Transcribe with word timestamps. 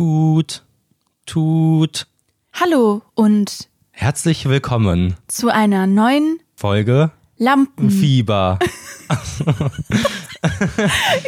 Tut, 0.00 0.62
tut. 1.26 2.06
Hallo 2.58 3.02
und 3.12 3.68
Herzlich 3.90 4.48
willkommen. 4.48 5.14
zu 5.28 5.50
einer 5.52 5.86
neuen 5.86 6.40
Folge 6.56 7.10
Lampen. 7.36 7.90
Fieber. 7.90 8.58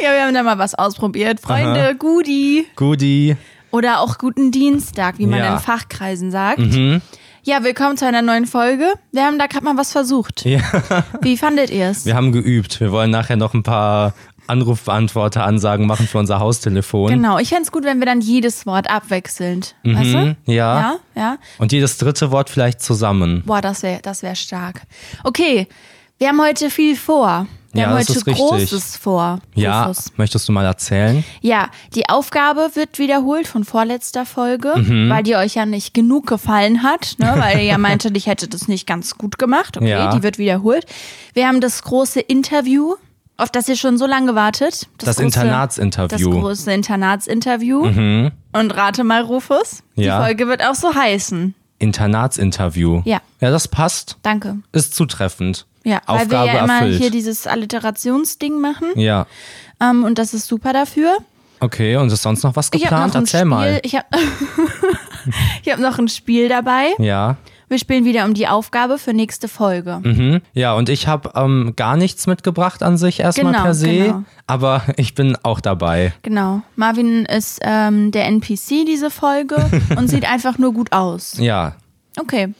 Ja, 0.01 0.11
wir 0.13 0.23
haben 0.25 0.33
da 0.33 0.41
mal 0.41 0.57
was 0.57 0.73
ausprobiert. 0.73 1.39
Freunde, 1.39 1.95
Gudi 1.99 2.65
Goodie. 2.75 3.35
oder 3.69 3.99
auch 3.99 4.17
guten 4.17 4.49
Dienstag, 4.51 5.19
wie 5.19 5.27
man 5.27 5.37
Ja. 5.37 5.53
in 5.53 5.59
Fachkreisen 5.59 6.31
sagt. 6.31 6.57
Mhm. 6.57 6.99
Ja, 7.43 7.63
willkommen 7.63 7.95
zu 7.95 8.07
einer 8.07 8.23
neuen 8.23 8.47
Folge. 8.47 8.91
Wir 9.11 9.23
haben 9.25 9.37
da 9.37 9.45
gerade 9.45 9.65
mal 9.65 9.77
was 9.77 9.91
versucht. 9.91 10.45
Ja, 10.45 10.61
Wie 11.21 11.37
fandet 11.37 11.69
ihr 11.69 11.89
es? 11.89 12.07
wir 12.07 12.15
haben 12.15 12.31
geübt. 12.31 12.79
Wir 12.79 12.91
wollen 12.91 13.11
nachher 13.11 13.35
noch 13.35 13.53
ein 13.53 13.61
paar 13.61 14.15
Anrufbeantworter-Ansagen 14.47 15.85
machen 15.87 16.07
für 16.07 16.17
unser 16.19 16.39
Haustelefon. 16.39 17.09
Genau, 17.09 17.37
ich 17.39 17.49
fände 17.49 17.63
es 17.63 17.71
gut, 17.71 17.83
wenn 17.83 17.99
wir 17.99 18.05
dann 18.05 18.21
jedes 18.21 18.65
Wort 18.65 18.89
abwechselnd. 18.89 19.75
Weißt 19.83 20.13
du? 20.13 20.17
Mhm, 20.17 20.35
ja. 20.45 20.53
Ja, 20.79 20.95
ja. 21.15 21.37
Und 21.57 21.71
jedes 21.71 21.97
dritte 21.97 22.31
Wort 22.31 22.49
vielleicht 22.49 22.81
zusammen. 22.81 23.43
Boah, 23.45 23.61
das 23.61 23.83
wäre 23.83 23.99
das 24.01 24.23
wär 24.23 24.35
stark. 24.35 24.81
Okay, 25.23 25.67
wir 26.17 26.27
haben 26.29 26.41
heute 26.41 26.69
viel 26.69 26.95
vor. 26.95 27.47
Wir 27.71 27.81
Ja, 27.81 27.87
haben 27.87 27.95
das 27.97 28.09
heute 28.09 28.19
ist 28.19 28.27
richtig. 28.27 28.45
Großes 28.45 28.97
vor. 28.97 29.39
Ja, 29.55 29.85
Rufus. 29.85 30.11
möchtest 30.15 30.47
du 30.47 30.51
mal 30.51 30.63
erzählen? 30.63 31.23
Ja, 31.41 31.69
die 31.95 32.07
Aufgabe 32.07 32.69
wird 32.75 32.99
wiederholt 32.99 33.47
von 33.47 33.63
vorletzter 33.63 34.27
Folge, 34.27 34.73
Mhm. 34.77 35.09
weil 35.09 35.23
die 35.23 35.35
euch 35.35 35.55
ja 35.55 35.65
nicht 35.65 35.95
genug 35.95 36.27
gefallen 36.27 36.83
hat, 36.83 37.15
ne? 37.17 37.33
weil 37.39 37.57
ihr 37.57 37.63
ja 37.63 37.77
meintet, 37.79 38.15
ich 38.15 38.27
hätte 38.27 38.47
das 38.47 38.67
nicht 38.67 38.85
ganz 38.85 39.17
gut 39.17 39.39
gemacht. 39.39 39.75
Okay, 39.77 39.89
Ja. 39.89 40.11
die 40.15 40.21
wird 40.21 40.37
wiederholt. 40.37 40.85
Wir 41.33 41.47
haben 41.47 41.61
das 41.61 41.81
große 41.81 42.19
Interview, 42.19 42.93
auf 43.37 43.49
das 43.51 43.67
ihr 43.69 43.75
schon 43.75 43.97
so 43.97 44.05
lange 44.05 44.35
wartet. 44.35 44.87
Das 44.99 45.17
große- 45.17 45.23
Internatsinterview. 45.23 46.29
Mhm. 46.29 46.33
Das 46.33 46.41
große 46.41 46.71
Internatsinterview. 46.73 47.83
Und 48.53 48.71
rate 48.77 49.03
mal, 49.03 49.21
Rufus, 49.21 49.83
Ja. 49.95 50.19
die 50.19 50.25
Folge 50.25 50.47
wird 50.47 50.63
auch 50.63 50.75
so 50.75 50.93
heißen. 50.93 51.55
Internatsinterview. 51.79 53.01
Ja. 53.05 53.19
Ja, 53.41 53.49
das 53.51 53.67
passt. 53.67 54.17
Danke. 54.21 54.57
Ist 54.71 54.95
zutreffend. 54.95 55.65
Ja, 55.83 55.99
weil 56.05 56.21
Aufgabe 56.21 56.47
wir 56.47 56.53
ja 56.53 56.63
immer 56.63 56.73
erfüllt. 56.79 57.01
hier 57.01 57.11
dieses 57.11 57.45
Alliterationsding 57.47 58.59
machen. 58.61 58.87
Ja. 58.95 59.25
Ähm, 59.81 60.03
und 60.05 60.17
das 60.17 60.33
ist 60.33 60.47
super 60.47 60.71
dafür. 60.71 61.17
Okay, 61.59 61.97
und 61.97 62.11
ist 62.11 62.21
sonst 62.21 62.43
noch 62.43 62.55
was 62.55 62.67
Ich 62.73 62.81
geplant? 62.81 63.07
noch 63.13 63.15
ein 63.15 63.23
Erzähl 63.23 63.39
Spiel. 63.41 63.45
mal. 63.49 63.79
Ich 63.83 63.95
habe 63.95 64.05
ich 65.63 65.71
hab 65.71 65.79
noch 65.79 65.97
ein 65.97 66.07
Spiel 66.07 66.47
dabei. 66.49 66.93
Ja. 66.99 67.37
Wir 67.73 67.79
spielen 67.79 68.05
wieder 68.05 68.25
um 68.25 68.35
die 68.35 68.47
Aufgabe 68.47 68.99
für 68.99 69.15
nächste 69.15 69.47
Folge. 69.47 69.99
Mhm. 70.03 70.41
Ja, 70.53 70.75
und 70.75 70.89
ich 70.89 71.07
habe 71.07 71.31
ähm, 71.33 71.73
gar 71.75 71.97
nichts 71.97 72.27
mitgebracht 72.27 72.83
an 72.83 72.97
sich 72.97 73.19
erstmal 73.19 73.51
Genau, 73.53 73.63
per 73.63 73.73
se, 73.73 73.87
genau. 73.87 74.23
aber 74.45 74.83
ich 74.97 75.15
bin 75.15 75.35
auch 75.41 75.59
dabei. 75.59 76.13
Genau. 76.21 76.61
Marvin 76.75 77.25
ist 77.25 77.61
ähm, 77.63 78.11
der 78.11 78.25
NPC 78.27 78.85
diese 78.85 79.09
Folge 79.09 79.55
und 79.97 80.07
sieht 80.07 80.29
einfach 80.31 80.59
nur 80.59 80.71
gut 80.71 80.91
aus. 80.91 81.39
Ja. 81.39 81.73
Okay. 82.19 82.53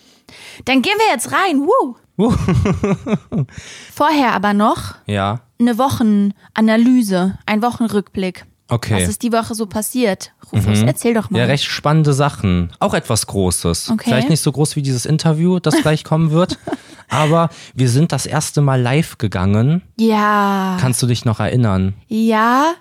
Dann 0.65 0.81
gehen 0.81 0.95
wir 0.97 1.13
jetzt 1.13 1.31
rein. 1.31 1.59
Woo. 1.59 1.95
Uh. 2.17 2.33
Vorher 3.93 4.33
aber 4.33 4.55
noch 4.55 4.95
Ja. 5.05 5.41
eine 5.59 5.77
Wochenanalyse, 5.77 7.37
ein 7.45 7.61
Wochenrückblick. 7.61 8.45
Okay. 8.69 8.93
Mhm. 8.93 9.01
Was 9.03 9.09
ist 9.09 9.21
die 9.23 9.31
Woche 9.31 9.55
so 9.55 9.65
passiert? 9.65 10.31
Rufus, 10.51 10.81
erzähl 10.81 11.13
doch 11.13 11.29
mal. 11.29 11.39
Ja, 11.39 11.45
recht 11.45 11.65
spannende 11.65 12.13
Sachen. 12.13 12.71
Auch 12.79 12.93
etwas 12.93 13.27
Großes. 13.27 13.89
Okay. 13.91 14.03
Vielleicht 14.05 14.29
nicht 14.29 14.41
so 14.41 14.51
groß 14.51 14.75
wie 14.75 14.81
dieses 14.81 15.05
Interview, 15.05 15.59
das 15.59 15.75
gleich 15.81 16.03
kommen 16.03 16.31
wird. 16.31 16.57
Aber 17.09 17.49
wir 17.75 17.89
sind 17.89 18.11
das 18.11 18.25
erste 18.25 18.61
Mal 18.61 18.81
live 18.81 19.17
gegangen. 19.17 19.81
Ja. 19.99 20.77
Kannst 20.79 21.01
du 21.03 21.07
dich 21.07 21.25
noch 21.25 21.39
erinnern? 21.39 21.93
Ja, 22.07 22.73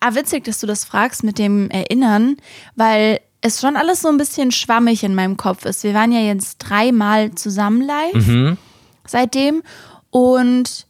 ah, 0.00 0.14
witzig, 0.14 0.44
dass 0.44 0.58
du 0.60 0.66
das 0.66 0.84
fragst 0.84 1.22
mit 1.24 1.38
dem 1.38 1.70
Erinnern, 1.70 2.36
weil 2.74 3.20
es 3.40 3.60
schon 3.60 3.76
alles 3.76 4.02
so 4.02 4.08
ein 4.08 4.18
bisschen 4.18 4.50
schwammig 4.50 5.04
in 5.04 5.14
meinem 5.14 5.36
Kopf 5.36 5.64
ist. 5.64 5.84
Wir 5.84 5.94
waren 5.94 6.12
ja 6.12 6.20
jetzt 6.20 6.58
dreimal 6.58 7.32
zusammen 7.34 7.80
live 7.82 8.26
Mhm. 8.26 8.58
seitdem 9.06 9.62
und 10.10 10.86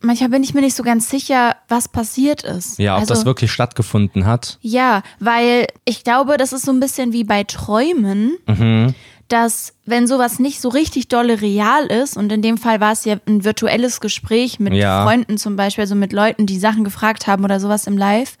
manchmal 0.00 0.30
bin 0.30 0.42
ich 0.42 0.54
mir 0.54 0.60
nicht 0.60 0.76
so 0.76 0.82
ganz 0.82 1.08
sicher, 1.10 1.56
was 1.68 1.88
passiert 1.88 2.42
ist. 2.42 2.78
Ja, 2.78 2.94
ob 2.94 3.00
also, 3.00 3.14
das 3.14 3.24
wirklich 3.24 3.52
stattgefunden 3.52 4.26
hat. 4.26 4.58
Ja, 4.60 5.02
weil 5.20 5.66
ich 5.84 6.04
glaube, 6.04 6.36
das 6.36 6.52
ist 6.52 6.64
so 6.64 6.72
ein 6.72 6.80
bisschen 6.80 7.12
wie 7.12 7.24
bei 7.24 7.44
Träumen, 7.44 8.36
Mhm. 8.46 8.94
dass 9.28 9.74
wenn 9.84 10.06
sowas 10.06 10.38
nicht 10.38 10.60
so 10.60 10.68
richtig 10.70 11.08
dolle 11.08 11.40
real 11.42 11.84
ist, 11.86 12.16
und 12.16 12.32
in 12.32 12.40
dem 12.42 12.56
Fall 12.58 12.80
war 12.80 12.92
es 12.92 13.04
ja 13.04 13.16
ein 13.26 13.44
virtuelles 13.44 14.00
Gespräch 14.00 14.58
mit 14.58 14.72
Ja. 14.74 15.04
Freunden 15.04 15.36
zum 15.36 15.56
Beispiel, 15.56 15.82
also 15.82 15.94
mit 15.94 16.12
Leuten, 16.12 16.46
die 16.46 16.58
Sachen 16.58 16.84
gefragt 16.84 17.26
haben 17.26 17.44
oder 17.44 17.60
sowas 17.60 17.86
im 17.86 17.98
Live, 17.98 18.38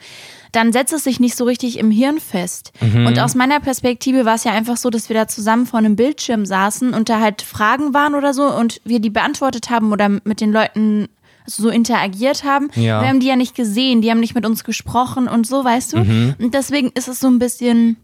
dann 0.52 0.72
setzt 0.72 0.94
es 0.94 1.04
sich 1.04 1.20
nicht 1.20 1.36
so 1.36 1.44
richtig 1.44 1.78
im 1.78 1.90
Hirn 1.90 2.18
fest. 2.20 2.72
Mhm. 2.80 3.06
Und 3.06 3.18
aus 3.18 3.34
meiner 3.34 3.60
Perspektive 3.60 4.24
war 4.24 4.36
es 4.36 4.44
ja 4.44 4.52
einfach 4.52 4.78
so, 4.78 4.88
dass 4.88 5.10
wir 5.10 5.14
da 5.14 5.28
zusammen 5.28 5.66
vor 5.66 5.78
einem 5.78 5.94
Bildschirm 5.94 6.46
saßen 6.46 6.94
und 6.94 7.10
da 7.10 7.20
halt 7.20 7.42
Fragen 7.42 7.92
waren 7.92 8.14
oder 8.14 8.32
so 8.32 8.44
und 8.44 8.80
wir 8.84 9.00
die 9.00 9.10
beantwortet 9.10 9.68
haben 9.68 9.92
oder 9.92 10.08
mit 10.08 10.40
den 10.40 10.50
Leuten 10.52 11.08
so 11.56 11.68
interagiert 11.70 12.44
haben. 12.44 12.68
Ja. 12.74 13.00
Wir 13.00 13.08
haben 13.08 13.20
die 13.20 13.26
ja 13.26 13.36
nicht 13.36 13.54
gesehen, 13.54 14.02
die 14.02 14.10
haben 14.10 14.20
nicht 14.20 14.34
mit 14.34 14.44
uns 14.46 14.64
gesprochen 14.64 15.28
und 15.28 15.46
so, 15.46 15.64
weißt 15.64 15.94
du? 15.94 15.98
Mhm. 15.98 16.34
Und 16.38 16.54
deswegen 16.54 16.90
ist 16.94 17.08
es 17.08 17.20
so 17.20 17.26
ein 17.28 17.38
bisschen, 17.38 17.96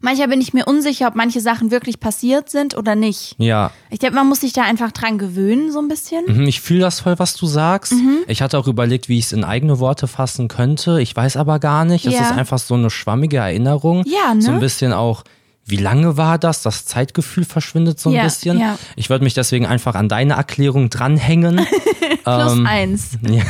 manchmal 0.00 0.28
bin 0.28 0.40
ich 0.40 0.52
mir 0.54 0.66
unsicher, 0.66 1.08
ob 1.08 1.14
manche 1.14 1.40
Sachen 1.40 1.70
wirklich 1.70 1.98
passiert 1.98 2.50
sind 2.50 2.76
oder 2.76 2.94
nicht. 2.94 3.34
Ja. 3.38 3.70
Ich 3.90 3.98
glaube, 3.98 4.14
man 4.14 4.28
muss 4.28 4.40
sich 4.40 4.52
da 4.52 4.62
einfach 4.62 4.92
dran 4.92 5.18
gewöhnen, 5.18 5.72
so 5.72 5.80
ein 5.80 5.88
bisschen. 5.88 6.24
Mhm, 6.26 6.46
Ich 6.46 6.60
fühle 6.60 6.80
das 6.80 7.00
voll, 7.00 7.18
was 7.18 7.34
du 7.34 7.46
sagst. 7.46 7.92
Mhm. 7.92 8.18
Ich 8.28 8.42
hatte 8.42 8.58
auch 8.58 8.66
überlegt, 8.68 9.08
wie 9.08 9.18
ich 9.18 9.24
es 9.26 9.32
in 9.32 9.44
eigene 9.44 9.78
Worte 9.80 10.06
fassen 10.06 10.48
könnte. 10.48 11.00
Ich 11.00 11.16
weiß 11.16 11.36
aber 11.36 11.58
gar 11.58 11.84
nicht. 11.84 12.06
Es 12.06 12.14
Ja. 12.14 12.20
ist 12.22 12.32
einfach 12.32 12.58
so 12.58 12.74
eine 12.74 12.90
schwammige 12.90 13.38
Erinnerung. 13.38 14.04
Ja, 14.06 14.34
ne? 14.34 14.42
So 14.42 14.50
ein 14.52 14.60
bisschen 14.60 14.92
auch, 14.92 15.24
wie 15.66 15.76
lange 15.76 16.16
war 16.16 16.38
das? 16.38 16.62
Das 16.62 16.84
Zeitgefühl 16.84 17.44
verschwindet 17.44 17.98
so 17.98 18.10
ein 18.10 18.16
Ja, 18.16 18.24
bisschen. 18.24 18.58
ja. 18.58 18.78
Ich 18.96 19.08
würde 19.10 19.24
mich 19.24 19.34
deswegen 19.34 19.66
einfach 19.66 19.94
an 19.94 20.08
deine 20.08 20.34
Erklärung 20.34 20.90
dranhängen. 20.90 21.60
Plus 22.24 22.52
Ähm, 22.52 22.66
eins. 22.66 23.10
ja. 23.28 23.42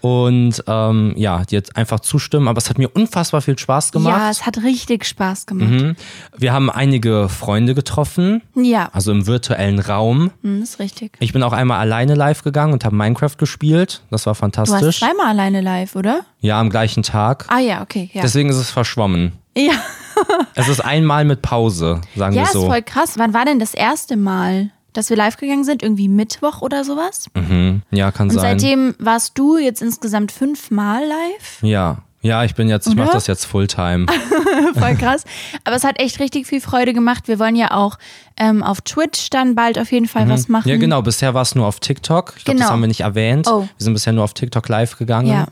Und 0.00 0.62
ähm, 0.66 1.14
ja, 1.16 1.44
dir 1.44 1.56
jetzt 1.56 1.76
einfach 1.76 2.00
zustimmen. 2.00 2.48
Aber 2.48 2.58
es 2.58 2.68
hat 2.70 2.78
mir 2.78 2.88
unfassbar 2.90 3.40
viel 3.42 3.58
Spaß 3.58 3.92
gemacht. 3.92 4.18
Ja, 4.18 4.30
es 4.30 4.46
hat 4.46 4.58
richtig 4.62 5.04
Spaß 5.06 5.46
gemacht. 5.46 5.70
Mhm. 5.70 5.96
Wir 6.36 6.52
haben 6.52 6.70
einige 6.70 7.28
Freunde 7.28 7.74
getroffen, 7.74 8.42
Ja, 8.54 8.88
also 8.92 9.12
im 9.12 9.26
virtuellen 9.26 9.78
Raum. 9.78 10.30
hm, 10.42 10.62
ist 10.62 10.78
richtig. 10.78 11.12
Ich 11.20 11.32
bin 11.32 11.42
auch 11.42 11.52
einmal 11.52 11.80
alleine 11.80 12.14
live 12.14 12.42
gegangen 12.42 12.72
und 12.72 12.84
habe 12.84 12.94
Minecraft 12.96 13.36
gespielt. 13.38 14.02
Das 14.10 14.26
war 14.26 14.34
Du 14.34 14.40
warst 14.40 14.56
fantastisch. 14.56 14.98
zweimal 15.00 15.26
alleine 15.28 15.60
live, 15.60 15.96
oder? 15.96 16.20
Ja, 16.40 16.60
am 16.60 16.70
gleichen 16.70 17.02
Tag. 17.02 17.46
Ah 17.48 17.58
ja, 17.60 17.82
okay, 17.82 18.10
ja. 18.12 18.22
Deswegen 18.22 18.48
ist 18.50 18.56
es 18.56 18.70
verschwommen. 18.70 19.32
Ja, 19.56 19.72
Es 20.54 20.68
ist 20.68 20.80
einmal 20.80 21.24
mit 21.24 21.42
Pause, 21.42 22.00
sagen 22.16 22.34
ja 22.34 22.42
wir 22.42 22.46
ist 22.46 22.52
so. 22.52 22.66
voll 22.66 22.82
krass. 22.82 23.14
Wann 23.18 23.34
war 23.34 23.44
denn 23.44 23.58
das 23.58 23.74
erste 23.74 24.16
Mal, 24.16 24.70
dass 24.92 25.10
wir 25.10 25.16
live 25.16 25.36
gegangen 25.36 25.64
sind? 25.64 25.82
Irgendwie 25.82 26.08
Mittwoch 26.08 26.62
oder 26.62 26.84
sowas? 26.84 27.26
Mhm. 27.34 27.82
Ja, 27.90 28.12
kann 28.12 28.28
Und 28.30 28.34
sein. 28.36 28.58
seitdem 28.58 28.94
warst 28.98 29.36
du 29.38 29.58
jetzt 29.58 29.82
insgesamt 29.82 30.30
fünfmal 30.32 31.02
live? 31.04 31.58
Ja. 31.62 31.98
Ja, 32.22 32.42
ich 32.42 32.54
bin 32.54 32.70
jetzt, 32.70 32.86
ich 32.86 32.94
mache 32.94 33.12
das 33.12 33.26
jetzt 33.26 33.44
Fulltime. 33.44 34.06
Voll 34.78 34.94
krass. 34.98 35.24
Aber 35.64 35.76
es 35.76 35.84
hat 35.84 36.00
echt 36.00 36.20
richtig 36.20 36.46
viel 36.46 36.62
Freude 36.62 36.94
gemacht. 36.94 37.28
Wir 37.28 37.38
wollen 37.38 37.54
ja 37.54 37.72
auch 37.72 37.98
ähm, 38.38 38.62
auf 38.62 38.80
Twitch 38.80 39.28
dann 39.28 39.54
bald 39.54 39.78
auf 39.78 39.92
jeden 39.92 40.08
Fall 40.08 40.26
was 40.30 40.48
machen. 40.48 40.66
Mhm. 40.68 40.70
Ja, 40.74 40.76
genau. 40.78 41.02
Bisher 41.02 41.34
war 41.34 41.42
es 41.42 41.54
nur 41.54 41.66
auf 41.66 41.80
TikTok. 41.80 42.32
Ich 42.38 42.44
glaube, 42.46 42.56
Genau. 42.56 42.66
das 42.68 42.72
haben 42.72 42.80
wir 42.80 42.86
nicht 42.88 43.00
erwähnt. 43.02 43.46
Oh. 43.46 43.62
Wir 43.62 43.68
sind 43.84 43.92
bisher 43.92 44.14
nur 44.14 44.24
auf 44.24 44.32
TikTok 44.32 44.66
live 44.70 44.96
gegangen. 44.96 45.28
Ja. 45.28 45.46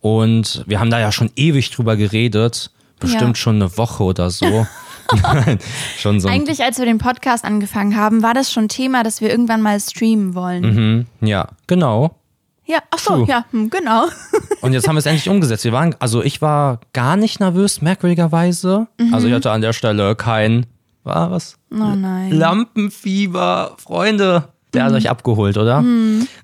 Und 0.00 0.64
wir 0.66 0.80
haben 0.80 0.90
da 0.90 0.98
ja 0.98 1.12
schon 1.12 1.30
ewig 1.36 1.70
drüber 1.70 1.96
geredet. 1.96 2.72
Bestimmt 3.00 3.36
Ja. 3.36 3.42
schon 3.42 3.56
eine 3.56 3.76
Woche 3.76 4.02
oder 4.04 4.30
so. 4.30 4.66
Nein, 5.22 5.58
schon 5.98 6.18
so. 6.20 6.28
Eigentlich, 6.28 6.62
als 6.64 6.78
wir 6.78 6.84
den 6.86 6.98
Podcast 6.98 7.44
angefangen 7.44 7.96
haben, 7.96 8.22
war 8.22 8.34
das 8.34 8.50
schon 8.52 8.68
Thema, 8.68 9.02
dass 9.04 9.20
wir 9.20 9.30
irgendwann 9.30 9.62
mal 9.62 9.78
streamen 9.78 10.34
wollen. 10.34 10.62
Mhm. 10.62 11.06
Ja, 11.26 11.48
genau. 11.66 12.16
Ja, 12.64 12.78
ach 12.90 12.98
so, 12.98 13.14
True. 13.18 13.26
ja, 13.28 13.44
hm, 13.52 13.70
genau. 13.70 14.06
Und 14.62 14.72
jetzt 14.72 14.88
haben 14.88 14.96
wir 14.96 14.98
es 14.98 15.06
endlich 15.06 15.28
umgesetzt. 15.28 15.62
Wir 15.62 15.70
waren, 15.72 15.94
also 16.00 16.22
ich 16.24 16.42
war 16.42 16.80
gar 16.92 17.16
nicht 17.16 17.38
nervös, 17.38 17.80
merkwürdigerweise. 17.80 18.88
Mhm. 18.98 19.14
Also 19.14 19.28
ich 19.28 19.32
hatte 19.34 19.52
an 19.52 19.60
der 19.60 19.72
Stelle 19.72 20.16
kein, 20.16 20.66
war 21.04 21.30
was? 21.30 21.56
Oh 21.70 21.76
nein. 21.76 22.32
Lampenfieber, 22.32 23.76
Freunde. 23.78 24.48
Der 24.74 24.82
Mhm. 24.82 24.86
hat 24.88 24.94
euch 24.94 25.08
abgeholt, 25.10 25.56
oder? 25.56 25.84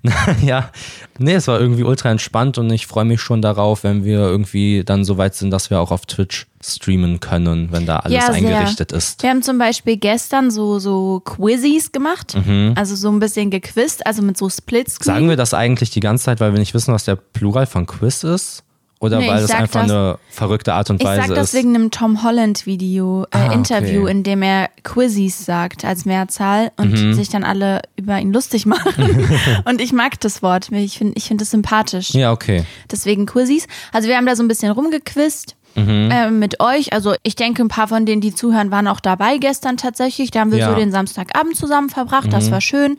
ja. 0.41 0.69
Nee, 1.19 1.33
es 1.35 1.47
war 1.47 1.59
irgendwie 1.59 1.83
ultra 1.83 2.09
entspannt 2.09 2.57
und 2.57 2.71
ich 2.71 2.87
freue 2.87 3.05
mich 3.05 3.21
schon 3.21 3.41
darauf, 3.41 3.83
wenn 3.83 4.03
wir 4.03 4.19
irgendwie 4.19 4.83
dann 4.83 5.03
so 5.05 5.17
weit 5.17 5.35
sind, 5.35 5.51
dass 5.51 5.69
wir 5.69 5.79
auch 5.79 5.91
auf 5.91 6.05
Twitch 6.05 6.47
streamen 6.63 7.19
können, 7.19 7.71
wenn 7.71 7.85
da 7.85 7.97
alles 7.99 8.13
Ja, 8.25 8.29
eingerichtet 8.33 8.91
ist. 8.93 9.21
Wir 9.21 9.29
haben 9.29 9.43
zum 9.43 9.57
Beispiel 9.57 9.97
gestern 9.97 10.49
so, 10.49 10.79
so 10.79 11.21
Quizzes 11.23 11.91
gemacht, 11.91 12.35
also 12.75 12.95
so 12.95 13.09
ein 13.09 13.19
bisschen 13.19 13.49
gequizt, 13.51 14.05
also 14.07 14.21
mit 14.21 14.37
so 14.37 14.49
Splitscreen. 14.49 15.05
Sagen 15.13 15.29
wir 15.29 15.35
das 15.35 15.53
eigentlich 15.53 15.89
die 15.91 15.99
ganze 15.99 16.23
Zeit, 16.25 16.39
weil 16.39 16.53
wir 16.53 16.59
nicht 16.59 16.73
wissen, 16.73 16.93
was 16.93 17.03
der 17.03 17.15
Plural 17.17 17.65
von 17.65 17.85
Quiz 17.85 18.23
ist? 18.23 18.63
Oder 19.03 19.19
Nee, 19.19 19.27
weil 19.27 19.41
ich 19.41 19.47
das 19.49 19.51
einfach 19.59 19.81
das- 19.81 19.91
eine 19.91 20.17
verrückte 20.29 20.73
Art 20.73 20.89
und 20.89 21.01
Ich 21.01 21.05
Weise 21.05 21.27
sag 21.27 21.35
das 21.35 21.47
ist? 21.53 21.59
wegen 21.59 21.75
einem 21.75 21.91
Tom 21.91 22.23
Holland 22.23 22.65
Video, 22.65 23.23
äh, 23.23 23.27
Ah, 23.37 23.45
okay. 23.47 23.55
Interview, 23.55 24.05
in 24.07 24.23
dem 24.23 24.41
er 24.41 24.69
Quizzes 24.83 25.43
sagt 25.45 25.83
als 25.83 26.05
Mehrzahl 26.05 26.71
und 26.77 26.91
Mhm. 26.93 27.13
sich 27.13 27.27
dann 27.27 27.43
alle 27.43 27.81
über 27.97 28.17
ihn 28.19 28.31
lustig 28.31 28.65
machen. 28.65 29.27
und 29.65 29.81
ich 29.81 29.91
mag 29.91 30.19
das 30.21 30.41
Wort. 30.41 30.71
Ich 30.71 30.97
finde 30.97 31.15
ich 31.17 31.25
finde 31.25 31.41
das 31.41 31.51
sympathisch. 31.51 32.11
ja, 32.13 32.31
okay. 32.31 32.63
Deswegen 32.89 33.25
Quizzes. 33.25 33.67
Also 33.91 34.07
wir 34.07 34.15
haben 34.15 34.25
da 34.25 34.37
so 34.37 34.43
ein 34.43 34.47
bisschen 34.47 34.71
rumgequizt. 34.71 35.55
Mhm. 35.75 36.09
äh, 36.11 36.29
mit 36.31 36.59
euch. 36.59 36.93
Also 36.93 37.15
ich 37.23 37.35
denke, 37.35 37.63
ein 37.63 37.67
paar 37.67 37.87
von 37.87 38.05
denen, 38.05 38.21
die 38.21 38.33
zuhören, 38.35 38.69
waren 38.71 38.87
auch 38.87 38.99
dabei 38.99 39.37
gestern 39.37 39.77
tatsächlich. 39.77 40.31
Da 40.31 40.41
haben 40.41 40.51
wir 40.51 40.59
Ja. 40.59 40.67
Mhm. 40.69 40.73
so 40.73 40.79
den 40.79 40.91
Samstagabend 40.91 41.55
zusammen 41.55 41.89
verbracht. 41.89 42.31
Das 42.31 42.51
war 42.51 42.61
schön. 42.61 42.97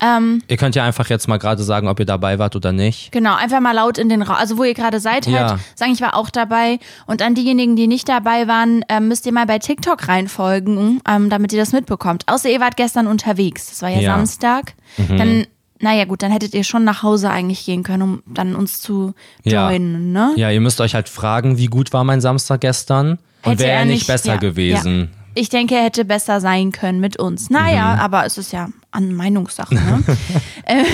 Ähm, 0.00 0.42
Ihr 0.48 0.56
könnt 0.56 0.74
ja 0.74 0.82
einfach 0.84 1.08
jetzt 1.08 1.28
mal 1.28 1.38
gerade 1.38 1.62
sagen, 1.62 1.86
ob 1.86 2.00
ihr 2.00 2.04
dabei 2.04 2.38
wart 2.40 2.56
oder 2.56 2.72
nicht. 2.72 3.12
Genau, 3.12 3.36
einfach 3.36 3.60
mal 3.60 3.72
laut 3.72 3.96
in 3.96 4.08
den 4.08 4.22
Raum, 4.22 4.34
also 4.36 4.58
wo 4.58 4.64
ihr 4.64 4.74
gerade 4.74 4.98
seid, 4.98 5.26
halt 5.26 5.36
Ja. 5.36 5.58
sagen, 5.76 5.92
ich 5.92 6.00
war 6.00 6.16
auch 6.16 6.30
dabei. 6.30 6.80
Und 7.06 7.22
an 7.22 7.34
diejenigen, 7.36 7.76
die 7.76 7.86
nicht 7.86 8.08
dabei 8.08 8.48
waren, 8.48 8.84
ähm, 8.88 9.06
müsst 9.06 9.24
ihr 9.24 9.32
mal 9.32 9.46
bei 9.46 9.60
TikTok 9.60 10.08
reinfolgen, 10.08 11.00
ähm, 11.08 11.30
damit 11.30 11.52
ihr 11.52 11.60
das 11.60 11.72
mitbekommt. 11.72 12.24
Außer 12.26 12.48
ihr 12.50 12.58
wart 12.60 12.76
gestern 12.76 13.06
unterwegs, 13.06 13.68
das 13.70 13.82
war 13.82 13.88
ja, 13.88 14.00
Ja. 14.00 14.12
Mhm. 14.16 14.26
Samstag. 14.26 14.72
Dann, 15.08 15.46
naja 15.80 16.04
gut, 16.04 16.22
dann 16.22 16.30
hättet 16.32 16.54
ihr 16.54 16.64
schon 16.64 16.84
nach 16.84 17.02
Hause 17.02 17.30
eigentlich 17.30 17.64
gehen 17.66 17.82
können, 17.82 18.02
um 18.02 18.22
dann 18.26 18.54
uns 18.54 18.80
zu 18.80 19.14
Ja. 19.42 19.68
joinen, 19.70 20.12
ne? 20.12 20.32
Ja, 20.36 20.50
ihr 20.50 20.60
müsst 20.60 20.80
euch 20.80 20.94
halt 20.94 21.08
fragen, 21.08 21.58
wie 21.58 21.66
gut 21.66 21.92
war 21.92 22.04
mein 22.04 22.20
Samstag 22.20 22.60
gestern 22.62 23.18
und 23.42 23.58
wäre 23.58 23.70
er 23.72 23.84
nicht 23.84 24.06
besser 24.06 24.34
ja, 24.34 24.36
gewesen. 24.38 25.10
Ich 25.34 25.48
denke, 25.48 25.74
er 25.74 25.82
hätte 25.84 26.04
besser 26.04 26.40
sein 26.40 26.70
können 26.70 27.00
mit 27.00 27.18
uns. 27.18 27.50
Naja, 27.50 27.94
Mhm. 27.94 28.00
aber 28.00 28.24
es 28.24 28.38
ist 28.38 28.52
ja 28.52 28.68
an 28.92 29.12
Meinungssache. 29.14 29.74
Ne? 29.74 30.02
Äh, 30.66 30.84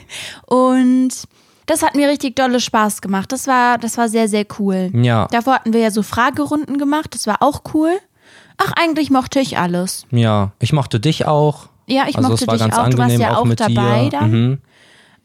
und 0.46 1.10
das 1.66 1.82
hat 1.82 1.94
mir 1.94 2.08
richtig 2.08 2.36
dolle 2.36 2.60
Spaß 2.60 3.00
gemacht. 3.00 3.32
Das 3.32 3.46
war, 3.46 3.78
das 3.78 3.98
war 3.98 4.08
sehr, 4.08 4.28
sehr 4.28 4.44
cool. 4.58 4.90
Ja. 4.94 5.26
Davor 5.30 5.54
hatten 5.54 5.72
wir 5.72 5.80
ja 5.80 5.90
so 5.90 6.02
Fragerunden 6.02 6.78
gemacht. 6.78 7.14
Das 7.14 7.26
war 7.26 7.42
auch 7.42 7.62
cool. 7.74 7.90
Ach, 8.58 8.72
eigentlich 8.80 9.10
mochte 9.10 9.40
ich 9.40 9.58
alles. 9.58 10.06
Ja, 10.10 10.52
ich 10.58 10.72
mochte 10.72 11.00
dich 11.00 11.26
auch. 11.26 11.68
Ja, 11.90 12.04
ich 12.08 12.16
also 12.16 12.30
mochte 12.30 12.46
dich 12.46 12.62
auch. 12.72 12.88
Du 12.88 12.98
warst 12.98 13.18
ja 13.18 13.36
auch 13.36 13.44
auch 13.44 13.54
dabei 13.54 14.04
dir. 14.04 14.10
dann. 14.10 14.30
Mhm. 14.30 14.58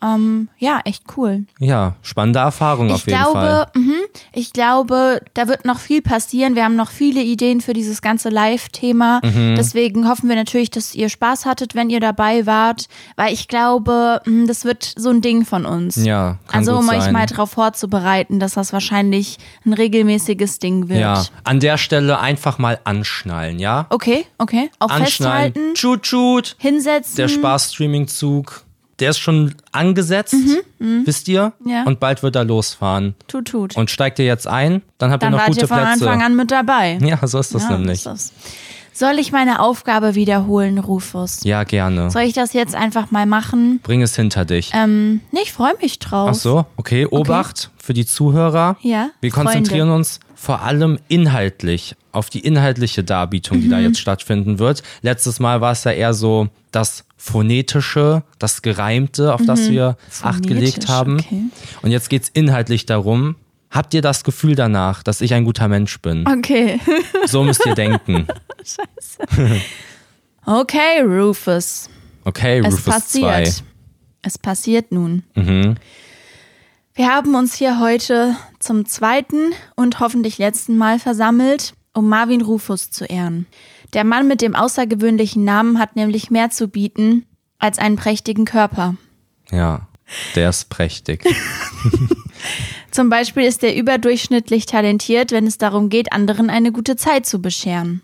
Ähm, 0.04 0.50
ja, 0.58 0.82
echt 0.86 1.04
cool. 1.18 1.46
Ja, 1.60 1.96
spannende 2.02 2.40
Erfahrung 2.40 2.92
auf 2.92 3.00
Ich 3.00 3.06
jeden 3.08 3.24
Fall. 3.24 3.32
glaube, 3.34 3.80
mhm, 3.80 3.94
ich 4.34 4.54
glaube, 4.54 5.22
da 5.34 5.48
wird 5.48 5.66
noch 5.66 5.80
viel 5.80 6.02
passieren. 6.02 6.56
Wir 6.56 6.64
haben 6.64 6.76
noch 6.76 6.92
viele 6.92 7.22
Ideen 7.22 7.62
für 7.62 7.74
dieses 7.74 8.02
ganze 8.02 8.30
Live-Thema. 8.30 9.22
Mhm. 9.24 9.56
Deswegen 9.58 10.08
hoffen 10.08 10.30
wir 10.30 10.36
natürlich, 10.36 10.70
dass 10.70 10.94
ihr 10.96 11.10
Spaß 11.10 11.46
hattet, 11.46 11.76
wenn 11.76 11.90
ihr 11.90 12.00
dabei 12.00 12.46
wart, 12.46 12.88
weil 13.16 13.34
ich 13.34 13.48
glaube, 13.48 14.22
mh, 14.26 14.46
das 14.48 14.66
wird 14.66 14.94
so 14.96 15.10
ein 15.10 15.22
Ding 15.22 15.46
von 15.46 15.66
uns. 15.66 15.96
Ja, 15.96 16.38
kann 16.48 16.60
also 16.60 16.78
um 16.78 16.90
euch 16.90 17.02
sein. 17.04 17.14
mal 17.14 17.26
darauf 17.26 17.52
vorzubereiten, 17.52 18.40
dass 18.40 18.54
das 18.54 18.74
wahrscheinlich 18.74 19.38
ein 19.66 19.74
regelmäßiges 19.74 20.60
Ding 20.60 20.90
wird. 20.90 21.00
Ja, 21.00 21.24
an 21.44 21.60
der 21.60 21.78
Stelle 21.78 22.20
einfach 22.20 22.58
mal 22.58 22.80
anschnallen, 22.84 23.60
ja? 23.60 23.88
Okay, 23.90 24.26
okay. 24.38 24.70
Auch 24.80 24.90
Anschnallen. 24.90 25.54
festhalten, 25.54 25.74
Tschut, 25.76 26.04
tschut. 26.04 26.56
hinsetzen. 26.60 27.16
Der 27.16 27.28
Spaß-Streaming-Zug, 27.28 28.64
der 29.00 29.10
ist 29.10 29.20
schon 29.20 29.56
angesetzt, 29.72 30.36
wisst 30.80 31.28
ihr? 31.28 31.54
Mhm, 31.60 31.70
Ja. 31.70 31.84
Und 31.84 32.00
bald 32.00 32.24
wird 32.24 32.36
er 32.36 32.44
losfahren. 32.46 33.16
Tut, 33.28 33.48
tut. 33.50 33.76
Und 33.76 33.90
steigt 33.90 34.20
ihr 34.20 34.26
jetzt 34.26 34.48
ein, 34.48 34.82
dann 34.98 35.12
habt 35.12 35.24
Dann 35.24 35.30
ihr 35.34 35.38
noch 35.38 35.40
wart 35.40 35.48
gute 35.50 35.62
ihr 35.62 35.68
von 35.68 35.78
Plätze. 35.78 35.92
Anfang 36.10 36.22
an 36.24 36.36
mit 36.36 36.52
dabei. 36.52 36.98
Ja, 37.02 37.26
so 37.28 37.40
ist 37.40 37.54
das 37.54 37.64
Ja, 37.64 37.72
nämlich. 37.78 37.94
ist 38.00 38.06
das. 38.06 38.34
Soll 38.94 39.20
ich 39.20 39.34
meine 39.34 39.60
Aufgabe 39.60 40.16
wiederholen, 40.16 40.78
Rufus? 40.80 41.44
Ja, 41.44 41.66
gerne. 41.66 42.10
Soll 42.12 42.22
ich 42.22 42.32
das 42.32 42.54
jetzt 42.54 42.76
einfach 42.76 43.12
mal 43.12 43.26
machen? 43.26 43.82
Bring 43.84 44.02
es 44.02 44.16
hinter 44.16 44.46
dich. 44.46 44.72
Ähm, 44.74 45.20
nee, 45.34 45.42
ich 45.44 45.52
freue 45.52 45.74
mich 45.82 46.00
drauf. 46.00 46.30
Ach 46.32 46.36
so, 46.36 46.66
okay. 46.78 47.06
Obacht 47.06 47.72
für 47.78 47.94
die 47.94 48.06
Zuhörer. 48.06 48.78
Ja, 48.82 49.10
Wir 49.20 49.32
Freunde. 49.34 49.52
konzentrieren 49.52 49.90
uns 49.92 50.22
vor 50.36 50.62
allem 50.62 51.00
inhaltlich 51.08 51.96
auf 52.12 52.30
die 52.30 52.40
inhaltliche 52.40 53.04
Darbietung, 53.04 53.62
die 53.62 53.70
da 53.70 53.78
Mhm. 53.78 53.84
jetzt 53.86 54.00
stattfinden 54.00 54.60
wird. 54.60 54.84
Letztes 55.02 55.40
Mal 55.40 55.62
war 55.62 55.72
es 55.72 55.84
ja 55.84 55.92
eher 55.92 56.14
so 56.14 56.48
das 56.72 57.04
phonetische, 57.18 58.24
das 58.40 58.62
gereimte, 58.62 59.34
auf 59.34 59.42
das 59.46 59.70
wir 59.70 59.98
Acht 60.22 60.46
gelegt 60.48 60.84
Mhm. 60.84 60.88
Phonetisch, 60.88 60.90
haben. 60.90 61.20
okay. 61.20 61.42
Und 61.82 61.92
jetzt 61.92 62.10
geht's 62.10 62.30
inhaltlich 62.30 62.86
darum. 62.86 63.36
Habt 63.72 63.94
ihr 63.94 64.02
das 64.02 64.24
Gefühl 64.24 64.56
danach, 64.56 65.04
dass 65.04 65.20
ich 65.22 65.34
ein 65.34 65.44
guter 65.44 65.68
Mensch 65.68 66.00
bin? 66.02 66.26
Okay. 66.28 66.80
So 67.26 67.44
müsst 67.44 67.66
ihr 67.66 67.74
denken. 67.76 68.28
Okay, 70.46 71.02
Rufus. 71.02 71.90
Okay, 72.24 72.60
Es 72.60 72.66
Rufus 72.76 72.86
passiert. 72.86 73.48
2. 73.48 73.64
Es 74.22 74.38
passiert 74.38 74.92
nun. 74.92 75.24
Mhm. 75.36 75.76
Wir 76.94 77.08
haben 77.08 77.36
uns 77.36 77.56
hier 77.56 77.80
heute 77.80 78.36
zum 78.66 78.86
zweiten 78.86 79.54
und 79.76 80.00
hoffentlich 80.00 80.38
letzten 80.38 80.78
Mal 80.78 81.00
versammelt, 81.00 81.74
um 81.94 82.10
Marvin 82.10 82.42
Rufus 82.42 82.92
zu 82.92 83.06
ehren. 83.06 83.46
Der 83.94 84.04
Mann 84.04 84.28
mit 84.28 84.42
dem 84.42 84.56
außergewöhnlichen 84.56 85.44
Namen 85.44 85.80
hat 85.80 85.96
nämlich 85.96 86.32
mehr 86.32 86.50
zu 86.50 86.68
bieten 86.68 87.26
als 87.60 87.80
einen 87.80 87.96
prächtigen 87.96 88.46
Körper. 88.46 88.96
Ja, 89.52 89.88
der 90.36 90.50
ist 90.50 90.70
prächtig. 90.70 91.24
Zum 92.92 93.10
Beispiel 93.10 93.44
ist 93.44 93.64
er 93.64 93.76
überdurchschnittlich 93.76 94.66
talentiert, 94.66 95.32
wenn 95.32 95.48
es 95.48 95.58
darum 95.58 95.90
geht, 95.90 96.12
anderen 96.12 96.50
eine 96.50 96.72
gute 96.72 96.96
Zeit 96.96 97.26
zu 97.26 97.42
bescheren. 97.42 98.02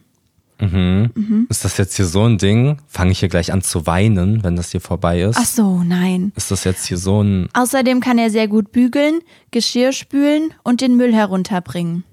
Ist 1.49 1.65
das 1.65 1.77
jetzt 1.77 1.95
hier 1.95 2.05
so 2.05 2.23
ein 2.23 2.37
Ding? 2.37 2.77
Fange 2.87 3.11
ich 3.11 3.19
hier 3.19 3.29
gleich 3.29 3.51
an 3.51 3.61
zu 3.61 3.87
weinen, 3.87 4.43
wenn 4.43 4.55
das 4.55 4.71
hier 4.71 4.81
vorbei 4.81 5.21
ist? 5.21 5.37
Ach 5.39 5.45
so, 5.45 5.83
nein. 5.83 6.31
Ist 6.35 6.51
das 6.51 6.63
jetzt 6.63 6.85
hier 6.85 6.97
so 6.97 7.21
ein. 7.23 7.49
Außerdem 7.53 7.99
kann 7.99 8.17
er 8.17 8.29
sehr 8.29 8.47
gut 8.47 8.71
bügeln, 8.71 9.21
Geschirr 9.51 9.91
spülen 9.91 10.53
und 10.63 10.81
den 10.81 10.97
Müll 10.97 11.13
herunterbringen. 11.13 12.03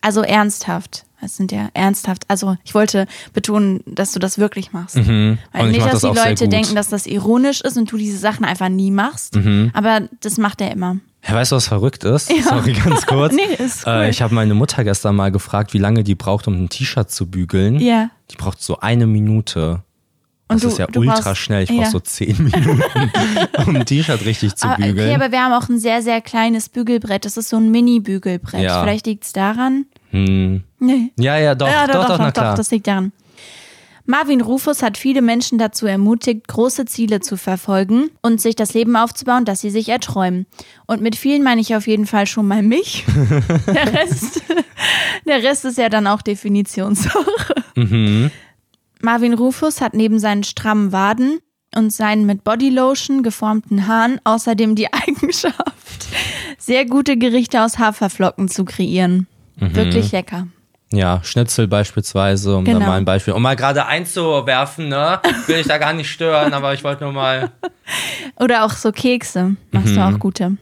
Also 0.00 0.22
ernsthaft. 0.22 1.04
Das 1.20 1.36
sind 1.36 1.50
ja 1.50 1.70
ernsthaft. 1.74 2.24
Also 2.28 2.56
ich 2.62 2.74
wollte 2.74 3.06
betonen, 3.32 3.80
dass 3.86 4.12
du 4.12 4.18
das 4.18 4.38
wirklich 4.38 4.72
machst. 4.72 4.96
Weil 4.96 5.04
Mhm. 5.04 5.38
Ich 5.54 5.62
nicht, 5.64 5.80
dass 5.80 6.02
das 6.02 6.12
die 6.12 6.18
Leute. 6.18 6.44
Mhm. 6.46 6.50
denken, 6.50 6.74
dass 6.76 6.88
das 6.88 7.06
ironisch 7.06 7.62
ist 7.62 7.76
und 7.76 7.90
du 7.90 7.96
diese 7.96 8.18
Sachen 8.18 8.44
einfach 8.44 8.68
nie 8.68 8.90
machst. 8.90 9.36
Aber 9.72 10.02
das 10.20 10.38
macht 10.38 10.60
er 10.60 10.70
immer. 10.70 10.98
Ja, 11.28 11.34
weißt 11.34 11.52
du, 11.52 11.56
was 11.56 11.68
verrückt 11.68 12.04
ist? 12.04 12.28
Sorry, 12.44 12.72
ganz 12.72 13.06
kurz. 13.06 13.34
Nee, 13.34 13.42
ist 13.64 13.86
cool. 13.86 13.92
äh, 13.92 14.10
ich 14.10 14.22
habe 14.22 14.34
meine 14.34 14.54
Mutter 14.54 14.84
gestern 14.84 15.16
mal 15.16 15.30
gefragt, 15.32 15.74
wie 15.74 15.78
lange 15.78 16.04
die 16.04 16.14
braucht, 16.14 16.46
um 16.46 16.54
ein 16.54 16.68
T-Shirt 16.68 17.10
zu 17.10 17.26
bügeln. 17.26 17.80
Ja. 17.80 18.10
Die 18.30 18.36
braucht 18.36 18.62
so 18.62 18.78
eine 18.80 19.06
Minute. 19.06 19.82
Das 20.48 20.56
Und 20.56 20.64
du- 20.64 20.68
ist 20.68 20.78
ja 20.78 20.86
ultra 20.94 21.20
brauchst- 21.20 21.38
schnell. 21.38 21.64
Ich 21.64 21.70
ja. 21.70 21.76
brauche 21.82 21.90
so 21.90 21.98
zehn 22.00 22.36
Minuten, 22.44 22.82
um 23.66 23.74
ein 23.76 23.84
T-Shirt 23.84 24.24
richtig 24.24 24.54
zu 24.54 24.68
Ah, 24.68 24.76
bügeln. 24.76 24.98
okay, 25.08 25.14
aber 25.16 25.32
wir 25.32 25.40
haben 25.42 25.52
auch 25.52 25.68
ein 25.68 25.80
sehr, 25.80 26.02
sehr 26.02 26.20
kleines 26.20 26.68
Bügelbrett. 26.68 27.24
Das 27.24 27.36
ist 27.36 27.48
so 27.48 27.56
ein 27.56 27.70
Mini-Bügelbrett. 27.72 28.62
Ja. 28.62 28.82
Vielleicht 28.82 29.06
liegt 29.06 29.24
es 29.24 29.32
daran. 29.32 29.86
hm. 30.10 30.62
Nee. 30.78 31.10
Ja, 31.18 31.36
ja, 31.38 31.54
doch, 31.56 31.66
Ja, 31.68 31.86
doch, 31.88 32.06
doch, 32.06 32.18
na 32.18 32.30
klar. 32.30 32.54
das 32.54 32.70
liegt 32.70 32.86
daran. 32.86 33.10
Marvin 34.06 34.40
Rufus 34.40 34.82
hat 34.82 34.96
viele 34.96 35.20
Menschen 35.20 35.58
dazu 35.58 35.86
ermutigt, 35.86 36.46
große 36.46 36.84
Ziele 36.84 37.20
zu 37.20 37.36
verfolgen 37.36 38.10
und 38.22 38.40
sich 38.40 38.54
das 38.54 38.72
Leben 38.72 38.94
aufzubauen, 38.96 39.44
das 39.44 39.60
sie 39.60 39.70
sich 39.70 39.88
erträumen. 39.88 40.46
Und 40.86 41.02
mit 41.02 41.16
vielen 41.16 41.42
meine 41.42 41.60
ich 41.60 41.74
auf 41.74 41.88
jeden 41.88 42.06
Fall 42.06 42.26
schon 42.26 42.46
mal 42.46 42.62
mich. 42.62 43.04
der, 43.66 43.92
Rest, 43.92 44.42
der 45.26 45.42
Rest 45.42 45.64
ist 45.64 45.78
ja 45.78 45.88
dann 45.88 46.06
auch 46.06 46.22
Definitionssache. 46.22 47.54
Mhm. 47.74 48.30
Marvin 49.02 49.34
Rufus 49.34 49.80
hat 49.80 49.94
neben 49.94 50.20
seinen 50.20 50.44
strammen 50.44 50.92
Waden 50.92 51.40
und 51.74 51.92
seinen 51.92 52.26
mit 52.26 52.44
Bodylotion 52.44 53.24
geformten 53.24 53.88
Haaren 53.88 54.20
außerdem 54.22 54.76
die 54.76 54.92
Eigenschaft, 54.92 56.06
sehr 56.58 56.86
gute 56.86 57.16
Gerichte 57.16 57.62
aus 57.62 57.78
Haferflocken 57.78 58.48
zu 58.48 58.64
kreieren. 58.64 59.26
Mhm. 59.56 59.74
Wirklich 59.74 60.12
lecker. 60.12 60.46
Ja, 60.92 61.20
Schnitzel 61.24 61.66
beispielsweise, 61.66 62.56
um 62.56 62.64
da 62.64 62.72
Genau. 62.72 62.86
mal 62.86 62.96
ein 62.96 63.04
Beispiel. 63.04 63.34
Um 63.34 63.42
mal 63.42 63.56
gerade 63.56 63.86
einzuwerfen, 63.86 64.88
ne? 64.88 65.20
Will 65.46 65.56
ich 65.56 65.66
da 65.66 65.78
gar 65.78 65.92
nicht 65.92 66.10
stören, 66.10 66.54
aber 66.54 66.74
ich 66.74 66.84
wollte 66.84 67.02
nur 67.04 67.12
mal. 67.12 67.50
Oder 68.36 68.64
auch 68.64 68.70
so 68.70 68.92
Kekse. 68.92 69.56
Machst 69.72 69.96
du 69.96 70.00
auch 70.00 70.18
gute. 70.18 70.56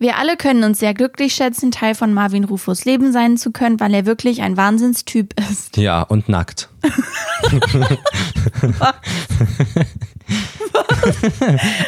Wir 0.00 0.16
alle 0.16 0.36
können 0.36 0.64
uns 0.64 0.80
sehr 0.80 0.94
glücklich 0.94 1.32
schätzen, 1.32 1.70
Teil 1.70 1.94
von 1.94 2.12
Marvin 2.12 2.42
Rufus 2.42 2.84
Leben 2.84 3.12
sein 3.12 3.36
zu 3.36 3.52
können, 3.52 3.78
weil 3.78 3.94
er 3.94 4.04
wirklich 4.04 4.42
ein 4.42 4.56
Wahnsinnstyp 4.56 5.32
ist. 5.48 5.76
Ja, 5.76 6.02
und 6.02 6.28
nackt. 6.28 6.68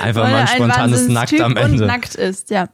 Einfach 0.01 0.23
Weil 0.23 0.31
mal 0.33 0.41
ein 0.43 0.47
spontanes 0.49 1.09
Nackt 1.09 1.41
am 1.41 1.57
Ende. 1.57 1.83
Und 1.83 1.89
nackt 1.89 2.15
ist, 2.15 2.51
ja. 2.51 2.69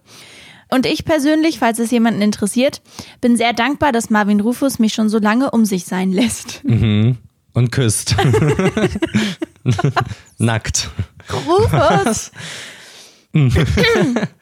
Und 0.70 0.86
ich 0.86 1.04
persönlich, 1.04 1.58
falls 1.58 1.78
es 1.78 1.90
jemanden 1.90 2.22
interessiert, 2.22 2.80
bin 3.20 3.36
sehr 3.36 3.52
dankbar, 3.52 3.92
dass 3.92 4.10
Marvin 4.10 4.40
Rufus 4.40 4.78
mich 4.78 4.94
schon 4.94 5.08
so 5.08 5.18
lange 5.18 5.50
um 5.50 5.64
sich 5.64 5.84
sein 5.84 6.12
lässt. 6.12 6.64
Mhm. 6.64 7.18
Und 7.52 7.72
küsst. 7.72 8.14
Nackt. 10.38 10.90
Rufus! 11.46 12.30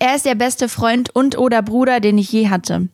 er 0.00 0.14
ist 0.16 0.26
der 0.26 0.34
beste 0.34 0.68
Freund 0.68 1.10
und 1.14 1.38
oder 1.38 1.62
Bruder, 1.62 2.00
den 2.00 2.18
ich 2.18 2.30
je 2.30 2.48
hatte. 2.48 2.88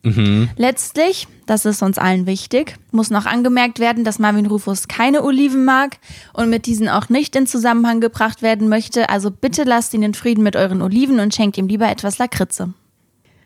Letztlich, 0.57 1.27
das 1.47 1.65
ist 1.65 1.83
uns 1.83 1.99
allen 1.99 2.27
wichtig, 2.27 2.77
muss 2.93 3.11
noch 3.11 3.27
angemerkt 3.27 3.81
werden, 3.81 4.05
dass 4.05 4.19
Marvin 4.19 4.47
Rufus 4.47 4.89
keine 4.89 5.23
Oliven 5.25 5.65
mag 5.65 5.99
und 6.33 6.51
mit 6.51 6.67
diesen 6.67 6.89
auch 6.89 7.09
nicht 7.09 7.35
in 7.37 7.47
Zusammenhang 7.47 8.01
gebracht 8.01 8.43
werden 8.43 8.69
möchte. 8.69 9.09
Also 9.11 9.31
bitte 9.31 9.65
lasst 9.65 9.93
ihn 9.95 10.03
in 10.03 10.15
Frieden 10.15 10.43
mit 10.45 10.57
euren 10.57 10.83
Oliven 10.83 11.21
und 11.21 11.35
schenkt 11.35 11.59
ihm 11.59 11.67
lieber 11.69 11.89
etwas 11.91 12.19
Lakritze. 12.19 12.73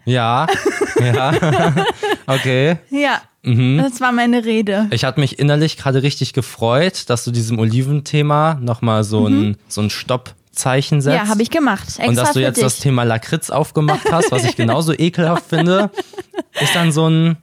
Ja, 0.05 0.47
ja. 1.01 1.33
Okay. 2.27 2.77
Ja, 2.91 3.21
Mhm. 3.45 3.79
das 3.79 4.01
war 4.01 4.13
meine 4.13 4.45
Rede. 4.45 4.89
Ich 4.91 5.05
hatte 5.05 5.21
mich 5.21 5.39
innerlich 5.39 5.77
gerade 5.79 6.03
richtig 6.03 6.33
gefreut, 6.35 7.05
dass 7.09 7.25
du 7.25 7.31
diesem 7.31 7.59
Oliventhema 7.59 8.59
nochmal 8.61 9.05
so 9.05 9.27
ein, 9.29 9.57
so 9.69 9.81
ein 9.81 9.91
Stoppzeichen 10.59 11.01
setzt. 11.01 11.15
Mhm. 11.21 11.25
Ja, 11.25 11.29
habe 11.31 11.43
ich 11.43 11.51
gemacht. 11.51 11.87
Extra 11.89 12.07
Und 12.09 12.17
dass 12.17 12.33
du 12.33 12.41
jetzt 12.41 12.57
dich. 12.57 12.65
das 12.65 12.79
Thema 12.81 13.05
Lakritz 13.05 13.51
aufgemacht 13.51 14.01
hast, 14.13 14.31
was 14.33 14.45
ich 14.45 14.57
genauso 14.57 14.93
ekelhaft 14.93 15.45
finde, 15.49 15.91
ist 16.61 16.75
dann 16.75 16.93
so 16.93 17.09
ein, 17.09 17.37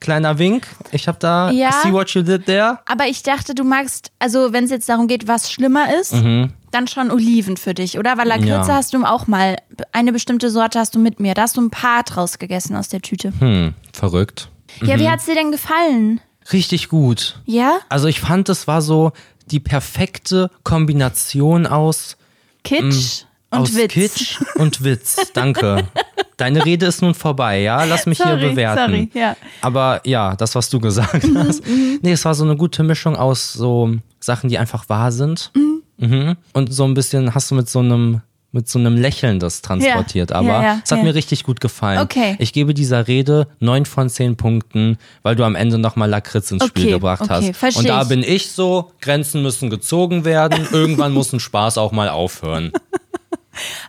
Kleiner 0.00 0.38
Wink. 0.38 0.64
Ich 0.92 1.08
habe 1.08 1.18
da 1.18 1.50
Ja. 1.50 1.72
see 1.82 1.92
what 1.92 2.08
you 2.10 2.22
did 2.22 2.46
there. 2.46 2.78
Aber 2.86 3.06
ich 3.08 3.24
dachte, 3.24 3.52
du 3.56 3.64
magst, 3.64 4.12
also 4.20 4.52
wenn 4.52 4.62
es 4.62 4.70
jetzt 4.70 4.88
darum 4.88 5.08
geht, 5.08 5.26
was 5.26 5.50
schlimmer 5.50 5.92
ist, 6.00 6.12
dann 6.14 6.86
schon 6.86 7.10
Oliven 7.10 7.56
für 7.56 7.74
dich, 7.74 7.98
oder? 7.98 8.16
Weil 8.16 8.28
Lakritze 8.28 8.46
Mhm. 8.62 8.68
Ja. 8.68 8.74
hast 8.76 8.94
du 8.94 9.02
auch 9.02 9.26
mal, 9.26 9.56
eine 9.90 10.12
bestimmte 10.12 10.50
Sorte 10.50 10.78
hast 10.78 10.94
du 10.94 11.00
mit 11.00 11.18
mir. 11.18 11.34
Da 11.34 11.42
hast 11.42 11.56
du 11.56 11.62
ein 11.62 11.70
paar 11.70 12.04
draus 12.04 12.38
gegessen 12.38 12.76
aus 12.76 12.86
der 12.88 13.02
Tüte. 13.02 13.32
Hm, 13.40 13.74
verrückt. 13.92 14.50
Ja, 14.82 14.94
Mhm. 14.94 15.00
wie 15.00 15.08
hat's 15.10 15.24
dir 15.24 15.34
denn 15.34 15.50
gefallen? 15.50 16.20
Richtig 16.52 16.88
gut. 16.90 17.40
Ja? 17.44 17.78
Also 17.88 18.06
ich 18.06 18.20
fand, 18.20 18.48
es 18.50 18.68
war 18.68 18.82
so 18.82 19.10
die 19.46 19.58
perfekte 19.58 20.48
Kombination 20.62 21.66
aus 21.66 22.16
Kitsch 22.64 23.22
und 23.50 23.60
Mm, 23.60 23.62
aus 23.62 23.74
Witz. 23.76 23.92
Kitsch 23.94 24.40
und 24.56 24.84
Witz. 24.84 25.32
Danke. 25.32 25.88
Deine 26.36 26.64
Rede 26.66 26.84
ist 26.86 27.00
nun 27.00 27.14
vorbei, 27.14 27.60
ja? 27.62 27.82
Lass 27.84 28.04
mich 28.04 28.18
Sorry, 28.18 28.38
hier 28.38 28.50
bewerten. 28.50 28.92
sorry, 28.92 29.10
ja. 29.14 29.36
Aber 29.62 30.00
ja, 30.04 30.36
das, 30.36 30.54
was 30.54 30.68
du 30.68 30.78
gesagt 30.78 31.24
Mhm, 31.24 31.38
hast. 31.38 31.62
Nee, 32.02 32.12
es 32.12 32.24
war 32.26 32.34
so 32.34 32.44
eine 32.44 32.56
gute 32.56 32.82
Mischung 32.82 33.16
aus 33.16 33.54
so 33.54 33.94
Sachen, 34.20 34.50
die 34.50 34.58
einfach 34.58 34.88
wahr 34.90 35.10
sind. 35.12 35.50
Mhm. 35.96 36.36
Und 36.52 36.72
so 36.74 36.84
ein 36.84 36.92
bisschen 36.94 37.34
hast 37.34 37.50
du 37.50 37.54
mit 37.54 37.68
so 37.70 37.78
einem 37.80 38.20
mit 38.50 38.66
so 38.68 38.78
einem 38.78 38.96
Lächeln 38.96 39.40
das 39.40 39.60
transportiert. 39.60 40.30
Ja, 40.30 40.36
Aber 40.36 40.48
ja, 40.48 40.62
ja, 40.62 40.80
es 40.82 40.90
hat 40.90 41.02
mir 41.02 41.14
richtig 41.14 41.44
gut 41.44 41.60
gefallen. 41.60 42.00
Okay. 42.00 42.36
Ich 42.38 42.52
gebe 42.52 42.72
dieser 42.72 43.06
Rede 43.06 43.46
neun 43.60 43.84
von 43.84 44.08
zehn 44.08 44.36
Punkten, 44.36 44.96
weil 45.22 45.36
du 45.36 45.44
am 45.44 45.54
Ende 45.54 45.78
nochmal 45.78 46.08
Lakritz 46.08 46.50
ins 46.50 46.64
Spiel 46.64 46.84
Okay, 46.84 46.92
gebracht 46.92 47.22
okay, 47.22 47.48
hast. 47.48 47.56
versteh 47.56 47.80
Und 47.80 47.88
da 47.88 48.04
bin 48.04 48.22
ich 48.22 48.50
so, 48.50 48.90
Grenzen 49.00 49.42
müssen 49.42 49.68
gezogen 49.68 50.24
werden. 50.24 50.66
Irgendwann 50.72 51.12
muss 51.12 51.32
ein 51.32 51.40
Spaß 51.40 51.76
auch 51.76 51.92
mal 51.92 52.08
aufhören. 52.08 52.72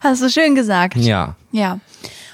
Hast 0.01 0.21
du 0.21 0.29
schön 0.29 0.55
gesagt. 0.55 0.97
Ja. 0.97 1.35
Ja. 1.51 1.79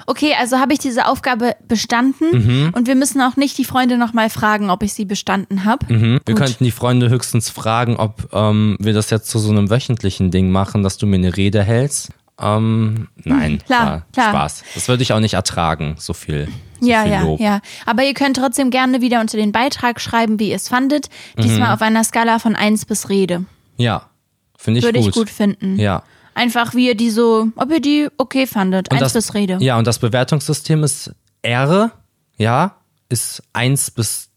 Okay, 0.08 0.34
also 0.40 0.58
habe 0.60 0.74
ich 0.74 0.80
diese 0.80 1.08
Aufgabe 1.08 1.56
bestanden 1.68 2.26
Mhm. 2.32 2.72
und 2.76 2.88
wir 2.88 2.96
müssen 2.96 3.22
auch 3.22 3.36
nicht 3.38 3.58
die 3.58 3.66
Freunde 3.66 3.98
nochmal 3.98 4.30
fragen, 4.30 4.70
ob 4.70 4.84
ich 4.84 4.94
sie 4.94 5.06
bestanden 5.06 5.66
habe. 5.66 5.92
Mhm. 5.94 6.20
Wir 6.26 6.36
könnten 6.36 6.64
die 6.64 6.72
Freunde 6.72 7.10
höchstens 7.10 7.50
fragen, 7.50 7.98
ob 7.98 8.30
ähm, 8.34 8.78
wir 8.80 8.94
das 8.94 9.10
jetzt 9.10 9.30
zu 9.30 9.40
so 9.40 9.50
einem 9.52 9.70
wöchentlichen 9.70 10.32
Ding 10.32 10.52
machen, 10.52 10.84
dass 10.84 10.98
du 10.98 11.06
mir 11.08 11.16
eine 11.18 11.36
Rede 11.36 11.64
hältst. 11.64 12.10
Ähm, 12.40 13.08
nein, 13.24 13.60
klar, 13.66 13.86
war 13.86 14.06
klar. 14.12 14.30
Spaß. 14.30 14.64
Das 14.76 14.88
würde 14.90 15.04
ich 15.04 15.14
auch 15.14 15.22
nicht 15.22 15.36
ertragen, 15.36 15.96
so 15.98 16.12
viel, 16.14 16.50
so 16.82 16.88
Ja, 16.90 17.04
viel 17.04 17.12
ja, 17.14 17.22
Lob. 17.22 17.40
ja. 17.40 17.62
Aber 17.86 18.04
ihr 18.04 18.14
könnt 18.14 18.36
trotzdem 18.38 18.72
gerne 18.72 19.00
wieder 19.02 19.22
unter 19.22 19.38
den 19.38 19.54
Beitrag 19.54 20.02
schreiben, 20.02 20.38
wie 20.38 20.50
ihr 20.50 20.58
es 20.58 20.68
fandet. 20.68 21.08
Diesmal 21.38 21.70
Mhm. 21.70 21.74
auf 21.74 21.82
einer 21.82 22.04
Skala 22.04 22.40
von 22.40 22.56
1 22.58 22.86
bis 22.86 23.08
Rede. 23.10 23.46
Ja, 23.78 24.10
finde 24.58 24.80
ich 24.80 24.86
Würde 24.86 25.00
gut. 25.00 25.10
ich 25.10 25.16
gut 25.16 25.30
finden. 25.30 25.80
Ja. 25.80 26.04
Einfach 26.36 26.76
wie 26.76 26.88
ihr 26.88 26.96
die 26.96 27.10
so, 27.10 27.48
ob 27.56 27.72
ihr 27.72 27.80
die 27.80 28.10
okay 28.18 28.46
fandet. 28.46 28.92
Und 28.92 29.02
1 29.02 29.02
das, 29.02 29.14
bis 29.14 29.34
Rede. 29.34 29.58
Ja, 29.62 29.78
und 29.78 29.88
das 29.88 30.00
Bewertungssystem 30.00 30.84
ist 30.84 31.12
R, 31.42 31.92
ja, 32.38 32.76
ist 33.10 33.42
1 33.54 33.92
bis 33.92 34.30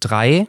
3. 0.00 0.48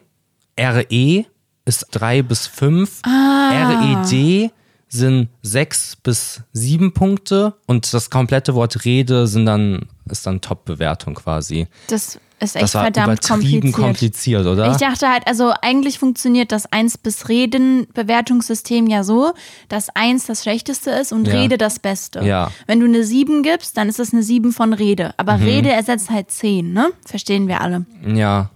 RE 0.60 1.26
ist 1.66 1.88
3 1.92 2.22
bis 2.22 2.48
5. 2.48 3.02
Ah. 3.04 3.50
RED 3.52 4.52
sind 4.88 5.30
6 5.42 5.98
bis 5.98 6.42
7 6.54 6.94
Punkte 6.94 7.56
und 7.66 7.94
das 7.94 8.10
komplette 8.10 8.54
Wort 8.54 8.86
Rede 8.86 9.28
sind 9.28 9.46
dann, 9.46 9.90
ist 10.10 10.26
dann 10.26 10.40
Top-Bewertung 10.40 11.16
quasi. 11.16 11.68
Das 11.88 12.20
ist 12.44 12.56
echt 12.56 12.64
Das 12.66 12.76
war 12.76 12.84
verdammt 12.84 13.26
übertrieben 13.26 13.72
kompliziert. 13.72 13.74
kompliziert, 13.76 14.46
oder? 14.46 14.72
Ich 14.72 14.78
dachte 14.78 15.10
halt, 15.10 15.24
also 15.28 15.54
eigentlich 15.62 16.00
funktioniert 16.00 16.52
das 16.52 16.72
1 16.72 16.98
bis 17.00 17.30
Reden 17.30 17.88
Bewertungssystem 17.94 18.88
ja 18.88 19.04
so, 19.04 19.34
dass 19.70 19.88
1 19.96 20.26
das 20.26 20.44
schlechteste 20.44 20.92
ist 20.92 21.12
und 21.12 21.28
Ja. 21.28 21.34
Rede 21.34 21.58
das 21.58 21.80
Beste. 21.80 22.22
Ja. 22.24 22.48
Mhm. 22.48 22.52
Wenn 22.68 22.80
du 22.82 22.86
eine 22.86 23.04
7 23.04 23.44
gibst, 23.44 23.78
dann 23.78 23.90
ist 23.90 24.00
es 24.00 24.14
eine 24.14 24.24
7 24.24 24.52
von 24.54 24.74
Rede. 24.74 25.14
Aber 25.18 25.40
Rede 25.40 25.72
ersetzt 25.72 26.10
halt 26.10 26.30
10, 26.32 26.74
ne? 26.74 26.90
Verstehen 27.06 27.48
wir 27.48 27.62
alle. 27.62 27.86
ja. 28.06 28.50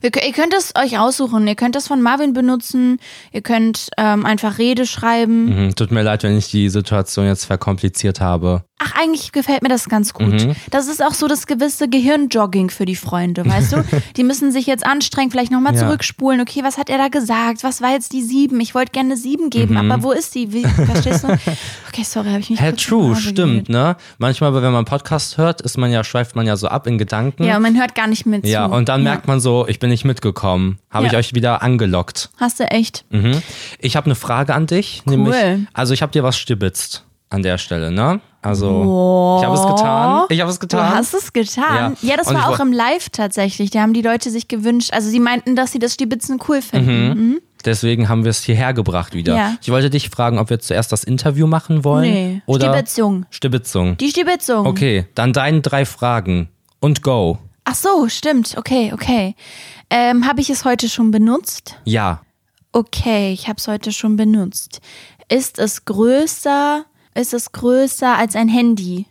Wir, 0.00 0.10
ihr 0.22 0.32
könnt 0.32 0.52
es 0.52 0.74
euch 0.76 0.98
aussuchen. 0.98 1.46
Ihr 1.46 1.54
könnt 1.54 1.74
das 1.76 1.88
von 1.88 2.02
Marvin 2.02 2.34
benutzen. 2.34 2.98
Ihr 3.32 3.40
könnt 3.40 3.88
ähm, 3.96 4.26
einfach 4.26 4.58
Rede 4.58 4.84
schreiben. 4.86 5.66
Mhm. 5.68 5.74
Tut 5.74 5.90
mir 5.92 6.02
leid, 6.02 6.22
wenn 6.24 6.36
ich 6.36 6.50
die 6.50 6.68
Situation 6.68 7.26
jetzt 7.26 7.44
verkompliziert 7.46 8.20
habe. 8.20 8.64
Ach, 8.84 8.92
eigentlich 9.00 9.32
gefällt 9.32 9.62
mir 9.62 9.68
das 9.68 9.88
ganz 9.88 10.12
gut. 10.12 10.28
Mhm. 10.44 10.54
Das 10.70 10.88
ist 10.88 11.02
auch 11.02 11.14
so 11.14 11.26
das 11.28 11.46
gewisse 11.46 11.88
Gehirnjogging 11.88 12.68
für 12.70 12.84
die 12.84 12.96
Freunde, 12.96 13.44
weißt 13.46 13.72
du? 13.72 13.84
Die 14.16 14.24
müssen 14.24 14.52
sich 14.52 14.66
jetzt 14.66 14.84
anstrengen, 14.84 15.30
vielleicht 15.30 15.50
nochmal 15.52 15.74
Ja. 15.74 15.80
zurückspulen. 15.80 16.40
Okay, 16.40 16.62
was 16.62 16.76
hat 16.78 16.90
er 16.90 16.98
da 16.98 17.08
gesagt? 17.08 17.64
Was 17.64 17.80
war 17.80 17.90
jetzt 17.92 18.12
die 18.12 18.22
sieben? 18.22 18.60
Ich 18.60 18.74
wollte 18.74 18.92
gerne 18.92 19.16
sieben 19.16 19.48
geben, 19.50 19.74
Mhm. 19.74 19.90
aber 19.90 20.02
wo 20.02 20.12
ist 20.12 20.34
die? 20.34 20.52
Wie, 20.52 20.62
verstehst 20.64 21.24
du? 21.24 21.28
Okay, 21.94 22.02
sorry, 22.02 22.26
habe 22.30 22.40
ich 22.40 22.50
mich 22.50 22.58
die 22.58 22.72
true, 22.72 23.14
stimmt, 23.14 23.68
ne? 23.68 23.96
Manchmal, 24.18 24.52
wenn 24.52 24.62
man 24.64 24.74
einen 24.76 24.84
Podcast 24.84 25.38
hört, 25.38 25.60
ist 25.60 25.78
man 25.78 25.92
ja, 25.92 26.02
schweift 26.02 26.34
man 26.34 26.44
ja 26.44 26.56
so 26.56 26.66
ab 26.66 26.88
in 26.88 26.98
Gedanken. 26.98 27.44
Ja, 27.44 27.54
und 27.56 27.62
man 27.62 27.78
hört 27.78 27.94
gar 27.94 28.08
nicht 28.08 28.24
zu. 28.24 28.40
Ja, 28.42 28.66
und 28.66 28.88
dann 28.88 29.04
Ja. 29.04 29.10
merkt 29.10 29.28
man 29.28 29.38
so, 29.38 29.64
ich 29.68 29.78
bin 29.78 29.90
nicht 29.90 30.04
mitgekommen. 30.04 30.80
Habe 30.90 31.06
ich 31.06 31.12
Ja. 31.12 31.18
euch 31.20 31.34
wieder 31.34 31.62
angelockt. 31.62 32.30
Hast 32.40 32.58
du 32.58 32.64
echt? 32.64 33.04
Mhm. 33.10 33.40
Ich 33.78 33.94
habe 33.94 34.06
eine 34.06 34.16
Frage 34.16 34.54
an 34.54 34.66
dich. 34.66 35.02
Nämlich, 35.06 35.36
also 35.72 35.94
ich 35.94 36.02
habe 36.02 36.10
dir 36.10 36.24
was 36.24 36.36
stibitzt 36.36 37.04
an 37.30 37.42
der 37.44 37.58
Stelle, 37.58 37.92
ne? 37.92 38.20
Also, 38.44 39.38
ich 39.40 39.46
habe 39.46 39.54
es 39.56 39.66
getan. 39.66 40.24
Ich 40.28 40.40
habe 40.40 40.50
es 40.50 40.58
Du 40.58 40.66
getan. 40.66 40.94
hast 40.94 41.14
es 41.14 41.32
getan. 41.32 41.96
Ja. 42.02 42.10
Ja, 42.10 42.16
das 42.16 42.28
Und 42.28 42.34
war 42.34 42.50
auch 42.50 42.60
im 42.60 42.72
Live 42.72 43.08
tatsächlich. 43.10 43.70
Da 43.70 43.80
haben 43.80 43.94
die 43.94 44.02
Leute 44.02 44.30
sich 44.30 44.48
gewünscht, 44.48 44.92
also 44.92 45.08
sie 45.08 45.20
meinten, 45.20 45.56
dass 45.56 45.72
sie 45.72 45.78
das 45.78 45.94
Stibitzen 45.94 46.38
cool 46.48 46.60
finden. 46.60 47.08
Mhm. 47.08 47.40
Deswegen 47.64 48.10
haben 48.10 48.24
wir 48.24 48.30
es 48.30 48.42
hierher 48.42 48.74
gebracht 48.74 49.14
wieder. 49.14 49.34
Ja. 49.34 49.56
Ich 49.62 49.70
wollte 49.70 49.88
dich 49.88 50.10
fragen, 50.10 50.38
ob 50.38 50.50
wir 50.50 50.60
zuerst 50.60 50.92
das 50.92 51.02
Interview 51.04 51.46
machen 51.46 51.82
wollen. 51.84 52.12
Nee, 52.12 52.42
oder 52.44 52.68
Stibitzung. 52.68 53.24
Stibitzung. 53.30 53.96
Die 53.96 54.10
Stibitzung. 54.10 54.66
Okay, 54.66 55.06
dann 55.14 55.32
deine 55.32 55.62
drei 55.62 55.86
Fragen. 55.86 56.50
Und 56.80 57.00
go. 57.02 57.38
Ach 57.64 57.74
so, 57.74 58.08
stimmt. 58.10 58.56
Okay, 58.58 58.92
okay. 58.92 59.34
Ähm, 59.88 60.26
habe 60.28 60.42
ich 60.42 60.50
es 60.50 60.66
heute 60.66 60.90
schon 60.90 61.10
benutzt? 61.10 61.76
Ja. 61.84 62.20
Okay, 62.72 63.32
ich 63.32 63.48
habe 63.48 63.56
es 63.56 63.66
heute 63.66 63.92
schon 63.92 64.16
benutzt. 64.16 64.82
Ist 65.30 65.58
es 65.58 65.86
größer? 65.86 66.84
Ist 67.14 67.32
es 67.34 67.52
größer 67.52 68.16
als 68.16 68.34
ein 68.36 68.48
Handy? 68.48 69.06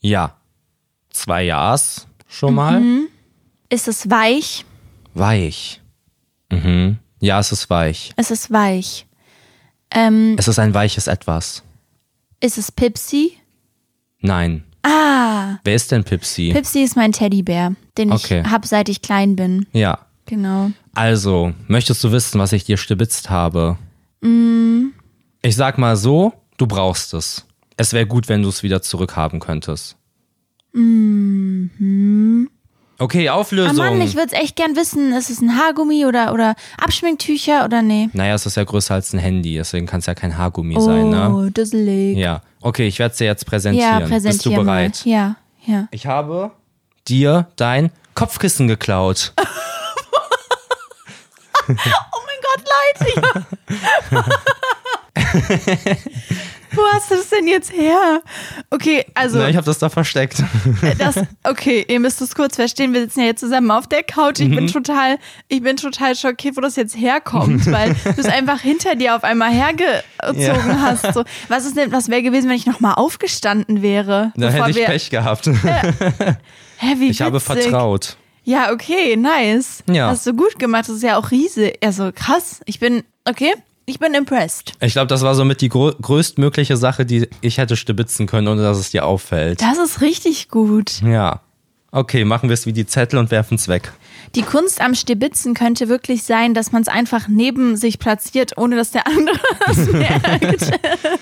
Ja. 0.00 0.36
Zwei 1.10 1.44
Ja's 1.44 2.06
schon 2.28 2.54
mal. 2.54 2.80
Mhm. 2.80 3.08
Ist 3.70 3.88
es 3.88 4.08
weich? 4.10 4.64
Weich. 5.14 5.80
Mhm. 6.50 6.98
Ja, 7.20 7.38
es 7.40 7.52
ist 7.52 7.68
weich. 7.70 8.12
Es 8.16 8.30
ist 8.30 8.50
weich. 8.50 9.06
Ähm, 9.90 10.36
Es 10.38 10.48
ist 10.48 10.58
ein 10.58 10.74
weiches 10.74 11.06
Etwas. 11.06 11.62
ist 12.40 12.58
es 12.58 12.70
Pipsi? 12.70 13.32
Nein. 14.20 14.64
Ah, 14.82 15.56
Wer 15.64 15.74
ist 15.74 15.90
denn 15.90 16.04
Pipsi? 16.04 16.50
Pipsi 16.52 16.80
ist 16.82 16.96
mein 16.96 17.12
Teddybär, 17.12 17.74
den 17.96 18.12
Okay. 18.12 18.42
ich 18.44 18.50
habe, 18.50 18.66
seit 18.66 18.88
ich 18.88 19.02
klein 19.02 19.36
bin. 19.36 19.66
ja. 19.72 19.98
Genau. 20.26 20.70
Also, 20.94 21.54
möchtest 21.68 22.04
du 22.04 22.12
wissen, 22.12 22.38
was 22.38 22.52
ich 22.52 22.64
dir 22.64 22.76
stibitzt 22.76 23.30
habe? 23.30 23.78
Mm. 24.20 24.88
Ich 25.40 25.56
sag 25.56 25.78
mal 25.78 25.96
so, 25.96 26.34
du 26.58 26.66
brauchst 26.66 27.14
es. 27.14 27.46
Es 27.78 27.94
wäre 27.94 28.06
gut, 28.06 28.28
wenn 28.28 28.42
du 28.42 28.50
es 28.50 28.62
wieder 28.62 28.82
zurückhaben 28.82 29.40
könntest. 29.40 29.96
Okay, 32.98 33.28
Ah 33.28 33.34
Auflösung. 33.34 33.76
Mann, 33.76 34.00
ich 34.00 34.16
würde 34.16 34.32
es 34.34 34.40
echt 34.40 34.56
gern 34.56 34.76
wissen. 34.76 35.12
Ist 35.12 35.30
es 35.30 35.40
ein 35.40 35.56
Haargummi 35.56 36.04
oder, 36.04 36.32
oder 36.34 36.56
Abschminktücher 36.76 37.64
oder 37.64 37.80
nee? 37.80 38.10
naja, 38.12 38.34
es 38.34 38.44
ist 38.44 38.56
ja 38.56 38.64
größer 38.64 38.94
als 38.94 39.12
ein 39.12 39.20
Handy, 39.20 39.54
deswegen 39.54 39.86
kann 39.86 40.00
es 40.00 40.06
ja 40.06 40.14
kein 40.14 40.36
Haargummi 40.36 40.80
sein, 40.80 41.10
ne? 41.10 41.32
Oh, 41.32 41.48
dusselig. 41.48 42.18
Ja. 42.18 42.42
Okay, 42.60 42.88
ich 42.88 42.98
werde 42.98 43.12
es 43.12 43.18
dir 43.18 43.26
jetzt 43.26 43.46
präsentieren. 43.46 44.00
Ja, 44.00 44.06
präsentier 44.06 44.30
Bist 44.30 44.46
du 44.46 44.50
bereit? 44.50 45.02
Mal. 45.06 45.12
Ja, 45.12 45.36
ja. 45.64 45.88
Ich 45.92 46.06
habe 46.06 46.50
dir 47.06 47.48
dein 47.56 47.92
Kopfkissen 48.14 48.68
geklaut. 48.68 49.32
Oh 51.70 51.74
mein 51.74 52.40
Gott, 52.42 52.64
leid. 54.10 54.24
Wo 56.72 56.82
hast 56.92 57.10
du 57.10 57.14
das 57.16 57.30
denn 57.30 57.48
jetzt 57.48 57.72
her? 57.72 58.20
Okay, 58.70 59.06
also 59.14 59.38
Na, 59.38 59.48
ich 59.48 59.56
habe 59.56 59.64
das 59.64 59.78
da 59.78 59.88
versteckt. 59.88 60.42
das, 60.98 61.16
okay, 61.44 61.84
ihr 61.88 61.98
müsst 61.98 62.20
es 62.20 62.34
kurz 62.34 62.56
verstehen. 62.56 62.92
Wir 62.92 63.00
sitzen 63.02 63.20
ja 63.20 63.26
jetzt 63.26 63.40
zusammen 63.40 63.70
auf 63.70 63.86
der 63.86 64.02
Couch. 64.02 64.40
Ich 64.40 64.50
bin 64.50 64.64
Mhm. 64.64 64.72
total, 64.72 65.16
ich 65.48 65.62
bin 65.62 65.76
total 65.76 66.14
schockiert, 66.14 66.56
wo 66.58 66.60
das 66.60 66.76
jetzt 66.76 66.94
herkommt, 66.94 67.64
weil 67.72 67.94
du 68.04 68.20
es 68.20 68.26
einfach 68.26 68.60
hinter 68.60 68.96
dir 68.96 69.16
auf 69.16 69.24
einmal 69.24 69.50
hergezogen 69.50 70.40
Ja. 70.42 70.80
hast. 70.80 71.14
So, 71.14 71.24
was 71.48 71.64
ist 71.64 71.76
denn, 71.76 71.90
was 71.90 72.10
wäre 72.10 72.22
gewesen, 72.22 72.50
wenn 72.50 72.56
ich 72.56 72.66
nochmal 72.66 72.94
aufgestanden 72.96 73.80
wäre? 73.80 74.32
Da 74.36 74.50
hätte 74.50 74.70
ich 74.70 74.76
wir- 74.76 74.86
Pech 74.86 75.08
gehabt. 75.08 75.46
Hä, 76.80 76.94
wie 76.98 77.08
Ich 77.08 77.22
habe 77.22 77.36
witzig. 77.40 77.62
vertraut. 77.64 78.16
Ja, 78.44 78.72
okay, 78.72 79.16
nice. 79.16 79.82
Ja. 79.90 80.08
Hast 80.08 80.26
du 80.26 80.32
gut 80.34 80.58
gemacht. 80.58 80.88
Das 80.88 80.96
ist 80.96 81.02
ja 81.02 81.16
auch 81.18 81.30
riesig. 81.30 81.78
Also 81.82 82.12
krass. 82.14 82.60
Ich 82.66 82.78
bin, 82.78 83.04
okay, 83.24 83.52
ich 83.88 83.98
bin 83.98 84.12
impressed. 84.12 84.74
Ich 84.80 84.92
glaube, 84.92 85.06
das 85.06 85.22
war 85.22 85.34
somit 85.34 85.62
die 85.62 85.70
grö 85.70 85.92
größtmögliche 86.00 86.76
Sache, 86.76 87.06
die 87.06 87.28
ich 87.40 87.56
hätte 87.56 87.74
stibitzen 87.74 88.26
können, 88.26 88.46
ohne 88.48 88.62
dass 88.62 88.78
es 88.78 88.90
dir 88.90 89.06
auffällt. 89.06 89.62
Das 89.62 89.78
ist 89.78 90.02
richtig 90.02 90.48
gut. 90.48 91.00
Ja. 91.02 91.40
Okay, 91.90 92.26
machen 92.26 92.50
wir 92.50 92.54
es 92.54 92.66
wie 92.66 92.74
die 92.74 92.84
Zettel 92.84 93.18
und 93.18 93.30
werfen 93.30 93.54
es 93.54 93.66
weg. 93.66 93.92
Die 94.34 94.42
Kunst 94.42 94.82
am 94.82 94.94
Stibitzen 94.94 95.54
könnte 95.54 95.88
wirklich 95.88 96.22
sein, 96.22 96.52
dass 96.52 96.70
man 96.70 96.82
es 96.82 96.88
einfach 96.88 97.28
neben 97.28 97.78
sich 97.78 97.98
platziert, 97.98 98.58
ohne 98.58 98.76
dass 98.76 98.90
der 98.90 99.06
andere 99.06 99.40
es 99.70 99.90
merkt. 99.90 100.70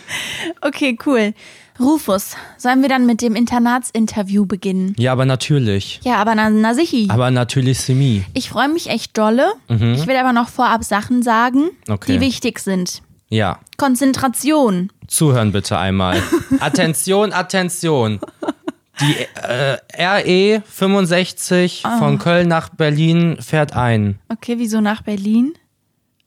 okay, 0.62 0.99
cool. 1.06 1.35
Rufus, 1.80 2.37
sollen 2.56 2.83
wir 2.83 2.88
dann 2.88 3.06
mit 3.06 3.23
dem 3.23 3.35
Internatsinterview 3.37 4.47
beginnen? 4.47 4.95
Ja, 4.99 5.12
aber 5.12 5.25
natürlich. 5.26 6.00
Ja, 6.04 6.16
aber 6.16 6.35
na, 6.35 6.50
na 6.50 6.75
sichi. 6.75 7.09
Aber 7.11 7.30
natürlich 7.30 7.80
Semi. 7.80 8.25
Ich 8.35 8.49
freue 8.50 8.68
mich 8.68 8.88
echt 8.88 9.16
dolle. 9.18 9.52
Ich 9.68 10.06
will 10.06 10.16
aber 10.16 10.33
noch 10.33 10.49
vorab 10.49 10.85
Sachen 10.85 11.23
sagen, 11.23 11.71
Mhm. 11.87 11.92
Okay. 11.95 12.12
die 12.14 12.21
wichtig 12.21 12.59
sind. 12.61 13.02
Ja. 13.28 13.59
Konzentration. 13.76 14.90
Zuhören 15.09 15.52
bitte 15.52 15.78
einmal. 15.78 16.23
Attention, 16.61 17.33
Attention. 17.33 18.21
Die 19.00 19.14
äh, 19.42 19.76
RE 20.56 20.62
65 20.66 21.83
Ah. 21.85 21.99
von 21.99 22.18
Köln 22.18 22.49
nach 22.49 22.71
Berlin 22.71 23.37
fährt 23.40 23.75
ein. 23.75 24.18
Okay, 24.28 24.54
wieso 24.59 24.80
nach 24.80 25.02
Berlin? 25.02 25.52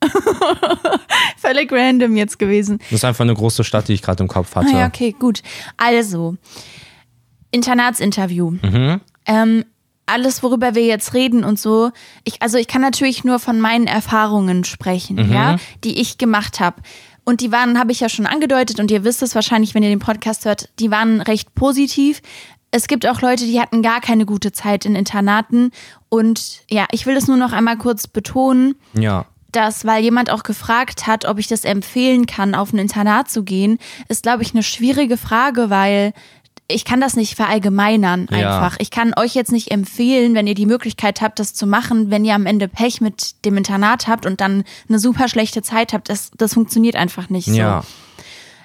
Völlig 1.37 1.71
random 1.71 2.15
jetzt 2.15 2.39
gewesen. 2.39 2.79
Das 2.89 2.91
ist 2.99 3.05
einfach 3.05 3.23
eine 3.23 3.33
große 3.33 3.63
Stadt, 3.63 3.87
die 3.87 3.93
ich 3.93 4.01
gerade 4.01 4.23
im 4.23 4.29
Kopf 4.29 4.55
hatte. 4.55 4.69
Ah 4.73 4.79
ja, 4.79 4.87
okay, 4.87 5.15
gut. 5.17 5.41
Also, 5.77 6.35
Internatsinterview. 7.51 8.51
Mhm. 8.51 9.01
Ähm, 9.25 9.65
alles, 10.05 10.41
worüber 10.43 10.73
wir 10.75 10.85
jetzt 10.85 11.13
reden 11.13 11.43
und 11.43 11.59
so, 11.59 11.91
ich, 12.23 12.41
also 12.41 12.57
ich 12.57 12.67
kann 12.67 12.81
natürlich 12.81 13.23
nur 13.23 13.37
von 13.39 13.59
meinen 13.59 13.85
Erfahrungen 13.87 14.63
sprechen, 14.63 15.17
Mhm. 15.17 15.33
ja, 15.33 15.55
die 15.83 15.99
ich 15.99 16.17
gemacht 16.17 16.59
habe. 16.59 16.81
Und 17.25 17.41
die 17.41 17.51
waren, 17.51 17.77
habe 17.77 17.91
ich 17.91 17.99
ja 17.99 18.09
schon 18.09 18.25
angedeutet 18.25 18.79
und 18.79 18.89
ihr 18.89 19.03
wisst 19.03 19.21
es 19.21 19.35
wahrscheinlich, 19.35 19.75
wenn 19.75 19.83
ihr 19.83 19.89
den 19.89 19.99
Podcast 19.99 20.45
hört, 20.45 20.69
die 20.79 20.89
waren 20.89 21.21
recht 21.21 21.53
positiv. 21.53 22.21
Es 22.71 22.87
gibt 22.87 23.05
auch 23.05 23.21
Leute, 23.21 23.45
die 23.45 23.59
hatten 23.61 23.83
gar 23.83 24.01
keine 24.01 24.25
gute 24.25 24.51
Zeit 24.51 24.85
in 24.85 24.95
Internaten. 24.95 25.71
Und 26.09 26.61
ja, 26.71 26.85
ich 26.91 27.05
will 27.05 27.13
das 27.13 27.27
nur 27.27 27.37
noch 27.37 27.51
einmal 27.51 27.77
kurz 27.77 28.07
betonen 28.07 28.75
Ja. 28.93 29.25
Dass, 29.51 29.85
weil 29.85 30.03
jemand 30.03 30.29
auch 30.29 30.43
gefragt 30.43 31.07
hat, 31.07 31.25
ob 31.25 31.39
ich 31.39 31.47
das 31.47 31.63
empfehlen 31.65 32.25
kann, 32.25 32.55
auf 32.55 32.71
ein 32.73 32.77
Internat 32.79 33.29
zu 33.29 33.43
gehen, 33.43 33.79
ist, 34.07 34.23
glaube 34.23 34.43
ich, 34.43 34.53
eine 34.53 34.63
schwierige 34.63 35.17
Frage, 35.17 35.69
weil 35.69 36.13
ich 36.71 36.85
kann 36.85 37.01
das 37.01 37.15
nicht 37.15 37.35
verallgemeinern 37.35 38.27
Ja. 38.29 38.59
einfach. 38.61 38.77
Ich 38.79 38.91
kann 38.91 39.13
euch 39.17 39.33
jetzt 39.33 39.51
nicht 39.51 39.71
empfehlen, 39.71 40.35
wenn 40.35 40.45
ihr 40.45 40.53
die 40.53 40.67
Möglichkeit 40.67 41.19
habt, 41.21 41.39
das 41.39 41.55
zu 41.55 41.65
machen, 41.65 42.11
wenn 42.11 42.25
ihr 42.25 42.35
am 42.35 42.45
Ende 42.45 42.67
Pech 42.67 43.01
mit 43.01 43.43
dem 43.43 43.57
Internat 43.57 44.07
habt 44.07 44.27
und 44.27 44.39
dann 44.39 44.63
eine 44.87 44.99
super 44.99 45.27
schlechte 45.27 45.63
Zeit 45.63 45.93
habt. 45.93 46.09
Das, 46.09 46.29
das 46.37 46.53
funktioniert 46.53 46.95
einfach 46.95 47.29
nicht 47.29 47.45
so. 47.47 47.53
Ja. 47.55 47.83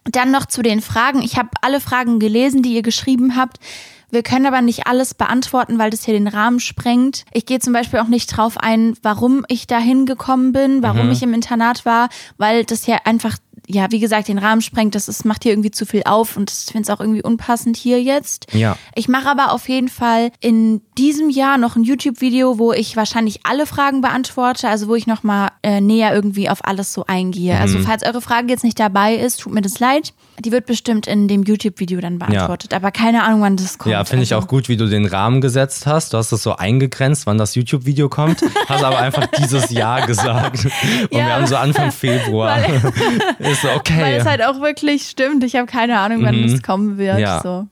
Dann 0.05 0.31
noch 0.31 0.45
zu 0.45 0.61
den 0.61 0.83
Fragen. 0.83 1.23
Ich 1.23 1.39
habe 1.39 1.49
alle 1.63 1.81
Fragen 1.81 2.19
gelesen, 2.19 2.63
die 2.63 2.75
ihr 2.75 2.83
geschrieben 2.83 3.37
habt. 3.37 3.57
Wir 4.15 4.23
können 4.23 4.47
aber 4.47 4.63
nicht 4.63 4.87
alles 4.87 5.13
beantworten, 5.13 5.77
weil 5.77 5.91
das 5.91 6.05
hier 6.05 6.15
den 6.15 6.29
Rahmen 6.29 6.61
sprengt. 6.61 7.25
Ich 7.33 7.47
gehe 7.47 7.59
zum 7.59 7.73
Beispiel 7.73 7.99
auch 7.99 8.07
nicht 8.07 8.29
drauf 8.29 8.57
ein, 8.57 8.97
warum 9.03 9.45
ich 9.49 9.67
da 9.67 9.79
hingekommen 9.79 10.53
bin, 10.53 10.85
warum 10.85 11.11
ich 11.11 11.21
im 11.25 11.35
Internat 11.35 11.85
war, 11.85 12.09
weil 12.39 12.65
das 12.65 12.87
ja 12.87 12.99
einfach, 13.05 13.37
ja, 13.67 13.87
wie 13.91 13.99
gesagt, 14.01 14.29
den 14.29 14.39
Rahmen 14.39 14.61
sprengt. 14.61 14.95
Das 14.95 15.09
ist, 15.09 15.25
macht 15.25 15.43
hier 15.43 15.53
irgendwie 15.53 15.71
zu 15.71 15.87
viel 15.87 16.03
auf 16.05 16.37
und 16.37 16.51
ich 16.51 16.73
finde 16.73 16.83
es 16.83 16.91
auch 16.91 17.01
irgendwie 17.01 17.23
unpassend 17.23 17.77
hier 17.77 18.03
jetzt. 18.03 18.47
Ja. 18.53 18.77
Ich 18.95 19.09
mache 19.09 19.29
aber 19.29 19.53
auf 19.53 19.69
jeden 19.69 19.89
Fall 19.89 20.31
in 20.41 20.83
diesem 20.99 21.31
Jahr 21.31 21.57
noch 21.59 21.77
ein 21.77 21.83
YouTube-Video, 21.85 22.59
wo 22.59 22.73
ich 22.73 22.97
wahrscheinlich 22.97 23.41
alle 23.45 23.67
Fragen 23.67 24.01
beantworte, 24.03 24.69
also 24.69 24.89
wo 24.89 24.95
ich 24.95 25.07
nochmal 25.07 25.49
äh, 25.63 25.81
näher 25.81 26.15
irgendwie 26.15 26.51
auf 26.51 26.65
alles 26.65 26.93
so 26.93 27.05
eingehe. 27.07 27.59
Also 27.59 27.79
Mhm. 27.79 27.85
falls 27.85 28.03
eure 28.05 28.21
Frage 28.21 28.49
jetzt 28.49 28.65
nicht 28.65 28.79
dabei 28.79 29.15
ist, 29.15 29.41
tut 29.41 29.53
mir 29.55 29.63
das 29.63 29.79
leid. 29.81 30.13
Die 30.41 30.53
wird 30.53 30.67
bestimmt 30.67 31.07
in 31.07 31.27
dem 31.29 31.43
YouTube-Video 31.45 32.01
dann 32.01 32.19
beantwortet. 32.19 32.75
Aber 32.75 32.91
keine 32.91 33.23
Ahnung, 33.23 33.41
wann 33.41 33.57
das 33.57 33.79
kommt. 33.79 33.93
Ja, 33.93 34.05
finde 34.05 34.25
ich 34.25 34.35
Also- 34.35 34.45
auch 34.45 34.49
gut, 34.49 34.69
wie 34.69 34.77
du 34.77 34.87
den 34.89 35.07
Rahmen 35.07 35.41
gesetzt 35.41 35.87
hast. 35.87 36.13
Du 36.13 36.19
hast 36.19 36.33
es 36.33 36.43
so 36.43 36.57
eingegrenzt, 36.57 37.27
wann 37.27 37.39
das 37.39 37.55
YouTube-Video 37.55 38.09
kommt. 38.09 38.43
Hast 38.69 38.85
aber 38.85 38.99
einfach 38.99 39.27
dieses 39.39 39.71
Jahr 39.71 40.07
gesagt. 40.07 40.65
Und 41.11 41.17
Ja. 41.19 41.27
wir 41.27 41.35
haben 41.37 41.47
so 41.47 41.57
Anfang 41.57 41.91
Februar. 42.05 42.59
ist 43.55 43.63
so, 43.63 43.69
Weil 43.69 43.77
okay. 43.79 44.17
es 44.17 44.25
halt 44.27 44.43
auch 44.45 44.61
wirklich 44.61 45.09
stimmt. 45.09 45.43
Ich 45.45 45.57
habe 45.57 45.67
keine 45.67 45.99
Ahnung, 45.99 46.23
wann 46.23 46.43
das 46.47 46.63
kommen 46.63 46.99
wird. 46.99 47.15
Mhm. 47.17 47.21
Ja. 47.23 47.41
So. 47.43 47.67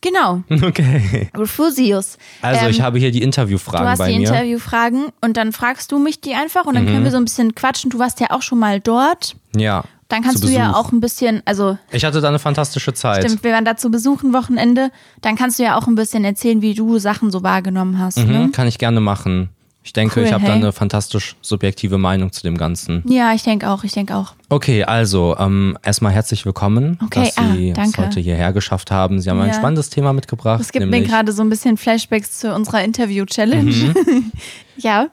Genau. 0.00 0.42
Okay. 0.62 1.30
Refusius. 1.36 2.18
Also, 2.40 2.64
Ähm, 2.64 2.70
ich 2.70 2.80
habe 2.80 2.98
hier 2.98 3.10
die 3.12 3.20
Du 3.20 3.24
Interviewfragen 3.24 3.88
hast 3.88 3.98
bei 3.98 4.08
die 4.10 4.18
mir. 4.18 4.28
Mhm. 4.28 4.34
Interviewfragen 4.34 5.06
und 5.20 5.36
dann 5.36 5.52
fragst 5.52 5.92
du 5.92 5.98
mich 5.98 6.20
die 6.20 6.34
einfach 6.34 6.64
und 6.66 6.74
dann 6.74 6.86
können 6.86 7.04
wir 7.04 7.10
so 7.10 7.16
ein 7.18 7.24
bisschen 7.24 7.54
quatschen. 7.54 7.90
Du 7.90 7.98
warst 7.98 8.18
ja 8.20 8.28
auch 8.30 8.42
schon 8.42 8.58
mal 8.58 8.80
dort. 8.80 9.36
ja. 9.56 9.84
Dann 10.08 10.22
kannst 10.22 10.44
du 10.44 10.48
ja 10.48 10.74
auch 10.74 10.92
ein 10.92 11.00
bisschen, 11.00 11.40
also 11.46 11.78
Ich 11.90 12.04
hatte 12.04 12.20
da 12.20 12.28
eine 12.28 12.38
fantastische 12.38 12.92
Zeit. 12.92 13.24
stimmt, 13.24 13.42
wir 13.44 13.52
waren 13.54 13.64
da 13.64 13.78
zu 13.78 13.90
besuchen 13.90 14.34
Wochenende. 14.34 14.90
Dann 15.22 15.36
kannst 15.36 15.58
du 15.58 15.62
ja 15.62 15.78
auch 15.78 15.86
ein 15.86 15.94
bisschen 15.94 16.22
erzählen, 16.22 16.60
wie 16.60 16.74
du 16.74 16.98
Sachen 16.98 17.30
so 17.30 17.42
wahrgenommen 17.42 17.98
hast. 17.98 18.18
Mhm, 18.18 18.26
Ne? 18.30 18.48
kann 18.52 18.66
ich 18.68 18.76
gerne 18.76 19.00
machen. 19.00 19.48
Ich 19.84 19.92
denke, 19.92 20.20
Cool, 20.20 20.26
ich 20.26 20.32
habe 20.32 20.44
da 20.44 20.52
hey. 20.52 20.58
eine 20.60 20.72
fantastisch 20.72 21.34
subjektive 21.42 21.98
Meinung 21.98 22.30
zu 22.30 22.42
dem 22.42 22.56
Ganzen. 22.56 23.02
Ja, 23.08 23.32
ich 23.34 23.42
denke 23.42 23.68
auch, 23.68 23.82
ich 23.82 23.92
denke 23.92 24.14
auch. 24.14 24.34
Okay, 24.48 24.84
also 24.84 25.36
ähm, 25.38 25.76
erstmal 25.82 26.12
herzlich 26.12 26.46
willkommen, 26.46 26.98
Okay, 27.04 27.24
dass 27.24 27.34
Sie 27.34 27.70
ah, 27.72 27.74
danke. 27.74 27.90
es 28.00 28.06
heute 28.06 28.20
hierher 28.20 28.52
geschafft 28.52 28.90
haben. 28.92 29.20
Sie 29.20 29.28
haben 29.28 29.40
ein 29.40 29.48
Ja. 29.48 29.54
spannendes 29.54 29.90
Thema 29.90 30.12
mitgebracht. 30.12 30.60
Es 30.60 30.70
gibt 30.70 30.86
mir 30.86 31.02
gerade 31.02 31.32
so 31.32 31.42
ein 31.42 31.50
bisschen 31.50 31.76
Flashbacks 31.76 32.38
zu 32.38 32.54
unserer 32.54 32.84
Interview-Challenge. 32.84 33.94
ja, 34.76 35.08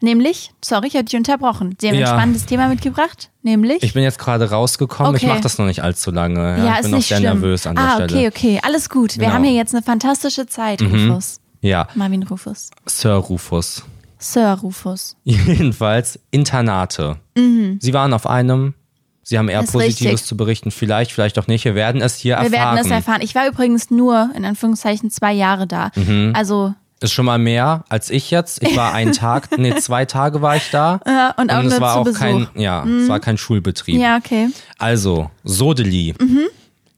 nämlich, 0.00 0.52
sorry, 0.64 0.86
ich 0.88 0.94
habe 0.94 1.04
dich 1.04 1.16
unterbrochen. 1.16 1.76
Sie 1.78 1.88
haben 1.88 1.96
Ja. 1.96 2.06
ein 2.12 2.16
spannendes 2.18 2.46
Thema 2.46 2.68
mitgebracht, 2.68 3.30
nämlich. 3.42 3.82
Ich 3.82 3.92
bin 3.92 4.02
jetzt 4.04 4.18
gerade 4.18 4.48
rausgekommen. 4.50 5.16
Ich 5.16 5.22
Okay. 5.24 5.32
mache 5.32 5.42
das 5.42 5.58
noch 5.58 5.66
nicht 5.66 5.82
allzu 5.82 6.10
lange. 6.10 6.40
Ja, 6.58 6.64
ja, 6.64 6.72
ich 6.76 6.80
bin 6.82 6.90
noch 6.92 6.96
nicht 6.98 7.08
sehr 7.08 7.18
schlimm. 7.18 7.40
nervös 7.40 7.66
an 7.66 7.76
der 7.76 7.84
ah, 7.84 7.94
Stelle. 7.96 8.04
okay, 8.06 8.28
okay, 8.28 8.60
alles 8.62 8.88
gut. 8.88 9.16
Wir 9.16 9.18
Genau. 9.18 9.28
Mhm. 9.30 9.34
haben 9.34 9.44
hier 9.44 9.52
jetzt 9.54 9.74
eine 9.74 9.82
fantastische 9.82 10.46
Zeit, 10.46 10.80
Rufus. 10.80 11.40
Ja, 11.60 11.88
Marvin 11.94 12.22
Rufus. 12.22 12.70
Sir 12.86 13.14
Rufus. 13.14 13.84
Sir 14.24 14.58
Rufus. 14.62 15.16
Jedenfalls 15.24 16.18
Internate. 16.30 17.16
Sie 17.36 17.92
waren 17.92 18.12
auf 18.12 18.26
einem. 18.26 18.74
Sie 19.22 19.38
haben 19.38 19.48
eher 19.48 19.60
Mhm. 19.60 19.64
Ist 19.64 19.72
Positives 19.72 20.12
richtig. 20.12 20.24
zu 20.26 20.36
berichten. 20.36 20.70
Vielleicht, 20.70 21.12
vielleicht 21.12 21.38
auch 21.38 21.46
nicht. 21.46 21.64
Wir 21.64 21.74
werden 21.74 22.00
es 22.02 22.16
hier 22.16 22.36
Wir 22.36 22.44
erfahren. 22.52 22.76
werden 22.76 22.78
es 22.86 22.90
erfahren. 22.90 23.20
Ich 23.22 23.34
war 23.34 23.46
übrigens 23.48 23.90
nur, 23.90 24.30
in 24.34 24.44
Anführungszeichen, 24.44 25.10
zwei 25.10 25.32
Jahre 25.32 25.66
da. 25.66 25.90
Mhm. 25.94 26.32
Also, 26.34 26.74
Ist 27.00 27.12
schon 27.12 27.24
mal 27.24 27.38
mehr 27.38 27.84
als 27.88 28.10
ich 28.10 28.30
jetzt. 28.30 28.62
Ich 28.62 28.76
war 28.76 28.92
einen 28.92 29.12
Tag, 29.24 29.56
nee, 29.58 29.74
zwei 29.76 30.04
Tage 30.04 30.42
war 30.42 30.56
ich 30.56 30.70
da. 30.70 31.00
ja, 31.06 31.34
und 31.38 31.50
auch 31.50 31.58
und 31.60 31.66
es 31.66 31.80
war 31.80 31.96
auch 31.96 32.04
Besuch. 32.04 32.18
kein, 32.18 32.48
ja, 32.54 32.84
es 32.86 33.08
war 33.08 33.18
kein 33.20 33.36
Schulbetrieb. 33.38 33.98
ja, 34.00 34.16
okay. 34.18 34.48
Also, 34.78 35.30
Sodeli. 35.42 36.14
Mhm. 36.20 36.46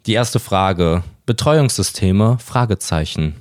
Die 0.06 0.12
erste 0.14 0.38
Frage. 0.40 1.02
Betreuungssysteme? 1.26 2.38
Fragezeichen. 2.44 3.34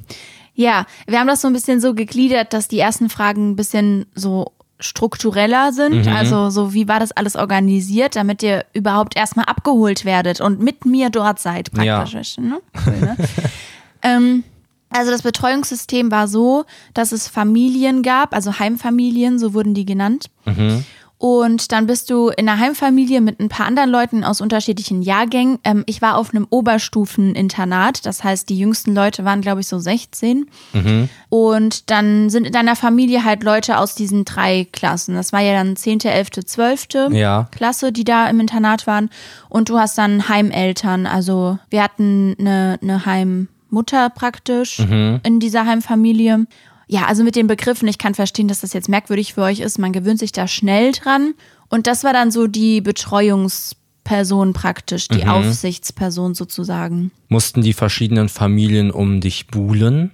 Ja, 0.55 0.85
wir 1.05 1.19
haben 1.19 1.27
das 1.27 1.41
so 1.41 1.47
ein 1.47 1.53
bisschen 1.53 1.81
so 1.81 1.93
gegliedert, 1.93 2.53
dass 2.53 2.67
die 2.67 2.79
ersten 2.79 3.09
Fragen 3.09 3.51
ein 3.51 3.55
bisschen 3.55 4.05
so 4.15 4.53
struktureller 4.79 5.71
sind. 5.71 6.05
Mhm. 6.05 6.11
Also 6.11 6.49
so, 6.49 6.73
wie 6.73 6.87
war 6.87 6.99
das 6.99 7.11
alles 7.11 7.35
organisiert, 7.35 8.15
damit 8.15 8.43
ihr 8.43 8.65
überhaupt 8.73 9.15
erstmal 9.15 9.45
abgeholt 9.45 10.05
werdet 10.05 10.41
und 10.41 10.59
mit 10.59 10.85
mir 10.85 11.09
dort 11.09 11.39
seid 11.39 11.71
praktisch. 11.71 12.37
Ne? 12.37 12.59
Cool, 12.85 12.99
ne? 12.99 13.17
ähm, 14.01 14.43
also 14.89 15.11
das 15.11 15.23
Betreuungssystem 15.23 16.11
war 16.11 16.27
so, 16.27 16.65
dass 16.93 17.11
es 17.11 17.27
Familien 17.27 18.01
gab, 18.01 18.33
also 18.33 18.59
Heimfamilien, 18.59 19.39
so 19.39 19.53
wurden 19.53 19.73
die 19.73 19.85
genannt. 19.85 20.27
Und 21.25 21.71
dann 21.71 21.87
bist 21.87 22.11
du 22.11 22.29
in 22.29 22.47
einer 22.47 22.59
Heimfamilie 22.59 23.19
mit 23.19 23.39
ein 23.39 23.49
paar 23.49 23.65
anderen 23.65 23.89
Leuten 23.89 24.23
aus 24.23 24.41
unterschiedlichen 24.41 25.01
Jahrgängen. 25.01 25.57
Ähm, 25.63 25.81
ich 25.87 25.99
war 26.03 26.17
auf 26.17 26.29
einem 26.29 26.45
Oberstufeninternat, 26.51 28.05
das 28.05 28.23
heißt, 28.23 28.47
die 28.47 28.59
jüngsten 28.59 28.93
Leute 28.93 29.25
waren, 29.25 29.41
glaube 29.41 29.61
ich, 29.61 29.67
so 29.67 29.79
16. 29.79 30.45
Und 31.29 31.89
dann 31.89 32.29
sind 32.29 32.45
in 32.45 32.53
deiner 32.53 32.75
Familie 32.75 33.23
halt 33.23 33.41
Leute 33.43 33.79
aus 33.79 33.95
diesen 33.95 34.23
drei 34.23 34.67
Klassen. 34.71 35.15
Das 35.15 35.33
war 35.33 35.39
ja 35.39 35.53
dann 35.53 35.75
10., 35.75 36.01
11., 36.01 36.45
12. 36.45 36.87
Ja. 37.09 37.47
Klasse, 37.49 37.91
die 37.91 38.03
da 38.03 38.29
im 38.29 38.39
Internat 38.39 38.85
waren. 38.85 39.09
Und 39.49 39.69
du 39.69 39.79
hast 39.79 39.97
dann 39.97 40.29
Heimeltern. 40.29 41.07
Also 41.07 41.57
wir 41.71 41.81
hatten 41.81 42.35
eine, 42.37 42.77
eine 42.83 43.03
Heimmutter 43.03 44.11
praktisch 44.11 44.77
in 45.23 45.39
dieser 45.39 45.65
Heimfamilie. 45.65 46.45
Ja, 46.87 47.05
also 47.05 47.23
mit 47.23 47.35
den 47.35 47.47
Begriffen, 47.47 47.87
ich 47.87 47.97
kann 47.97 48.13
verstehen, 48.13 48.47
dass 48.47 48.61
das 48.61 48.73
jetzt 48.73 48.89
merkwürdig 48.89 49.33
für 49.33 49.41
euch 49.41 49.59
ist. 49.59 49.79
Man 49.79 49.91
gewöhnt 49.93 50.19
sich 50.19 50.31
da 50.31 50.47
schnell 50.47 50.91
dran. 50.91 51.33
Und 51.69 51.87
das 51.87 52.03
war 52.03 52.13
dann 52.13 52.29
so 52.31 52.45
die 52.47 52.79
Betreuungsperson 52.81 54.53
praktisch, 54.53 55.07
die 55.07 55.25
Aufsichtsperson 55.25 56.35
sozusagen. 56.35 57.11
Mussten 57.27 57.61
die 57.61 57.73
verschiedenen 57.73 58.29
Familien 58.29 58.91
um 58.91 59.19
dich 59.21 59.47
buhlen? 59.47 60.11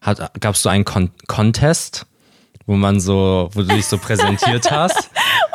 Hat, 0.00 0.40
gab's 0.40 0.62
so 0.62 0.68
einen 0.68 0.84
Con 0.84 1.10
Contest, 1.28 2.06
wo 2.66 2.74
man 2.76 3.00
so, 3.00 3.50
wo 3.52 3.62
du 3.62 3.68
dich 3.74 3.86
so 3.86 3.98
präsentiert 3.98 4.70
hast? 4.70 5.10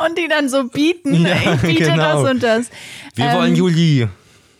Und 0.06 0.16
die 0.18 0.28
dann 0.28 0.48
so 0.48 0.64
bieten, 0.68 1.26
Ja, 1.26 1.54
ich 1.54 1.60
biete 1.62 1.84
genau. 1.84 2.22
das 2.22 2.30
und 2.30 2.42
das. 2.42 2.66
Wir 3.14 3.26
Ähm, 3.26 3.36
wollen 3.36 3.56
Juli. 3.56 4.08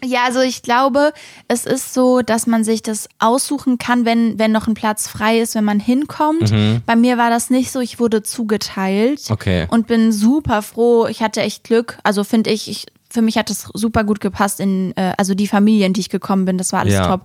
Ja, 0.04 0.24
also 0.24 0.40
ich 0.40 0.62
glaube, 0.62 1.12
es 1.48 1.64
ist 1.66 1.92
so, 1.94 2.20
dass 2.22 2.46
man 2.46 2.62
sich 2.64 2.82
das 2.82 3.08
aussuchen 3.18 3.78
kann, 3.78 4.04
wenn, 4.04 4.38
wenn 4.38 4.52
noch 4.52 4.66
ein 4.68 4.74
Platz 4.74 5.08
frei 5.08 5.40
ist, 5.40 5.54
wenn 5.54 5.64
man 5.64 5.80
hinkommt. 5.80 6.52
Bei 6.87 6.96
mir 6.96 7.18
war 7.18 7.30
das 7.30 7.50
nicht 7.50 7.72
so, 7.72 7.80
ich 7.80 7.98
wurde 7.98 8.22
zugeteilt 8.22 9.22
Okay. 9.30 9.66
und 9.70 9.87
bin 9.87 10.12
super 10.12 10.62
froh. 10.62 11.06
Ich 11.06 11.22
hatte 11.22 11.40
echt 11.40 11.64
Glück. 11.64 11.98
Also 12.04 12.24
finde 12.24 12.50
ich, 12.50 12.68
ich 12.70 12.87
für 13.11 13.23
mich 13.23 13.38
hat 13.38 13.49
das 13.49 13.68
super 13.75 14.05
gut 14.05 14.21
gepasst 14.21 14.61
in, 14.61 14.94
äh, 14.97 15.14
also 15.16 15.35
die 15.35 15.47
Familie, 15.47 15.87
in 15.87 15.92
die 15.94 16.01
ich 16.01 16.11
gekommen 16.11 16.44
bin, 16.44 16.59
das 16.59 16.73
war 16.73 16.81
alles 16.81 16.94
Ja. 16.94 17.07
top. 17.07 17.23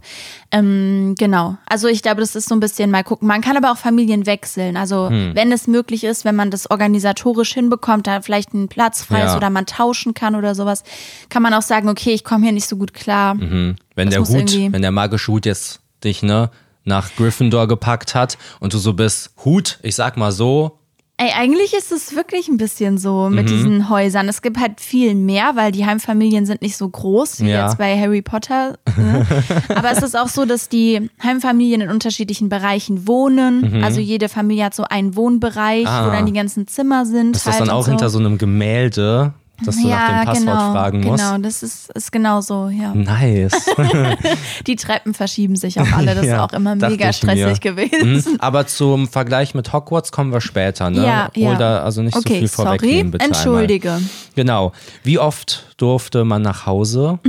Ähm, 0.52 1.16
genau. 1.18 1.58
Also 1.66 1.88
ich 1.88 2.02
glaube, 2.02 2.22
das 2.22 2.36
ist 2.36 2.48
so 2.48 2.56
ein 2.56 2.60
bisschen 2.60 2.92
mal 2.92 3.04
gucken. 3.04 3.28
Man 3.28 3.42
kann 3.42 3.58
aber 3.58 3.72
auch 3.72 3.78
Familien 3.78 4.26
wechseln. 4.26 4.78
Also 4.78 5.10
Hm. 5.10 5.32
wenn 5.36 5.52
es 5.52 5.68
möglich 5.68 6.04
ist, 6.04 6.26
wenn 6.26 6.36
man 6.36 6.52
das 6.52 6.70
organisatorisch 6.72 7.54
hinbekommt, 7.54 8.08
da 8.08 8.22
vielleicht 8.22 8.54
ein 8.54 8.68
Platz 8.70 9.04
frei 9.04 9.20
ist 9.24 9.32
Ja. 9.32 9.38
oder 9.38 9.50
man 9.50 9.66
tauschen 9.66 10.14
kann 10.14 10.36
oder 10.36 10.56
sowas, 10.56 10.84
kann 11.30 11.42
man 11.42 11.54
auch 11.54 11.62
sagen, 11.62 11.90
okay, 11.90 12.12
ich 12.14 12.24
komme 12.24 12.44
hier 12.46 12.54
nicht 12.54 12.68
so 12.68 12.78
gut 12.78 12.94
klar. 12.94 13.36
Wenn 13.40 13.76
Das 13.96 14.10
der 14.10 14.20
Hut, 14.22 14.54
wenn 14.74 14.82
der 14.82 14.92
magische 14.92 15.32
Hut 15.32 15.46
jetzt 15.46 15.82
dich, 16.04 16.24
ne, 16.24 16.50
nach 16.86 17.16
Gryffindor 17.16 17.68
gepackt 17.68 18.14
hat 18.16 18.38
und 18.60 18.74
du 18.74 18.78
so 18.78 18.94
bist, 18.94 19.32
Hut, 19.46 19.80
ich 19.84 19.96
sag 19.96 20.18
mal 20.18 20.32
so, 20.32 20.80
Ey, 21.24 21.32
eigentlich 21.38 21.74
ist 21.74 21.92
es 21.94 22.16
wirklich 22.16 22.50
ein 22.50 22.58
bisschen 22.58 22.98
so 22.98 23.30
Mhm. 23.30 23.36
mit 23.36 23.50
diesen 23.50 23.88
Häusern. 23.90 24.28
Es 24.28 24.42
gibt 24.42 24.60
halt 24.60 24.82
viel 24.82 25.16
mehr, 25.16 25.52
weil 25.56 25.72
die 25.72 25.86
Heimfamilien 25.86 26.46
sind 26.46 26.62
nicht 26.62 26.76
so 26.76 26.90
groß 26.90 27.40
wie 27.42 27.50
Ja. 27.52 27.66
jetzt 27.66 27.78
bei 27.78 27.98
Harry 27.98 28.22
Potter. 28.22 28.78
Ne? 28.98 29.26
Aber 29.70 29.92
es 29.92 30.02
ist 30.04 30.18
auch 30.18 30.28
so, 30.28 30.44
dass 30.46 30.68
die 30.68 31.10
Heimfamilien 31.24 31.80
in 31.82 31.90
unterschiedlichen 31.90 32.50
Bereichen 32.50 33.08
wohnen. 33.08 33.82
Also 33.84 34.02
jede 34.02 34.28
Familie 34.28 34.66
hat 34.66 34.76
so 34.76 34.84
einen 34.84 35.16
Wohnbereich, 35.16 35.84
Mhm. 35.84 35.88
Ah. 35.88 36.08
wo 36.08 36.12
dann 36.12 36.26
die 36.26 36.34
ganzen 36.34 36.68
Zimmer 36.68 37.06
sind. 37.06 37.36
ist 37.38 37.48
das 37.48 37.54
halt 37.54 37.62
dann 37.62 37.70
und 37.70 37.76
auch 37.76 37.86
so. 37.86 37.92
hinter 37.92 38.10
so 38.10 38.20
einem 38.20 38.38
Gemälde, 38.38 39.34
dass 39.64 39.78
du 39.78 39.88
nach 39.88 40.08
dem 40.08 40.26
Passwort 40.26 40.40
genau, 40.40 40.72
fragen 40.74 41.02
musst? 41.02 41.24
Genau, 41.24 41.38
das 41.40 41.64
ist, 41.64 41.90
ist 41.92 42.12
genau 42.12 42.42
so, 42.42 42.70
ja. 42.70 42.94
Nice. 42.94 43.54
Die 44.68 44.76
Treppen 44.76 45.14
verschieben 45.14 45.56
sich 45.56 45.80
auch 45.80 45.92
alle. 45.92 46.16
Das 46.16 46.26
Ja, 46.26 46.36
ist 46.46 46.54
auch 46.54 46.58
immer 46.58 46.76
mega 46.76 47.12
stressig 47.14 47.64
mir. 47.64 47.74
gewesen. 47.76 48.32
Mhm. 48.34 48.40
Aber 48.40 48.68
zum 48.68 49.08
Vergleich 49.08 49.54
mit 49.56 49.74
Hogwarts 49.74 50.12
kommen 50.12 50.32
wir 50.32 50.42
später, 50.42 50.90
ne? 50.90 51.06
Ja, 51.06 51.30
ja. 51.36 51.56
da 51.56 51.84
also 51.84 52.02
nicht 52.02 52.14
so 52.14 52.20
Okay, 52.20 52.40
viel 52.40 52.48
sorry, 52.48 52.68
vorwegnehmen, 52.80 53.12
bitte 53.12 53.26
entschuldige. 53.26 53.90
Einmal. 53.94 54.10
Genau. 54.36 54.72
Wie 55.04 55.20
oft 55.20 55.66
durfte 55.78 56.24
man 56.26 56.42
nach 56.42 56.66
Hause? 56.66 57.20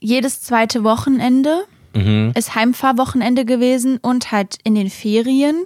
jedes 0.00 0.40
zweite 0.42 0.84
Wochenende 0.84 1.64
Mhm. 1.94 2.32
ist 2.36 2.56
Heimfahrwochenende 2.56 3.44
gewesen 3.44 3.98
und 4.02 4.32
halt 4.32 4.56
in 4.64 4.74
den 4.74 4.90
Ferien. 4.90 5.64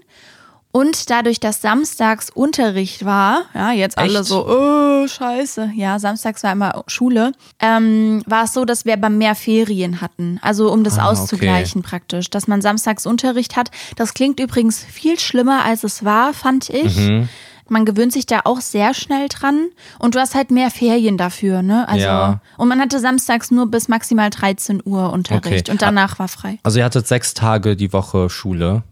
Und 0.70 1.09
dadurch, 1.11 1.40
dass 1.40 1.62
samstags 1.62 2.28
Unterricht 2.31 3.04
war, 3.04 3.44
ja, 3.54 3.72
jetzt 3.72 3.96
alle 3.96 4.18
Echt? 4.20 4.28
so, 4.28 4.46
oh, 4.46 5.07
scheiße. 5.09 5.72
Ja, 5.74 5.98
samstags 5.98 6.42
war 6.42 6.52
immer 6.52 6.85
Schule, 6.88 7.33
ähm, 7.59 8.22
war 8.26 8.44
es 8.44 8.52
so, 8.52 8.64
dass 8.66 8.85
wir 8.85 8.92
aber 8.92 9.09
mehr 9.09 9.35
Ferien 9.35 10.00
hatten. 10.02 10.38
Also 10.42 10.70
um 10.70 10.85
das 10.85 10.98
Ah, 10.98 11.07
auszugleichen 11.07 11.83
praktisch, 11.83 12.28
dass 12.28 12.48
man 12.48 12.61
samstags 12.61 13.07
Unterricht 13.07 13.57
hat. 13.57 13.70
Das 13.96 14.12
klingt 14.12 14.40
übrigens 14.40 14.85
viel 14.85 15.18
schlimmer, 15.18 15.64
als 15.64 15.85
es 15.85 16.04
war, 16.04 16.35
fand 16.35 16.68
ich. 16.68 16.96
Mhm. 16.96 17.28
Man 17.70 17.85
gewöhnt 17.85 18.12
sich 18.12 18.24
da 18.26 18.40
auch 18.44 18.61
sehr 18.61 18.94
schnell 18.94 19.28
dran 19.28 19.68
und 19.98 20.14
du 20.14 20.20
hast 20.20 20.35
halt 20.35 20.50
mehr 20.50 20.70
Ferien 20.70 21.16
dafür, 21.18 21.61
ne? 21.62 21.87
Also 21.88 22.04
Ja. 22.07 22.40
und 22.57 22.68
man 22.68 22.81
hatte 22.81 22.98
samstags 23.00 23.50
nur 23.50 23.66
bis 23.70 23.88
maximal 23.88 24.31
13 24.31 24.83
Uhr 24.85 25.12
Unterricht 25.12 25.68
Okay. 25.68 25.70
und 25.72 25.83
danach 25.83 26.18
war 26.18 26.28
frei. 26.28 26.59
Also 26.62 26.78
ihr 26.78 26.85
hattet 26.85 27.07
sechs 27.07 27.35
Tage 27.35 27.74
die 27.76 27.92
Woche 27.92 28.28
Schule. 28.31 28.85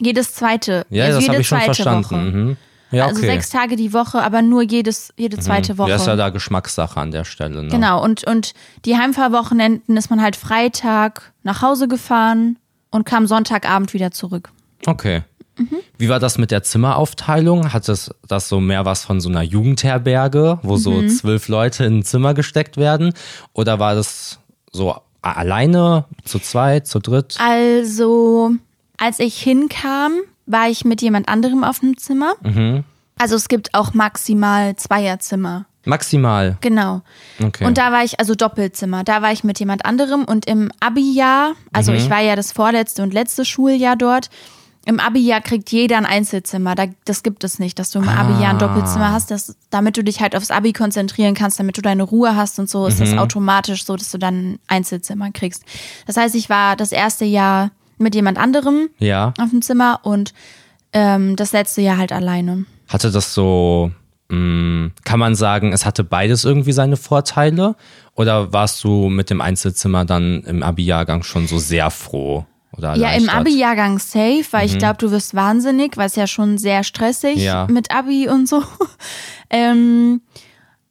Jedes 0.00 0.34
zweite. 0.34 0.84
Ja, 0.90 1.04
also 1.04 1.20
das 1.20 1.28
habe 1.28 1.40
ich 1.40 1.46
schon 1.48 1.60
verstanden. 1.60 2.04
Woche. 2.04 2.16
Mhm. 2.16 2.56
Ja, 2.92 3.04
okay. 3.04 3.10
Also 3.14 3.20
sechs 3.26 3.50
Tage 3.50 3.76
die 3.76 3.92
Woche, 3.92 4.20
aber 4.20 4.42
nur 4.42 4.62
jedes, 4.62 5.12
jede 5.16 5.38
zweite 5.38 5.78
Woche. 5.78 5.90
Ja, 5.90 5.96
ist 5.96 6.08
ja 6.08 6.16
da 6.16 6.30
Geschmackssache 6.30 6.98
an 7.00 7.12
der 7.12 7.24
Stelle. 7.24 7.62
Ne? 7.62 7.68
Genau, 7.68 8.02
und, 8.02 8.24
und 8.24 8.52
die 8.84 8.96
Heimfahrwochenenden 8.96 9.96
ist 9.96 10.10
man 10.10 10.20
halt 10.20 10.34
Freitag 10.34 11.32
nach 11.44 11.62
Hause 11.62 11.86
gefahren 11.86 12.58
und 12.90 13.04
kam 13.04 13.26
Sonntagabend 13.28 13.94
wieder 13.94 14.10
zurück. 14.10 14.50
Okay. 14.86 15.22
Mhm. 15.56 15.76
Wie 15.98 16.08
war 16.08 16.18
das 16.18 16.36
mit 16.38 16.50
der 16.50 16.64
Zimmeraufteilung? 16.64 17.72
Hat 17.72 17.86
das, 17.86 18.10
das 18.26 18.48
so 18.48 18.58
mehr 18.60 18.84
was 18.84 19.04
von 19.04 19.20
so 19.20 19.28
einer 19.28 19.42
Jugendherberge, 19.42 20.58
wo 20.62 20.76
so 20.76 20.90
Mhm. 20.90 21.08
zwölf 21.10 21.46
Leute 21.46 21.84
in 21.84 21.98
ein 21.98 22.02
Zimmer 22.02 22.34
gesteckt 22.34 22.76
werden? 22.76 23.12
Oder 23.52 23.78
war 23.78 23.94
das 23.94 24.40
so 24.72 24.96
alleine, 25.22 26.06
zu 26.24 26.38
zweit, 26.40 26.88
zu 26.88 26.98
dritt? 26.98 27.36
Also, 27.38 28.52
als 29.00 29.18
ich 29.18 29.42
hinkam, 29.42 30.12
war 30.46 30.68
ich 30.68 30.84
mit 30.84 31.02
jemand 31.02 31.28
anderem 31.28 31.64
auf 31.64 31.80
dem 31.80 31.96
Zimmer. 31.96 32.34
Mhm. 32.42 32.84
Also 33.18 33.34
es 33.34 33.48
gibt 33.48 33.74
auch 33.74 33.94
maximal 33.94 34.76
Zweierzimmer. 34.76 35.66
Maximal. 35.84 36.58
Genau. 36.60 37.00
Okay. 37.42 37.64
Und 37.64 37.78
da 37.78 37.90
war 37.90 38.04
ich, 38.04 38.20
also 38.20 38.34
Doppelzimmer, 38.34 39.02
da 39.02 39.22
war 39.22 39.32
ich 39.32 39.44
mit 39.44 39.58
jemand 39.60 39.84
anderem 39.86 40.24
und 40.24 40.44
im 40.46 40.70
Abi-Jahr, 40.80 41.52
also 41.72 41.92
Mhm. 41.92 41.98
ich 41.98 42.10
war 42.10 42.20
ja 42.20 42.36
das 42.36 42.52
vorletzte 42.52 43.02
und 43.02 43.14
letzte 43.14 43.44
Schuljahr 43.44 43.96
dort, 43.96 44.28
im 44.86 44.98
Abi-Jahr 45.00 45.40
kriegt 45.42 45.70
jeder 45.72 45.98
ein 45.98 46.06
Einzelzimmer. 46.06 46.74
Da, 46.74 46.86
das 47.04 47.22
gibt 47.22 47.44
es 47.44 47.58
nicht, 47.58 47.78
dass 47.78 47.90
du 47.90 47.98
im 47.98 48.08
Abi-Jahr 48.08 48.52
ein 48.52 48.58
Doppelzimmer 48.58 49.12
hast, 49.12 49.30
das, 49.30 49.54
damit 49.70 49.96
du 49.98 50.02
dich 50.04 50.20
halt 50.20 50.34
aufs 50.34 50.50
Abi 50.50 50.72
konzentrieren 50.72 51.34
kannst, 51.34 51.58
damit 51.60 51.76
du 51.76 51.82
deine 51.82 52.02
Ruhe 52.02 52.34
hast 52.34 52.58
und 52.58 52.68
so, 52.68 52.86
ist 52.86 52.98
Mhm. 52.98 53.04
das 53.04 53.18
automatisch 53.18 53.84
so, 53.84 53.96
dass 53.96 54.10
du 54.10 54.18
dann 54.18 54.52
ein 54.52 54.58
Einzelzimmer 54.68 55.30
kriegst. 55.32 55.64
Das 56.06 56.16
heißt, 56.16 56.34
ich 56.34 56.48
war 56.50 56.76
das 56.76 56.92
erste 56.92 57.24
Jahr 57.26 57.70
mit 58.00 58.14
jemand 58.14 58.38
anderem 58.38 58.88
ja. 58.98 59.32
auf 59.38 59.50
dem 59.50 59.62
Zimmer 59.62 60.00
und 60.02 60.32
ähm, 60.92 61.36
das 61.36 61.52
letzte 61.52 61.82
Jahr 61.82 61.98
halt 61.98 62.12
alleine. 62.12 62.64
Hatte 62.88 63.10
das 63.12 63.32
so, 63.34 63.92
mh, 64.28 64.90
kann 65.04 65.20
man 65.20 65.34
sagen, 65.36 65.72
es 65.72 65.86
hatte 65.86 66.02
beides 66.02 66.44
irgendwie 66.44 66.72
seine 66.72 66.96
Vorteile? 66.96 67.76
Oder 68.14 68.52
warst 68.52 68.82
du 68.82 69.08
mit 69.08 69.30
dem 69.30 69.40
Einzelzimmer 69.40 70.04
dann 70.04 70.42
im 70.42 70.62
Abi-Jahrgang 70.62 71.22
schon 71.22 71.46
so 71.46 71.58
sehr 71.58 71.90
froh? 71.90 72.44
Oder 72.76 72.96
Ja, 72.96 73.12
im? 73.12 73.28
Abi-Jahrgang 73.28 73.98
safe, 73.98 74.44
weil 74.52 74.66
ich 74.66 74.78
glaube, 74.78 74.96
du 74.98 75.10
wirst 75.10 75.34
wahnsinnig, 75.34 75.96
weil 75.96 76.06
es 76.06 76.16
ja 76.16 76.26
schon 76.26 76.56
sehr 76.58 76.84
stressig 76.84 77.36
Ja. 77.36 77.66
mit 77.70 77.90
Abi 77.94 78.28
und 78.28 78.48
so. 78.48 78.62
ähm, 79.50 80.20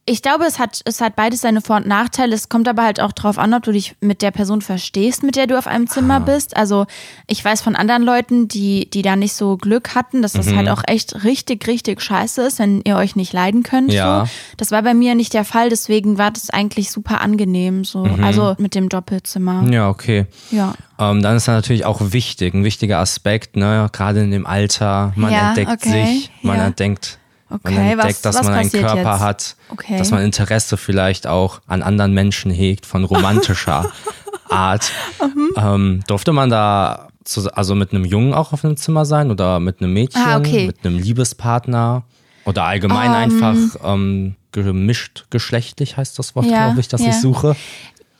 ich 0.10 0.22
glaube, 0.24 0.46
es 0.46 0.58
hat, 0.58 0.82
es 0.86 1.02
hat 1.02 1.16
beides 1.16 1.42
seine 1.42 1.62
Vor- 1.62 1.76
und 1.78 1.86
Nachteile. 1.88 2.34
Es 2.34 2.50
kommt 2.50 2.68
aber 2.68 2.84
halt 2.84 3.00
auch 3.00 3.12
drauf 3.12 3.38
an, 3.38 3.54
ob 3.54 3.62
du 3.64 3.72
dich 3.72 3.96
mit 4.02 4.22
der 4.24 4.32
Person 4.32 4.62
verstehst, 4.62 5.22
mit 5.22 5.36
der 5.36 5.46
du 5.46 5.56
auf 5.58 5.68
einem 5.68 5.88
Zimmer 5.88 6.20
bist. 6.20 6.58
Also 6.58 6.88
ich 7.28 7.46
weiß 7.46 7.62
von 7.62 7.76
anderen 7.76 8.02
Leuten, 8.02 8.48
die, 8.48 8.90
die 8.90 9.04
da 9.04 9.16
nicht 9.16 9.34
so 9.34 9.56
Glück 9.58 9.94
hatten, 9.94 10.22
dass 10.24 10.34
das 10.34 10.48
Mhm. 10.48 10.58
halt 10.58 10.70
auch 10.70 10.82
echt 10.88 11.24
richtig, 11.24 11.68
richtig 11.68 12.02
scheiße 12.02 12.42
ist, 12.42 12.58
wenn 12.58 12.82
ihr 12.86 12.96
euch 12.96 13.16
nicht 13.16 13.34
leiden 13.34 13.62
könnt. 13.62 13.94
Ja. 13.94 14.26
So. 14.26 14.32
Das 14.58 14.72
war 14.72 14.82
bei 14.82 14.96
mir 14.96 15.14
nicht 15.14 15.34
der 15.36 15.46
Fall, 15.46 15.70
deswegen 15.70 16.18
war 16.18 16.32
das 16.32 16.50
eigentlich 16.50 16.90
super 16.90 17.22
angenehm. 17.22 17.84
So. 17.84 18.06
Mhm. 18.06 18.24
Also 18.24 18.56
mit 18.58 18.74
dem 18.74 18.90
Doppelzimmer. 18.90 19.64
Ja, 19.72 19.90
okay. 19.90 20.26
Ja. 20.50 20.74
Ähm, 20.98 21.22
dann 21.22 21.36
ist 21.38 21.48
da 21.48 21.52
natürlich 21.54 21.86
auch 21.86 22.02
wichtig, 22.02 22.54
ein 22.56 22.64
wichtiger 22.64 22.98
Aspekt, 22.98 23.56
ne? 23.56 23.88
gerade 23.94 24.22
in 24.22 24.32
dem 24.32 24.48
Alter, 24.48 25.14
man 25.16 25.32
Ja, 25.32 25.50
entdeckt 25.50 25.72
okay, 25.72 26.06
sich, 26.06 26.32
man 26.42 26.58
ja. 26.58 26.66
entdeckt, 26.66 27.19
man 27.50 27.60
Okay, 27.64 27.92
entdeckt, 27.92 28.10
was- 28.16 28.22
dass 28.22 28.36
was 28.38 28.46
man 28.46 28.54
einen 28.56 28.72
Körper 28.72 28.96
jetzt? 29.12 29.20
hat, 29.20 29.56
Okay. 29.70 29.98
dass 29.98 30.12
man 30.12 30.22
Interesse 30.24 30.78
vielleicht 30.78 31.28
auch 31.28 31.62
an 31.68 31.82
anderen 31.82 32.14
Menschen 32.14 32.52
hegt, 32.52 32.86
von 32.86 33.04
romantischer 33.04 33.86
Art. 34.50 34.92
Mhm. 35.22 35.50
ähm, 35.58 36.00
durfte 36.08 36.32
man 36.32 36.50
da 36.50 37.08
zu, 37.24 37.52
also 37.54 37.76
mit 37.76 37.92
einem 37.94 38.06
Jungen 38.06 38.34
auch 38.34 38.54
auf 38.54 38.66
einem 38.66 38.78
Zimmer 38.78 39.06
sein 39.06 39.30
oder 39.32 39.60
mit 39.60 39.82
einem 39.82 39.94
Mädchen, 39.94 40.22
Ah, 40.22 40.38
okay. 40.38 40.68
mit 40.68 40.84
einem 40.86 40.98
Liebespartner 40.98 42.04
oder 42.46 42.64
allgemein 42.64 43.12
einfach 43.12 43.56
ähm, 43.84 44.36
gemischt 44.52 45.26
geschlechtlich 45.30 45.98
heißt 45.98 46.18
das 46.18 46.36
Wort, 46.36 46.48
Ja, 46.48 46.66
glaube 46.68 46.80
ich, 46.80 46.88
das 46.88 47.02
ja. 47.02 47.10
ich 47.10 47.16
suche. 47.22 47.56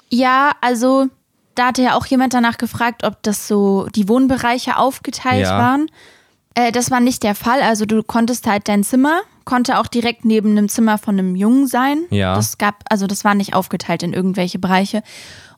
Ja, 0.10 0.52
also 0.62 1.08
da 1.56 1.68
hatte 1.68 1.82
ja 1.82 1.96
auch 1.96 2.06
jemand 2.06 2.34
danach 2.36 2.58
gefragt, 2.58 3.04
ob 3.04 3.22
das 3.24 3.48
so 3.48 3.88
die 3.96 4.08
Wohnbereiche 4.08 4.78
aufgeteilt 4.78 5.42
Ja. 5.48 5.58
waren. 5.58 5.88
Äh, 6.56 6.72
das 6.72 6.92
war 6.92 7.00
nicht 7.00 7.24
der 7.24 7.36
Fall. 7.36 7.62
Also 7.62 7.86
du 7.86 8.04
konntest 8.04 8.48
halt 8.48 8.68
dein 8.68 8.84
Zimmer, 8.84 9.22
konnte 9.46 9.80
auch 9.80 9.88
direkt 9.88 10.26
neben 10.26 10.52
einem 10.52 10.70
Zimmer 10.70 10.98
von 10.98 11.18
einem 11.18 11.36
Jungen 11.36 11.68
sein. 11.68 12.04
Ja. 12.10 12.36
Das 12.36 12.58
gab, 12.58 12.84
also 12.90 13.08
das 13.08 13.24
war 13.24 13.36
nicht 13.36 13.54
aufgeteilt 13.54 14.04
in 14.04 14.14
irgendwelche 14.14 14.60
Bereiche. 14.60 15.04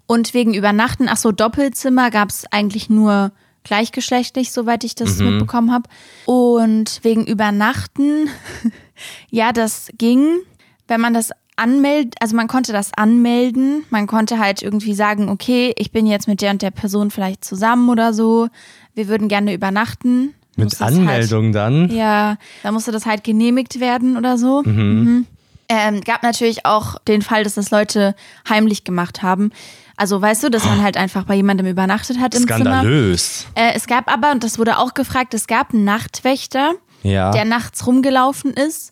Und 0.07 0.33
wegen 0.33 0.53
Übernachten, 0.53 1.07
ach 1.09 1.17
so, 1.17 1.31
Doppelzimmer 1.31 2.11
gab 2.11 2.29
es 2.29 2.45
eigentlich 2.51 2.89
nur 2.89 3.31
gleichgeschlechtlich, 3.63 4.51
soweit 4.51 4.83
ich 4.83 4.95
das 4.95 5.19
mitbekommen 5.19 5.71
habe. 5.71 5.89
Und 6.25 6.99
wegen 7.03 7.25
Übernachten, 7.25 8.27
ja, 9.29 9.51
das 9.51 9.89
ging, 9.97 10.39
wenn 10.87 10.99
man 10.99 11.13
das 11.13 11.31
anmeldet, 11.55 12.15
also 12.19 12.35
man 12.35 12.47
konnte 12.47 12.73
das 12.73 12.91
anmelden, 12.93 13.83
man 13.89 14.07
konnte 14.07 14.39
halt 14.39 14.61
irgendwie 14.61 14.93
sagen, 14.93 15.29
okay, 15.29 15.73
ich 15.77 15.91
bin 15.91 16.07
jetzt 16.07 16.27
mit 16.27 16.41
der 16.41 16.51
und 16.51 16.61
der 16.61 16.71
Person 16.71 17.11
vielleicht 17.11 17.45
zusammen 17.45 17.89
oder 17.89 18.13
so, 18.13 18.47
wir 18.95 19.07
würden 19.07 19.27
gerne 19.27 19.53
übernachten. 19.53 20.33
Mit 20.55 20.79
halt- 20.79 20.93
Anmeldung 20.93 21.51
dann? 21.53 21.89
ja, 21.89 22.37
da 22.63 22.71
musste 22.71 22.91
das 22.91 23.05
halt 23.05 23.23
genehmigt 23.23 23.79
werden 23.79 24.17
oder 24.17 24.37
so. 24.37 24.61
Mhm. 24.63 25.25
Ähm, 25.69 26.01
gab 26.01 26.21
natürlich 26.23 26.65
auch 26.65 26.97
den 27.07 27.21
Fall, 27.21 27.43
dass 27.45 27.53
das 27.55 27.71
Leute 27.71 28.13
heimlich 28.49 28.83
gemacht 28.83 29.23
haben. 29.23 29.51
Also 29.95 30.21
weißt 30.21 30.43
du, 30.43 30.49
dass 30.49 30.65
man 30.65 30.81
halt 30.81 30.97
einfach 30.97 31.23
bei 31.23 31.35
jemandem 31.35 31.67
übernachtet 31.67 32.19
hat 32.19 32.35
im 32.35 32.41
Zimmer. 32.47 32.55
Skandalös. 32.55 33.45
Äh, 33.55 33.73
es 33.75 33.87
gab 33.87 34.11
aber, 34.11 34.31
und 34.31 34.43
das 34.43 34.59
wurde 34.59 34.77
auch 34.79 34.93
gefragt, 34.93 35.33
es 35.33 35.47
gab 35.47 35.73
einen 35.73 35.85
Nachtwächter, 35.85 36.73
Ja. 37.03 37.31
der 37.31 37.45
nachts 37.45 37.85
rumgelaufen 37.87 38.51
ist. 38.53 38.91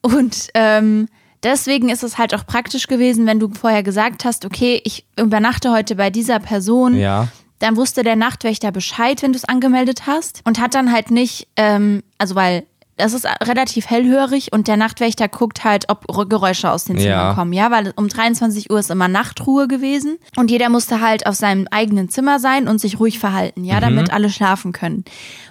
Und 0.00 0.48
ähm, 0.54 1.08
deswegen 1.42 1.88
ist 1.90 2.02
es 2.02 2.16
halt 2.18 2.34
auch 2.34 2.46
praktisch 2.46 2.86
gewesen, 2.86 3.26
wenn 3.26 3.40
du 3.40 3.50
vorher 3.52 3.82
gesagt 3.82 4.24
hast, 4.24 4.44
okay, 4.46 4.80
ich 4.84 5.04
übernachte 5.20 5.72
heute 5.72 5.96
bei 5.96 6.08
dieser 6.08 6.38
Person. 6.38 6.96
Ja. 6.96 7.28
Dann 7.64 7.76
wusste 7.76 8.02
der 8.02 8.14
Nachtwächter 8.14 8.72
Bescheid, 8.72 9.22
wenn 9.22 9.32
du 9.32 9.38
es 9.38 9.46
angemeldet 9.46 10.06
hast. 10.06 10.42
Und 10.44 10.60
hat 10.60 10.74
dann 10.74 10.92
halt 10.92 11.10
nicht, 11.10 11.48
ähm, 11.56 12.02
also 12.18 12.34
weil 12.34 12.64
das 12.98 13.14
ist 13.14 13.26
relativ 13.42 13.86
hellhörig 13.86 14.52
und 14.52 14.68
der 14.68 14.76
Nachtwächter 14.76 15.28
guckt 15.28 15.64
halt, 15.64 15.86
ob 15.88 16.06
Geräusche 16.28 16.70
aus 16.70 16.84
den 16.84 16.98
Zimmern 16.98 17.28
Ja. 17.30 17.34
kommen, 17.34 17.52
ja, 17.54 17.70
weil 17.70 17.92
um 17.96 18.06
23 18.06 18.70
Uhr 18.70 18.78
ist 18.78 18.90
immer 18.90 19.08
Nachtruhe 19.08 19.66
gewesen 19.66 20.18
und 20.36 20.48
jeder 20.50 20.68
musste 20.68 21.00
halt 21.00 21.26
auf 21.26 21.34
seinem 21.34 21.66
eigenen 21.72 22.08
Zimmer 22.10 22.38
sein 22.38 22.68
und 22.68 22.80
sich 22.80 23.00
ruhig 23.00 23.18
verhalten, 23.18 23.64
ja, 23.64 23.80
damit 23.80 24.12
alle 24.12 24.28
schlafen 24.30 24.72
können. 24.72 25.04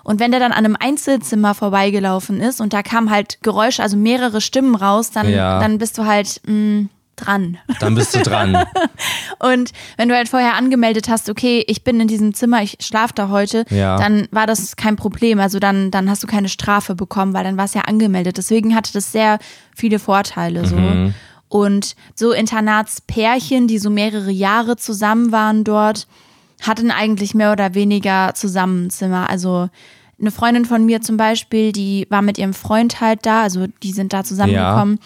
Und 0.06 0.20
wenn 0.22 0.32
der 0.32 0.40
dann 0.40 0.52
an 0.54 0.66
einem 0.66 0.78
Einzelzimmer 0.80 1.54
vorbeigelaufen 1.56 2.40
ist 2.40 2.62
und 2.62 2.72
da 2.74 2.82
kam 2.84 3.10
halt 3.10 3.40
Geräusche, 3.42 3.82
also 3.84 3.98
mehrere 3.98 4.40
Stimmen 4.40 4.76
raus, 4.76 5.10
dann, 5.12 5.30
Ja. 5.30 5.60
dann 5.60 5.80
bist 5.80 5.98
du 5.98 6.06
halt 6.06 6.40
mh, 6.46 6.86
dran. 7.16 7.58
Dann 7.80 7.96
bist 7.96 8.16
du 8.16 8.20
dran. 8.22 8.58
Und 9.40 9.72
wenn 9.98 10.10
du 10.10 10.16
halt 10.16 10.30
vorher 10.30 10.56
angemeldet 10.56 11.10
hast, 11.10 11.30
okay, 11.30 11.64
ich 11.68 11.84
bin 11.84 12.00
in 12.00 12.08
diesem 12.08 12.34
Zimmer, 12.34 12.64
ich 12.64 12.78
schlafe 12.82 13.14
da 13.16 13.30
heute, 13.30 13.66
Ja. 13.70 13.98
dann 13.98 14.28
war 14.32 14.48
das 14.48 14.76
kein 14.76 14.96
Problem. 14.96 15.40
Also 15.40 15.60
dann, 15.60 15.92
dann 15.92 16.10
hast 16.10 16.24
du 16.24 16.28
keine 16.28 16.50
Strafe 16.50 16.96
bekommen, 16.96 17.34
weil 17.34 17.44
dann 17.44 17.58
war 17.58 17.66
es 17.66 17.74
ja 17.74 17.82
angemeldet. 17.82 18.38
Deswegen 18.38 18.76
hatte 18.76 18.94
das 18.94 19.12
sehr 19.12 19.40
viele 19.76 20.00
Vorteile 20.00 20.66
so. 20.66 20.76
Mhm. 20.76 21.14
Und 21.50 21.96
so 22.16 22.32
Internatspärchen, 22.32 23.68
die 23.68 23.78
so 23.78 23.90
mehrere 23.90 24.32
Jahre 24.32 24.76
zusammen 24.76 25.32
waren 25.32 25.64
dort, 25.64 26.08
hatten 26.62 26.92
eigentlich 26.92 27.36
mehr 27.36 27.52
oder 27.52 27.74
weniger 27.76 28.34
zusammen 28.34 28.86
ein 28.86 28.90
Zimmer. 28.90 29.30
Also 29.30 29.70
eine 30.20 30.32
Freundin 30.32 30.66
von 30.66 30.86
mir 30.86 31.02
zum 31.02 31.18
Beispiel, 31.18 31.72
die 31.72 32.08
war 32.10 32.22
mit 32.22 32.38
ihrem 32.38 32.54
Freund 32.54 33.02
halt 33.02 33.26
da, 33.26 33.44
also 33.44 33.68
die 33.84 33.92
sind 33.92 34.14
da 34.14 34.24
zusammengekommen. 34.24 35.00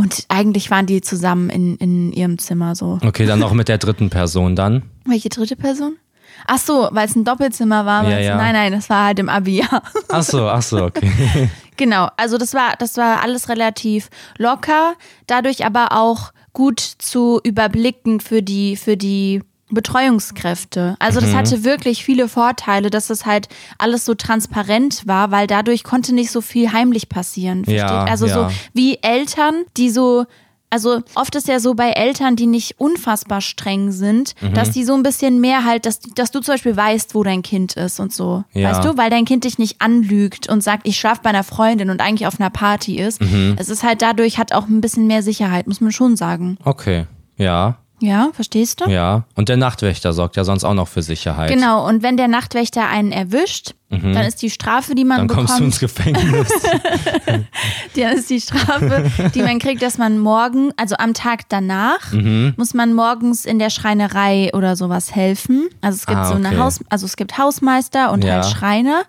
Und 0.00 0.24
eigentlich 0.28 0.70
waren 0.70 0.86
die 0.86 1.02
zusammen 1.02 1.50
in, 1.50 1.76
in 1.76 2.10
ihrem 2.10 2.38
Zimmer 2.38 2.74
so. 2.74 2.98
Okay, 3.04 3.26
dann 3.26 3.38
noch 3.38 3.52
mit 3.52 3.68
der 3.68 3.76
dritten 3.76 4.08
Person 4.08 4.56
dann. 4.56 4.84
Welche 5.04 5.28
dritte 5.28 5.56
Person? 5.56 5.98
Ach 6.46 6.56
so, 6.56 6.88
weil 6.92 7.06
es 7.06 7.14
ein 7.16 7.26
Doppelzimmer 7.26 7.84
war. 7.84 8.08
Ja, 8.08 8.18
ja. 8.18 8.36
Nein, 8.38 8.54
nein, 8.54 8.72
das 8.72 8.88
war 8.88 9.04
halt 9.04 9.18
im 9.18 9.28
Abi, 9.28 9.58
ja. 9.58 9.82
Ach 10.08 10.22
so, 10.22 10.48
ach 10.48 10.62
so, 10.62 10.84
okay. 10.84 11.50
genau, 11.76 12.08
also 12.16 12.38
das 12.38 12.54
war, 12.54 12.76
das 12.78 12.96
war 12.96 13.20
alles 13.20 13.50
relativ 13.50 14.08
locker, 14.38 14.94
dadurch 15.26 15.66
aber 15.66 15.92
auch 15.92 16.32
gut 16.54 16.80
zu 16.80 17.38
überblicken 17.44 18.20
für 18.20 18.42
die, 18.42 18.76
für 18.76 18.96
die 18.96 19.42
Betreuungskräfte. 19.74 20.96
Also 20.98 21.20
Mhm. 21.20 21.24
das 21.26 21.34
hatte 21.34 21.64
wirklich 21.64 22.04
viele 22.04 22.28
Vorteile, 22.28 22.90
dass 22.90 23.06
das 23.08 23.26
halt 23.26 23.48
alles 23.78 24.04
so 24.04 24.14
transparent 24.14 25.06
war, 25.06 25.30
weil 25.30 25.46
dadurch 25.46 25.84
konnte 25.84 26.14
nicht 26.14 26.30
so 26.30 26.40
viel 26.40 26.72
heimlich 26.72 27.08
passieren. 27.08 27.64
Ja, 27.66 27.88
versteht? 27.88 28.10
Also 28.10 28.26
ja. 28.26 28.34
so 28.50 28.54
wie 28.74 28.98
Eltern, 29.02 29.64
die 29.76 29.90
so 29.90 30.26
also 30.72 31.00
oft 31.16 31.34
ist 31.34 31.48
ja 31.48 31.58
so 31.58 31.74
bei 31.74 31.90
Eltern, 31.90 32.36
die 32.36 32.46
nicht 32.46 32.78
unfassbar 32.78 33.40
streng 33.40 33.90
sind, 33.90 34.36
Mhm. 34.40 34.54
dass 34.54 34.70
die 34.70 34.84
so 34.84 34.94
ein 34.94 35.02
bisschen 35.02 35.40
mehr 35.40 35.64
halt, 35.64 35.84
dass, 35.84 35.98
dass 35.98 36.30
du 36.30 36.38
zum 36.38 36.54
Beispiel 36.54 36.76
weißt, 36.76 37.16
wo 37.16 37.24
dein 37.24 37.42
Kind 37.42 37.72
ist 37.72 37.98
und 37.98 38.12
so. 38.12 38.44
Ja. 38.52 38.70
Weißt 38.70 38.84
du? 38.84 38.96
Weil 38.96 39.10
dein 39.10 39.24
Kind 39.24 39.42
dich 39.42 39.58
nicht 39.58 39.80
anlügt 39.82 40.48
und 40.48 40.62
sagt, 40.62 40.86
ich 40.86 40.96
schlafe 40.96 41.22
bei 41.24 41.30
einer 41.30 41.42
Freundin 41.42 41.90
und 41.90 42.00
eigentlich 42.00 42.28
auf 42.28 42.38
einer 42.38 42.50
Party 42.50 43.00
ist. 43.00 43.20
Mhm. 43.20 43.56
Es 43.58 43.68
ist 43.68 43.82
halt 43.82 44.00
dadurch, 44.00 44.38
hat 44.38 44.52
auch 44.52 44.68
ein 44.68 44.80
bisschen 44.80 45.08
mehr 45.08 45.24
Sicherheit, 45.24 45.66
muss 45.66 45.80
man 45.80 45.90
schon 45.90 46.14
sagen. 46.14 46.56
Okay, 46.62 47.06
ja, 47.36 47.78
Ja, 48.00 48.30
verstehst 48.32 48.80
du? 48.80 48.90
ja. 48.90 49.24
Und 49.34 49.48
der 49.48 49.56
Nachtwächter 49.56 50.12
sorgt 50.12 50.36
ja 50.36 50.44
sonst 50.44 50.64
auch 50.64 50.74
noch 50.74 50.88
für 50.88 51.02
Sicherheit. 51.02 51.50
Genau, 51.50 51.86
und 51.86 52.02
wenn 52.02 52.16
der 52.16 52.28
Nachtwächter 52.28 52.88
einen 52.88 53.12
erwischt, 53.12 53.74
dann 53.90 54.24
ist 54.24 54.40
die 54.42 54.50
Strafe, 54.50 54.94
die 54.94 55.04
man 55.04 55.16
Mhm. 55.16 55.18
Dann 55.20 55.26
bekommt, 55.28 55.48
kommst 55.48 55.60
du 55.60 55.64
ins 55.64 55.80
Gefängnis. 55.80 56.48
dann 57.96 58.12
ist 58.16 58.30
die 58.30 58.40
Strafe, 58.40 59.10
die 59.34 59.42
man 59.42 59.58
kriegt, 59.58 59.82
dass 59.82 59.98
man 59.98 60.18
morgen, 60.18 60.70
also 60.76 60.96
am 60.98 61.14
Tag 61.14 61.48
danach, 61.48 62.12
Mhm. 62.12 62.54
muss 62.56 62.74
man 62.74 62.94
morgens 62.94 63.44
in 63.44 63.58
der 63.58 63.70
Schreinerei 63.70 64.50
oder 64.54 64.76
sowas 64.76 65.14
helfen. 65.14 65.68
Also 65.80 65.96
es 65.96 66.06
gibt 66.06 66.18
Ah, 66.18 66.24
so 66.24 66.34
eine 66.34 66.48
okay. 66.48 66.58
Haus, 66.58 66.80
also 66.88 67.06
es 67.06 67.16
gibt 67.16 67.38
Hausmeister 67.38 68.12
und 68.12 68.24
Ja. 68.24 68.34
halt 68.34 68.46
Schreiner. 68.46 69.02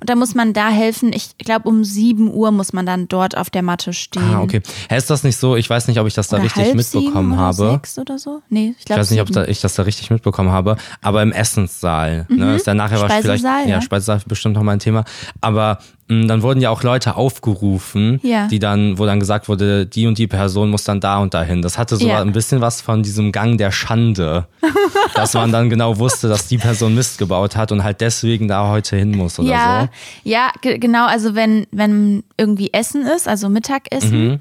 Und 0.00 0.08
da 0.08 0.14
muss 0.14 0.34
man 0.34 0.52
da 0.52 0.68
helfen. 0.68 1.12
Ich 1.12 1.36
glaube, 1.38 1.68
um 1.68 1.84
7 1.84 2.32
Uhr 2.32 2.50
muss 2.52 2.72
man 2.72 2.86
dann 2.86 3.08
dort 3.08 3.36
auf 3.36 3.50
der 3.50 3.62
Matte 3.62 3.92
stehen. 3.92 4.22
ah, 4.34 4.40
okay. 4.40 4.60
Hä, 4.88 4.96
ist 4.96 5.10
das 5.10 5.24
nicht 5.24 5.36
so? 5.36 5.56
Ich 5.56 5.68
weiß 5.68 5.88
nicht, 5.88 5.98
ob 5.98 6.06
ich 6.06 6.14
das 6.14 6.28
da 6.28 6.36
Oder 6.36 6.44
richtig 6.44 6.74
mitbekommen 6.74 7.32
oder 7.32 7.40
habe. 7.40 7.70
Sechs 7.72 7.98
oder 7.98 8.18
so? 8.18 8.42
Nee, 8.48 8.70
ich 8.72 8.78
Ich 8.80 8.84
glaube 8.84 9.00
weiß 9.00 9.10
nicht, 9.10 9.20
ob 9.20 9.30
da, 9.32 9.44
ich 9.46 9.60
das 9.60 9.74
da 9.74 9.82
richtig 9.82 10.10
mitbekommen 10.10 10.50
habe, 10.50 10.76
aber 11.02 11.22
im 11.22 11.32
Essenssaal. 11.32 12.26
Ne, 12.28 12.54
ist 12.56 12.66
ja 12.66 12.74
nachher 12.74 13.00
was 13.00 13.12
vielleicht. 13.12 13.42
Mhm. 13.42 13.48
Speisesaal, 13.48 13.62
ja, 13.64 13.68
ja. 13.76 13.80
Speisesaal 13.82 14.20
bestimmt 14.28 14.54
noch 14.54 14.62
mal 14.62 14.72
ein 14.72 14.78
Thema. 14.78 15.04
Aber 15.40 15.78
mh, 16.08 16.26
dann 16.26 16.42
wurden 16.42 16.60
ja 16.60 16.70
auch 16.70 16.82
Leute 16.82 17.16
aufgerufen, 17.16 18.20
Ja. 18.22 18.46
die 18.48 18.58
dann, 18.58 18.98
wo 18.98 19.06
dann 19.06 19.18
gesagt 19.20 19.48
wurde, 19.48 19.86
die 19.86 20.06
und 20.06 20.18
die 20.18 20.26
Person 20.26 20.70
muss 20.70 20.84
dann 20.84 21.00
da 21.00 21.18
und 21.18 21.34
dahin. 21.34 21.62
Das 21.62 21.78
hatte 21.78 21.96
so 21.96 22.06
Ja. 22.06 22.20
ein 22.20 22.32
bisschen 22.32 22.60
was 22.60 22.80
von 22.80 23.02
diesem 23.02 23.32
Gang 23.32 23.58
der 23.58 23.70
Schande. 23.72 24.46
dass 25.14 25.34
man 25.34 25.50
dann 25.52 25.70
genau 25.70 25.98
wusste, 25.98 26.28
dass 26.28 26.46
die 26.48 26.58
Person 26.58 26.94
Mist 26.94 27.18
gebaut 27.18 27.56
hat 27.56 27.72
und 27.72 27.82
halt 27.82 28.00
deswegen 28.00 28.46
da 28.48 28.68
heute 28.68 28.96
hin 28.96 29.10
muss 29.16 29.38
oder 29.38 29.48
ja, 29.48 29.88
so. 30.24 30.30
ja, 30.30 30.50
ge- 30.60 30.78
genau. 30.78 31.06
Also 31.06 31.34
wenn, 31.34 31.66
wenn 31.72 32.22
irgendwie 32.36 32.72
Essen 32.72 33.02
ist, 33.06 33.26
also 33.26 33.48
Mittagessen, 33.48 34.28
Mhm. 34.28 34.40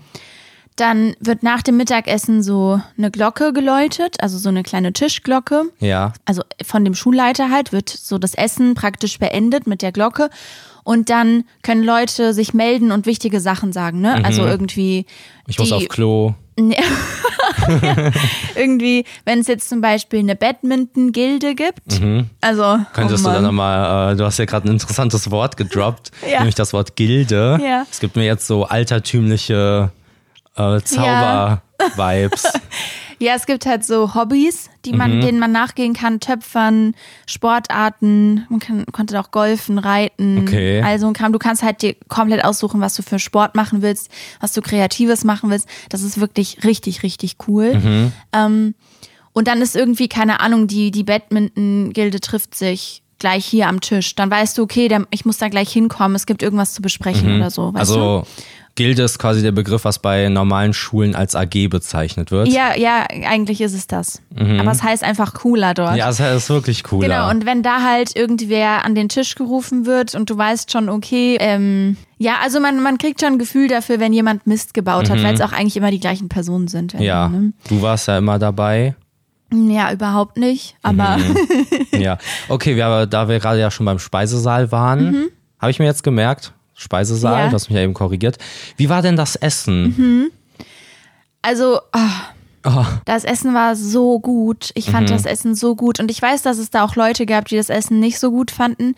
Dann 0.80 1.16
wird 1.20 1.44
nach 1.44 1.62
dem 1.62 1.78
Mittagessen 1.78 2.42
so 2.44 2.80
eine 2.98 3.12
Glocke 3.12 3.52
geläutet, 3.54 4.18
also 4.22 4.38
so 4.38 4.50
eine 4.50 4.64
kleine 4.64 4.94
Tischglocke. 4.94 5.64
Ja. 5.80 6.14
Also 6.26 6.44
von 6.66 6.86
dem 6.86 6.96
Schulleiter 6.96 7.50
halt 7.52 7.72
wird 7.74 7.90
so 7.90 8.18
das 8.18 8.34
Essen 8.34 8.74
praktisch 8.76 9.20
beendet 9.20 9.68
mit 9.68 9.82
der 9.82 9.92
Glocke. 9.92 10.30
Und 10.84 11.10
dann 11.10 11.44
können 11.64 11.84
Leute 11.84 12.34
sich 12.34 12.54
melden 12.54 12.94
und 12.94 13.06
wichtige 13.06 13.42
Sachen 13.42 13.74
sagen, 13.74 14.00
ne? 14.00 14.24
Also 14.24 14.46
irgendwie. 14.46 15.00
Mhm. 15.02 15.44
Ich 15.48 15.60
muss 15.60 15.68
die- 15.68 15.74
auf 15.74 15.88
Klo. 15.90 16.34
irgendwie, 18.56 19.06
wenn 19.26 19.40
es 19.40 19.48
jetzt 19.48 19.70
zum 19.70 19.82
Beispiel 19.82 20.20
eine 20.20 20.36
Badminton-Gilde 20.36 21.56
gibt. 21.56 22.02
Also. 22.42 22.78
Mhm. 22.78 22.86
Könntest 22.94 23.26
oh 23.26 23.30
du 23.30 23.34
dann 23.36 23.44
nochmal, 23.44 24.14
äh, 24.14 24.16
du 24.16 24.24
hast 24.26 24.40
ja 24.40 24.46
gerade 24.46 24.68
ein 24.68 24.72
interessantes 24.74 25.30
Wort 25.32 25.58
gedroppt, 25.58 26.12
Ja. 26.30 26.40
nämlich 26.40 26.56
das 26.56 26.74
Wort 26.74 26.96
Gilde. 26.96 27.60
Ja. 27.64 27.86
Es 27.92 28.00
gibt 28.00 28.16
mir 28.16 28.26
jetzt 28.26 28.48
so 28.48 28.64
altertümliche 28.66 29.92
äh, 30.58 30.82
Zauber-Vibes. 30.84 32.44
Ja, 33.20 33.34
es 33.34 33.48
gibt 33.48 33.66
halt 33.66 33.84
so 33.84 34.14
Hobbys, 34.14 34.70
die 34.86 34.94
man, 34.94 35.18
Mhm. 35.18 35.22
denen 35.22 35.40
man 35.40 35.52
nachgehen 35.52 35.96
kann, 35.96 36.20
Töpfern, 36.20 36.94
Sportarten, 37.26 38.46
man 38.50 38.60
kann, 38.60 38.86
konnte 38.92 39.20
auch 39.20 39.32
golfen, 39.32 39.80
reiten, 39.80 40.40
Okay. 40.44 40.82
also 40.84 41.12
Kram. 41.14 41.32
Du 41.34 41.40
kannst 41.40 41.64
halt 41.64 41.82
dir 41.82 41.96
komplett 42.10 42.44
aussuchen, 42.46 42.80
was 42.82 42.96
du 42.96 43.02
für 43.02 43.18
Sport 43.20 43.56
machen 43.56 43.82
willst, 43.82 44.10
was 44.40 44.54
du 44.54 44.62
Kreatives 44.62 45.24
machen 45.24 45.50
willst. 45.50 45.68
Das 45.90 46.04
ist 46.04 46.20
wirklich 46.20 46.64
richtig, 46.64 47.02
richtig 47.04 47.38
cool. 47.48 47.74
Mhm. 47.76 48.12
Ähm, 48.34 48.76
und 49.34 49.48
dann 49.48 49.62
ist 49.62 49.76
irgendwie, 49.76 50.08
keine 50.10 50.40
Ahnung, 50.40 50.68
die, 50.68 50.92
die 50.92 51.04
Badminton-Gilde 51.04 52.20
trifft 52.20 52.54
sich 52.56 53.02
gleich 53.20 53.46
hier 53.46 53.68
am 53.68 53.82
Tisch. 53.82 54.14
Dann 54.16 54.30
weißt 54.30 54.58
du, 54.58 54.64
okay, 54.64 54.88
der, 54.90 55.08
ich 55.12 55.26
muss 55.26 55.38
da 55.40 55.50
gleich 55.50 55.72
hinkommen, 55.72 56.16
es 56.16 56.26
gibt 56.28 56.44
irgendwas 56.44 56.74
zu 56.74 56.82
besprechen 56.82 57.36
oder 57.36 57.50
so. 57.50 57.74
Weißt 57.74 57.96
du? 57.96 58.24
Gilde 58.78 59.02
ist 59.04 59.18
quasi 59.20 59.42
der 59.42 59.52
Begriff, 59.52 59.84
was 59.84 60.00
bei 60.00 60.30
normalen 60.30 60.72
Schulen 60.72 61.16
als 61.16 61.36
AG 61.36 61.68
bezeichnet 61.70 62.32
wird. 62.32 62.48
Ja, 62.48 62.78
ja, 62.78 63.06
eigentlich 63.28 63.60
ist 63.60 63.74
es 63.74 63.88
das. 63.88 64.22
Aber 64.38 64.72
es 64.72 64.84
heißt 64.84 65.04
einfach 65.04 65.34
cooler 65.34 65.74
dort. 65.74 65.92
Mhm. 65.94 65.98
Ja, 65.98 66.06
das 66.08 66.20
ist 66.20 66.50
wirklich 66.50 66.84
cooler. 66.84 67.08
Genau, 67.08 67.30
und 67.30 67.46
wenn 67.46 67.64
da 67.64 67.82
halt 67.82 68.16
irgendwer 68.16 68.86
an 68.86 68.94
den 68.96 69.10
Tisch 69.10 69.36
gerufen 69.36 69.86
wird 69.86 70.16
und 70.16 70.30
du 70.30 70.38
weißt 70.38 70.72
schon, 70.72 70.88
okay, 70.90 71.38
ähm, 71.42 71.98
ja, 72.20 72.36
also 72.44 72.60
man, 72.60 72.82
man 72.82 72.98
kriegt 73.00 73.20
schon 73.20 73.34
ein 73.34 73.40
Gefühl 73.40 73.68
dafür, 73.68 74.00
wenn 74.00 74.14
jemand 74.14 74.46
Mist 74.48 74.74
gebaut 74.76 75.10
hat, 75.10 75.22
weil 75.24 75.34
es 75.34 75.42
auch 75.42 75.52
eigentlich 75.54 75.76
immer 75.76 75.92
die 75.92 76.00
gleichen 76.00 76.30
Personen 76.30 76.68
sind. 76.68 76.94
Mhm. 76.94 77.02
ja, 77.02 77.28
Ne? 77.30 77.54
du 77.68 77.82
warst 77.82 78.08
ja 78.08 78.18
immer 78.20 78.38
dabei. 78.40 78.96
Ja, 79.52 79.92
überhaupt 79.92 80.38
nicht. 80.38 80.76
Aber 80.84 81.18
Mhm. 81.18 81.36
ja, 82.00 82.18
okay, 82.48 82.76
wir, 82.76 83.08
da 83.08 83.28
wir 83.28 83.40
gerade 83.40 83.60
ja 83.60 83.72
schon 83.72 83.86
beim 83.88 83.98
Speisesaal 83.98 84.72
waren, 84.72 85.30
habe 85.60 85.72
ich 85.72 85.80
mir 85.80 85.86
jetzt 85.86 86.04
gemerkt, 86.04 86.54
Speisesaal, 86.78 87.34
Mhm. 87.34 87.40
Ja. 87.40 87.48
du 87.50 87.54
hast 87.56 87.70
mich 87.70 87.76
ja 87.78 87.84
eben 87.84 87.94
korrigiert. 87.94 88.38
Wie 88.78 88.88
war 88.88 89.02
denn 89.02 89.16
das 89.18 89.36
Essen? 89.36 90.32
also, 91.42 91.80
ah, 91.92 92.10
Oh, 92.70 92.86
das 93.06 93.24
Essen 93.24 93.54
war 93.54 93.78
so 93.78 94.20
gut. 94.20 94.72
Ich 94.74 94.88
Mhm. 94.88 94.92
fand 94.92 95.10
das 95.10 95.26
Essen 95.26 95.56
so 95.56 95.74
gut. 95.76 96.02
Und 96.02 96.12
ich 96.12 96.22
weiß, 96.22 96.42
dass 96.42 96.58
es 96.58 96.70
da 96.70 96.84
auch 96.84 96.98
Leute 96.98 97.26
gab, 97.26 97.48
die 97.48 97.56
das 97.56 97.70
Essen 97.70 98.00
nicht 98.02 98.20
so 98.20 98.30
gut 98.30 98.52
fanden. 98.52 98.94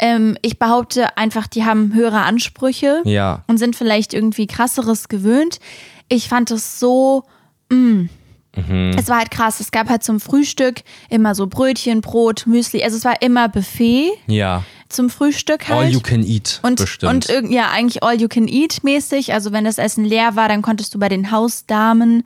Ähm, 0.00 0.36
ich 0.42 0.58
behaupte 0.58 1.16
einfach, 1.16 1.46
die 1.46 1.64
haben 1.64 1.94
höhere 1.94 2.22
Ansprüche. 2.22 3.00
ja. 3.04 3.44
und 3.46 3.58
sind 3.58 3.76
vielleicht 3.76 4.12
irgendwie 4.12 4.48
krasseres 4.48 5.06
gewöhnt. 5.08 5.60
Ich 6.08 6.28
fand 6.28 6.50
es 6.50 6.80
so. 6.80 7.22
Mm. 8.54 8.90
Es 8.98 9.08
war 9.08 9.18
halt 9.18 9.30
krass. 9.30 9.60
Es 9.60 9.70
gab 9.70 9.88
halt 9.88 10.02
zum 10.02 10.20
Frühstück 10.20 10.82
immer 11.08 11.34
so 11.34 11.46
Brötchen, 11.46 12.00
Brot, 12.02 12.44
Müsli. 12.46 12.82
Also 12.84 12.96
es 12.96 13.04
war 13.04 13.22
immer 13.22 13.48
Buffet 13.48 14.10
Ja. 14.26 14.62
zum 14.88 15.08
Frühstück 15.08 15.68
halt. 15.68 15.86
All 15.86 15.88
you 15.88 16.00
can 16.00 16.22
eat, 16.24 16.60
und, 16.62 16.78
bestimmt. 16.78 17.30
und 17.30 17.50
ja, 17.50 17.70
eigentlich 17.70 18.02
all 18.02 18.20
you 18.20 18.28
can 18.28 18.46
eat 18.48 18.84
mäßig. 18.84 19.32
Also 19.32 19.52
wenn 19.52 19.64
das 19.64 19.78
Essen 19.78 20.04
leer 20.04 20.36
war, 20.36 20.48
dann 20.48 20.60
konntest 20.62 20.94
du 20.94 20.98
bei 20.98 21.08
den 21.08 21.30
Hausdamen, 21.30 22.24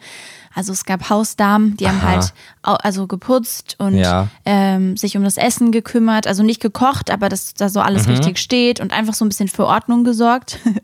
also 0.56 0.72
es 0.72 0.84
gab 0.84 1.08
Hausdamen, 1.10 1.76
die 1.76 1.86
haben 1.86 1.98
Aha. 1.98 2.08
halt 2.08 2.32
au- 2.62 2.72
also 2.82 3.06
geputzt 3.06 3.76
und 3.78 3.94
Ja. 3.96 4.26
ähm, 4.44 4.96
sich 4.96 5.16
um 5.16 5.22
das 5.22 5.36
Essen 5.36 5.70
gekümmert. 5.70 6.26
Also 6.26 6.42
nicht 6.42 6.60
gekocht, 6.60 7.10
aber 7.12 7.28
dass 7.28 7.54
da 7.54 7.68
so 7.68 7.78
Mhm. 7.78 7.86
alles 7.86 8.08
richtig 8.08 8.38
steht 8.38 8.80
und 8.80 8.92
einfach 8.92 9.14
so 9.14 9.24
ein 9.24 9.28
bisschen 9.28 9.46
für 9.48 9.66
Ordnung 9.66 10.02
gesorgt. 10.02 10.58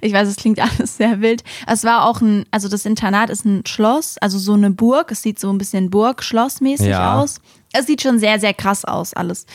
Ich 0.00 0.12
weiß, 0.12 0.28
es 0.28 0.36
klingt 0.36 0.60
alles 0.78 0.96
sehr 0.98 1.20
wild. 1.20 1.42
Es 1.66 1.82
war 1.84 2.04
auch 2.06 2.20
ein, 2.20 2.44
also 2.52 2.68
das 2.68 2.84
Internat 2.86 3.30
ist 3.30 3.44
ein 3.44 3.64
Schloss, 3.66 4.18
also 4.18 4.38
so 4.38 4.52
eine 4.52 4.70
Burg. 4.70 5.10
Es 5.10 5.22
sieht 5.22 5.38
so 5.40 5.50
ein 5.50 5.58
bisschen 5.58 5.90
Burg-Schlossmäßig 5.90 6.88
Ja. 6.88 7.18
aus. 7.20 7.40
Es 7.76 7.86
sieht 7.86 8.02
schon 8.02 8.18
sehr, 8.20 8.38
sehr 8.38 8.54
krass 8.54 8.84
aus, 8.84 9.14
alles. 9.14 9.46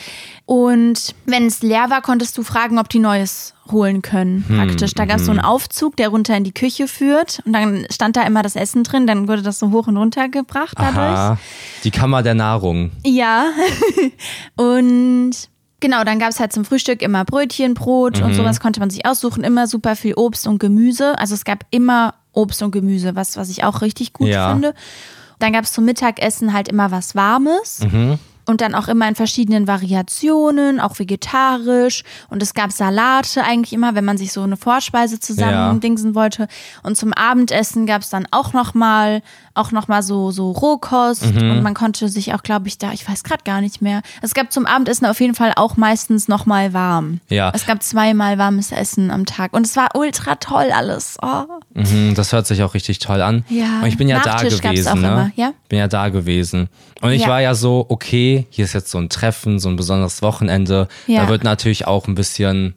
Und 0.44 1.14
wenn 1.26 1.46
es 1.46 1.62
leer 1.62 1.88
war, 1.88 2.02
konntest 2.02 2.36
du 2.36 2.42
fragen, 2.42 2.78
ob 2.78 2.88
die 2.90 2.98
Neues 2.98 3.54
holen 3.70 4.02
können, 4.02 4.44
Hm, 4.46 4.56
praktisch. 4.58 4.92
Da 4.94 5.04
gab 5.06 5.16
es 5.18 5.24
so 5.26 5.30
einen 5.30 5.40
Aufzug, 5.40 5.96
der 5.96 6.08
runter 6.08 6.36
in 6.36 6.44
die 6.44 6.52
Küche 6.52 6.86
führt. 6.88 7.40
Und 7.46 7.52
dann 7.54 7.86
stand 7.90 8.16
da 8.16 8.22
immer 8.24 8.42
das 8.42 8.56
Essen 8.56 8.82
drin. 8.84 9.06
Dann 9.06 9.26
wurde 9.28 9.42
das 9.42 9.58
so 9.58 9.70
hoch 9.70 9.86
und 9.86 9.96
runter 9.96 10.28
gebracht 10.28 10.74
dadurch. 10.76 10.98
Aha. 10.98 11.38
Die 11.84 11.90
Kammer 11.90 12.22
der 12.22 12.34
Nahrung. 12.34 12.90
Ja. 13.04 13.46
und 14.56 15.32
genau, 15.80 16.04
dann 16.04 16.18
gab 16.18 16.30
es 16.30 16.40
halt 16.40 16.52
zum 16.52 16.64
Frühstück 16.64 17.02
immer 17.02 17.24
Brötchen, 17.24 17.74
Brot 17.74 18.18
Mhm. 18.18 18.26
und 18.26 18.34
sowas 18.34 18.60
konnte 18.60 18.80
man 18.80 18.90
sich 18.90 19.06
aussuchen. 19.06 19.44
Immer 19.44 19.66
super 19.66 19.96
viel 19.96 20.14
Obst 20.14 20.46
und 20.46 20.58
Gemüse. 20.58 21.18
Also 21.18 21.34
es 21.34 21.44
gab 21.44 21.64
immer 21.70 22.14
Obst 22.32 22.62
und 22.62 22.70
Gemüse, 22.70 23.16
was, 23.16 23.36
was 23.36 23.48
ich 23.50 23.64
auch 23.64 23.82
richtig 23.82 24.12
gut 24.12 24.28
Ja. 24.28 24.50
finde. 24.52 24.74
Dann 25.40 25.52
gab 25.52 25.64
es 25.64 25.72
zum 25.72 25.84
Mittagessen 25.84 26.52
halt 26.52 26.68
immer 26.68 26.90
was 26.92 27.16
Warmes. 27.16 27.80
Mhm. 27.80 28.18
Und 28.46 28.62
dann 28.62 28.74
auch 28.74 28.88
immer 28.88 29.06
in 29.06 29.14
verschiedenen 29.14 29.68
Variationen, 29.68 30.80
auch 30.80 30.98
vegetarisch. 30.98 32.02
Und 32.30 32.42
es 32.42 32.52
gab 32.54 32.72
Salate 32.72 33.44
eigentlich 33.44 33.72
immer, 33.72 33.94
wenn 33.94 34.04
man 34.04 34.18
sich 34.18 34.32
so 34.32 34.42
eine 34.42 34.56
Vorspeise 34.56 35.20
zusammen 35.20 35.52
Ja. 35.52 35.74
dingsen 35.74 36.14
wollte. 36.16 36.48
Und 36.82 36.96
zum 36.96 37.12
Abendessen 37.12 37.86
gab 37.86 38.02
es 38.02 38.10
dann 38.10 38.26
auch 38.32 38.52
nochmal 38.52 39.22
auch 39.54 39.72
noch 39.72 39.88
mal 39.88 40.02
so, 40.02 40.30
so 40.30 40.52
Rohkost. 40.52 41.34
Mhm. 41.34 41.50
Und 41.50 41.62
man 41.62 41.74
konnte 41.74 42.08
sich 42.08 42.34
auch, 42.34 42.42
glaube 42.42 42.68
ich, 42.68 42.78
da, 42.78 42.92
ich 42.92 43.08
weiß 43.08 43.24
gerade 43.24 43.42
gar 43.44 43.60
nicht 43.60 43.82
mehr. 43.82 44.02
Es 44.22 44.34
gab 44.34 44.52
zum 44.52 44.66
Abendessen 44.66 45.06
auf 45.06 45.20
jeden 45.20 45.34
Fall 45.34 45.52
auch 45.56 45.76
meistens 45.76 46.28
nochmal 46.28 46.72
warm. 46.72 47.20
Ja. 47.28 47.50
Es 47.54 47.66
gab 47.66 47.82
zweimal 47.82 48.38
warmes 48.38 48.72
Essen 48.72 49.10
am 49.10 49.26
Tag. 49.26 49.52
Und 49.52 49.66
es 49.66 49.76
war 49.76 49.88
ultra 49.94 50.36
toll 50.36 50.70
alles. 50.72 51.18
Oh. 51.22 51.44
Mhm, 51.74 52.14
das 52.14 52.32
hört 52.32 52.46
sich 52.46 52.62
auch 52.62 52.74
richtig 52.74 52.98
toll 53.00 53.22
an. 53.22 53.44
Ja. 53.48 53.80
Und 53.80 53.86
ich 53.88 53.96
bin 53.96 54.08
ja 54.08 54.18
Nachtisch 54.18 54.60
da 54.60 54.70
gewesen, 54.70 55.00
ne? 55.00 55.32
ja? 55.36 55.52
Bin 55.68 55.78
ja 55.78 55.88
da 55.88 56.08
gewesen. 56.08 56.68
Und 57.00 57.10
ich 57.12 57.22
Ja. 57.22 57.28
war 57.28 57.40
ja 57.40 57.54
so, 57.54 57.86
okay, 57.88 58.46
hier 58.50 58.64
ist 58.64 58.72
jetzt 58.72 58.90
so 58.90 58.98
ein 58.98 59.08
Treffen, 59.08 59.58
so 59.58 59.68
ein 59.68 59.76
besonderes 59.76 60.22
Wochenende. 60.22 60.88
Ja. 61.06 61.22
Da 61.22 61.28
wird 61.28 61.44
natürlich 61.44 61.86
auch 61.86 62.06
ein 62.06 62.14
bisschen, 62.14 62.74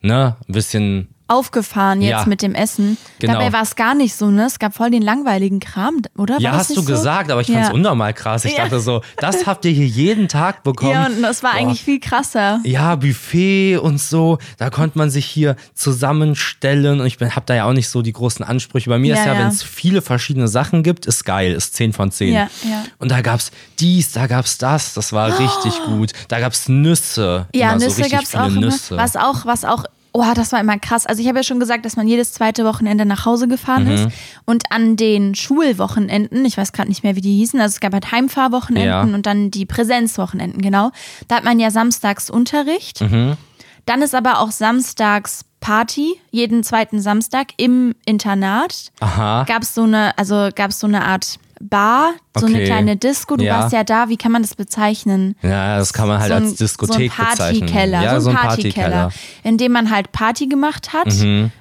ne, 0.00 0.36
ein 0.48 0.52
bisschen 0.52 1.08
Aufgefahren 1.28 2.00
jetzt 2.02 2.10
Ja. 2.22 2.24
mit 2.26 2.40
dem 2.42 2.54
Essen. 2.54 2.96
Genau. 3.18 3.34
Dabei 3.34 3.52
war 3.52 3.62
es 3.62 3.74
gar 3.76 3.94
nicht 3.94 4.14
so, 4.14 4.30
ne? 4.30 4.46
Es 4.46 4.58
gab 4.58 4.74
voll 4.74 4.90
den 4.90 5.02
langweiligen 5.02 5.58
Kram, 5.60 6.02
oder? 6.16 6.38
Ja, 6.38 6.50
war 6.52 6.58
das 6.58 6.68
hast 6.68 6.76
du 6.76 6.82
so? 6.82 6.86
gesagt, 6.86 7.30
aber 7.30 7.40
ich 7.40 7.48
ja. 7.48 7.54
fand's 7.56 7.72
unnormal 7.72 8.14
krass. 8.14 8.44
Ich 8.44 8.56
Ja. 8.56 8.64
dachte 8.64 8.80
so, 8.80 9.02
das 9.18 9.46
habt 9.46 9.64
ihr 9.64 9.72
hier 9.72 9.86
jeden 9.86 10.28
Tag 10.28 10.62
bekommen. 10.62 10.92
Ja, 10.92 11.06
und 11.06 11.22
das 11.22 11.42
war 11.42 11.52
Boah. 11.52 11.58
eigentlich 11.60 11.82
viel 11.82 11.98
krasser. 12.00 12.60
Ja, 12.64 12.94
Buffet 12.96 13.78
und 13.78 14.00
so, 14.00 14.38
da 14.58 14.70
konnte 14.70 14.98
man 14.98 15.10
sich 15.10 15.26
hier 15.26 15.56
zusammenstellen 15.74 17.00
und 17.00 17.06
ich 17.06 17.18
bin, 17.18 17.34
hab 17.34 17.46
da 17.46 17.54
ja 17.54 17.64
auch 17.64 17.72
nicht 17.72 17.88
so 17.88 18.02
die 18.02 18.12
großen 18.12 18.44
Ansprüche. 18.44 18.88
Bei 18.90 18.98
mir 18.98 19.14
Ja, 19.14 19.20
ist 19.20 19.26
ja, 19.26 19.34
ja. 19.34 19.40
wenn 19.40 19.48
es 19.48 19.62
viele 19.62 20.02
verschiedene 20.02 20.48
Sachen 20.48 20.82
gibt, 20.82 21.06
ist 21.06 21.24
geil, 21.24 21.52
ist 21.52 21.74
10 21.74 21.92
von 21.92 22.10
10. 22.10 22.32
Ja, 22.32 22.48
ja. 22.68 22.84
Und 22.98 23.10
da 23.10 23.20
gab's 23.20 23.50
dies, 23.80 24.12
da 24.12 24.26
gab's 24.26 24.58
das, 24.58 24.94
das 24.94 25.12
war 25.12 25.38
richtig 25.38 25.74
gut. 25.84 26.12
Da 26.28 26.40
gab's 26.40 26.68
Nüsse. 26.68 27.46
Ja, 27.54 27.78
so 27.78 27.86
Nüsse 27.86 27.98
richtig 28.02 28.12
gab's 28.12 28.34
auch. 28.34 28.48
Nüsse. 28.48 28.96
Was 28.96 29.16
auch, 29.16 29.44
was 29.46 29.64
auch, 29.64 29.84
oh, 30.18 30.34
das 30.34 30.52
war 30.52 30.60
immer 30.60 30.78
krass. 30.78 31.06
Also 31.06 31.20
ich 31.22 31.28
habe 31.28 31.38
ja 31.38 31.42
schon 31.42 31.60
gesagt, 31.60 31.84
dass 31.84 31.96
man 31.96 32.08
jedes 32.08 32.32
zweite 32.32 32.64
Wochenende 32.64 33.04
nach 33.04 33.24
Hause 33.26 33.48
gefahren 33.48 33.84
Mhm. 33.84 33.90
ist. 33.90 34.08
Und 34.44 34.72
an 34.72 34.96
den 34.96 35.34
Schulwochenenden, 35.34 36.44
ich 36.44 36.56
weiß 36.56 36.72
gerade 36.72 36.88
nicht 36.88 37.02
mehr, 37.04 37.16
wie 37.16 37.20
die 37.20 37.36
hießen, 37.36 37.60
also 37.60 37.74
es 37.74 37.80
gab 37.80 37.92
halt 37.92 38.10
Heimfahrwochenenden 38.12 38.88
Ja. 38.88 39.02
und 39.02 39.26
dann 39.26 39.50
die 39.50 39.66
Präsenzwochenenden, 39.66 40.62
genau. 40.62 40.90
Da 41.28 41.36
hat 41.36 41.44
man 41.44 41.58
ja 41.60 41.70
samstags 41.70 42.30
Unterricht. 42.30 43.00
Mhm. 43.00 43.36
Dann 43.84 44.02
ist 44.02 44.14
aber 44.14 44.40
auch 44.40 44.50
samstags 44.50 45.44
Party, 45.60 46.14
jeden 46.30 46.62
zweiten 46.62 47.00
Samstag 47.00 47.48
im 47.56 47.94
Internat. 48.04 48.92
Aha. 49.00 49.44
Gab 49.44 49.62
es 49.62 49.74
so 49.74 49.82
eine, 49.82 50.16
also 50.18 50.48
gab 50.54 50.70
es 50.70 50.80
so 50.80 50.86
eine 50.86 51.04
Art 51.04 51.38
Bar, 51.60 52.12
so 52.36 52.46
eine 52.46 52.56
Okay. 52.56 52.66
kleine 52.66 52.96
Disco. 52.96 53.36
Du 53.36 53.44
Ja. 53.44 53.60
warst 53.60 53.72
ja 53.72 53.82
da, 53.84 54.08
wie 54.08 54.16
kann 54.16 54.32
man 54.32 54.42
das 54.42 54.54
bezeichnen? 54.54 55.36
Ja, 55.42 55.78
das 55.78 55.92
kann 55.92 56.06
man 56.08 56.20
halt 56.20 56.30
so 56.30 56.36
ein, 56.36 56.42
als 56.44 56.54
Diskothek 56.56 57.12
so 57.12 57.22
ein 57.22 57.28
bezeichnen. 57.30 57.60
Partykeller, 57.60 58.02
Ja, 58.02 58.20
so 58.20 58.30
ein 58.30 58.36
Partykeller, 58.36 59.10
in 59.42 59.56
dem 59.58 59.72
man 59.72 59.90
halt 59.90 60.12
Party 60.12 60.46
gemacht 60.46 60.92
hat. 60.92 61.12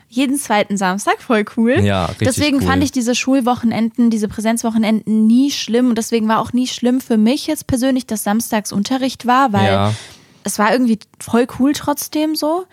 Jeden 0.07 0.37
zweiten 0.37 0.77
Samstag, 0.77 1.21
voll 1.21 1.43
cool. 1.57 1.79
Mhm. 1.81 1.85
Ja, 1.85 2.05
richtig 2.05 2.27
Deswegen 2.27 2.57
cool. 2.57 2.63
fand 2.67 2.83
ich 2.83 2.91
diese 2.91 3.15
Schulwochenenden, 3.15 4.09
diese 4.09 4.27
Präsenzwochenenden 4.29 5.27
nie 5.27 5.51
schlimm 5.51 5.89
und 5.89 5.97
deswegen 5.97 6.27
war 6.29 6.39
auch 6.39 6.53
nie 6.53 6.67
schlimm 6.67 7.01
für 7.01 7.17
mich 7.17 7.47
jetzt 7.47 7.67
persönlich, 7.67 8.05
dass 8.07 8.23
samstags 8.23 8.71
Unterricht 8.71 9.25
war, 9.25 9.51
weil 9.51 9.65
Ja. 9.73 9.93
es 10.45 10.57
war 10.57 10.71
irgendwie 10.71 10.99
voll 11.19 11.47
cool 11.59 11.73
trotzdem 11.73 12.35
so, 12.35 12.65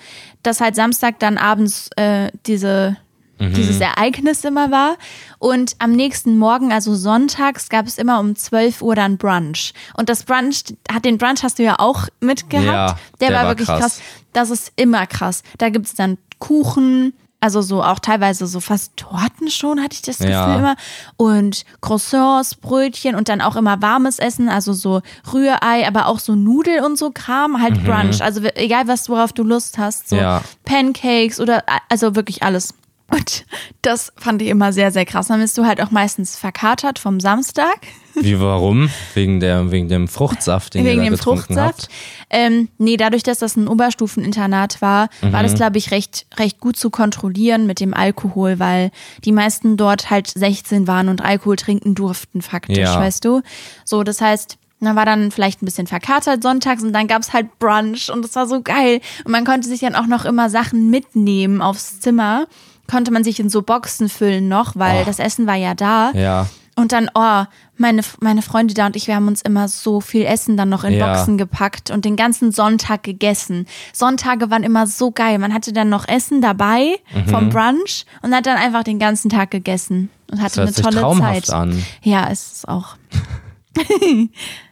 dass 0.44 0.60
halt 0.60 0.76
Samstag 0.76 1.18
dann 1.18 1.36
abends 1.38 1.88
äh, 1.96 2.30
diese 2.46 2.96
Mhm. 3.38 3.54
dieses 3.54 3.80
Ereignis 3.80 4.44
immer 4.44 4.70
war. 4.70 4.96
Und 5.38 5.74
am 5.78 5.92
nächsten 5.92 6.38
Morgen, 6.38 6.72
also 6.72 6.94
sonntags, 6.94 7.68
gab 7.68 7.86
es 7.86 7.98
immer 7.98 8.20
um 8.20 8.36
12 8.36 8.82
Uhr 8.82 8.94
dann 8.94 9.16
Brunch. 9.18 9.72
Und 9.94 10.08
das 10.08 10.22
Brunch, 10.24 10.62
hat 10.92 11.04
den 11.04 11.18
Brunch 11.18 11.42
hast 11.42 11.58
du 11.58 11.62
ja 11.62 11.76
auch 11.78 12.08
mitgehabt. 12.20 12.66
Ja, 12.66 12.98
der, 13.20 13.28
der 13.28 13.36
war, 13.36 13.42
war 13.44 13.50
wirklich 13.50 13.66
krass. 13.68 13.80
krass. 13.80 14.00
Das 14.32 14.50
ist 14.50 14.72
immer 14.76 15.06
krass. 15.06 15.42
Da 15.58 15.68
gibt 15.70 15.86
es 15.86 15.94
dann 15.94 16.18
Kuchen, 16.38 17.12
also 17.40 17.60
so 17.60 17.82
auch 17.82 17.98
teilweise 17.98 18.46
so 18.46 18.60
fast 18.60 18.96
Torten 18.96 19.50
schon, 19.50 19.80
hatte 19.82 19.94
ich 19.94 20.02
das 20.02 20.18
Gefühl 20.18 20.30
Ja. 20.32 20.56
immer. 20.58 20.76
Und 21.16 21.64
Croissants, 21.80 22.54
Brötchen 22.54 23.16
und 23.16 23.28
dann 23.28 23.40
auch 23.40 23.56
immer 23.56 23.82
warmes 23.82 24.20
Essen, 24.20 24.48
also 24.48 24.72
so 24.72 25.02
Rührei, 25.32 25.86
aber 25.88 26.06
auch 26.06 26.20
so 26.20 26.36
Nudel 26.36 26.84
und 26.84 26.96
so 26.96 27.10
Kram, 27.10 27.60
halt 27.60 27.82
Brunch. 27.84 28.22
Also 28.22 28.42
egal 28.54 28.86
was, 28.86 29.08
worauf 29.08 29.32
du 29.32 29.42
Lust 29.42 29.76
hast, 29.78 30.08
so 30.08 30.14
Mhm. 30.16 30.22
Ja. 30.22 30.42
Pancakes 30.64 31.40
oder 31.40 31.64
also 31.88 32.14
wirklich 32.14 32.44
alles. 32.44 32.74
Und 33.12 33.44
das 33.82 34.12
fand 34.16 34.40
ich 34.40 34.48
immer 34.48 34.72
sehr, 34.72 34.90
sehr 34.90 35.04
krass. 35.04 35.28
Dann 35.28 35.40
bist 35.40 35.58
du 35.58 35.66
halt 35.66 35.82
auch 35.82 35.90
meistens 35.90 36.36
verkatert 36.38 36.98
vom 36.98 37.20
Samstag. 37.20 37.76
Wie, 38.14 38.40
warum? 38.40 38.88
Wegen, 39.14 39.38
der, 39.40 39.70
wegen 39.70 39.88
dem 39.88 40.08
Fruchtsaft, 40.08 40.74
den 40.74 40.84
wegen 40.84 40.96
ihr 40.96 41.04
da 41.04 41.10
dem 41.10 41.14
getrunken 41.16 41.54
Fruchtsaft. 41.54 41.82
habt? 41.84 41.88
Ähm, 42.30 42.68
nee, 42.78 42.96
dadurch, 42.96 43.22
dass 43.22 43.38
das 43.38 43.56
ein 43.56 43.68
Oberstufeninternat 43.68 44.80
war, 44.82 45.08
war 45.20 45.40
Mhm. 45.42 45.46
das, 45.46 45.54
glaube 45.54 45.78
ich, 45.78 45.90
recht, 45.90 46.26
recht 46.38 46.58
gut 46.60 46.76
zu 46.76 46.90
kontrollieren 46.90 47.66
mit 47.66 47.80
dem 47.80 47.94
Alkohol, 47.94 48.58
weil 48.58 48.90
die 49.24 49.32
meisten 49.32 49.76
dort 49.76 50.10
halt 50.10 50.28
16 50.28 50.86
waren 50.86 51.08
und 51.08 51.20
Alkohol 51.22 51.56
trinken 51.56 51.94
durften, 51.94 52.42
faktisch, 52.42 52.78
Ja. 52.78 52.98
weißt 52.98 53.24
du? 53.24 53.42
So, 53.84 54.02
das 54.04 54.20
heißt, 54.20 54.58
man 54.80 54.96
war 54.96 55.04
dann 55.06 55.30
vielleicht 55.30 55.62
ein 55.62 55.66
bisschen 55.66 55.86
verkatert 55.86 56.42
sonntags 56.42 56.82
und 56.82 56.92
dann 56.92 57.06
gab's 57.06 57.32
halt 57.32 57.58
Brunch 57.58 58.10
und 58.10 58.24
das 58.24 58.34
war 58.34 58.46
so 58.48 58.62
geil. 58.62 59.00
Und 59.24 59.30
man 59.32 59.44
konnte 59.44 59.68
sich 59.68 59.80
dann 59.80 59.94
auch 59.94 60.06
noch 60.06 60.24
immer 60.24 60.50
Sachen 60.50 60.90
mitnehmen 60.90 61.62
aufs 61.62 62.00
Zimmer. 62.00 62.46
Konnte 62.92 63.10
man 63.10 63.24
sich 63.24 63.40
in 63.40 63.48
so 63.48 63.62
Boxen 63.62 64.08
füllen 64.10 64.48
noch, 64.48 64.76
weil 64.76 65.00
Oh. 65.00 65.04
das 65.06 65.18
Essen 65.18 65.46
war 65.46 65.56
ja 65.56 65.74
da. 65.74 66.10
Ja. 66.12 66.46
Und 66.76 66.92
dann, 66.92 67.10
oh, 67.14 67.44
meine, 67.78 68.02
meine 68.20 68.42
Freunde 68.42 68.74
da 68.74 68.86
und 68.86 68.96
ich, 68.96 69.06
wir 69.06 69.14
haben 69.14 69.28
uns 69.28 69.40
immer 69.42 69.66
so 69.68 70.00
viel 70.02 70.24
Essen 70.24 70.56
dann 70.58 70.68
noch 70.68 70.84
in 70.84 70.92
Ja. 70.94 71.14
Boxen 71.14 71.36
gepackt 71.38 71.90
und 71.90 72.04
den 72.04 72.16
ganzen 72.16 72.52
Sonntag 72.52 73.02
gegessen. 73.02 73.66
Sonntage 73.94 74.50
waren 74.50 74.62
immer 74.62 74.86
so 74.86 75.10
geil. 75.10 75.38
Man 75.38 75.52
hatte 75.54 75.72
dann 75.72 75.88
noch 75.88 76.06
Essen 76.06 76.40
dabei 76.42 76.96
Mhm. 77.14 77.28
vom 77.28 77.48
Brunch 77.50 78.04
und 78.22 78.34
hat 78.34 78.44
dann 78.46 78.58
einfach 78.58 78.84
den 78.84 78.98
ganzen 78.98 79.30
Tag 79.30 79.50
gegessen 79.50 80.10
und 80.30 80.40
hatte 80.42 80.56
hört 80.60 80.68
eine 80.68 80.72
sich 80.74 80.84
tolle 80.84 81.00
traumhaft 81.00 81.46
Zeit. 81.46 81.54
an. 81.56 81.82
Ja, 82.02 82.24
ist 82.28 82.56
es 82.56 82.64
auch. 82.66 82.96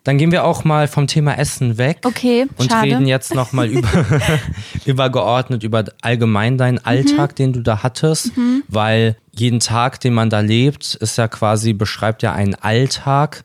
Dann 0.04 0.18
gehen 0.18 0.32
wir 0.32 0.44
auch 0.44 0.64
mal 0.64 0.88
vom 0.88 1.06
Thema 1.06 1.38
Essen 1.38 1.76
weg. 1.78 1.98
Okay, 2.04 2.46
Und 2.56 2.70
schade. 2.70 2.86
reden 2.88 3.06
jetzt 3.06 3.34
nochmal 3.34 3.66
über, 3.68 3.88
übergeordnet 4.86 5.62
über 5.62 5.84
allgemein 6.02 6.58
deinen 6.58 6.74
Mhm. 6.76 6.80
Alltag, 6.84 7.36
den 7.36 7.52
du 7.52 7.60
da 7.60 7.82
hattest. 7.82 8.32
Weil 8.68 9.16
jeden 9.32 9.60
Tag, 9.60 10.00
den 10.00 10.12
man 10.14 10.28
da 10.30 10.40
lebt, 10.40 10.94
ist 10.96 11.16
ja 11.18 11.28
quasi, 11.28 11.72
beschreibt 11.72 12.22
ja 12.22 12.32
einen 12.32 12.54
Alltag. 12.56 13.44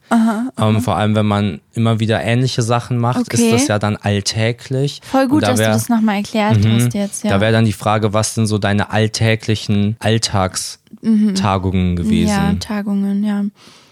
ähm, 0.57 0.81
vor 0.81 0.95
allem, 0.97 1.15
wenn 1.15 1.25
man 1.25 1.61
immer 1.73 1.99
wieder 1.99 2.21
ähnliche 2.23 2.61
Sachen 2.61 2.97
macht, 2.97 3.19
Okay. 3.33 3.37
ist 3.43 3.51
das 3.53 3.67
ja 3.67 3.77
dann 3.79 3.95
alltäglich. 3.97 5.01
Voll 5.03 5.27
gut, 5.27 5.43
da 5.43 5.47
dass 5.51 5.59
wär- 5.59 5.67
du 5.67 5.73
das 5.73 5.89
nochmal 5.89 6.17
erklärt 6.17 6.63
Mhm. 6.63 6.75
hast 6.75 6.93
jetzt. 6.93 7.23
Ja. 7.23 7.31
Da 7.31 7.41
wäre 7.41 7.51
dann 7.51 7.65
die 7.65 7.73
Frage, 7.73 8.13
was 8.13 8.33
sind 8.35 8.47
so 8.47 8.57
deine 8.57 8.91
alltäglichen 8.91 9.95
Alltagstagungen 9.99 11.95
gewesen? 11.95 12.29
Ja, 12.29 12.53
Tagungen, 12.59 13.23
ja. 13.23 13.43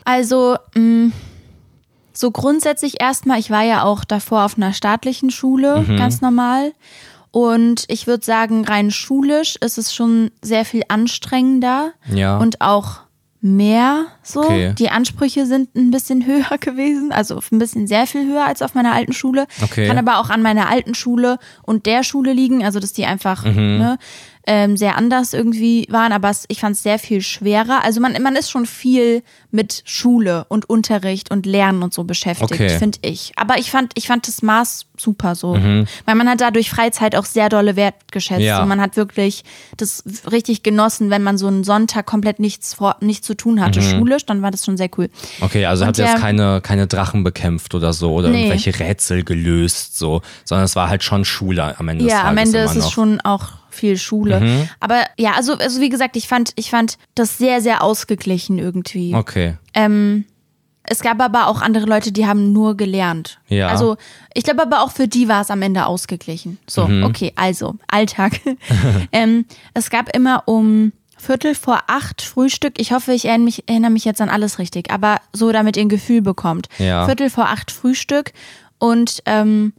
Also, 0.06 0.56
mh, 0.76 1.12
so 2.14 2.32
grundsätzlich 2.32 3.02
erstmal, 3.02 3.40
ich 3.40 3.50
war 3.50 3.64
ja 3.64 3.84
auch 3.84 4.04
davor 4.06 4.46
auf 4.46 4.58
einer 4.58 4.74
staatlichen 4.74 5.30
Schule, 5.32 5.82
Mhm. 5.88 5.98
ganz 5.98 6.22
normal. 6.22 6.74
Und 7.32 7.86
ich 7.88 8.06
würde 8.06 8.24
sagen, 8.24 8.64
rein 8.66 8.92
schulisch 8.92 9.56
ist 9.60 9.78
es 9.80 9.94
schon 9.94 10.30
sehr 10.44 10.66
viel 10.66 10.84
anstrengender 10.88 11.94
Ja. 12.08 12.38
und 12.38 12.62
auch 12.62 13.00
mehr 13.42 14.06
so. 14.22 14.42
Okay. 14.44 14.74
Die 14.78 14.90
Ansprüche 14.90 15.46
sind 15.46 15.76
ein 15.76 15.92
bisschen 15.92 16.26
höher 16.26 16.58
gewesen, 16.60 17.12
also 17.12 17.40
ein 17.52 17.60
bisschen 17.60 17.88
sehr 17.88 18.08
viel 18.08 18.26
höher 18.26 18.46
als 18.46 18.62
auf 18.62 18.74
meiner 18.74 18.94
alten 18.94 19.12
Schule. 19.14 19.48
Okay. 19.62 19.86
Kann 19.88 19.98
aber 19.98 20.20
auch 20.20 20.30
an 20.30 20.42
meiner 20.42 20.70
alten 20.70 20.96
Schule 20.96 21.40
und 21.64 21.86
der 21.86 22.04
Schule 22.04 22.32
liegen, 22.34 22.64
also 22.64 22.80
dass 22.80 22.94
die 22.94 23.06
einfach 23.06 23.44
Mhm. 23.44 23.54
ne, 23.80 23.98
ähm, 24.46 24.76
sehr 24.76 24.98
anders 24.98 25.34
irgendwie 25.34 25.88
waren, 25.90 26.12
aber 26.12 26.30
es, 26.30 26.44
ich 26.50 26.60
fand 26.60 26.76
es 26.76 26.84
sehr 26.84 27.00
viel 27.00 27.22
schwerer. 27.22 27.82
Also 27.84 28.02
man, 28.02 28.22
man 28.22 28.36
ist 28.36 28.52
schon 28.52 28.66
viel 28.66 29.24
mit 29.52 29.84
Schule 29.86 30.46
und 30.50 30.70
Unterricht 30.70 31.32
und 31.32 31.46
Lernen 31.46 31.82
und 31.84 31.94
so 31.94 32.04
beschäftigt, 32.04 32.52
Okay. 32.52 32.70
finde 32.78 32.98
ich. 33.04 33.32
Aber 33.38 33.58
ich 33.58 33.72
fand, 33.72 33.94
ich 33.96 34.08
fand 34.08 34.28
das 34.28 34.42
Maß 34.42 34.86
super 34.98 35.36
so. 35.36 35.56
Mhm. 35.56 35.86
Weil 36.06 36.16
man 36.16 36.28
hat 36.28 36.42
dadurch 36.42 36.70
Freizeit 36.70 37.16
auch 37.16 37.26
sehr 37.26 37.48
dolle 37.50 37.76
wertgeschätzt. 37.78 38.42
Ja. 38.42 38.62
Und 38.62 38.68
man 38.68 38.82
hat 38.82 38.98
wirklich 38.98 39.44
das 39.78 40.04
richtig 40.30 40.62
genossen, 40.64 41.10
wenn 41.10 41.24
man 41.24 41.38
so 41.38 41.48
einen 41.48 41.64
Sonntag 41.64 42.06
komplett 42.06 42.40
nichts, 42.40 42.74
vor, 42.74 42.98
nichts 43.00 43.26
zu 43.28 43.36
tun 43.36 43.62
hatte, 43.62 43.82
schulisch, 43.82 44.26
dann 44.26 44.42
war 44.42 44.52
das 44.52 44.66
schon 44.66 44.76
sehr 44.76 44.90
cool. 44.98 45.10
Okay, 45.42 45.66
also 45.66 45.84
Und 45.84 45.88
habt 45.88 45.98
ihr 46.00 46.06
jetzt 46.06 46.18
keine, 46.20 46.60
keine 46.62 46.88
Drachen 46.88 47.24
bekämpft 47.24 47.76
oder 47.76 47.94
so 47.94 48.12
oder 48.14 48.30
Nee. 48.30 48.48
irgendwelche 48.48 48.78
Rätsel 48.80 49.24
gelöst, 49.24 49.98
so, 49.98 50.22
sondern 50.44 50.66
es 50.66 50.76
war 50.76 50.90
halt 50.90 51.04
schon 51.04 51.24
Schule 51.26 51.80
am 51.80 51.88
Ende 51.88 52.04
des 52.04 52.12
Ja, 52.12 52.24
Tages 52.24 52.32
am 52.32 52.38
Ende 52.38 52.58
ist 52.60 52.72
es 52.72 52.84
noch. 52.86 52.92
schon 52.92 53.22
auch 53.22 53.50
viel 53.74 53.98
Schule. 53.98 54.40
Mhm. 54.40 54.70
Aber 54.80 55.04
ja, 55.18 55.34
also, 55.34 55.54
also 55.58 55.82
wie 55.82 55.90
gesagt, 55.90 56.16
ich 56.16 56.28
fand, 56.28 56.52
ich 56.56 56.70
fand 56.70 56.98
das 57.16 57.38
sehr, 57.38 57.62
sehr 57.62 57.84
ausgeglichen 57.84 58.60
irgendwie. 58.60 59.14
Okay. 59.16 59.56
Ähm, 59.74 60.26
es 60.86 61.00
gab 61.02 61.22
aber 61.22 61.48
auch 61.48 61.62
andere 61.62 61.86
Leute, 61.86 62.12
die 62.12 62.28
haben 62.28 62.52
nur 62.52 62.76
gelernt. 62.76 63.40
Ja. 63.48 63.68
Also 63.70 63.96
ich 64.34 64.44
glaube 64.44 64.62
aber 64.64 64.82
auch 64.82 64.92
für 64.92 65.08
die 65.08 65.30
war 65.30 65.42
es 65.42 65.50
am 65.50 65.62
Ende 65.62 65.86
ausgeglichen. 65.86 66.58
So, 66.68 66.88
Mhm. 66.88 67.04
okay, 67.06 67.32
also 67.36 67.76
Alltag. 67.88 68.40
ähm, 69.14 69.46
es 69.74 69.90
gab 69.90 70.14
immer 70.16 70.44
um 70.46 70.92
Viertel 71.18 71.56
vor 71.56 71.84
acht 71.88 72.22
Frühstück. 72.22 72.74
Ich 72.80 72.92
hoffe, 72.92 73.14
ich 73.14 73.24
erinnere 73.26 73.46
mich, 73.46 73.64
erinnere 73.70 73.92
mich 73.92 74.04
jetzt 74.04 74.20
an 74.20 74.28
alles 74.28 74.60
richtig, 74.60 74.92
aber 74.92 75.22
so, 75.32 75.54
damit 75.54 75.78
ihr 75.78 75.84
ein 75.84 75.90
Gefühl 75.90 76.22
bekommt. 76.22 76.68
Ja. 76.80 77.06
Viertel 77.06 77.30
vor 77.30 77.46
acht 77.48 77.72
Frühstück 77.72 78.34
und 78.78 79.24
ähm, 79.26 79.72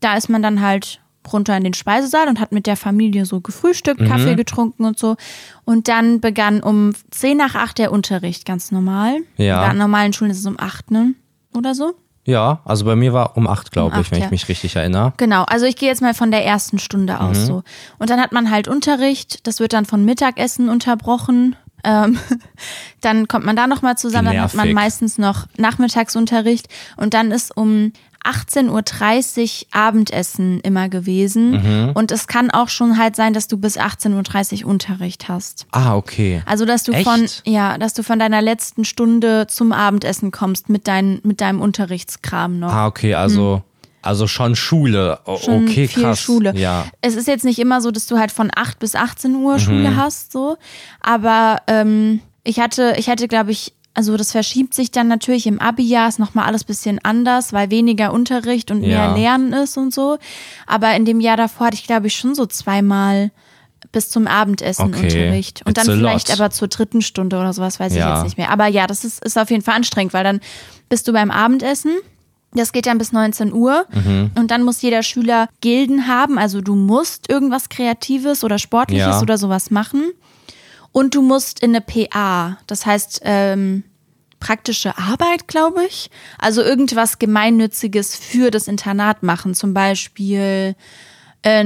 da 0.00 0.16
ist 0.16 0.30
man 0.30 0.42
dann 0.42 0.62
halt 0.62 1.00
runter 1.32 1.56
in 1.56 1.64
den 1.64 1.74
Speisesaal 1.74 2.28
und 2.28 2.40
hat 2.40 2.52
mit 2.52 2.66
der 2.66 2.76
Familie 2.76 3.24
so 3.26 3.40
gefrühstückt, 3.40 4.00
Mhm. 4.00 4.08
Kaffee 4.08 4.34
getrunken 4.34 4.84
und 4.84 4.98
so. 4.98 5.16
Und 5.64 5.88
dann 5.88 6.20
begann 6.20 6.62
um 6.62 6.92
zehn 7.10 7.36
nach 7.36 7.54
acht 7.54 7.78
der 7.78 7.92
Unterricht, 7.92 8.44
ganz 8.44 8.70
normal. 8.72 9.18
Ja. 9.36 9.62
An 9.64 9.78
normalen 9.78 10.12
Schulen 10.12 10.30
ist 10.30 10.38
es 10.40 10.46
um 10.46 10.58
acht, 10.58 10.90
ne? 10.90 11.14
Oder 11.54 11.74
so? 11.74 11.94
Ja, 12.24 12.60
also 12.64 12.84
bei 12.84 12.96
mir 12.96 13.12
war 13.12 13.36
um 13.36 13.46
acht, 13.46 13.70
glaube 13.70 13.94
Um 13.94 14.00
ich, 14.00 14.06
acht, 14.06 14.12
wenn 14.12 14.18
ja. 14.18 14.24
ich 14.26 14.30
mich 14.32 14.48
richtig 14.48 14.74
erinnere. 14.74 15.12
Genau, 15.16 15.44
also 15.44 15.64
ich 15.64 15.76
gehe 15.76 15.88
jetzt 15.88 16.02
mal 16.02 16.12
von 16.12 16.32
der 16.32 16.44
ersten 16.44 16.78
Stunde 16.80 17.20
aus 17.20 17.38
Mhm. 17.38 17.44
so. 17.46 17.62
Und 17.98 18.10
dann 18.10 18.20
hat 18.20 18.32
man 18.32 18.50
halt 18.50 18.66
Unterricht, 18.66 19.46
das 19.46 19.60
wird 19.60 19.72
dann 19.72 19.84
von 19.84 20.04
Mittagessen 20.04 20.68
unterbrochen. 20.68 21.54
Ähm, 21.84 22.18
dann 23.00 23.28
kommt 23.28 23.44
man 23.44 23.54
da 23.54 23.68
nochmal 23.68 23.96
zusammen, 23.96 24.32
dann 24.32 24.40
hat 24.40 24.54
man 24.54 24.72
meistens 24.72 25.18
noch 25.18 25.46
Nachmittagsunterricht 25.56 26.66
und 26.96 27.14
dann 27.14 27.30
ist 27.30 27.56
um 27.56 27.92
18.30 28.26 29.62
Uhr 29.62 29.66
Abendessen 29.70 30.60
immer 30.60 30.88
gewesen. 30.88 31.50
Mhm. 31.52 31.90
Und 31.94 32.12
es 32.12 32.26
kann 32.26 32.50
auch 32.50 32.68
schon 32.68 32.98
halt 32.98 33.16
sein, 33.16 33.32
dass 33.32 33.48
du 33.48 33.56
bis 33.56 33.78
18.30 33.78 34.64
Uhr 34.64 34.70
Unterricht 34.70 35.28
hast. 35.28 35.66
Ah, 35.72 35.96
okay. 35.96 36.42
Also, 36.46 36.64
dass 36.64 36.82
du 36.82 36.92
Echt? 36.92 37.04
von, 37.04 37.26
ja, 37.44 37.78
dass 37.78 37.94
du 37.94 38.02
von 38.02 38.18
deiner 38.18 38.42
letzten 38.42 38.84
Stunde 38.84 39.46
zum 39.48 39.72
Abendessen 39.72 40.30
kommst 40.30 40.68
mit, 40.68 40.86
dein, 40.88 41.20
mit 41.22 41.40
deinem 41.40 41.60
Unterrichtskram 41.60 42.58
noch. 42.58 42.72
Ah, 42.72 42.86
okay, 42.86 43.14
also, 43.14 43.62
also 44.02 44.26
schon 44.26 44.56
Schule. 44.56 45.18
Hm. 45.24 45.36
schon 45.38 45.64
okay, 45.64 45.88
viel 45.88 46.02
krass. 46.02 46.20
Schule. 46.20 46.54
Ja. 46.56 46.86
Es 47.00 47.14
ist 47.16 47.28
jetzt 47.28 47.44
nicht 47.44 47.58
immer 47.58 47.80
so, 47.80 47.90
dass 47.90 48.06
du 48.06 48.18
halt 48.18 48.32
von 48.32 48.50
8 48.54 48.78
bis 48.78 48.94
18 48.94 49.32
Mhm. 49.32 49.44
Uhr 49.44 49.58
Schule 49.58 49.96
hast, 49.96 50.32
so. 50.32 50.56
Aber 51.00 51.62
ähm, 51.66 52.20
ich 52.44 52.60
hatte, 52.60 52.94
ich 52.98 53.08
hatte, 53.08 53.28
glaube 53.28 53.50
ich, 53.50 53.72
also 53.96 54.16
das 54.16 54.30
verschiebt 54.32 54.74
sich 54.74 54.90
dann 54.92 55.08
natürlich 55.08 55.46
im 55.46 55.58
Abi-Jahr, 55.60 56.08
ist 56.08 56.18
nochmal 56.18 56.44
alles 56.46 56.62
bisschen 56.64 57.00
anders, 57.02 57.52
weil 57.52 57.70
weniger 57.70 58.12
Unterricht 58.12 58.70
und 58.70 58.82
Ja. 58.82 59.08
mehr 59.08 59.16
Lernen 59.16 59.52
ist 59.52 59.76
und 59.76 59.92
so. 59.92 60.18
Aber 60.66 60.94
in 60.94 61.04
dem 61.04 61.18
Jahr 61.20 61.36
davor 61.36 61.66
hatte 61.68 61.76
ich, 61.76 61.86
glaube 61.86 62.06
ich, 62.06 62.14
schon 62.16 62.34
so 62.34 62.46
zweimal 62.46 63.30
bis 63.92 64.10
zum 64.10 64.26
Abendessen 64.26 64.86
Okay. 64.86 65.02
Unterricht. 65.04 65.62
Und 65.64 65.76
It's 65.78 65.86
dann 65.86 65.96
vielleicht 65.96 66.28
lot. 66.28 66.38
aber 66.40 66.50
zur 66.50 66.68
dritten 66.68 67.02
Stunde 67.02 67.36
oder 67.38 67.52
sowas, 67.52 67.80
weiß 67.80 67.94
Ja. 67.94 68.08
ich 68.10 68.14
jetzt 68.16 68.24
nicht 68.24 68.38
mehr. 68.38 68.50
Aber 68.50 68.66
ja, 68.66 68.86
das 68.86 69.04
ist, 69.04 69.24
ist 69.24 69.38
auf 69.38 69.50
jeden 69.50 69.62
Fall 69.62 69.74
anstrengend, 69.76 70.12
weil 70.12 70.24
dann 70.24 70.40
bist 70.88 71.08
du 71.08 71.12
beim 71.12 71.30
Abendessen. 71.30 71.92
Das 72.52 72.72
geht 72.72 72.86
dann 72.86 72.98
bis 72.98 73.12
19 73.12 73.52
Uhr 73.52 73.86
Mhm. 73.92 74.30
und 74.34 74.50
dann 74.50 74.62
muss 74.62 74.80
jeder 74.82 75.02
Schüler 75.02 75.48
Gilden 75.60 76.06
haben. 76.08 76.38
Also 76.38 76.60
du 76.60 76.74
musst 76.74 77.28
irgendwas 77.30 77.68
Kreatives 77.68 78.44
oder 78.44 78.58
Sportliches 78.58 79.06
Ja. 79.06 79.20
oder 79.20 79.36
sowas 79.38 79.70
machen. 79.70 80.02
Und 80.96 81.14
du 81.14 81.20
musst 81.20 81.60
in 81.60 81.76
eine 81.76 81.82
PA, 81.82 82.56
das 82.66 82.86
heißt 82.86 83.20
ähm, 83.24 83.84
praktische 84.40 84.96
Arbeit, 84.96 85.46
glaube 85.46 85.84
ich. 85.84 86.10
Also 86.38 86.62
irgendwas 86.62 87.18
Gemeinnütziges 87.18 88.16
für 88.16 88.50
das 88.50 88.66
Internat 88.66 89.22
machen. 89.22 89.52
Zum 89.52 89.74
Beispiel 89.74 90.74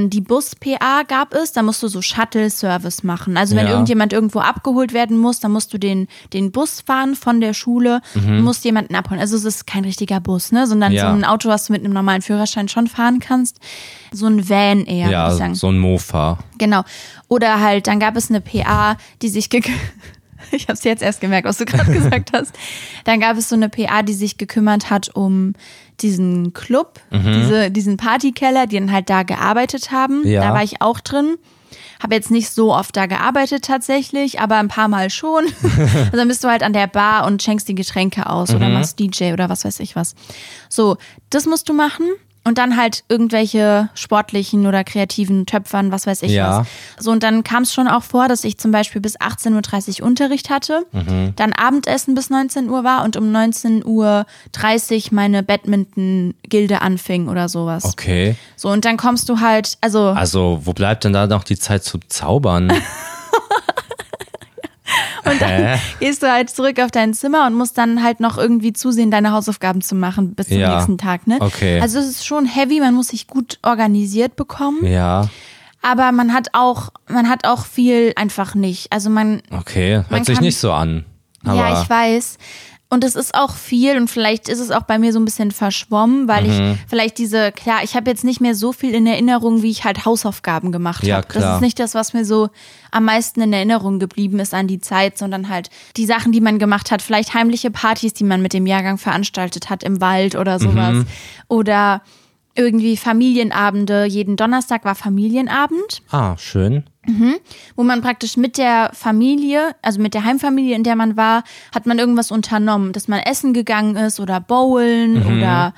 die 0.09 0.21
Bus-PA 0.21 1.03
gab 1.07 1.33
es, 1.33 1.51
da 1.53 1.63
musst 1.63 1.81
du 1.81 1.87
so 1.87 2.01
Shuttle-Service 2.01 3.03
machen. 3.03 3.35
Also 3.37 3.55
wenn 3.55 3.65
Ja. 3.65 3.71
irgendjemand 3.71 4.13
irgendwo 4.13 4.39
abgeholt 4.39 4.93
werden 4.93 5.17
muss, 5.17 5.39
dann 5.39 5.51
musst 5.51 5.73
du 5.73 5.77
den, 5.77 6.07
den 6.33 6.51
Bus 6.51 6.81
fahren 6.81 7.15
von 7.15 7.41
der 7.41 7.53
Schule 7.53 8.01
und 8.15 8.41
musst 8.43 8.63
jemanden 8.63 8.93
abholen. 8.95 9.19
Also 9.19 9.35
es 9.35 9.43
ist 9.45 9.65
kein 9.65 9.83
richtiger 9.83 10.19
Bus, 10.19 10.51
ne? 10.51 10.67
sondern 10.67 10.91
Mhm. 10.91 10.97
Ja. 10.97 11.09
so 11.11 11.17
ein 11.17 11.25
Auto, 11.25 11.49
was 11.49 11.65
du 11.65 11.73
mit 11.73 11.83
einem 11.83 11.93
normalen 11.93 12.21
Führerschein 12.21 12.67
schon 12.67 12.87
fahren 12.87 13.19
kannst. 13.19 13.57
So 14.11 14.27
ein 14.27 14.47
Van 14.49 14.85
eher, 14.85 15.09
Ja, 15.09 15.31
so 15.55 15.67
ein 15.69 15.79
Mofa. 15.79 16.37
Genau. 16.57 16.83
Oder 17.27 17.59
halt, 17.61 17.87
dann 17.87 17.99
gab 17.99 18.15
es 18.17 18.29
eine 18.29 18.41
PA, 18.41 18.97
die 19.21 19.29
sich 19.29 19.49
ich 20.51 20.63
habe 20.63 20.73
es 20.73 20.83
jetzt 20.83 21.01
erst 21.03 21.21
gemerkt, 21.21 21.47
was 21.47 21.57
du 21.57 21.65
gerade 21.65 21.91
gesagt 21.93 22.31
hast. 22.33 22.51
Dann 23.05 23.19
gab 23.19 23.37
es 23.37 23.49
so 23.49 23.55
eine 23.55 23.69
PA, 23.69 24.03
die 24.03 24.13
sich 24.13 24.37
gekümmert 24.37 24.89
hat 24.89 25.09
um 25.15 25.53
diesen 26.01 26.53
Club, 26.53 26.99
Mhm. 27.11 27.33
diese, 27.33 27.71
diesen 27.71 27.97
Partykeller, 27.97 28.67
die 28.67 28.79
dann 28.79 28.91
halt 28.91 29.09
da 29.09 29.23
gearbeitet 29.23 29.91
haben. 29.91 30.25
Ja. 30.27 30.41
Da 30.41 30.53
war 30.53 30.63
ich 30.63 30.81
auch 30.81 30.99
drin. 30.99 31.37
Habe 32.01 32.15
jetzt 32.15 32.31
nicht 32.31 32.49
so 32.49 32.73
oft 32.73 32.97
da 32.97 33.05
gearbeitet 33.05 33.63
tatsächlich, 33.63 34.39
aber 34.39 34.57
ein 34.57 34.67
paar 34.67 34.87
Mal 34.87 35.09
schon. 35.11 35.43
also 35.77 36.17
dann 36.17 36.27
bist 36.27 36.43
du 36.43 36.47
halt 36.47 36.63
an 36.63 36.73
der 36.73 36.87
Bar 36.87 37.25
und 37.27 37.43
schenkst 37.43 37.67
die 37.67 37.75
Getränke 37.75 38.27
aus 38.27 38.53
oder 38.55 38.69
machst 38.69 38.99
DJ 38.99 39.33
oder 39.33 39.49
was 39.49 39.65
weiß 39.65 39.79
ich 39.81 39.95
was. 39.95 40.15
So, 40.67 40.97
das 41.29 41.45
musst 41.45 41.69
du 41.69 41.73
machen. 41.73 42.07
Und 42.43 42.57
dann 42.57 42.75
halt 42.75 43.03
irgendwelche 43.07 43.89
sportlichen 43.93 44.65
oder 44.65 44.83
kreativen 44.83 45.45
Töpfern, 45.45 45.91
was 45.91 46.07
weiß 46.07 46.23
ich 46.23 46.31
Ja. 46.31 46.61
was. 46.61 46.67
So, 46.97 47.11
und 47.11 47.21
dann 47.21 47.43
kam 47.43 47.61
es 47.63 47.71
schon 47.73 47.87
auch 47.87 48.01
vor, 48.01 48.27
dass 48.27 48.43
ich 48.43 48.57
zum 48.57 48.71
Beispiel 48.71 48.99
bis 48.99 49.15
18.30 49.19 50.01
Uhr 50.01 50.07
Unterricht 50.07 50.49
hatte, 50.49 50.85
dann 51.35 51.53
Abendessen 51.53 52.15
bis 52.15 52.31
19 52.31 52.67
Uhr 52.69 52.83
war 52.83 53.03
und 53.03 53.15
um 53.15 53.25
19.30 53.25 53.85
Uhr 53.85 54.25
meine 55.11 55.43
Badminton-Gilde 55.43 56.81
anfing 56.81 57.27
oder 57.29 57.47
sowas. 57.47 57.85
Okay. 57.85 58.35
So, 58.55 58.69
und 58.69 58.85
dann 58.85 58.97
kommst 58.97 59.29
du 59.29 59.39
halt, 59.39 59.77
also, 59.81 60.07
Also, 60.09 60.61
wo 60.63 60.73
bleibt 60.73 61.03
denn 61.03 61.13
da 61.13 61.27
noch 61.27 61.43
die 61.43 61.59
Zeit 61.59 61.83
zu 61.83 61.99
zaubern? 62.07 62.71
Hä? 65.39 65.77
gehst 65.99 66.23
du 66.23 66.31
halt 66.31 66.49
zurück 66.49 66.79
auf 66.79 66.91
dein 66.91 67.13
Zimmer 67.13 67.45
und 67.47 67.53
musst 67.55 67.77
dann 67.77 68.03
halt 68.03 68.19
noch 68.19 68.37
irgendwie 68.37 68.73
zusehen, 68.73 69.11
deine 69.11 69.31
Hausaufgaben 69.31 69.81
zu 69.81 69.95
machen 69.95 70.33
bis 70.35 70.47
zum 70.49 70.57
Ja. 70.59 70.75
nächsten 70.75 70.97
Tag, 70.97 71.27
ne? 71.27 71.37
Okay. 71.39 71.79
Also 71.79 71.99
es 71.99 72.07
ist 72.07 72.25
schon 72.25 72.45
heavy, 72.45 72.79
man 72.79 72.93
muss 72.93 73.09
sich 73.09 73.27
gut 73.27 73.59
organisiert 73.63 74.35
bekommen, 74.35 74.85
Ja, 74.85 75.27
aber 75.81 76.11
man 76.11 76.33
hat 76.33 76.49
auch, 76.53 76.89
man 77.07 77.29
hat 77.29 77.45
auch 77.47 77.65
viel 77.65 78.13
einfach 78.15 78.53
nicht. 78.55 78.91
Also 78.91 79.09
man, 79.09 79.41
okay. 79.51 79.95
Hört 79.95 80.11
Man 80.11 80.23
sich 80.23 80.35
kann- 80.35 80.43
nicht 80.43 80.57
so 80.57 80.71
an. 80.71 81.05
Ja, 81.43 81.81
ich 81.81 81.89
weiß. 81.89 82.37
Und 82.93 83.05
es 83.05 83.15
ist 83.15 83.33
auch 83.35 83.55
viel 83.55 83.95
und 83.95 84.09
vielleicht 84.09 84.49
ist 84.49 84.59
es 84.59 84.69
auch 84.69 84.81
bei 84.81 84.99
mir 84.99 85.13
so 85.13 85.19
ein 85.19 85.23
bisschen 85.23 85.51
verschwommen, 85.51 86.27
weil 86.27 86.43
Mhm. 86.43 86.49
ich 86.73 86.79
vielleicht 86.89 87.17
diese, 87.19 87.53
klar, 87.53 87.79
ich 87.83 87.95
habe 87.95 88.09
jetzt 88.09 88.25
nicht 88.25 88.41
mehr 88.41 88.53
so 88.53 88.73
viel 88.73 88.93
in 88.93 89.07
Erinnerung, 89.07 89.61
wie 89.61 89.71
ich 89.71 89.85
halt 89.85 90.03
Hausaufgaben 90.03 90.73
gemacht 90.73 91.03
Ja, 91.05 91.15
habe. 91.15 91.27
Das 91.33 91.55
ist 91.55 91.61
nicht 91.61 91.79
das, 91.79 91.95
was 91.95 92.11
mir 92.11 92.25
so 92.25 92.49
am 92.91 93.05
meisten 93.05 93.39
in 93.39 93.53
Erinnerung 93.53 93.97
geblieben 93.97 94.39
ist 94.39 94.53
an 94.53 94.67
die 94.67 94.81
Zeit, 94.81 95.17
sondern 95.17 95.47
halt 95.47 95.69
die 95.95 96.05
Sachen, 96.05 96.33
die 96.33 96.41
man 96.41 96.59
gemacht 96.59 96.91
hat. 96.91 97.01
Vielleicht 97.01 97.33
heimliche 97.33 97.71
Partys, 97.71 98.13
die 98.13 98.25
man 98.25 98.41
mit 98.41 98.51
dem 98.51 98.65
Jahrgang 98.65 98.97
veranstaltet 98.97 99.69
hat 99.69 99.83
im 99.83 100.01
Wald 100.01 100.35
oder 100.35 100.59
sowas. 100.59 100.93
Mhm. 100.95 101.05
Oder 101.47 102.01
irgendwie 102.55 102.97
Familienabende. 102.97 104.03
Jeden 104.03 104.35
Donnerstag 104.35 104.83
war 104.83 104.95
Familienabend 104.95 106.01
Ah, 106.11 106.35
schön. 106.37 106.83
Wo 107.75 107.83
man 107.83 108.01
praktisch 108.01 108.37
mit 108.37 108.57
der 108.57 108.91
Familie, 108.93 109.75
also 109.81 109.99
mit 109.99 110.13
der 110.13 110.23
Heimfamilie, 110.23 110.75
in 110.75 110.83
der 110.83 110.95
man 110.95 111.17
war, 111.17 111.43
hat 111.73 111.85
man 111.85 111.97
irgendwas 111.99 112.31
unternommen, 112.31 112.93
dass 112.93 113.07
man 113.07 113.19
essen 113.19 113.53
gegangen 113.53 113.95
ist 113.95 114.19
oder 114.19 114.39
bowlen 114.39 115.19
Mhm. 115.19 115.37
oder 115.37 115.73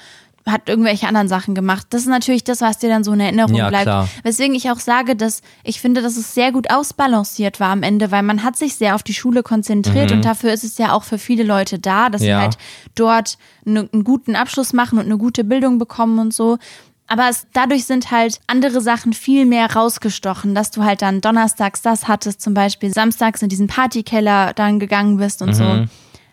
hat 0.45 0.67
irgendwelche 0.67 1.07
anderen 1.07 1.30
Sachen 1.30 1.55
gemacht. 1.55 1.88
Das 1.91 2.01
ist 2.01 2.09
natürlich 2.09 2.43
das, 2.43 2.59
was 2.59 2.78
dir 2.78 2.89
dann 2.89 3.05
so 3.05 3.13
in 3.13 3.21
Erinnerung 3.21 3.55
Ja, 3.55 3.69
bleibt. 3.69 3.84
klar. 3.86 4.09
Weswegen 4.24 4.53
ich 4.55 4.69
auch 4.69 4.80
sage, 4.82 5.15
dass 5.15 5.41
ich 5.63 5.80
finde, 5.80 6.01
dass 6.01 6.17
es 6.17 6.34
sehr 6.34 6.51
gut 6.51 6.69
ausbalanciert 6.69 7.61
war 7.61 7.69
am 7.69 7.82
Ende, 7.82 8.11
weil 8.11 8.24
man 8.24 8.43
hat 8.43 8.57
sich 8.57 8.76
sehr 8.76 8.93
auf 8.95 9.03
die 9.03 9.13
Schule 9.13 9.41
konzentriert 9.41 10.11
und 10.11 10.26
dafür 10.26 10.51
ist 10.51 10.65
es 10.65 10.78
ja 10.78 10.91
auch 10.91 11.03
für 11.05 11.17
viele 11.17 11.43
Leute 11.43 11.80
da, 11.80 12.09
dass 12.09 12.19
sie 12.19 12.28
Mhm. 12.28 12.32
Ja. 12.32 12.41
halt 12.41 12.57
dort 12.95 13.38
ne, 13.63 13.88
einen 13.93 14.03
guten 14.03 14.36
Abschluss 14.36 14.74
machen 14.74 14.99
und 14.99 15.05
eine 15.05 15.17
gute 15.17 15.45
Bildung 15.45 15.78
bekommen 15.80 16.19
und 16.19 16.34
so. 16.34 16.57
Aber 17.14 17.30
es, 17.30 17.45
dadurch 17.53 17.86
sind 17.86 18.09
halt 18.09 18.39
andere 18.47 18.82
Sachen 18.82 19.14
viel 19.14 19.45
mehr 19.45 19.72
rausgestochen, 19.72 20.55
dass 20.55 20.72
du 20.72 20.84
halt 20.84 21.03
dann 21.03 21.22
donnerstags 21.22 21.84
das 21.84 22.07
hattest, 22.07 22.41
zum 22.41 22.55
Beispiel 22.55 22.91
samstags 22.91 23.43
in 23.43 23.49
diesen 23.49 23.68
Partykeller 23.68 24.53
dann 24.55 24.80
gegangen 24.80 25.18
bist 25.18 25.43
und 25.43 25.49
Mhm. 25.49 25.53
so. 25.53 25.84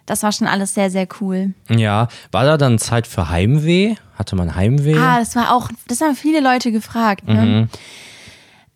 Das 0.07 0.23
war 0.23 0.33
schon 0.33 0.47
alles 0.47 0.73
sehr, 0.73 0.91
sehr 0.91 1.07
cool. 1.21 1.53
Ja, 1.69 2.09
war 2.33 2.45
da 2.45 2.57
dann 2.57 2.79
Zeit 2.79 3.07
für 3.07 3.29
Heimweh? 3.29 3.97
Hatte 4.15 4.37
man 4.37 4.55
Heimweh? 4.55 4.97
Ah, 4.97 5.19
das 5.19 5.37
war 5.37 5.55
auch, 5.55 5.69
das 5.87 6.01
haben 6.01 6.17
viele 6.17 6.41
Leute 6.41 6.73
gefragt. 6.73 7.29
Ne? 7.29 7.45
Mhm. 7.45 7.69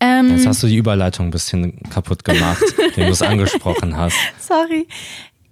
Ähm, 0.01 0.31
Jetzt 0.37 0.47
hast 0.47 0.63
du 0.63 0.67
die 0.67 0.77
Überleitung 0.77 1.29
ein 1.29 1.31
bisschen 1.31 1.81
kaputt 1.89 2.23
gemacht, 2.25 2.63
den 2.97 3.07
du 3.07 3.13
es 3.13 3.23
angesprochen 3.23 3.97
hast. 3.97 4.17
Sorry. 4.39 4.87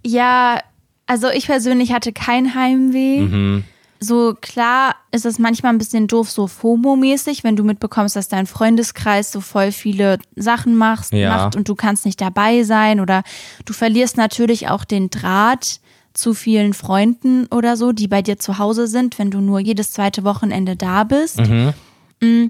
Ja, 0.04 0.60
also 1.06 1.30
ich 1.30 1.46
persönlich 1.46 1.92
hatte 1.94 2.12
kein 2.12 2.54
Heimweh. 2.54 3.20
Mhm. 3.20 3.64
So 4.04 4.34
klar 4.40 4.96
ist 5.12 5.24
es 5.26 5.38
manchmal 5.38 5.72
ein 5.72 5.78
bisschen 5.78 6.08
doof, 6.08 6.28
so 6.28 6.46
FOMO-mäßig, 6.48 7.44
wenn 7.44 7.54
du 7.54 7.62
mitbekommst, 7.62 8.16
dass 8.16 8.26
dein 8.26 8.46
Freundeskreis 8.46 9.30
so 9.30 9.40
voll 9.40 9.70
viele 9.70 10.18
Sachen 10.34 10.74
macht, 10.76 11.12
Ja. 11.12 11.28
macht 11.36 11.54
und 11.54 11.68
du 11.68 11.76
kannst 11.76 12.04
nicht 12.04 12.20
dabei 12.20 12.64
sein 12.64 12.98
oder 12.98 13.22
du 13.64 13.72
verlierst 13.72 14.16
natürlich 14.16 14.68
auch 14.68 14.84
den 14.84 15.08
Draht 15.10 15.78
zu 16.14 16.34
vielen 16.34 16.74
Freunden 16.74 17.46
oder 17.46 17.76
so, 17.76 17.92
die 17.92 18.08
bei 18.08 18.22
dir 18.22 18.38
zu 18.40 18.58
Hause 18.58 18.88
sind, 18.88 19.18
wenn 19.20 19.30
du 19.30 19.40
nur 19.40 19.60
jedes 19.60 19.92
zweite 19.92 20.24
Wochenende 20.24 20.74
da 20.76 21.04
bist. 21.04 21.38
Mhm. 21.38 21.72
Mm, 22.20 22.46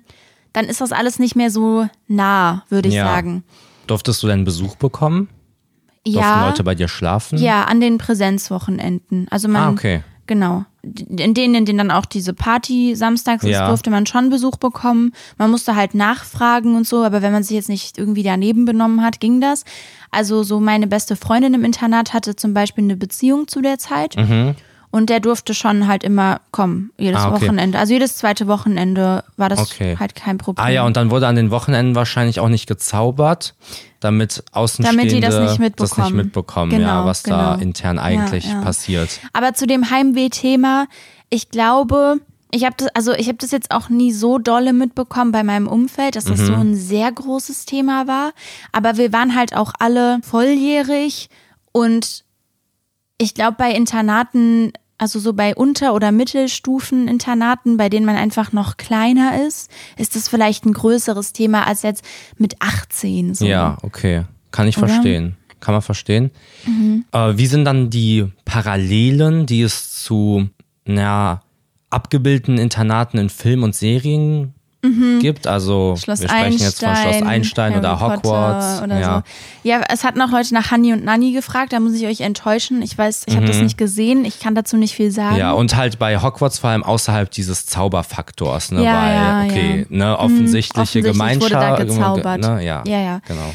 Dann 0.54 0.66
ist 0.66 0.80
das 0.80 0.92
alles 0.92 1.18
nicht 1.18 1.34
mehr 1.36 1.50
so 1.50 1.86
nah, 2.08 2.64
würde 2.70 2.88
ich 2.88 2.94
Ja. 2.94 3.04
sagen. 3.06 3.42
Durftest 3.86 4.22
du 4.22 4.26
denn 4.26 4.44
Besuch 4.44 4.76
bekommen? 4.76 5.28
Durften 6.04 6.20
Ja. 6.20 6.46
Leute 6.46 6.64
bei 6.64 6.74
dir 6.74 6.88
schlafen? 6.88 7.38
Ja, 7.38 7.64
an 7.64 7.80
den 7.80 7.98
Präsenzwochenenden. 7.98 9.26
Also 9.30 9.48
man, 9.48 9.62
Ah, 9.62 9.70
okay. 9.70 10.02
genau. 10.26 10.64
In 10.82 11.32
denen, 11.34 11.54
in 11.54 11.64
denen 11.64 11.78
dann 11.78 11.90
auch 11.92 12.06
diese 12.06 12.32
Party 12.34 12.96
samstags 12.96 13.44
ist, 13.44 13.50
Ja. 13.50 13.68
durfte 13.68 13.88
man 13.90 14.04
schon 14.04 14.30
Besuch 14.30 14.56
bekommen. 14.56 15.12
Man 15.38 15.50
musste 15.50 15.76
halt 15.76 15.94
nachfragen 15.94 16.74
und 16.74 16.86
so, 16.88 17.04
aber 17.04 17.22
wenn 17.22 17.30
man 17.32 17.44
sich 17.44 17.54
jetzt 17.54 17.68
nicht 17.68 17.98
irgendwie 17.98 18.24
daneben 18.24 18.64
benommen 18.64 19.00
hat, 19.02 19.20
ging 19.20 19.40
das. 19.40 19.64
Also 20.10 20.42
so 20.42 20.58
meine 20.58 20.88
beste 20.88 21.14
Freundin 21.14 21.54
im 21.54 21.64
Internat 21.64 22.12
hatte 22.12 22.34
zum 22.34 22.52
Beispiel 22.52 22.82
eine 22.84 22.96
Beziehung 22.96 23.46
zu 23.46 23.60
der 23.60 23.78
Zeit. 23.78 24.16
Und 24.92 25.08
der 25.08 25.20
durfte 25.20 25.54
schon 25.54 25.88
halt 25.88 26.04
immer 26.04 26.40
kommen, 26.50 26.92
jedes. 26.98 27.18
Ah, 27.22 27.32
okay. 27.34 27.46
Wochenende. 27.46 27.78
Also 27.78 27.94
jedes 27.94 28.16
zweite 28.18 28.46
Wochenende 28.46 29.24
war 29.38 29.48
das 29.48 29.58
Okay. 29.58 29.96
halt 29.98 30.14
kein 30.14 30.36
Problem. 30.38 30.64
Ah 30.64 30.68
ja, 30.68 30.84
und 30.84 30.96
dann 30.98 31.10
wurde 31.10 31.26
an 31.26 31.34
den 31.34 31.50
Wochenenden 31.50 31.94
wahrscheinlich 31.94 32.38
auch 32.40 32.50
nicht 32.50 32.66
gezaubert, 32.66 33.54
damit 34.00 34.44
Außenstehende 34.52 34.98
Damit 35.08 35.16
die 35.16 35.20
das 35.20 35.34
nicht 35.40 35.48
das 35.50 35.58
mitbekommen. 35.58 36.16
nicht 36.16 36.24
mitbekommen, 36.26 36.72
ja, 36.72 36.78
Genau, 36.78 37.04
was 37.06 37.22
da 37.22 37.52
genau. 37.54 37.62
intern 37.62 37.98
eigentlich 37.98 38.44
Ja, 38.44 38.52
ja. 38.52 38.60
passiert. 38.60 39.08
Aber 39.32 39.54
zu 39.54 39.66
dem 39.66 39.90
Heimweh-Thema, 39.90 40.86
ich 41.30 41.48
glaube, 41.48 42.16
ich 42.50 42.66
habe 42.66 42.74
das, 42.76 42.88
also 42.94 43.12
ich 43.14 43.28
habe 43.28 43.38
das 43.38 43.50
jetzt 43.50 43.70
auch 43.70 43.88
nie 43.88 44.12
so 44.12 44.36
dolle 44.38 44.74
mitbekommen 44.74 45.32
bei 45.32 45.42
meinem 45.42 45.68
Umfeld, 45.68 46.16
dass 46.16 46.24
das 46.26 46.40
Mhm. 46.40 46.46
so 46.46 46.52
ein 46.52 46.74
sehr 46.74 47.10
großes 47.10 47.64
Thema 47.64 48.06
war. 48.06 48.32
Aber 48.72 48.98
wir 48.98 49.10
waren 49.14 49.34
halt 49.34 49.56
auch 49.56 49.72
alle 49.78 50.20
volljährig 50.22 51.30
und 51.72 52.24
ich 53.16 53.34
glaube 53.34 53.54
bei 53.56 53.70
Internaten, 53.72 54.72
also 55.02 55.18
so 55.18 55.32
bei 55.32 55.56
Unter- 55.56 55.94
oder 55.94 56.12
Mittelstufen-Internaten, 56.12 57.76
bei 57.76 57.88
denen 57.88 58.06
man 58.06 58.14
einfach 58.14 58.52
noch 58.52 58.76
kleiner 58.76 59.44
ist, 59.44 59.68
ist 59.98 60.14
das 60.14 60.28
vielleicht 60.28 60.64
ein 60.64 60.72
größeres 60.72 61.32
Thema 61.32 61.66
als 61.66 61.82
jetzt 61.82 62.04
mit 62.38 62.54
18. 62.60 63.34
So. 63.34 63.44
Ja, 63.44 63.78
okay. 63.82 64.26
Kann 64.52 64.68
ich 64.68 64.78
Oder? 64.78 64.86
verstehen. 64.86 65.36
Kann 65.58 65.74
man 65.74 65.82
verstehen. 65.82 66.30
Äh, 67.10 67.36
wie 67.36 67.46
sind 67.46 67.64
dann 67.64 67.90
die 67.90 68.26
Parallelen, 68.44 69.46
die 69.46 69.62
es 69.62 70.04
zu 70.04 70.48
na, 70.84 71.40
abgebildeten 71.90 72.58
Internaten 72.58 73.18
in 73.18 73.28
Film 73.28 73.64
und 73.64 73.74
Serien 73.74 74.54
gibt? 75.20 75.46
Also 75.46 75.92
Mhm. 75.92 75.96
Schloss 76.00 76.20
wir 76.20 76.28
sprechen 76.28 76.58
jetzt 76.58 76.80
von 76.84 76.96
Schloss 76.96 77.22
Einstein 77.22 77.78
oder 77.78 78.00
Harry 78.00 78.16
Hogwarts. 78.16 78.80
Potter 78.80 78.84
oder 78.84 79.00
ja. 79.00 79.22
so. 79.62 79.68
Ja, 79.68 79.80
es 79.88 80.02
hatten 80.04 80.20
auch 80.20 80.30
Leute 80.30 80.52
nach 80.54 80.70
Hanni 80.70 80.92
und 80.92 81.04
Nanni 81.04 81.32
gefragt, 81.32 81.72
da 81.72 81.80
muss 81.80 81.94
ich 81.94 82.06
euch 82.06 82.20
enttäuschen. 82.20 82.82
Ich 82.82 82.98
weiß, 82.98 83.22
ich 83.26 83.36
habe 83.36 83.46
das 83.46 83.58
nicht 83.60 83.78
gesehen, 83.78 84.24
ich 84.24 84.40
kann 84.40 84.54
dazu 84.54 84.76
nicht 84.76 84.94
viel 84.94 85.10
sagen. 85.12 85.34
Mhm. 85.34 85.40
Ja, 85.40 85.52
und 85.52 85.76
halt 85.76 85.98
bei 85.98 86.20
Hogwarts 86.20 86.58
vor 86.58 86.70
allem 86.70 86.82
außerhalb 86.82 87.30
dieses 87.30 87.66
Zauberfaktors, 87.66 88.72
ne? 88.72 88.82
Ja, 88.84 89.02
Weil, 89.02 89.14
ja, 89.14 89.44
okay, 89.44 89.86
ja. 89.88 89.96
ne, 89.96 90.18
offensichtliche 90.18 90.80
offensichtlich 90.80 91.12
Gemeinschaft. 91.12 91.52
wurde 91.52 91.54
da 91.54 91.76
gezaubert. 91.76 92.40
Ne? 92.40 92.64
Ja, 92.64 92.82
Ja, 92.86 93.00
ja. 93.00 93.20
Genau. 93.26 93.54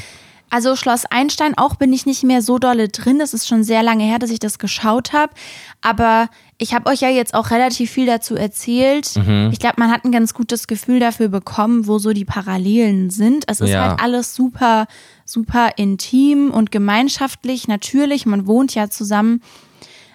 Also 0.50 0.76
Schloss 0.76 1.06
Einstein 1.06 1.58
auch 1.58 1.76
bin 1.76 1.91
ich 1.91 2.06
nicht 2.06 2.24
mehr 2.24 2.41
so 2.41 2.58
dolle 2.58 2.88
drin. 2.88 3.20
Das 3.20 3.34
ist 3.34 3.48
schon 3.48 3.64
sehr 3.64 3.84
lange 3.84 4.06
her, 4.06 4.18
dass 4.18 4.30
ich 4.30 4.39
das 4.39 4.60
geschaut 4.60 5.12
habe. 5.14 5.34
Aber 5.82 6.30
ich 6.58 6.74
habe 6.74 6.89
euch 6.89 7.02
ja 7.02 7.10
jetzt 7.10 7.34
auch 7.34 7.52
relativ 7.52 7.91
viel 7.91 8.06
dazu 8.06 8.36
erzählt. 8.36 9.16
Mhm. 9.18 9.50
Ich 9.52 9.60
glaube, 9.60 9.76
man 9.78 9.91
hat 9.91 10.06
ein 10.06 10.12
ganz 10.12 10.34
gutes 10.34 10.68
Gefühl 10.68 11.00
dafür 11.00 11.28
bekommen, 11.28 11.86
wo 11.88 12.00
so 12.00 12.14
die 12.14 12.26
Parallelen 12.26 13.10
sind. 13.10 13.43
Es 13.48 13.60
ist 13.62 13.70
Ja. 13.72 13.89
halt 13.89 14.02
alles 14.02 14.34
super, 14.36 14.88
super 15.26 15.72
intim 15.76 16.50
und 16.52 16.72
gemeinschaftlich. 16.72 17.68
Natürlich, 17.68 18.26
man 18.26 18.48
wohnt 18.48 18.74
ja 18.74 18.89
zusammen. 18.89 19.41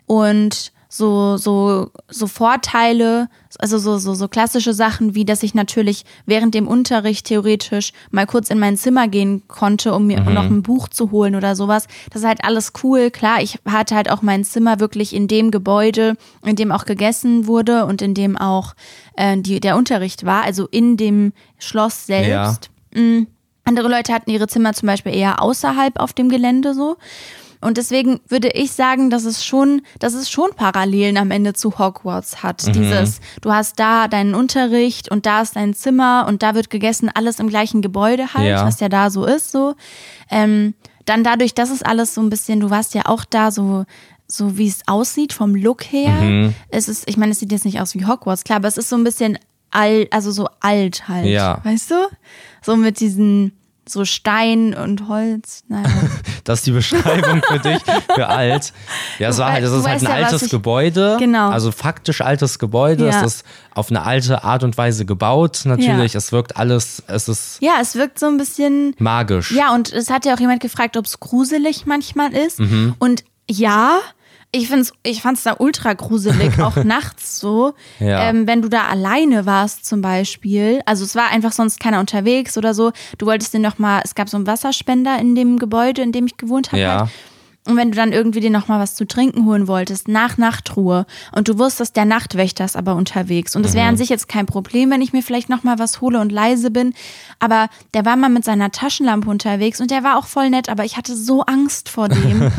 Und 0.06 0.72
so, 0.94 1.38
so, 1.38 1.90
so 2.08 2.26
Vorteile, 2.26 3.30
also 3.58 3.78
so, 3.78 3.96
so, 3.96 4.12
so 4.12 4.28
klassische 4.28 4.74
Sachen, 4.74 5.14
wie 5.14 5.24
dass 5.24 5.42
ich 5.42 5.54
natürlich 5.54 6.04
während 6.26 6.54
dem 6.54 6.68
Unterricht 6.68 7.24
theoretisch 7.26 7.94
mal 8.10 8.26
kurz 8.26 8.50
in 8.50 8.58
mein 8.58 8.76
Zimmer 8.76 9.08
gehen 9.08 9.42
konnte, 9.48 9.94
um 9.94 10.06
mir 10.06 10.20
noch 10.20 10.44
ein 10.44 10.62
Buch 10.62 10.88
zu 10.88 11.10
holen 11.10 11.34
oder 11.34 11.56
sowas. 11.56 11.86
Das 12.10 12.20
ist 12.20 12.28
halt 12.28 12.44
alles 12.44 12.74
cool. 12.82 13.10
Klar, 13.10 13.40
ich 13.40 13.58
hatte 13.64 13.94
halt 13.94 14.10
auch 14.10 14.20
mein 14.20 14.44
Zimmer 14.44 14.80
wirklich 14.80 15.14
in 15.14 15.28
dem 15.28 15.50
Gebäude, 15.50 16.18
in 16.44 16.56
dem 16.56 16.70
auch 16.70 16.84
gegessen 16.84 17.46
wurde 17.46 17.86
und 17.86 18.02
in 18.02 18.12
dem 18.12 18.36
auch 18.36 18.74
äh, 19.16 19.38
die, 19.38 19.60
der 19.60 19.78
Unterricht 19.78 20.26
war, 20.26 20.44
also 20.44 20.68
in 20.70 20.98
dem 20.98 21.32
Schloss 21.58 22.04
selbst. 22.04 22.68
Mm. 22.94 23.22
Andere 23.64 23.88
Leute 23.88 24.12
hatten 24.12 24.30
ihre 24.30 24.48
Zimmer 24.48 24.74
zum 24.74 24.88
Beispiel 24.88 25.14
eher 25.14 25.40
außerhalb 25.40 25.98
auf 26.00 26.12
dem 26.12 26.28
Gelände 26.28 26.74
so. 26.74 26.96
Und 27.62 27.78
deswegen 27.78 28.20
würde 28.28 28.48
ich 28.48 28.72
sagen, 28.72 29.08
dass 29.08 29.24
es 29.24 29.44
schon, 29.44 29.82
dass 29.98 30.14
es 30.14 30.30
schon 30.30 30.50
Parallelen 30.54 31.16
am 31.16 31.30
Ende 31.30 31.54
zu 31.54 31.78
Hogwarts 31.78 32.42
hat. 32.42 32.74
Dieses, 32.74 33.20
du 33.40 33.52
hast 33.52 33.78
da 33.78 34.08
deinen 34.08 34.34
Unterricht 34.34 35.10
und 35.10 35.24
da 35.26 35.42
ist 35.42 35.56
dein 35.56 35.72
Zimmer 35.72 36.26
und 36.28 36.42
da 36.42 36.54
wird 36.54 36.70
gegessen, 36.70 37.08
alles 37.14 37.38
im 37.38 37.48
gleichen 37.48 37.80
Gebäude 37.82 38.34
halt, 38.34 38.48
Ja. 38.48 38.66
was 38.66 38.80
ja 38.80 38.88
da 38.88 39.10
so 39.10 39.24
ist, 39.24 39.52
so. 39.52 39.74
Ähm, 40.30 40.74
dann 41.04 41.24
dadurch, 41.24 41.54
dass 41.54 41.70
es 41.70 41.82
alles 41.82 42.14
so 42.14 42.20
ein 42.20 42.30
bisschen, 42.30 42.60
du 42.60 42.70
warst 42.70 42.94
ja 42.94 43.02
auch 43.06 43.24
da 43.24 43.50
so, 43.50 43.84
so 44.28 44.56
wie 44.58 44.68
es 44.68 44.80
aussieht 44.86 45.32
vom 45.32 45.54
Look 45.54 45.82
her. 45.84 46.10
Mhm. 46.10 46.54
Es 46.68 46.88
ist, 46.88 47.08
ich 47.08 47.16
meine, 47.16 47.32
es 47.32 47.38
sieht 47.40 47.52
jetzt 47.52 47.64
nicht 47.64 47.80
aus 47.80 47.94
wie 47.94 48.06
Hogwarts, 48.06 48.44
klar, 48.44 48.56
aber 48.56 48.68
es 48.68 48.76
ist 48.78 48.88
so 48.88 48.96
ein 48.96 49.04
bisschen 49.04 49.38
alt, 49.70 50.12
also 50.12 50.30
so 50.30 50.48
alt 50.60 51.08
halt. 51.08 51.26
Ja. 51.26 51.60
Weißt 51.64 51.90
du? 51.90 51.94
So 52.62 52.76
mit 52.76 53.00
diesen, 53.00 53.52
so 53.92 54.04
Stein 54.04 54.74
und 54.74 55.08
Holz. 55.08 55.62
Naja. 55.68 55.84
Das 56.44 56.58
ist 56.58 56.66
die 56.66 56.72
Beschreibung 56.72 57.40
für 57.46 57.60
dich, 57.60 57.78
für 58.16 58.26
alt. 58.26 58.72
Ja, 59.20 59.28
es 59.28 59.38
war 59.38 59.52
halt, 59.52 59.64
du 59.64 59.68
ist 59.78 59.86
halt 59.86 60.00
ein 60.02 60.06
ja, 60.06 60.24
altes 60.26 60.42
ich- 60.42 60.50
Gebäude. 60.50 61.16
Genau. 61.20 61.50
Also 61.50 61.70
faktisch 61.70 62.20
altes 62.20 62.58
Gebäude. 62.58 63.06
Ja. 63.06 63.20
Es 63.20 63.34
ist 63.34 63.46
auf 63.74 63.90
eine 63.90 64.02
alte 64.04 64.42
Art 64.42 64.64
und 64.64 64.76
Weise 64.76 65.04
gebaut. 65.04 65.60
Natürlich, 65.64 66.16
es 66.16 66.32
wirkt 66.32 66.56
alles, 66.56 67.00
es 67.06 67.28
ist 67.28 67.58
Ja, 67.60 67.74
es 67.80 67.94
wirkt 67.94 68.18
so 68.18 68.26
ein 68.26 68.38
bisschen. 68.38 68.96
magisch. 68.98 69.52
Ja, 69.52 69.72
und 69.72 69.92
es 69.92 70.10
hat 70.10 70.24
ja 70.24 70.34
auch 70.34 70.40
jemand 70.40 70.60
gefragt, 70.60 70.96
ob 70.96 71.04
es 71.06 71.20
gruselig 71.20 71.86
manchmal 71.86 72.32
ist. 72.34 72.58
Mhm. 72.58 72.96
Und 72.98 73.22
ja, 73.48 74.00
ich 74.54 74.68
find's, 74.68 74.92
ich 75.02 75.22
fand's 75.22 75.42
da 75.42 75.56
ultra 75.58 75.94
gruselig, 75.94 76.60
auch 76.60 76.76
nachts 76.84 77.40
so. 77.40 77.72
Ja. 77.98 78.28
Ähm, 78.28 78.46
wenn 78.46 78.60
du 78.60 78.68
da 78.68 78.86
alleine 78.86 79.46
warst 79.46 79.86
zum 79.86 80.02
Beispiel. 80.02 80.82
Also 80.84 81.04
es 81.04 81.14
war 81.14 81.30
einfach 81.30 81.52
sonst 81.52 81.80
keiner 81.80 82.00
unterwegs 82.00 82.58
oder 82.58 82.74
so. 82.74 82.92
Du 83.16 83.26
wolltest 83.26 83.54
dir 83.54 83.60
noch 83.60 83.78
mal, 83.78 84.02
es 84.04 84.14
gab 84.14 84.28
so 84.28 84.36
einen 84.36 84.46
Wasserspender 84.46 85.18
in 85.18 85.34
dem 85.34 85.58
Gebäude, 85.58 86.02
in 86.02 86.12
dem 86.12 86.26
ich 86.26 86.36
gewohnt 86.36 86.72
habe. 86.72 86.82
Ja. 86.82 87.00
Halt. 87.00 87.10
Und 87.64 87.76
wenn 87.76 87.92
du 87.92 87.96
dann 87.96 88.12
irgendwie 88.12 88.40
dir 88.40 88.50
noch 88.50 88.66
mal 88.66 88.80
was 88.80 88.96
zu 88.96 89.06
trinken 89.06 89.46
holen 89.46 89.68
wolltest, 89.68 90.08
nach 90.08 90.36
Nachtruhe, 90.36 91.06
und 91.30 91.46
du 91.46 91.58
wusstest, 91.58 91.94
der 91.94 92.04
Nachtwächter 92.04 92.64
ist 92.64 92.76
aber 92.76 92.96
unterwegs. 92.96 93.54
Und 93.54 93.64
es 93.64 93.74
wäre 93.74 93.86
an 93.86 93.96
sich 93.96 94.08
jetzt 94.08 94.28
kein 94.28 94.46
Problem, 94.46 94.90
wenn 94.90 95.00
ich 95.00 95.12
mir 95.12 95.22
vielleicht 95.22 95.48
noch 95.48 95.62
mal 95.62 95.78
was 95.78 96.00
hole 96.00 96.20
und 96.20 96.32
leise 96.32 96.72
bin. 96.72 96.92
Aber 97.38 97.68
der 97.94 98.04
war 98.04 98.16
mal 98.16 98.30
mit 98.30 98.44
seiner 98.44 98.72
Taschenlampe 98.72 99.30
unterwegs 99.30 99.80
und 99.80 99.92
der 99.92 100.02
war 100.02 100.18
auch 100.18 100.26
voll 100.26 100.50
nett, 100.50 100.68
aber 100.68 100.84
ich 100.84 100.96
hatte 100.96 101.14
so 101.14 101.42
Angst 101.42 101.88
vor 101.88 102.08
dem, 102.08 102.40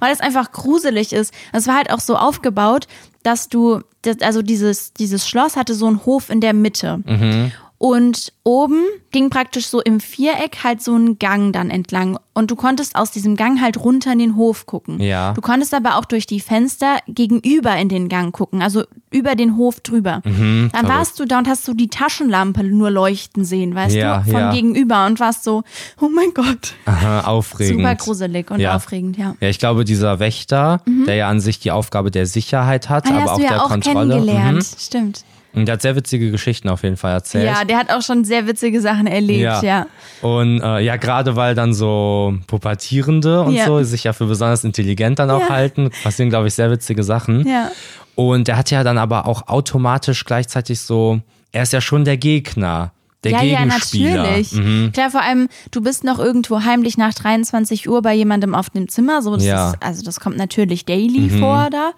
weil 0.00 0.12
es 0.12 0.20
einfach 0.20 0.50
gruselig 0.50 1.12
ist. 1.12 1.32
Es 1.52 1.68
war 1.68 1.76
halt 1.76 1.92
auch 1.92 2.00
so 2.00 2.16
aufgebaut, 2.16 2.88
dass 3.22 3.48
du, 3.48 3.80
also 4.22 4.42
dieses, 4.42 4.92
dieses 4.92 5.28
Schloss 5.28 5.56
hatte 5.56 5.74
so 5.74 5.86
einen 5.86 6.04
Hof 6.04 6.30
in 6.30 6.40
der 6.40 6.52
Mitte. 6.52 7.00
Und 7.80 8.32
oben 8.42 8.82
ging 9.12 9.30
praktisch 9.30 9.68
so 9.68 9.80
im 9.80 10.00
Viereck 10.00 10.64
halt 10.64 10.82
so 10.82 10.96
ein 10.96 11.20
Gang 11.20 11.52
dann 11.52 11.70
entlang. 11.70 12.18
Und 12.34 12.50
du 12.50 12.56
konntest 12.56 12.96
aus 12.96 13.12
diesem 13.12 13.36
Gang 13.36 13.60
halt 13.60 13.78
runter 13.78 14.12
in 14.12 14.18
den 14.18 14.34
Hof 14.34 14.66
gucken. 14.66 15.00
Ja. 15.00 15.32
Du 15.34 15.40
konntest 15.40 15.72
aber 15.74 15.96
auch 15.96 16.04
durch 16.04 16.26
die 16.26 16.40
Fenster 16.40 16.98
gegenüber 17.06 17.76
in 17.76 17.88
den 17.88 18.08
Gang 18.08 18.32
gucken, 18.34 18.62
also 18.62 18.82
über 19.12 19.36
den 19.36 19.56
Hof 19.56 19.78
drüber. 19.80 20.22
Mhm, 20.24 20.70
dann 20.72 20.88
warst 20.88 21.20
du 21.20 21.24
da 21.24 21.38
und 21.38 21.46
hast 21.48 21.64
so 21.64 21.72
die 21.72 21.88
Taschenlampe 21.88 22.64
nur 22.64 22.90
leuchten 22.90 23.44
sehen, 23.44 23.76
weißt 23.76 23.94
Ja, 23.94 24.18
du, 24.18 24.30
von 24.32 24.40
ja. 24.40 24.52
gegenüber 24.52 25.06
und 25.06 25.20
warst 25.20 25.44
so, 25.44 25.62
oh 26.00 26.08
mein 26.08 26.34
Gott. 26.34 26.74
Aha, 26.84 27.20
aufregend. 27.28 27.78
Super 27.80 27.94
gruselig 27.94 28.50
und 28.50 28.58
Ja. 28.58 28.74
aufregend, 28.74 29.16
ja. 29.18 29.36
Ja, 29.40 29.48
ich 29.48 29.60
glaube, 29.60 29.84
dieser 29.84 30.18
Wächter, 30.18 30.82
der 31.06 31.14
ja 31.14 31.28
an 31.28 31.38
sich 31.38 31.60
die 31.60 31.70
Aufgabe 31.70 32.10
der 32.10 32.26
Sicherheit 32.26 32.88
hat, 32.88 33.06
Ah, 33.06 33.10
aber 33.10 33.20
hast 33.22 33.28
auch 33.30 33.36
du 33.36 33.42
ja 33.44 33.48
der 33.50 33.62
auch 33.64 33.68
Kontrolle. 33.68 34.08
kennengelernt, 34.14 34.56
Mhm. 34.58 34.78
stimmt. 34.80 35.24
Der 35.66 35.74
hat 35.74 35.82
sehr 35.82 35.96
witzige 35.96 36.30
Geschichten 36.30 36.68
auf 36.68 36.82
jeden 36.82 36.96
Fall 36.96 37.12
erzählt. 37.12 37.44
Ja, 37.46 37.64
der 37.64 37.78
hat 37.78 37.90
auch 37.90 38.02
schon 38.02 38.24
sehr 38.24 38.46
witzige 38.46 38.80
Sachen 38.80 39.06
erlebt, 39.06 39.62
ja. 39.62 39.86
Und 40.22 40.60
äh, 40.62 40.80
ja, 40.80 40.96
gerade 40.96 41.36
weil 41.36 41.54
dann 41.54 41.72
so 41.74 42.34
Pubertierende 42.46 43.42
und 43.42 43.52
Ja. 43.54 43.66
so 43.66 43.82
sich 43.82 44.04
ja 44.04 44.12
für 44.12 44.26
besonders 44.26 44.64
intelligent 44.64 45.18
dann 45.18 45.30
auch 45.30 45.40
Ja. 45.40 45.48
halten, 45.50 45.90
passieren, 46.02 46.30
glaube 46.30 46.48
ich, 46.48 46.54
sehr 46.54 46.70
witzige 46.70 47.02
Sachen. 47.02 47.46
Ja. 47.46 47.70
Und 48.14 48.48
der 48.48 48.56
hat 48.56 48.70
ja 48.70 48.82
dann 48.84 48.98
aber 48.98 49.26
auch 49.26 49.48
automatisch 49.48 50.24
gleichzeitig 50.24 50.80
so, 50.80 51.20
er 51.52 51.62
ist 51.62 51.72
ja 51.72 51.80
schon 51.80 52.04
der 52.04 52.16
Gegner 52.16 52.92
Der 53.24 53.32
ja, 53.32 53.42
ja, 53.42 53.58
Gegenspieler. 53.64 54.22
natürlich. 54.22 54.52
Mhm. 54.52 54.92
Klar, 54.92 55.10
vor 55.10 55.22
allem, 55.22 55.48
du 55.72 55.80
bist 55.80 56.04
noch 56.04 56.20
irgendwo 56.20 56.62
heimlich 56.62 56.96
nach 56.98 57.12
23 57.14 57.88
Uhr 57.88 58.00
bei 58.00 58.14
jemandem 58.14 58.54
auf 58.54 58.70
dem 58.70 58.88
Zimmer. 58.88 59.22
So, 59.22 59.34
das 59.34 59.44
Ja. 59.44 59.70
ist, 59.70 59.76
also 59.80 60.02
das 60.04 60.20
kommt 60.20 60.36
natürlich 60.36 60.84
daily 60.84 61.28
vor 61.28 61.68
da. 61.70 61.90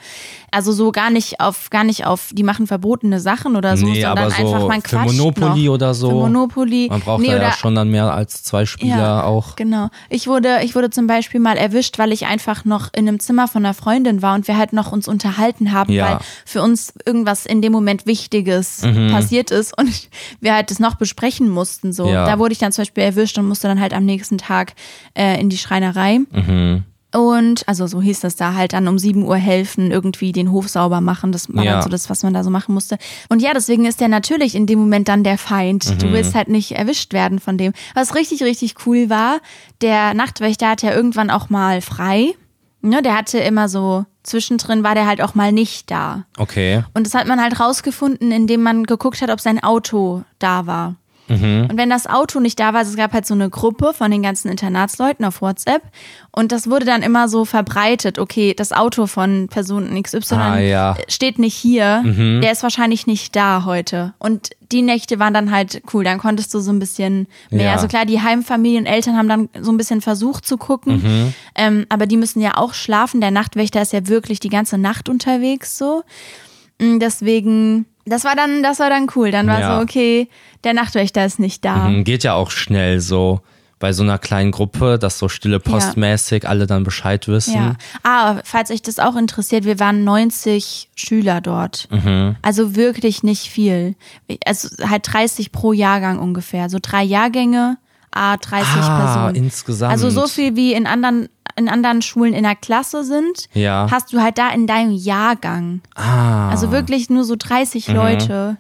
Also 0.51 0.73
so 0.73 0.93
gar 0.93 1.11
nicht 1.11 1.39
auf, 1.41 1.69
gar 1.69 1.85
nicht 1.85 2.07
auf, 2.07 2.31
die 2.33 2.43
machen 2.43 2.67
verbotene 2.67 3.21
Sachen 3.21 3.55
oder 3.55 3.77
so, 3.77 3.85
nee, 3.87 4.01
sondern 4.03 4.31
so 4.31 4.37
einfach 4.55 4.67
man 4.67 4.81
für 4.81 4.89
quatscht 4.97 5.17
Monopoly 5.19 5.67
noch. 5.67 5.75
oder 5.75 5.93
so. 5.95 6.09
Für 6.09 6.15
Monopoly. 6.15 6.87
Man 6.91 7.01
braucht 7.01 7.21
nee, 7.21 7.29
da 7.29 7.37
ja 7.43 7.53
schon 7.53 7.75
dann 7.75 7.91
mehr 7.91 8.13
als 8.15 8.43
zwei 8.43 8.65
Spieler 8.65 9.27
auch. 9.27 9.57
Genau. 9.57 9.91
Ich 10.09 10.27
wurde, 10.27 10.61
ich 10.63 10.75
wurde 10.75 10.89
zum 10.89 11.07
Beispiel 11.07 11.39
mal 11.39 11.59
erwischt, 11.59 11.99
weil 11.99 12.13
ich 12.13 12.27
einfach 12.27 12.65
noch 12.65 12.89
in 12.95 13.07
einem 13.07 13.21
Zimmer 13.21 13.47
von 13.47 13.65
einer 13.65 13.75
Freundin 13.75 14.23
war 14.23 14.35
und 14.35 14.49
wir 14.49 14.57
halt 14.57 14.73
noch 14.73 14.91
uns 14.91 15.07
unterhalten 15.07 15.73
haben, 15.73 15.93
Ja. 15.93 16.13
weil 16.13 16.19
für 16.47 16.63
uns 16.63 16.95
irgendwas 17.05 17.45
in 17.45 17.61
dem 17.61 17.73
Moment 17.73 18.07
Wichtiges 18.07 18.83
Mhm. 18.83 19.11
passiert 19.13 19.51
ist 19.51 19.77
und 19.79 20.09
wir 20.41 20.55
halt 20.55 20.71
das 20.71 20.79
noch 20.81 20.95
besprechen 21.11 21.49
mussten. 21.49 21.93
So, 21.93 22.09
Ja. 22.09 22.25
da 22.27 22.39
wurde 22.39 22.53
ich 22.53 22.59
dann 22.59 22.73
zum 22.73 22.83
Beispiel 22.83 23.03
erwischt 23.05 23.37
und 23.39 23.47
musste 23.49 23.67
dann 23.69 23.81
halt 23.81 23.93
am 23.93 24.05
nächsten 24.05 24.39
Tag 24.39 24.75
äh, 25.15 25.41
in 25.41 25.49
die 25.51 25.59
Schreinerei. 25.59 26.21
Mhm. 26.31 26.85
Und 27.13 27.67
also 27.67 27.89
so 27.89 28.01
hieß 28.01 28.21
das 28.21 28.37
da 28.37 28.55
halt 28.55 28.73
dann 28.73 28.87
um 28.87 28.97
7 28.97 29.25
Uhr 29.25 29.35
helfen, 29.35 29.91
irgendwie 29.91 30.31
den 30.31 30.53
Hof 30.53 30.69
sauber 30.69 31.01
machen. 31.01 31.33
Das 31.33 31.53
war 31.53 31.65
Ja. 31.65 31.73
dann 31.73 31.83
so 31.83 31.89
das, 31.89 32.09
was 32.09 32.23
man 32.23 32.33
da 32.33 32.45
so 32.45 32.51
machen 32.51 32.73
musste. 32.73 32.99
Und 33.29 33.43
ja, 33.43 33.51
deswegen 33.53 33.85
ist 33.85 34.01
der 34.01 34.07
natürlich 34.07 34.55
in 34.55 34.67
dem 34.67 34.79
Moment 34.79 35.09
dann 35.09 35.25
der 35.25 35.37
Feind. 35.37 35.91
Mhm. 35.91 35.99
Du 35.99 36.13
willst 36.13 36.37
halt 36.37 36.49
nicht 36.49 36.71
erwischt 36.71 37.13
werden 37.13 37.41
von 37.41 37.59
dem. 37.59 37.73
Was 37.95 38.15
richtig, 38.15 38.45
richtig 38.45 38.87
cool 38.87 39.11
war, 39.11 39.41
der 39.83 40.15
Nachtwächter 40.15 40.69
hat 40.69 40.83
ja 40.83 40.95
irgendwann 40.95 41.31
auch 41.31 41.51
mal 41.51 41.81
frei. 41.81 42.27
Ne, 42.81 43.03
der 43.03 43.17
hatte 43.17 43.39
immer 43.39 43.69
so, 43.69 44.07
zwischendrin 44.23 44.83
war 44.83 44.95
der 44.95 45.07
halt 45.07 45.23
auch 45.23 45.35
mal 45.35 45.53
nicht 45.53 45.91
da. 45.91 46.25
Okay. 46.39 46.85
Und 46.95 47.07
das 47.07 47.15
hat 47.15 47.27
man 47.27 47.41
halt 47.43 47.61
rausgefunden, 47.61 48.33
indem 48.33 48.63
man 48.63 48.85
geguckt 48.85 49.23
hat, 49.23 49.31
ob 49.31 49.41
sein 49.41 49.63
Auto 49.63 50.23
da 50.39 50.67
war. 50.67 50.97
Und 51.71 51.77
wenn 51.77 51.91
das 51.91 52.07
Auto 52.07 52.41
nicht 52.41 52.59
da 52.59 52.73
war, 52.73 52.81
also 52.81 52.91
es 52.91 52.97
gab 52.97 53.13
halt 53.13 53.27
so 53.27 53.35
eine 53.35 53.49
Gruppe 53.51 53.93
von 53.95 54.11
den 54.11 54.23
ganzen 54.23 54.49
Internatsleuten 54.51 55.25
auf 55.25 55.41
WhatsApp. 55.43 55.83
Und 56.33 56.53
das 56.53 56.69
wurde 56.69 56.85
dann 56.87 57.03
immer 57.03 57.29
so 57.29 57.45
verbreitet, 57.45 58.19
okay, 58.19 58.55
das 58.55 58.73
Auto 58.73 59.07
von 59.07 59.49
Person 59.49 60.01
XY 60.03 60.35
Ah, 60.35 60.59
ja. 60.59 60.97
steht 61.09 61.39
nicht 61.39 61.55
hier, 61.55 62.03
der 62.43 62.53
ist 62.53 62.63
wahrscheinlich 62.63 63.07
nicht 63.07 63.35
da 63.37 63.65
heute. 63.65 64.15
Und 64.19 64.51
die 64.73 64.83
Nächte 64.83 65.19
waren 65.19 65.35
dann 65.35 65.51
halt 65.51 65.83
cool, 65.93 66.05
dann 66.05 66.19
konntest 66.19 66.55
du 66.55 66.61
so 66.61 66.71
ein 66.73 66.79
bisschen 66.79 67.27
mehr, 67.51 67.67
Ja. 67.67 67.73
also 67.73 67.89
klar, 67.89 68.07
die 68.07 68.21
Heimfamilien, 68.21 68.87
Eltern 68.87 69.17
haben 69.17 69.29
dann 69.29 69.49
so 69.61 69.73
ein 69.73 69.77
bisschen 69.77 70.01
versucht 70.01 70.47
zu 70.47 70.57
gucken, 70.59 71.33
ähm, 71.57 71.87
aber 71.89 72.07
die 72.07 72.17
müssen 72.17 72.41
ja 72.41 72.57
auch 72.57 72.73
schlafen, 72.75 73.21
der 73.21 73.33
Nachtwächter 73.33 73.83
ist 73.83 73.93
ja 73.93 74.07
wirklich 74.07 74.39
die 74.39 74.49
ganze 74.49 74.79
Nacht 74.79 75.09
unterwegs 75.09 75.77
so. 75.77 76.03
Mm, 76.81 76.99
Deswegen, 77.01 77.87
das 78.07 78.25
war 78.25 78.35
dann, 78.37 78.63
das 78.63 78.79
war 78.81 78.91
dann 78.91 79.07
cool. 79.17 79.31
Dann 79.31 79.47
war 79.47 79.61
Ja. 79.61 79.77
so, 79.77 79.83
okay, 79.83 80.29
der 80.65 80.75
Nachtwächter 80.75 81.25
ist 81.25 81.39
nicht 81.39 81.65
da. 81.65 81.89
Mhm, 81.89 82.05
Geht 82.05 82.25
ja 82.25 82.35
auch 82.35 82.51
schnell 82.51 83.01
so 83.01 83.41
bei 83.79 83.95
so 83.95 84.03
einer 84.03 84.19
kleinen 84.19 84.51
Gruppe, 84.51 84.99
dass 84.99 85.19
so 85.19 85.31
stille 85.31 85.59
postmäßig 85.59 86.47
alle 86.47 86.67
dann 86.67 86.85
Bescheid 86.85 87.27
wissen. 87.29 87.55
Ja. 87.55 87.77
Ah, 88.03 88.37
falls 88.45 88.71
euch 88.71 88.83
das 88.83 88.99
auch 88.99 89.17
interessiert, 89.17 89.65
wir 89.65 89.79
waren 89.81 90.05
90 90.05 90.91
Schüler 90.95 91.41
dort. 91.41 91.89
Mhm. 91.91 92.37
Also 92.43 92.77
wirklich 92.77 93.23
nicht 93.23 93.49
viel. 93.49 93.95
Also 94.45 94.69
halt 94.87 95.11
30 95.11 95.51
pro 95.51 95.73
Jahrgang 95.73 96.19
ungefähr. 96.19 96.69
So 96.69 96.79
drei 96.83 97.03
Jahrgänge, 97.03 97.79
ah, 98.13 98.37
30 98.37 98.67
Ah, 98.83 98.99
Personen. 99.01 99.35
insgesamt. 99.47 99.93
Also 99.93 100.11
so 100.11 100.27
viel 100.27 100.57
wie 100.57 100.75
in 100.75 100.87
anderen, 100.87 101.31
in 101.61 101.69
anderen 101.69 102.03
Schulen 102.03 102.35
in 102.35 102.43
der 102.43 102.57
Klasse 102.57 103.05
sind, 103.05 103.49
Ja. 103.53 103.87
hast 103.91 104.13
du 104.13 104.21
halt 104.21 104.39
da 104.39 104.51
in 104.51 104.67
deinem 104.67 104.93
Jahrgang. 104.93 105.81
Ah. 105.95 106.51
Also 106.51 106.73
wirklich 106.73 107.09
nur 107.11 107.25
so 107.25 107.37
30 107.39 107.89
Mhm. 107.89 107.95
Leute 107.95 108.57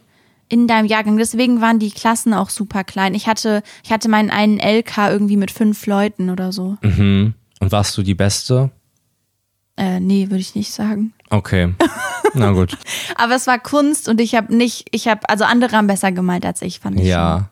in 0.48 0.66
deinem 0.68 0.86
Jahrgang. 0.86 1.16
Deswegen 1.16 1.60
waren 1.60 1.78
die 1.78 1.90
Klassen 1.90 2.34
auch 2.34 2.50
super 2.50 2.84
klein. 2.84 3.14
Ich 3.14 3.26
hatte, 3.26 3.62
ich 3.84 3.90
hatte 3.92 4.08
meinen 4.08 4.30
einen 4.30 4.58
LK 4.60 5.08
irgendwie 5.10 5.36
mit 5.36 5.50
fünf 5.50 5.86
Leuten 5.86 6.30
oder 6.30 6.52
so. 6.52 6.76
Mhm. 6.82 7.34
Und 7.60 7.72
warst 7.72 7.96
du 7.98 8.02
die 8.02 8.14
Beste? 8.14 8.70
Äh, 9.76 10.00
nee, 10.00 10.26
würde 10.28 10.40
ich 10.40 10.54
nicht 10.54 10.72
sagen. 10.72 11.12
Okay. 11.30 11.72
Na 12.34 12.50
gut. 12.52 12.76
Aber 13.16 13.34
es 13.34 13.46
war 13.46 13.58
Kunst 13.58 14.08
und 14.08 14.20
ich 14.20 14.34
habe 14.34 14.54
nicht, 14.54 14.88
ich 14.92 15.08
habe, 15.08 15.28
also 15.28 15.44
andere 15.44 15.76
haben 15.76 15.86
besser 15.86 16.12
gemalt 16.12 16.44
als 16.44 16.62
ich, 16.62 16.80
fand 16.80 16.98
ich. 17.00 17.06
Ja. 17.06 17.48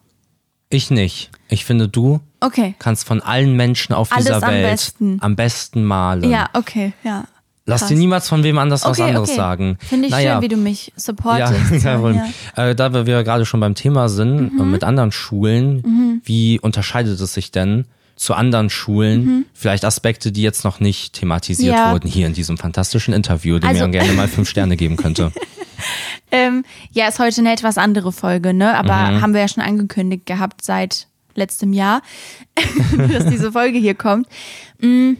Ich 0.70 0.90
nicht. 0.90 1.30
Ich 1.48 1.64
finde, 1.64 1.88
du 1.88 2.14
Schon. 2.14 2.27
Okay. 2.40 2.74
kannst 2.78 3.06
von 3.06 3.20
allen 3.20 3.54
Menschen 3.54 3.92
auf 3.94 4.12
Alles 4.12 4.26
dieser 4.26 4.42
am 4.42 4.52
Welt 4.52 4.70
besten. 4.70 5.18
am 5.20 5.36
besten 5.36 5.84
malen. 5.84 6.30
Ja, 6.30 6.48
okay, 6.52 6.92
ja. 7.04 7.24
Lass 7.66 7.80
krass. 7.80 7.88
dir 7.90 7.96
niemals 7.96 8.28
von 8.28 8.42
wem 8.44 8.56
anders 8.58 8.84
was 8.84 8.98
Okay, 8.98 9.08
anderes 9.08 9.28
okay. 9.28 9.36
sagen. 9.36 9.76
Finde 9.80 10.06
ich 10.06 10.10
naja, 10.12 10.34
schön, 10.34 10.42
wie 10.42 10.48
du 10.48 10.56
mich 10.56 10.86
ja, 10.86 10.92
supportest. 10.96 11.60
Problem. 11.84 12.16
ja. 12.16 12.24
Mhm. 12.64 12.70
Äh, 12.70 12.74
da 12.74 12.92
wir 13.06 13.22
gerade 13.24 13.44
schon 13.44 13.60
beim 13.60 13.74
Thema 13.74 14.08
sind, 14.08 14.58
äh, 14.58 14.62
mit 14.62 14.84
anderen 14.84 15.12
Schulen, 15.12 16.20
wie 16.24 16.58
unterscheidet 16.60 17.20
es 17.20 17.34
sich 17.34 17.50
denn 17.50 17.84
zu 18.16 18.34
anderen 18.34 18.70
Schulen? 18.70 19.44
Vielleicht 19.52 19.84
Aspekte, 19.84 20.32
die 20.32 20.42
jetzt 20.42 20.64
noch 20.64 20.80
nicht 20.80 21.12
thematisiert 21.12 21.74
Mhm. 21.74 21.78
Ja. 21.78 21.92
wurden 21.92 22.08
hier 22.08 22.26
in 22.26 22.32
diesem 22.32 22.56
fantastischen 22.56 23.12
Interview, 23.12 23.58
dem 23.58 23.68
Also- 23.68 23.84
ihr 23.84 23.88
gerne 23.90 24.12
mal 24.14 24.28
fünf 24.28 24.48
Sterne 24.48 24.76
geben 24.76 24.96
könnte. 24.96 25.32
Ähm, 26.30 26.64
ja, 26.90 27.08
ist 27.08 27.18
heute 27.20 27.40
eine 27.40 27.52
etwas 27.52 27.78
andere 27.78 28.12
Folge, 28.12 28.52
ne? 28.52 28.76
Aber 28.76 28.94
Mhm. 29.12 29.20
haben 29.22 29.32
wir 29.34 29.40
ja 29.42 29.48
schon 29.48 29.62
angekündigt 29.62 30.26
gehabt 30.26 30.62
seit 30.62 31.06
letztem 31.38 31.72
Jahr, 31.72 32.02
dass 33.12 33.26
diese 33.26 33.52
Folge 33.52 33.78
hier 33.78 33.94
kommt. 33.94 34.26
Mm, 34.80 35.14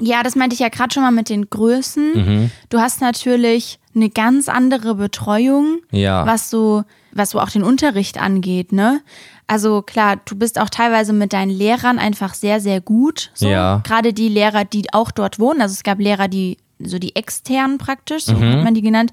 Ja, 0.00 0.22
das 0.24 0.34
meinte 0.34 0.54
ich 0.54 0.60
ja 0.60 0.68
gerade 0.70 0.92
schon 0.92 1.04
mal 1.04 1.12
mit 1.12 1.28
den 1.28 1.48
Größen. 1.48 2.12
Mhm. 2.14 2.50
Du 2.68 2.78
hast 2.80 3.00
natürlich 3.00 3.78
eine 3.94 4.10
ganz 4.10 4.48
andere 4.48 4.96
Betreuung, 4.96 5.78
Ja. 5.92 6.26
was 6.26 6.50
so, 6.50 6.82
was 7.12 7.30
so 7.30 7.38
auch 7.40 7.50
den 7.50 7.62
Unterricht 7.62 8.20
angeht, 8.20 8.72
ne? 8.72 9.00
Also 9.46 9.82
klar, 9.82 10.16
du 10.24 10.36
bist 10.36 10.58
auch 10.58 10.70
teilweise 10.70 11.12
mit 11.12 11.32
deinen 11.34 11.50
Lehrern 11.50 11.98
einfach 11.98 12.32
sehr, 12.34 12.60
sehr 12.60 12.80
gut. 12.80 13.30
So. 13.34 13.46
Ja. 13.48 13.82
Gerade 13.86 14.12
die 14.14 14.28
Lehrer, 14.30 14.64
die 14.64 14.92
auch 14.92 15.10
dort 15.12 15.38
wohnen. 15.38 15.60
Also 15.60 15.74
es 15.74 15.82
gab 15.84 16.00
Lehrer, 16.00 16.28
die 16.28 16.56
so 16.78 16.98
die 16.98 17.14
externen 17.16 17.78
praktisch, 17.78 18.24
so 18.24 18.34
Mhm. 18.34 18.52
hat 18.52 18.64
man 18.64 18.74
die 18.74 18.82
genannt, 18.82 19.12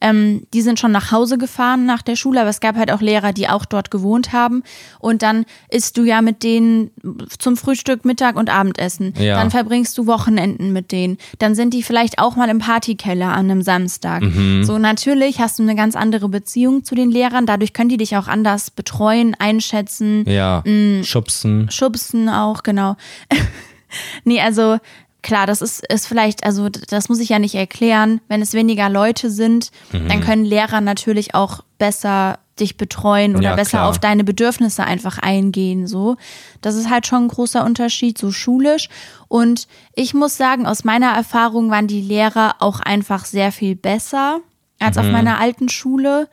ähm, 0.00 0.46
die 0.52 0.62
sind 0.62 0.80
schon 0.80 0.90
nach 0.90 1.12
Hause 1.12 1.38
gefahren 1.38 1.86
nach 1.86 2.02
der 2.02 2.16
Schule, 2.16 2.40
aber 2.40 2.50
es 2.50 2.58
gab 2.60 2.76
halt 2.76 2.90
auch 2.90 3.00
Lehrer, 3.00 3.32
die 3.32 3.48
auch 3.48 3.64
dort 3.64 3.90
gewohnt 3.92 4.32
haben. 4.32 4.64
Und 4.98 5.22
dann 5.22 5.44
isst 5.70 5.96
du 5.96 6.02
ja 6.04 6.22
mit 6.22 6.42
denen 6.42 6.90
zum 7.38 7.56
Frühstück, 7.56 8.04
Mittag 8.04 8.36
und 8.36 8.50
Abendessen. 8.50 9.14
Ja. 9.18 9.36
Dann 9.36 9.50
verbringst 9.52 9.96
du 9.98 10.06
Wochenenden 10.06 10.72
mit 10.72 10.90
denen. 10.90 11.18
Dann 11.38 11.54
sind 11.54 11.72
die 11.74 11.82
vielleicht 11.84 12.18
auch 12.18 12.34
mal 12.34 12.48
im 12.48 12.58
Partykeller 12.58 13.28
an 13.28 13.50
einem 13.50 13.62
Samstag. 13.62 14.22
Mhm. 14.22 14.64
So 14.64 14.78
natürlich 14.78 15.38
hast 15.38 15.58
du 15.60 15.62
eine 15.62 15.76
ganz 15.76 15.94
andere 15.94 16.28
Beziehung 16.28 16.82
zu 16.82 16.94
den 16.96 17.10
Lehrern. 17.10 17.46
Dadurch 17.46 17.72
können 17.72 17.90
die 17.90 17.96
dich 17.98 18.16
auch 18.16 18.26
anders 18.26 18.70
betreuen, 18.72 19.36
einschätzen, 19.38 20.24
Ja. 20.28 20.62
Mm. 20.66 21.04
Schubsen. 21.04 21.70
schubsen 21.70 22.28
auch, 22.28 22.62
genau. 22.64 22.96
nee, 24.24 24.40
also 24.40 24.78
klar, 25.22 25.46
das 25.46 25.62
ist, 25.62 25.86
ist 25.90 26.06
vielleicht, 26.06 26.44
also 26.44 26.68
das 26.68 27.08
muss 27.08 27.20
ich 27.20 27.28
ja 27.28 27.38
nicht 27.38 27.54
erklären. 27.54 28.20
Wenn 28.28 28.42
es 28.42 28.52
weniger 28.54 28.88
Leute 28.88 29.30
sind, 29.30 29.70
Mhm. 29.92 30.08
dann 30.08 30.20
können 30.20 30.44
Lehrer 30.44 30.80
natürlich 30.80 31.34
auch 31.34 31.62
besser 31.78 32.38
dich 32.60 32.76
betreuen 32.76 33.34
oder 33.34 33.50
Ja, 33.50 33.54
besser 33.56 33.78
klar. 33.78 33.88
auf 33.88 33.98
deine 33.98 34.24
Bedürfnisse 34.24 34.84
einfach 34.84 35.18
eingehen, 35.18 35.86
so. 35.86 36.16
Das 36.60 36.74
ist 36.74 36.90
halt 36.90 37.06
schon 37.06 37.24
ein 37.24 37.28
großer 37.28 37.64
Unterschied, 37.64 38.18
so 38.18 38.30
schulisch. 38.30 38.88
Und 39.28 39.66
ich 39.94 40.12
muss 40.12 40.36
sagen, 40.36 40.66
aus 40.66 40.84
meiner 40.84 41.12
Erfahrung 41.12 41.70
waren 41.70 41.86
die 41.86 42.02
Lehrer 42.02 42.56
auch 42.58 42.80
einfach 42.80 43.24
sehr 43.24 43.52
viel 43.52 43.74
besser 43.74 44.40
als 44.78 44.96
Mhm. 44.96 45.02
auf 45.02 45.10
meiner 45.10 45.38
alten 45.40 45.68
Schule, 45.70 46.28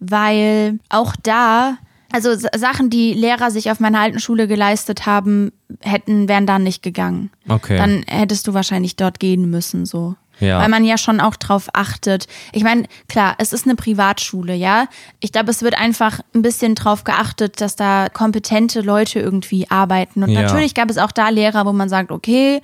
weil 0.00 0.80
auch 0.88 1.14
da 1.22 1.76
also 2.12 2.30
Sachen, 2.56 2.90
die 2.90 3.12
Lehrer 3.12 3.50
sich 3.50 3.70
auf 3.70 3.80
meiner 3.80 4.00
alten 4.00 4.18
Schule 4.20 4.46
geleistet 4.48 5.06
haben, 5.06 5.52
hätten, 5.80 6.28
wären 6.28 6.46
dann 6.46 6.62
nicht 6.62 6.82
gegangen. 6.82 7.30
Okay. 7.48 7.76
Dann 7.76 8.02
hättest 8.08 8.46
du 8.46 8.54
wahrscheinlich 8.54 8.96
dort 8.96 9.20
gehen 9.20 9.48
müssen, 9.50 9.86
so. 9.86 10.14
Ja. 10.40 10.58
Weil 10.58 10.70
man 10.70 10.84
ja 10.86 10.96
schon 10.96 11.20
auch 11.20 11.36
drauf 11.36 11.68
achtet. 11.74 12.26
Ich 12.52 12.62
meine, 12.64 12.84
klar, 13.08 13.34
es 13.36 13.52
ist 13.52 13.66
eine 13.66 13.74
Privatschule, 13.76 14.54
ja. 14.54 14.86
Ich 15.20 15.32
glaube, 15.32 15.50
es 15.50 15.62
wird 15.62 15.78
einfach 15.78 16.20
ein 16.34 16.40
bisschen 16.40 16.74
drauf 16.74 17.04
geachtet, 17.04 17.60
dass 17.60 17.76
da 17.76 18.08
kompetente 18.08 18.80
Leute 18.80 19.20
irgendwie 19.20 19.70
arbeiten. 19.70 20.22
Und 20.22 20.30
Ja. 20.30 20.40
natürlich 20.42 20.72
gab 20.74 20.88
es 20.88 20.96
auch 20.96 21.12
da 21.12 21.28
Lehrer, 21.28 21.66
wo 21.66 21.72
man 21.74 21.90
sagt, 21.90 22.10
okay, 22.10 22.62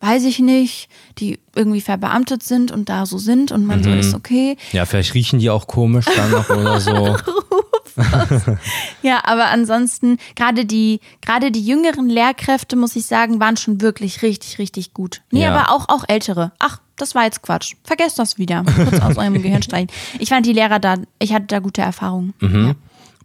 weiß 0.00 0.24
ich 0.24 0.40
nicht, 0.40 0.88
die 1.18 1.38
irgendwie 1.54 1.80
verbeamtet 1.80 2.42
sind 2.42 2.72
und 2.72 2.88
da 2.88 3.06
so 3.06 3.18
sind 3.18 3.52
und 3.52 3.66
man 3.66 3.78
Mhm. 3.78 3.84
so 3.84 3.90
ist 3.92 4.14
okay. 4.16 4.56
Ja, 4.72 4.84
vielleicht 4.84 5.14
riechen 5.14 5.38
die 5.38 5.48
auch 5.48 5.68
komisch 5.68 6.06
dann 6.16 6.32
noch 6.32 6.50
oder 6.50 6.80
so. 6.80 6.90
Ja, 9.02 9.20
aber 9.24 9.46
ansonsten, 9.50 10.18
gerade 10.36 10.64
die, 10.64 11.00
gerade 11.20 11.50
die 11.50 11.64
jüngeren 11.64 12.08
Lehrkräfte, 12.08 12.76
muss 12.76 12.96
ich 12.96 13.06
sagen, 13.06 13.40
waren 13.40 13.56
schon 13.56 13.80
wirklich 13.80 14.22
richtig, 14.22 14.58
richtig 14.58 14.94
gut. 14.94 15.22
Nee, 15.30 15.42
Ja. 15.42 15.54
aber 15.54 15.72
auch, 15.72 15.88
auch 15.88 16.04
ältere. 16.08 16.52
Ach, 16.58 16.80
das 16.96 17.14
war 17.14 17.24
jetzt 17.24 17.42
Quatsch. 17.42 17.74
Vergesst 17.84 18.18
das 18.18 18.38
wieder. 18.38 18.64
Kurz 18.64 19.00
aus 19.00 19.16
eurem 19.16 19.34
Gehirn 19.42 19.62
streichen. 19.62 19.88
Ich 20.18 20.28
fand 20.28 20.46
die 20.46 20.52
Lehrer 20.52 20.78
da, 20.78 20.96
ich 21.18 21.32
hatte 21.32 21.46
da 21.46 21.58
gute 21.58 21.80
Erfahrungen. 21.82 22.34
Ja. 22.40 22.74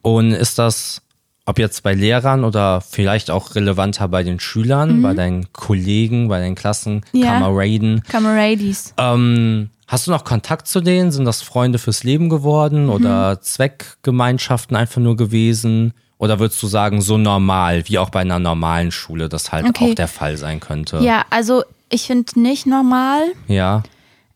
Und 0.02 0.32
ist 0.32 0.58
das, 0.58 1.02
ob 1.46 1.60
jetzt 1.60 1.84
bei 1.84 1.94
Lehrern 1.94 2.44
oder 2.44 2.82
vielleicht 2.82 3.30
auch 3.30 3.56
relevanter 3.56 4.08
bei 4.08 4.24
den 4.24 4.40
Schülern, 4.40 5.02
bei 5.02 5.14
deinen 5.14 5.52
Kollegen, 5.54 6.28
bei 6.28 6.40
deinen 6.40 6.56
Klassenkameraden, 6.56 7.96
Mhm. 7.96 8.04
Camarades. 8.04 8.94
ähm, 8.98 9.70
hast 9.88 10.08
du 10.08 10.12
noch 10.12 10.24
Kontakt 10.24 10.68
zu 10.68 10.82
denen? 10.82 11.12
Sind 11.12 11.26
das 11.26 11.42
Freunde 11.42 11.80
fürs 11.80 12.04
Leben 12.04 12.30
geworden 12.30 12.90
oder 12.90 13.42
Zweckgemeinschaften 13.42 14.76
einfach 14.76 15.02
nur 15.02 15.16
gewesen? 15.16 15.94
Oder 16.20 16.40
würdest 16.40 16.62
du 16.64 16.68
sagen, 16.68 17.02
so 17.02 17.18
normal, 17.18 17.84
wie 17.88 18.00
auch 18.00 18.10
bei 18.10 18.22
einer 18.22 18.40
normalen 18.40 18.92
Schule 18.92 19.30
das 19.30 19.52
halt 19.52 19.66
Okay. 19.68 19.92
auch 19.92 19.96
der 19.96 20.08
Fall 20.08 20.38
sein 20.38 20.60
könnte? 20.60 20.98
Ja, 21.00 21.26
also 21.30 21.64
ich 21.90 22.08
finde 22.08 22.40
nicht 22.40 22.66
normal. 22.66 23.22
Ja. 23.48 23.84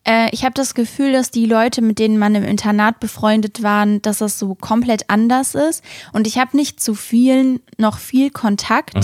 Äh, 0.04 0.30
ich 0.32 0.44
habe 0.44 0.54
das 0.54 0.74
Gefühl, 0.76 1.12
dass 1.12 1.32
die 1.32 1.46
Leute, 1.48 1.82
mit 1.82 1.98
denen 2.00 2.18
man 2.20 2.36
im 2.36 2.44
Internat 2.44 3.00
befreundet 3.00 3.64
waren, 3.64 4.02
dass 4.04 4.20
das 4.20 4.38
so 4.40 4.54
komplett 4.56 5.10
anders 5.10 5.56
ist. 5.56 5.84
Und 6.14 6.28
ich 6.28 6.38
habe 6.38 6.56
nicht 6.56 6.80
zu 6.80 6.94
vielen 6.94 7.60
noch 7.78 7.98
viel 7.98 8.30
Kontakt, 8.30 8.96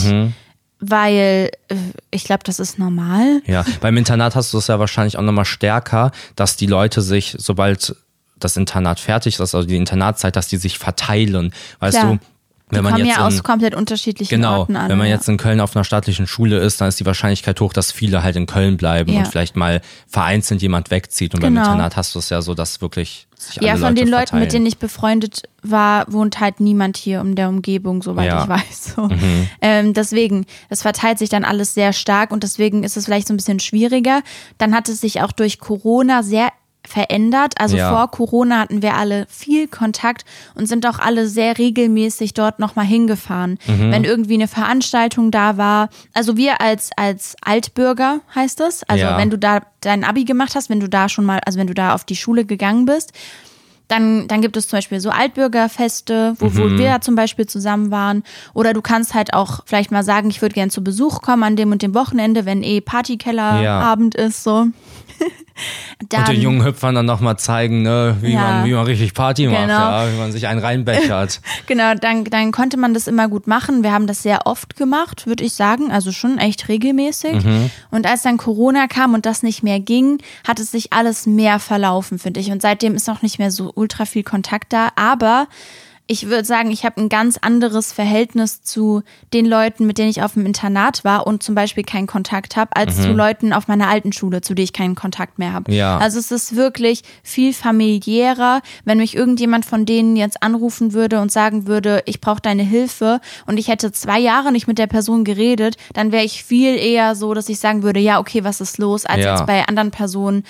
weil 0.79 1.51
äh, 1.67 1.75
ich 2.11 2.23
glaube, 2.23 2.43
das 2.43 2.59
ist 2.59 2.79
normal. 2.79 3.41
Ja, 3.45 3.65
beim 3.81 3.97
Internat 3.97 4.35
hast 4.35 4.53
du 4.53 4.57
es 4.57 4.67
ja 4.67 4.79
wahrscheinlich 4.79 5.17
auch 5.17 5.23
nochmal 5.23 5.45
stärker, 5.45 6.11
dass 6.35 6.55
die 6.57 6.67
Leute 6.67 7.01
sich, 7.01 7.35
sobald 7.37 7.95
das 8.39 8.57
Internat 8.57 8.99
fertig 8.99 9.35
ist, 9.35 9.41
also 9.41 9.63
die 9.63 9.75
Internatszeit, 9.75 10.35
dass 10.35 10.47
die 10.47 10.57
sich 10.57 10.77
verteilen. 10.77 11.53
Weißt 11.79 11.97
Klar. 11.97 12.13
du, 12.13 12.19
wenn 12.69 12.79
die 12.79 12.83
man 12.83 12.93
kommen 12.93 13.05
jetzt 13.05 13.17
ja 13.17 13.25
aus 13.25 13.35
in, 13.37 13.43
komplett 13.43 13.75
unterschiedlichen 13.75 14.29
genau, 14.35 14.59
Orten 14.59 14.75
an. 14.75 14.89
wenn 14.89 14.97
man 14.97 15.07
ja. 15.07 15.13
jetzt 15.15 15.29
in 15.29 15.37
Köln 15.37 15.61
auf 15.61 15.75
einer 15.75 15.85
staatlichen 15.85 16.27
Schule 16.27 16.57
ist, 16.59 16.81
dann 16.81 16.89
ist 16.89 16.99
die 16.99 17.05
Wahrscheinlichkeit 17.05 17.61
hoch, 17.61 17.71
dass 17.71 17.91
viele 17.93 18.23
halt 18.23 18.35
in 18.35 18.45
Köln 18.45 18.75
bleiben 18.77 19.11
Ja. 19.13 19.19
und 19.19 19.27
vielleicht 19.27 19.55
mal 19.55 19.81
vereinzelt 20.07 20.61
jemand 20.61 20.91
wegzieht. 20.91 21.33
Und 21.33 21.39
beim 21.41 21.53
Genau. 21.53 21.65
Internat 21.65 21.95
hast 21.95 22.13
du 22.15 22.19
es 22.19 22.29
ja 22.29 22.41
so, 22.41 22.53
dass 22.53 22.81
wirklich 22.81 23.27
sich 23.37 23.59
alle 23.59 23.67
Ja, 23.67 23.73
von 23.75 23.81
Leute 23.83 23.95
den 23.95 24.07
Leuten, 24.09 24.19
verteilen. 24.19 24.43
mit 24.43 24.53
denen 24.53 24.65
ich 24.65 24.77
befreundet 24.79 25.43
war, 25.63 26.11
wohnt 26.11 26.39
halt 26.41 26.59
niemand 26.59 26.97
hier 26.97 27.21
in 27.21 27.35
der 27.35 27.47
Umgebung, 27.49 28.01
soweit 28.01 28.25
Ja. 28.27 28.35
Mhm. 28.37 28.41
ich 28.43 28.49
weiß. 28.49 28.93
So. 28.95 29.09
Ähm, 29.61 29.93
deswegen, 29.93 30.45
das 30.69 30.81
verteilt 30.81 31.19
sich 31.19 31.29
dann 31.29 31.45
alles 31.45 31.73
sehr 31.73 31.93
stark 31.93 32.31
und 32.31 32.43
deswegen 32.43 32.83
ist 32.83 32.97
es 32.97 33.05
vielleicht 33.05 33.27
so 33.27 33.33
ein 33.33 33.37
bisschen 33.37 33.59
schwieriger. 33.61 34.21
Dann 34.57 34.75
hat 34.75 34.89
es 34.89 34.99
sich 35.01 35.21
auch 35.21 35.31
durch 35.31 35.59
Corona 35.59 36.21
sehr 36.23 36.49
verändert. 36.87 37.53
Also 37.59 37.77
Ja. 37.77 37.89
vor 37.89 38.09
Corona 38.11 38.59
hatten 38.59 38.81
wir 38.81 38.95
alle 38.95 39.27
viel 39.29 39.67
Kontakt 39.67 40.25
und 40.55 40.67
sind 40.67 40.85
auch 40.87 40.99
alle 40.99 41.27
sehr 41.27 41.57
regelmäßig 41.57 42.33
dort 42.33 42.59
nochmal 42.59 42.85
hingefahren. 42.85 43.59
Mhm. 43.67 43.91
Wenn 43.91 44.03
irgendwie 44.03 44.35
eine 44.35 44.47
Veranstaltung 44.47 45.31
da 45.31 45.57
war. 45.57 45.89
Also 46.13 46.37
wir 46.37 46.61
als, 46.61 46.89
als 46.95 47.35
Altbürger 47.43 48.21
heißt 48.33 48.61
es. 48.61 48.83
Also 48.83 49.03
Ja. 49.03 49.17
wenn 49.17 49.29
du 49.29 49.37
da 49.37 49.61
dein 49.81 50.03
Abi 50.03 50.23
gemacht 50.23 50.55
hast, 50.55 50.69
wenn 50.69 50.79
du 50.79 50.87
da 50.89 51.09
schon 51.09 51.25
mal, 51.25 51.39
also 51.45 51.59
wenn 51.59 51.67
du 51.67 51.73
da 51.73 51.93
auf 51.93 52.03
die 52.03 52.15
Schule 52.15 52.45
gegangen 52.45 52.85
bist, 52.85 53.11
dann, 53.87 54.27
dann 54.27 54.41
gibt 54.41 54.57
es 54.57 54.67
zum 54.67 54.77
Beispiel 54.77 54.99
so 54.99 55.09
Altbürgerfeste, 55.09 56.35
wo, 56.39 56.55
wo 56.55 56.63
Mhm. 56.65 56.77
wir 56.77 56.85
ja 56.85 57.01
zum 57.01 57.15
Beispiel 57.15 57.45
zusammen 57.45 57.89
waren. 57.91 58.23
Oder 58.53 58.73
du 58.73 58.81
kannst 58.81 59.13
halt 59.13 59.33
auch 59.33 59.61
vielleicht 59.65 59.91
mal 59.91 60.03
sagen, 60.03 60.29
ich 60.29 60.41
würde 60.41 60.53
gern 60.55 60.69
zu 60.69 60.83
Besuch 60.83 61.21
kommen 61.21 61.43
an 61.43 61.55
dem 61.55 61.71
und 61.71 61.81
dem 61.81 61.93
Wochenende, 61.95 62.45
wenn 62.45 62.63
eh 62.63 62.81
Partykellerabend 62.81 64.15
ist, 64.15 64.43
so. 64.43 64.67
Dann, 66.09 66.19
und 66.19 66.27
den 66.27 66.41
jungen 66.41 66.63
Hüpfern 66.63 66.93
dann 66.93 67.05
nochmal 67.07 67.37
zeigen, 67.39 67.81
ne, 67.81 68.17
wie, 68.21 68.33
Ja. 68.33 68.41
man, 68.41 68.65
wie 68.65 68.73
man 68.73 68.85
richtig 68.85 69.13
Party 69.15 69.47
macht, 69.47 69.61
Genau. 69.61 69.73
ja, 69.79 70.11
wie 70.13 70.17
man 70.17 70.31
sich 70.31 70.47
einen 70.47 70.59
reinbechert. 70.59 71.41
Genau, 71.65 71.93
dann, 71.95 72.23
dann 72.25 72.51
konnte 72.51 72.77
man 72.77 72.93
das 72.93 73.07
immer 73.07 73.27
gut 73.27 73.47
machen. 73.47 73.83
Wir 73.83 73.91
haben 73.91 74.05
das 74.07 74.21
sehr 74.21 74.45
oft 74.45 74.75
gemacht, 74.75 75.25
würde 75.27 75.43
ich 75.43 75.53
sagen. 75.53 75.91
Also 75.91 76.11
schon 76.11 76.37
echt 76.37 76.69
regelmäßig. 76.69 77.43
Und 77.91 78.05
als 78.05 78.21
dann 78.21 78.37
Corona 78.37 78.87
kam 78.87 79.13
und 79.15 79.25
das 79.25 79.41
nicht 79.43 79.63
mehr 79.63 79.79
ging, 79.79 80.19
hat 80.47 80.59
es 80.59 80.71
sich 80.71 80.93
alles 80.93 81.25
mehr 81.25 81.59
verlaufen, 81.59 82.19
finde 82.19 82.39
ich. 82.39 82.51
Und 82.51 82.61
seitdem 82.61 82.95
ist 82.95 83.09
auch 83.09 83.21
nicht 83.21 83.39
mehr 83.39 83.51
so 83.51 83.71
ultra 83.77 84.05
viel 84.05 84.23
Kontakt 84.23 84.73
da. 84.73 84.89
Aber 84.95 85.47
ich 86.07 86.27
würde 86.27 86.45
sagen, 86.45 86.71
ich 86.71 86.85
habe 86.85 87.01
ein 87.01 87.09
ganz 87.09 87.37
anderes 87.37 87.91
Verhältnis 87.91 88.61
zu 88.61 89.03
den 89.33 89.45
Leuten, 89.45 89.85
mit 89.85 89.97
denen 89.97 90.09
ich 90.09 90.21
auf 90.23 90.33
dem 90.33 90.45
Internat 90.45 91.03
war 91.03 91.27
und 91.27 91.43
zum 91.43 91.53
Beispiel 91.53 91.83
keinen 91.83 92.07
Kontakt 92.07 92.55
habe, 92.55 92.75
als 92.75 93.01
zu 93.01 93.11
Leuten 93.11 93.51
auf 93.51 93.67
meiner 93.67 93.89
alten 93.89 94.13
Schule, 94.13 94.41
zu 94.41 94.53
denen 94.53 94.63
ich 94.63 94.73
keinen 94.73 94.95
Kontakt 94.95 95.37
mehr 95.37 95.51
habe. 95.53 95.73
Ja. 95.73 95.97
Also 95.97 96.17
es 96.19 96.31
ist 96.31 96.55
wirklich 96.55 97.03
viel 97.23 97.53
familiärer, 97.53 98.61
wenn 98.85 98.99
mich 98.99 99.15
irgendjemand 99.15 99.65
von 99.65 99.85
denen 99.85 100.15
jetzt 100.15 100.41
anrufen 100.43 100.93
würde 100.93 101.19
und 101.19 101.31
sagen 101.31 101.67
würde, 101.67 102.03
ich 102.05 102.21
brauche 102.21 102.41
deine 102.41 102.63
Hilfe 102.63 103.19
und 103.45 103.57
ich 103.57 103.67
hätte 103.67 103.91
zwei 103.91 104.19
Jahre 104.19 104.51
nicht 104.51 104.67
mit 104.67 104.77
der 104.77 104.87
Person 104.87 105.23
geredet, 105.23 105.75
dann 105.93 106.11
wäre 106.11 106.23
ich 106.23 106.43
viel 106.43 106.75
eher 106.77 107.15
so, 107.15 107.33
dass 107.33 107.49
ich 107.49 107.59
sagen 107.59 107.83
würde, 107.83 107.99
ja, 107.99 108.19
okay, 108.19 108.43
was 108.43 108.61
ist 108.61 108.77
los, 108.77 109.05
als 109.05 109.23
Ja. 109.23 109.35
jetzt 109.35 109.45
bei 109.45 109.67
anderen 109.67 109.91
Personen, 109.91 110.43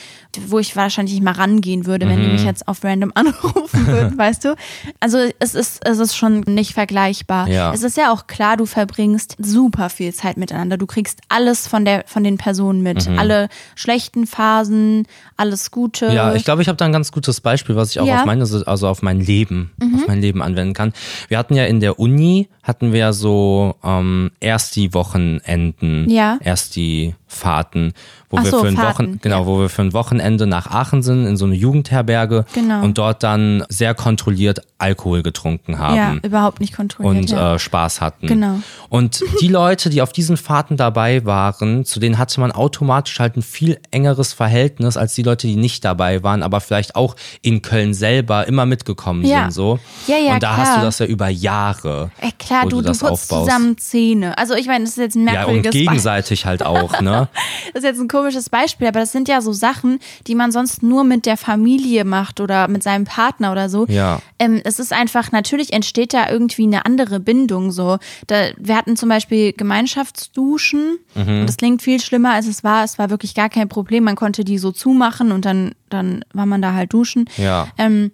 wo 0.48 0.60
ich 0.60 0.76
wahrscheinlich 0.76 1.16
nicht 1.16 1.24
mal 1.24 1.32
rangehen 1.32 1.86
würde, 1.86 2.08
wenn 2.08 2.22
die 2.22 2.28
Mhm. 2.28 2.34
mich 2.34 2.44
jetzt 2.44 2.68
auf 2.68 2.84
random 2.84 3.12
anrufen 3.16 3.88
würden, 3.88 4.18
weißt 4.18 4.46
du? 4.46 4.56
Also 5.00 5.18
es 5.40 5.47
ist, 5.56 5.86
es 5.86 6.00
ist 6.00 6.16
schon 6.16 6.42
nicht 6.42 6.74
vergleichbar. 6.74 7.48
Ja. 7.48 7.74
Es 7.74 7.84
ist 7.84 7.98
ja 7.98 8.12
auch 8.12 8.28
klar, 8.28 8.58
du 8.58 8.66
verbringst 8.66 9.36
super 9.40 9.90
viel 9.90 10.14
Zeit 10.14 10.38
miteinander. 10.38 10.78
Du 10.78 10.86
kriegst 10.86 11.20
alles 11.30 11.68
von 11.68 11.86
der 11.86 12.04
von 12.08 12.24
den 12.24 12.38
Personen 12.38 12.82
mit. 12.82 13.08
Mhm. 13.10 13.20
Alle 13.20 13.50
schlechten 13.76 14.28
Phasen, 14.28 15.08
alles 15.36 15.72
Gute. 15.72 16.08
Ja, 16.08 16.34
ich 16.36 16.44
glaube, 16.44 16.62
ich 16.62 16.68
habe 16.68 16.78
da 16.78 16.86
ein 16.86 16.92
ganz 16.92 17.12
gutes 17.12 17.42
Beispiel, 17.42 17.76
was 17.76 17.92
ich 17.92 18.00
auch 18.00 18.06
Ja. 18.06 18.16
Mhm. 18.16 18.20
auf 18.22 18.26
meine, 18.26 18.64
also 18.68 18.88
auf 18.88 19.02
mein 19.02 19.20
Leben, 19.20 19.72
auf 19.96 20.08
mein 20.08 20.22
Leben 20.22 20.42
anwenden 20.42 20.74
kann. 20.74 20.94
Wir 21.28 21.38
hatten 21.38 21.56
ja 21.56 21.66
in 21.66 21.80
der 21.80 22.00
Uni, 22.00 22.50
hatten 22.64 22.94
wir 22.94 23.14
so 23.14 23.76
ähm, 23.84 24.32
erst 24.40 24.76
die 24.76 24.94
Wochenenden, 24.94 26.10
Ja. 26.10 26.38
erst 26.42 26.76
die 26.76 27.16
Fahrten, 27.28 27.94
wo 28.30 28.38
Ach 28.38 28.44
wir 28.44 28.52
so, 28.52 28.60
für 28.62 28.68
ein 28.68 28.76
Fahrten, 28.76 29.08
Wochen, 29.08 29.20
genau, 29.22 29.46
wo 29.46 29.60
wir 29.60 29.70
für 29.70 29.82
ein 29.82 29.94
Wochenende 29.94 30.48
nach 30.48 30.68
Aachen 30.68 31.04
sind, 31.04 31.26
in 31.26 31.38
so 31.38 31.46
eine 31.46 31.56
Jugendherberge 31.56 32.46
Genau. 32.54 32.82
und 32.84 32.98
dort 32.98 33.24
dann 33.24 33.64
sehr 33.70 33.94
kontrolliert 33.94 34.62
Alkohol 34.80 35.24
getrunken 35.24 35.80
haben 35.80 35.96
ja, 35.96 36.16
überhaupt 36.22 36.60
nicht 36.60 36.76
kontrolliert. 36.76 37.16
und 37.24 37.30
ja. 37.32 37.56
äh, 37.56 37.60
Spaß 37.60 38.00
hatten. 38.00 38.28
Genau. 38.28 38.60
Und 38.90 39.24
die 39.42 39.48
Leute, 39.48 39.90
die 39.90 40.02
auf 40.02 40.12
diesen 40.14 40.38
Fahrten 40.38 40.78
dabei 40.78 41.26
waren, 41.26 41.84
zu 41.84 42.00
denen 42.00 42.18
hatte 42.18 42.40
man 42.40 42.52
automatisch 42.52 43.20
halt 43.20 43.38
ein 43.38 43.42
viel 43.42 43.80
engeres 43.92 44.34
Verhältnis 44.34 44.96
als 44.96 45.16
die 45.16 45.24
Leute, 45.24 45.48
die 45.48 45.56
nicht 45.56 45.84
dabei 45.84 46.22
waren, 46.24 46.44
aber 46.44 46.62
vielleicht 46.62 46.96
auch 46.96 47.16
in 47.42 47.62
Köln 47.62 47.94
selber 47.94 48.48
immer 48.48 48.66
mitgekommen 48.66 49.26
Ja. 49.26 49.44
sind. 49.44 49.52
So. 49.54 49.80
Ja, 50.06 50.18
ja, 50.18 50.34
Und 50.36 50.44
da 50.44 50.54
klar. 50.54 50.58
hast 50.58 50.78
du 50.78 50.82
das 50.82 51.00
ja 51.00 51.06
über 51.08 51.28
Jahre. 51.28 52.12
Ey, 52.22 52.32
klar, 52.38 52.64
wo 52.66 52.70
du, 52.70 52.76
du 52.78 52.82
du, 52.84 52.88
das 52.90 53.00
putzt 53.00 53.12
aufbaust. 53.32 53.46
zusammen 53.50 53.78
Zähne. 53.80 54.38
Also 54.38 54.54
ich 54.54 54.68
meine, 54.68 54.84
das 54.86 54.92
ist 54.92 54.98
jetzt 55.00 55.16
ein 55.16 55.26
Ja, 55.28 55.46
und 55.46 55.54
merkwürdiges 55.56 55.72
gegenseitig 55.74 56.46
halt 56.46 56.64
auch, 56.64 57.02
ne? 57.02 57.17
Das 57.74 57.84
ist 57.84 57.90
jetzt 57.90 58.00
ein 58.00 58.08
komisches 58.08 58.50
Beispiel, 58.50 58.88
aber 58.88 59.00
das 59.02 59.12
sind 59.12 59.28
ja 59.28 59.42
so 59.42 59.52
Sachen, 59.52 60.00
die 60.26 60.36
man 60.36 60.52
sonst 60.52 60.82
nur 60.84 61.04
mit 61.04 61.26
der 61.26 61.38
Familie 61.38 62.06
macht 62.06 62.40
oder 62.40 62.68
mit 62.68 62.82
seinem 62.82 63.04
Partner 63.06 63.52
oder 63.52 63.70
so. 63.70 63.86
Ja. 63.88 64.20
Ähm, 64.40 64.62
es 64.64 64.80
ist 64.80 64.94
einfach, 64.94 65.32
natürlich 65.32 65.74
entsteht 65.74 66.14
da 66.14 66.30
irgendwie 66.30 66.64
eine 66.64 66.86
andere 66.86 67.20
Bindung 67.20 67.72
so. 67.72 67.98
Da, 68.28 68.48
wir 68.58 68.76
hatten 68.78 68.96
zum 68.96 69.10
Beispiel 69.10 69.54
Gemeinschaftsduschen 69.54 71.00
Mhm. 71.16 71.42
und 71.42 71.48
das 71.48 71.58
klingt 71.58 71.82
viel 71.82 72.00
schlimmer, 72.00 72.34
als 72.34 72.48
es 72.48 72.64
war. 72.64 72.84
Es 72.84 72.98
war 73.00 73.10
wirklich 73.10 73.36
gar 73.36 73.50
kein 73.50 73.70
Problem. 73.70 74.04
Man 74.04 74.16
konnte 74.16 74.44
die 74.44 74.58
so 74.58 74.72
zumachen 74.72 75.32
und 75.32 75.46
dann, 75.46 75.74
dann 75.90 76.24
war 76.34 76.46
man 76.46 76.62
da 76.62 76.74
halt 76.74 76.94
duschen. 76.94 77.26
Ja. 77.38 77.68
Ähm, 77.78 78.12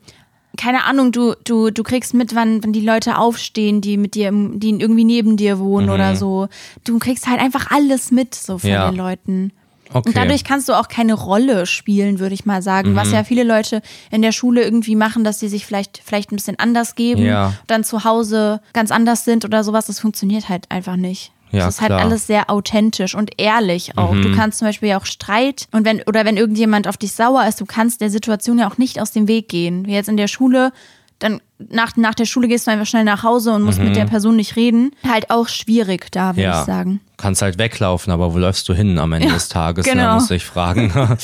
keine 0.58 0.84
Ahnung, 0.86 1.12
du, 1.12 1.34
du, 1.44 1.72
du 1.72 1.84
kriegst 1.84 2.14
mit, 2.14 2.36
wann, 2.36 2.64
wann 2.64 2.74
die 2.74 2.82
Leute 2.82 3.18
aufstehen, 3.18 3.82
die 3.82 3.98
mit 3.98 4.16
dir, 4.16 4.28
im- 4.30 4.60
die 4.60 4.70
irgendwie 4.70 5.04
neben 5.04 5.36
dir 5.38 5.60
wohnen 5.60 5.90
oder 5.90 6.16
so. 6.16 6.48
Du 6.84 7.00
kriegst 7.00 7.28
halt 7.28 7.40
einfach 7.40 7.72
alles 7.72 8.12
mit, 8.12 8.36
so 8.36 8.58
von 8.60 8.70
Mhm. 8.70 8.74
Ja. 8.76 8.90
den 8.92 8.98
Leuten. 8.98 9.52
Okay. 9.96 10.10
Und 10.10 10.18
dadurch 10.18 10.44
kannst 10.44 10.70
du 10.70 10.74
auch 10.74 10.88
keine 10.88 11.14
Rolle 11.14 11.66
spielen, 11.68 12.18
würde 12.20 12.34
ich 12.34 12.46
mal 12.46 12.62
sagen. 12.64 12.96
Was 12.96 13.10
Mhm. 13.10 13.14
ja 13.14 13.24
viele 13.24 13.44
Leute 13.44 13.82
in 14.10 14.22
der 14.24 14.32
Schule 14.32 14.64
irgendwie 14.64 14.96
machen, 14.96 15.24
dass 15.24 15.40
sie 15.40 15.48
sich 15.50 15.66
vielleicht, 15.68 16.02
vielleicht 16.04 16.32
ein 16.32 16.36
bisschen 16.36 16.58
anders 16.58 16.96
geben, 16.96 17.24
Ja. 17.24 17.54
dann 17.68 17.84
zu 17.84 18.04
Hause 18.04 18.62
ganz 18.74 18.90
anders 18.92 19.24
sind 19.26 19.46
oder 19.46 19.64
sowas. 19.64 19.86
Das 19.88 20.00
funktioniert 20.00 20.50
halt 20.50 20.70
einfach 20.72 20.96
nicht. 20.96 21.32
Ja, 21.54 21.66
das 21.66 21.76
ist 21.76 21.82
halt 21.82 21.90
klar. 21.90 22.00
Mhm. 22.02 22.06
alles 22.08 22.28
sehr 22.28 22.50
authentisch 22.50 23.16
und 23.16 23.32
ehrlich 23.40 23.98
auch. 23.98 24.14
Du 24.14 24.36
kannst 24.36 24.60
zum 24.60 24.68
Beispiel 24.68 24.90
ja 24.90 25.00
auch 25.00 25.06
Streit 25.06 25.68
und 25.72 25.86
wenn, 25.86 26.02
oder 26.04 26.26
wenn 26.26 26.36
irgendjemand 26.36 26.88
auf 26.88 26.98
dich 26.98 27.14
sauer 27.14 27.46
ist, 27.48 27.62
du 27.62 27.66
kannst 27.66 28.02
der 28.02 28.10
Situation 28.10 28.58
ja 28.60 28.70
auch 28.70 28.78
nicht 28.78 29.00
aus 29.00 29.12
dem 29.12 29.28
Weg 29.28 29.50
gehen. 29.50 29.86
Wie 29.86 29.94
jetzt 29.94 30.10
in 30.10 30.18
der 30.18 30.28
Schule, 30.28 30.72
dann 31.20 31.40
nach, 31.70 31.96
nach 31.96 32.16
der 32.16 32.26
Schule 32.26 32.48
gehst 32.50 32.68
du 32.68 32.72
einfach 32.72 32.88
schnell 32.88 33.06
nach 33.06 33.24
Hause 33.24 33.54
und 33.54 33.62
musst 33.62 33.80
mit 33.80 33.96
der 33.96 34.04
Person 34.06 34.36
nicht 34.36 34.56
reden. 34.58 34.92
Halt 35.08 35.30
auch 35.30 35.48
schwierig 35.48 36.12
da, 36.12 36.36
würde 36.36 36.42
Mhm. 36.48 36.54
ja. 36.54 36.60
ich 36.60 36.66
sagen. 36.66 37.00
Kannst 37.18 37.42
halt 37.42 37.58
weglaufen, 37.58 38.12
aber 38.12 38.34
wo 38.34 38.40
läufst 38.40 38.68
du 38.68 38.74
hin 38.74 38.98
am 39.00 39.14
Ende 39.14 39.30
des 39.32 39.48
Tages? 39.48 39.86
Ne, 39.86 39.94
genau. 39.94 40.16
muss 40.16 40.30
ich 40.32 40.44
fragen. 40.44 40.92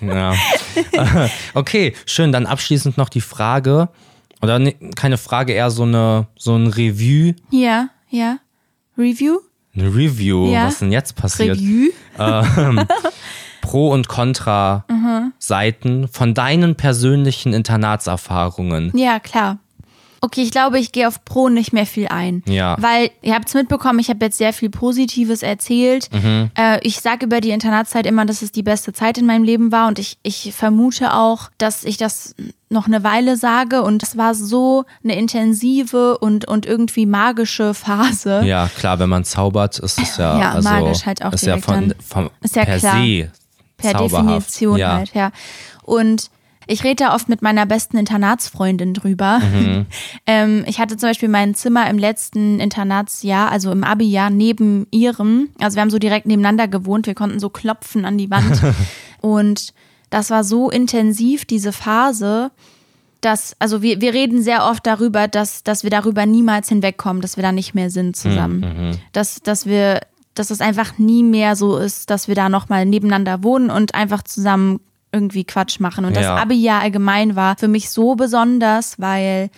ja. 0.00 0.34
Okay, 1.54 1.94
schön. 2.06 2.32
Dann 2.32 2.46
abschließend 2.46 2.96
noch 2.96 3.08
die 3.08 3.20
Frage, 3.20 3.88
oder 4.40 4.58
ne, 4.58 4.74
keine 4.94 5.18
Frage, 5.18 5.52
eher 5.52 5.70
so 5.70 5.82
eine 5.82 6.28
so 6.36 6.54
ein 6.54 6.68
Review. 6.68 7.32
Ja, 7.50 7.88
ja. 8.08 8.38
Review? 8.96 9.38
Eine 9.78 9.94
Review, 9.94 10.52
Ja. 10.52 10.66
was 10.66 10.80
denn 10.80 10.92
jetzt 10.92 11.14
passiert? 11.16 11.56
Review? 11.56 11.88
Pro- 13.60 13.92
und 13.92 14.08
Kontra-Seiten 14.08 16.08
von 16.08 16.34
deinen 16.34 16.74
persönlichen 16.74 17.52
Internatserfahrungen. 17.52 18.90
Ja, 18.96 19.20
klar. 19.20 19.58
Okay, 20.20 20.42
ich 20.42 20.50
glaube, 20.50 20.78
ich 20.78 20.92
gehe 20.92 21.06
auf 21.06 21.24
Pro 21.24 21.48
nicht 21.48 21.72
mehr 21.72 21.86
viel 21.86 22.08
ein. 22.08 22.42
Ja. 22.46 22.76
Weil, 22.80 23.10
ihr 23.22 23.34
habt 23.34 23.48
es 23.48 23.54
mitbekommen, 23.54 23.98
ich 24.00 24.08
habe 24.08 24.24
jetzt 24.24 24.38
sehr 24.38 24.52
viel 24.52 24.68
Positives 24.68 25.42
erzählt. 25.42 26.08
Mhm. 26.12 26.50
Äh, 26.56 26.80
ich 26.82 27.00
sage 27.00 27.26
über 27.26 27.40
die 27.40 27.50
Internatszeit 27.50 28.06
immer, 28.06 28.26
dass 28.26 28.42
es 28.42 28.50
die 28.50 28.62
beste 28.64 28.92
Zeit 28.92 29.18
in 29.18 29.26
meinem 29.26 29.44
Leben 29.44 29.70
war. 29.70 29.86
Und 29.86 29.98
ich, 29.98 30.18
ich 30.22 30.52
vermute 30.54 31.14
auch, 31.14 31.50
dass 31.58 31.84
ich 31.84 31.98
das 31.98 32.34
noch 32.68 32.86
eine 32.86 33.04
Weile 33.04 33.36
sage. 33.36 33.82
Und 33.82 34.02
es 34.02 34.16
war 34.16 34.34
so 34.34 34.84
eine 35.04 35.16
intensive 35.16 36.18
und, 36.18 36.46
und 36.46 36.66
irgendwie 36.66 37.06
magische 37.06 37.72
Phase. 37.74 38.42
Ja, 38.44 38.68
klar, 38.76 38.98
wenn 38.98 39.08
man 39.08 39.24
zaubert, 39.24 39.78
ist 39.78 40.00
es 40.00 40.16
ja, 40.16 40.38
Ja, 40.38 40.52
also, 40.52 40.68
magisch 40.68 41.06
halt 41.06 41.24
auch 41.24 41.32
ist 41.32 41.46
ja 41.46 41.58
von, 41.58 41.94
von 42.04 42.30
Ist 42.40 42.56
ja 42.56 42.64
per 42.64 42.78
klar. 42.78 43.04
se 43.04 43.30
Per 43.76 43.92
zauberhaft. 43.92 44.48
Definition 44.48 44.78
ja. 44.78 44.96
halt, 44.96 45.14
ja. 45.14 45.30
Und 45.82 46.30
Ich 46.68 46.84
rede 46.84 47.04
da 47.04 47.14
oft 47.14 47.28
mit 47.28 47.40
meiner 47.40 47.64
besten 47.66 47.96
Internatsfreundin 47.96 48.94
drüber. 48.94 49.40
Mhm. 49.40 49.86
ähm, 50.26 50.64
ich 50.66 50.78
hatte 50.78 50.96
zum 50.96 51.08
Beispiel 51.08 51.28
mein 51.28 51.54
Zimmer 51.54 51.88
im 51.88 51.98
letzten 51.98 52.60
Internatsjahr, 52.60 53.50
also 53.50 53.72
im 53.72 53.84
Abi-Jahr, 53.84 54.30
neben 54.30 54.86
ihrem. 54.90 55.48
Also 55.58 55.76
wir 55.76 55.82
haben 55.82 55.90
so 55.90 55.98
direkt 55.98 56.26
nebeneinander 56.26 56.68
gewohnt. 56.68 57.06
Wir 57.06 57.14
konnten 57.14 57.40
so 57.40 57.48
klopfen 57.48 58.04
an 58.04 58.18
die 58.18 58.30
Wand. 58.30 58.60
Und 59.20 59.72
das 60.10 60.30
war 60.30 60.44
so 60.44 60.70
intensiv, 60.70 61.46
diese 61.46 61.72
Phase, 61.72 62.50
dass, 63.20 63.56
also 63.58 63.82
wir, 63.82 64.00
wir 64.00 64.12
reden 64.12 64.42
sehr 64.42 64.64
oft 64.64 64.86
darüber, 64.86 65.26
dass, 65.26 65.64
dass 65.64 65.82
wir 65.82 65.90
darüber 65.90 66.26
niemals 66.26 66.68
hinwegkommen, 66.68 67.22
dass 67.22 67.36
wir 67.36 67.42
da 67.42 67.52
nicht 67.52 67.74
mehr 67.74 67.90
sind 67.90 68.16
zusammen. 68.16 68.60
Mhm. 68.60 68.98
Dass, 69.12 69.42
dass 69.42 69.64
wir, 69.66 70.00
dass 70.34 70.50
es 70.50 70.60
einfach 70.60 70.98
nie 70.98 71.22
mehr 71.22 71.56
so 71.56 71.78
ist, 71.78 72.10
dass 72.10 72.28
wir 72.28 72.34
da 72.34 72.48
nochmal 72.48 72.84
nebeneinander 72.86 73.42
wohnen 73.42 73.70
und 73.70 73.94
einfach 73.94 74.22
zusammen 74.22 74.80
irgendwie 75.12 75.44
Quatsch 75.44 75.80
machen. 75.80 76.04
Und 76.04 76.16
das 76.16 76.24
Ja. 76.24 76.36
Abi-Jahr 76.36 76.80
allgemein 76.82 77.36
war 77.36 77.56
für 77.56 77.68
mich 77.68 77.90
so 77.90 78.14
besonders, 78.14 78.98
weil, 78.98 79.50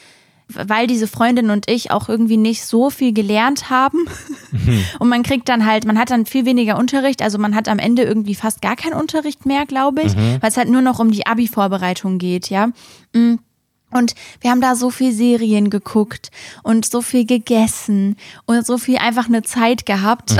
weil 0.48 0.86
diese 0.86 1.06
Freundin 1.06 1.50
und 1.50 1.70
ich 1.70 1.90
auch 1.90 2.08
irgendwie 2.08 2.36
nicht 2.36 2.64
so 2.64 2.90
viel 2.90 3.12
gelernt 3.12 3.70
haben. 3.70 3.98
Und 4.98 5.08
man 5.08 5.22
kriegt 5.22 5.48
dann 5.48 5.64
halt, 5.64 5.84
man 5.84 5.98
hat 5.98 6.10
dann 6.10 6.26
viel 6.26 6.44
weniger 6.44 6.76
Unterricht. 6.76 7.22
Also 7.22 7.38
man 7.38 7.54
hat 7.54 7.68
am 7.68 7.78
Ende 7.78 8.02
irgendwie 8.02 8.34
fast 8.34 8.60
gar 8.62 8.74
keinen 8.76 8.94
Unterricht 8.94 9.46
mehr, 9.46 9.64
glaube 9.66 10.02
ich, 10.02 10.16
weil 10.16 10.50
es 10.50 10.56
halt 10.56 10.68
nur 10.68 10.82
noch 10.82 10.98
um 10.98 11.10
die 11.12 11.26
Abi-Vorbereitung 11.26 12.18
geht, 12.18 12.50
ja. 12.50 12.70
Mm. 13.12 13.36
Und 13.90 14.14
wir 14.40 14.50
haben 14.50 14.60
da 14.60 14.74
so 14.74 14.90
viel 14.90 15.12
Serien 15.12 15.70
geguckt 15.70 16.30
und 16.62 16.86
so 16.86 17.02
viel 17.02 17.26
gegessen 17.26 18.16
und 18.46 18.66
so 18.66 18.78
viel 18.78 18.98
einfach 18.98 19.26
eine 19.26 19.42
Zeit 19.42 19.86
gehabt. 19.86 20.36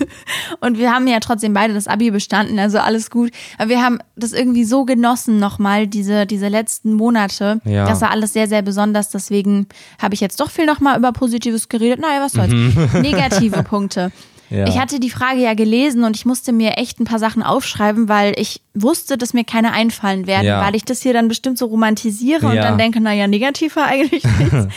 und 0.60 0.78
wir 0.78 0.92
haben 0.92 1.06
ja 1.06 1.20
trotzdem 1.20 1.52
beide 1.54 1.74
das 1.74 1.88
Abi 1.88 2.10
bestanden, 2.10 2.58
also 2.58 2.78
alles 2.78 3.10
gut. 3.10 3.30
Aber 3.58 3.68
wir 3.68 3.82
haben 3.82 3.98
das 4.16 4.32
irgendwie 4.32 4.64
so 4.64 4.84
genossen 4.84 5.38
nochmal, 5.38 5.86
diese, 5.86 6.26
diese 6.26 6.48
letzten 6.48 6.94
Monate. 6.94 7.60
Ja. 7.64 7.86
Das 7.86 8.00
war 8.00 8.10
alles 8.10 8.32
sehr, 8.32 8.48
sehr 8.48 8.62
besonders. 8.62 9.10
Deswegen 9.10 9.66
habe 10.00 10.14
ich 10.14 10.20
jetzt 10.20 10.40
doch 10.40 10.50
viel 10.50 10.66
nochmal 10.66 10.98
über 10.98 11.12
Positives 11.12 11.68
geredet. 11.68 12.00
Naja, 12.00 12.20
was 12.20 12.32
soll's. 12.32 12.52
Negative 12.94 13.62
Punkte. 13.62 14.12
Ja. 14.50 14.66
Ich 14.68 14.78
hatte 14.78 15.00
die 15.00 15.10
Frage 15.10 15.40
ja 15.40 15.54
gelesen 15.54 16.04
und 16.04 16.16
ich 16.16 16.26
musste 16.26 16.52
mir 16.52 16.76
echt 16.76 17.00
ein 17.00 17.04
paar 17.04 17.18
Sachen 17.18 17.42
aufschreiben, 17.42 18.08
weil 18.08 18.34
ich 18.38 18.60
wusste, 18.74 19.16
dass 19.18 19.32
mir 19.34 19.44
keine 19.44 19.72
einfallen 19.72 20.26
werden, 20.26 20.46
Ja. 20.46 20.60
weil 20.64 20.74
ich 20.76 20.84
das 20.84 21.00
hier 21.02 21.12
dann 21.12 21.28
bestimmt 21.28 21.58
so 21.58 21.66
romantisiere 21.66 22.46
und 22.46 22.56
dann 22.56 22.78
denke, 22.78 23.00
naja, 23.00 23.26
negativ 23.26 23.76
war 23.76 23.86
eigentlich 23.86 24.22
nichts. 24.38 24.68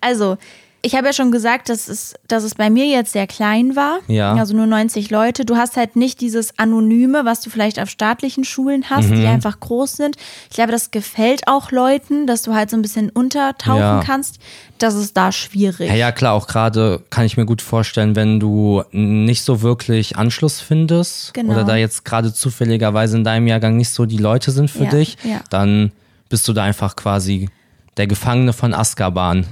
also, 0.00 0.36
ich 0.82 0.94
habe 0.94 1.06
ja 1.08 1.12
schon 1.12 1.30
gesagt, 1.30 1.68
dass 1.68 1.88
es, 1.88 2.14
dass 2.26 2.42
es 2.42 2.54
bei 2.54 2.70
mir 2.70 2.86
jetzt 2.86 3.12
sehr 3.12 3.26
klein 3.26 3.76
war. 3.76 3.98
Ja. 4.08 4.32
Also 4.34 4.56
nur 4.56 4.66
90 4.66 5.10
Leute. 5.10 5.44
Du 5.44 5.56
hast 5.56 5.76
halt 5.76 5.94
nicht 5.94 6.20
dieses 6.20 6.58
Anonyme, 6.58 7.24
was 7.26 7.40
du 7.42 7.50
vielleicht 7.50 7.78
auf 7.78 7.90
staatlichen 7.90 8.44
Schulen 8.44 8.88
hast, 8.88 9.10
Mhm. 9.10 9.16
die 9.16 9.26
einfach 9.26 9.60
groß 9.60 9.92
sind. 9.96 10.16
Ich 10.48 10.54
glaube, 10.56 10.72
das 10.72 10.90
gefällt 10.90 11.42
auch 11.48 11.70
Leuten, 11.70 12.26
dass 12.26 12.42
du 12.42 12.54
halt 12.54 12.70
so 12.70 12.76
ein 12.76 12.82
bisschen 12.82 13.10
untertauchen 13.10 13.78
Ja. 13.78 14.02
kannst. 14.04 14.38
Das 14.78 14.94
ist 14.94 15.16
da 15.16 15.32
schwierig. 15.32 15.88
Ja, 15.90 15.94
ja, 15.96 16.12
klar, 16.12 16.32
auch 16.32 16.46
gerade 16.46 17.02
kann 17.10 17.26
ich 17.26 17.36
mir 17.36 17.44
gut 17.44 17.60
vorstellen, 17.60 18.16
wenn 18.16 18.40
du 18.40 18.82
nicht 18.92 19.42
so 19.42 19.60
wirklich 19.60 20.16
Anschluss 20.16 20.60
findest 20.60 21.34
Genau. 21.34 21.52
oder 21.52 21.64
da 21.64 21.76
jetzt 21.76 22.06
gerade 22.06 22.32
zufälligerweise 22.32 23.18
in 23.18 23.24
deinem 23.24 23.46
Jahrgang 23.46 23.76
nicht 23.76 23.90
so 23.90 24.06
die 24.06 24.16
Leute 24.16 24.50
sind 24.50 24.70
für 24.70 24.86
dich, 24.86 25.18
dann 25.50 25.92
bist 26.30 26.48
du 26.48 26.54
da 26.54 26.62
einfach 26.62 26.96
quasi 26.96 27.50
der 27.98 28.06
Gefangene 28.06 28.54
von 28.54 28.72
Azkaban. 28.72 29.44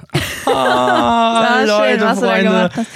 Ah, 0.55 1.63
Leute, 1.65 2.05
was 2.05 2.21
du 2.21 2.27
da 2.27 2.33
Freunde. 2.33 2.45
gemacht 2.51 2.73
hast. 2.77 2.87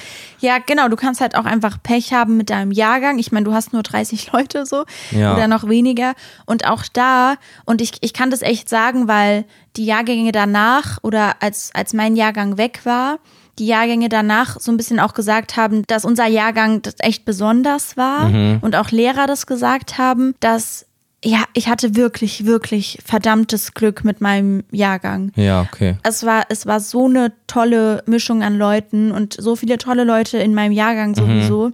Ja, 0.40 0.58
genau, 0.58 0.88
du 0.88 0.96
kannst 0.96 1.20
halt 1.20 1.36
auch 1.36 1.44
einfach 1.44 1.76
Pech 1.80 2.12
haben 2.12 2.36
mit 2.36 2.50
deinem 2.50 2.72
Jahrgang. 2.72 3.20
Ich 3.20 3.30
meine, 3.30 3.44
du 3.44 3.54
hast 3.54 3.72
nur 3.72 3.84
30 3.84 4.32
Leute 4.32 4.66
so 4.66 4.84
Ja. 5.12 5.34
oder 5.34 5.46
noch 5.46 5.68
weniger. 5.68 6.14
Und 6.46 6.66
auch 6.66 6.82
da, 6.92 7.36
und 7.64 7.80
ich, 7.80 7.92
ich 8.00 8.12
kann 8.12 8.30
das 8.32 8.42
echt 8.42 8.68
sagen, 8.68 9.06
weil 9.06 9.44
die 9.76 9.84
Jahrgänge 9.84 10.32
danach 10.32 10.98
oder 11.02 11.36
als, 11.40 11.70
als 11.74 11.94
mein 11.94 12.16
Jahrgang 12.16 12.58
weg 12.58 12.80
war, 12.84 13.18
die 13.60 13.66
Jahrgänge 13.66 14.08
danach 14.08 14.58
so 14.58 14.72
ein 14.72 14.76
bisschen 14.76 14.98
auch 14.98 15.14
gesagt 15.14 15.56
haben, 15.56 15.86
dass 15.86 16.04
unser 16.04 16.26
Jahrgang 16.26 16.82
das 16.82 16.94
echt 16.98 17.24
besonders 17.24 17.96
war 17.96 18.24
und 18.62 18.74
auch 18.74 18.90
Lehrer 18.90 19.26
das 19.28 19.46
gesagt 19.46 19.96
haben, 19.98 20.34
dass 20.40 20.86
ja, 21.24 21.44
ich 21.54 21.68
hatte 21.68 21.94
wirklich, 21.94 22.46
wirklich 22.46 22.98
verdammtes 23.04 23.74
Glück 23.74 24.04
mit 24.04 24.20
meinem 24.20 24.64
Jahrgang 24.72 25.30
Ja, 25.36 25.62
okay. 25.62 25.96
es 26.02 26.24
war, 26.24 26.44
es 26.48 26.66
war 26.66 26.80
so 26.80 27.06
eine 27.06 27.32
tolle 27.46 28.02
Mischung 28.06 28.42
an 28.42 28.58
Leuten 28.58 29.12
und 29.12 29.34
so 29.38 29.54
viele 29.54 29.78
tolle 29.78 30.04
Leute 30.04 30.38
in 30.38 30.54
meinem 30.54 30.72
Jahrgang 30.72 31.14
sowieso. 31.14 31.70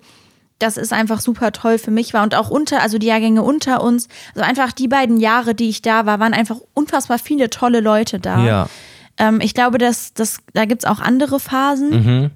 Das 0.59 0.77
ist 0.77 0.93
einfach 0.93 1.21
super 1.21 1.53
toll 1.53 1.79
für 1.79 1.91
mich 1.91 2.13
war 2.15 2.25
und 2.25 2.35
auch 2.35 2.51
unter, 2.51 2.83
also 2.83 2.99
die 2.99 3.07
Jahrgänge 3.07 3.43
unter 3.43 3.83
uns, 3.83 4.09
also 4.35 4.45
einfach 4.45 4.73
die 4.73 4.89
beiden 4.89 5.19
Jahre, 5.19 5.55
die 5.55 5.69
ich 5.69 5.83
da 5.83 6.05
war, 6.05 6.21
waren 6.21 6.35
einfach 6.35 6.59
unfassbar 6.75 7.19
viele 7.19 7.49
tolle 7.49 7.81
Leute 7.81 8.19
da. 8.19 8.45
Ja. 8.45 8.69
Ähm, 9.19 9.41
ich 9.41 9.55
glaube, 9.55 9.79
dass, 9.79 10.13
dass, 10.15 10.39
da 10.53 10.65
gibt's 10.65 10.85
auch 10.85 11.01
andere 11.01 11.41
Phasen. 11.41 12.33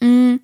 Mm, 0.00 0.36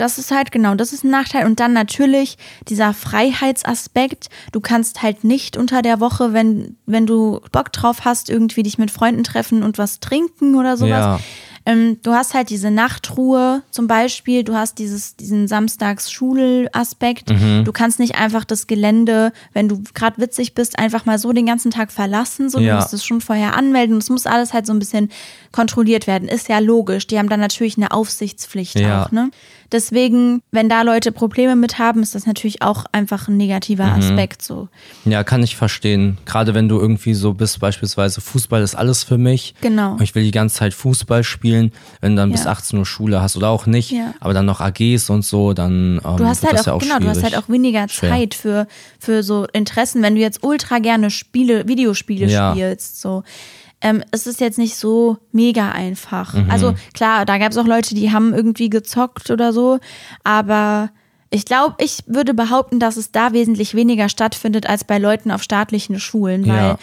Das 0.00 0.18
ist 0.18 0.30
halt 0.30 0.50
genau, 0.52 0.74
das 0.74 0.92
ist 0.92 1.04
ein 1.04 1.10
Nachteil. 1.10 1.44
Und 1.46 1.60
dann 1.60 1.72
natürlich 1.72 2.38
dieser 2.68 2.94
Freiheitsaspekt. 2.94 4.28
Du 4.52 4.60
kannst 4.60 5.02
halt 5.02 5.24
nicht 5.24 5.56
unter 5.56 5.82
der 5.82 6.00
Woche, 6.00 6.32
wenn, 6.32 6.76
wenn 6.86 7.06
du 7.06 7.40
Bock 7.52 7.72
drauf 7.72 8.04
hast, 8.04 8.30
irgendwie 8.30 8.62
dich 8.62 8.78
mit 8.78 8.90
Freunden 8.90 9.24
treffen 9.24 9.62
und 9.62 9.78
was 9.78 10.00
trinken 10.00 10.54
oder 10.54 10.76
sowas. 10.76 10.90
Ja. 10.90 11.20
Ähm, 11.66 11.98
du 12.02 12.12
hast 12.12 12.32
halt 12.32 12.48
diese 12.48 12.70
Nachtruhe 12.70 13.62
zum 13.70 13.86
Beispiel, 13.86 14.44
du 14.44 14.54
hast 14.54 14.78
dieses, 14.78 15.16
diesen 15.16 15.46
Samstags-Schulaspekt. 15.46 17.30
Du 17.30 17.72
kannst 17.72 17.98
nicht 17.98 18.14
einfach 18.16 18.44
das 18.44 18.66
Gelände, 18.66 19.32
wenn 19.52 19.68
du 19.68 19.82
gerade 19.94 20.18
witzig 20.20 20.54
bist, 20.54 20.78
einfach 20.78 21.04
mal 21.04 21.18
so 21.18 21.32
den 21.32 21.46
ganzen 21.46 21.70
Tag 21.70 21.92
verlassen. 21.92 22.48
So, 22.48 22.58
Ja. 22.58 22.74
Du 22.76 22.80
musst 22.80 22.94
es 22.94 23.04
schon 23.04 23.20
vorher 23.20 23.56
anmelden. 23.56 23.98
Es 23.98 24.08
muss 24.08 24.26
alles 24.26 24.52
halt 24.54 24.66
so 24.66 24.72
ein 24.72 24.78
bisschen 24.78 25.10
kontrolliert 25.52 26.06
werden. 26.06 26.28
Ist 26.28 26.48
ja 26.48 26.58
logisch. 26.60 27.06
Die 27.06 27.18
haben 27.18 27.28
dann 27.28 27.40
natürlich 27.40 27.76
eine 27.76 27.90
Aufsichtspflicht 27.90 28.78
Ja. 28.78 29.04
auch, 29.04 29.12
ne? 29.12 29.30
Deswegen, 29.72 30.42
wenn 30.50 30.68
da 30.68 30.82
Leute 30.82 31.12
Probleme 31.12 31.54
mit 31.56 31.78
haben, 31.78 32.02
ist 32.02 32.14
das 32.14 32.26
natürlich 32.26 32.60
auch 32.62 32.84
einfach 32.92 33.28
ein 33.28 33.36
negativer 33.36 33.86
Mhm. 33.86 33.92
Aspekt 34.02 34.42
so. 34.42 34.68
Ja, 35.04 35.22
kann 35.24 35.42
ich 35.42 35.56
verstehen. 35.56 36.18
Gerade 36.26 36.54
wenn 36.54 36.68
du 36.68 36.78
irgendwie 36.80 37.14
so 37.14 37.34
bist, 37.34 37.60
beispielsweise 37.60 38.20
Fußball 38.20 38.62
ist 38.62 38.74
alles 38.74 39.04
für 39.04 39.18
mich. 39.18 39.54
Genau. 39.60 39.92
Und 39.92 40.02
ich 40.02 40.14
will 40.14 40.24
die 40.24 40.30
ganze 40.32 40.56
Zeit 40.56 40.74
Fußball 40.74 41.22
spielen. 41.22 41.72
Wenn 42.00 42.16
du 42.16 42.22
dann 42.22 42.32
bis 42.32 42.44
Ja. 42.44 42.50
18 42.50 42.78
Uhr 42.78 42.86
Schule 42.86 43.20
hast 43.22 43.36
oder 43.36 43.48
auch 43.48 43.66
nicht, 43.66 43.92
Ja. 43.92 44.14
aber 44.20 44.34
dann 44.34 44.46
noch 44.46 44.60
AGs 44.60 45.08
und 45.10 45.24
so, 45.24 45.52
dann 45.52 46.00
ähm, 46.04 46.16
Du 46.16 46.24
hast 46.26 46.44
halt 46.44 46.58
auch, 46.60 46.66
ja 46.66 46.72
auch 46.72 46.80
genau, 46.80 46.98
du 46.98 47.06
hast 47.08 47.22
halt 47.22 47.32
schwierig. 47.32 47.44
auch 47.44 47.48
weniger. 47.48 47.86
Zeit 47.88 48.34
für, 48.34 48.66
für 48.98 49.22
so 49.22 49.46
Interessen, 49.52 50.02
wenn 50.02 50.14
du 50.16 50.20
jetzt 50.20 50.42
ultra 50.42 50.78
gerne 50.80 51.10
Spiele, 51.10 51.68
Videospiele 51.68 52.28
spielst, 52.28 53.00
so. 53.00 53.22
Ähm, 53.82 54.04
es 54.10 54.26
ist 54.26 54.40
jetzt 54.40 54.58
nicht 54.58 54.76
so 54.76 55.16
mega 55.32 55.70
einfach. 55.72 56.34
Mhm. 56.34 56.50
Also 56.50 56.74
klar, 56.92 57.24
da 57.24 57.38
gab 57.38 57.52
es 57.52 57.58
auch 57.58 57.66
Leute, 57.66 57.94
die 57.94 58.12
haben 58.12 58.34
irgendwie 58.34 58.68
gezockt 58.68 59.30
oder 59.30 59.52
so, 59.52 59.78
aber 60.24 60.90
ich 61.30 61.44
glaube, 61.44 61.76
ich 61.78 62.02
würde 62.06 62.34
behaupten, 62.34 62.78
dass 62.80 62.96
es 62.96 63.12
da 63.12 63.32
wesentlich 63.32 63.74
weniger 63.74 64.08
stattfindet 64.08 64.68
als 64.68 64.84
bei 64.84 64.98
Leuten 64.98 65.30
auf 65.30 65.42
staatlichen 65.42 65.98
Schulen, 66.00 66.46
weil 66.46 66.56
Ja. 66.70 66.78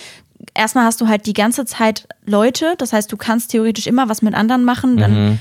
erstmal 0.55 0.85
hast 0.85 1.01
du 1.01 1.07
halt 1.07 1.25
die 1.25 1.33
ganze 1.33 1.65
Zeit 1.65 2.07
Leute, 2.25 2.73
das 2.77 2.93
heißt, 2.93 3.11
du 3.11 3.17
kannst 3.17 3.51
theoretisch 3.51 3.87
immer 3.87 4.09
was 4.09 4.21
mit 4.21 4.33
anderen 4.33 4.63
machen, 4.63 4.97
dann 4.97 5.11
Mhm. 5.31 5.39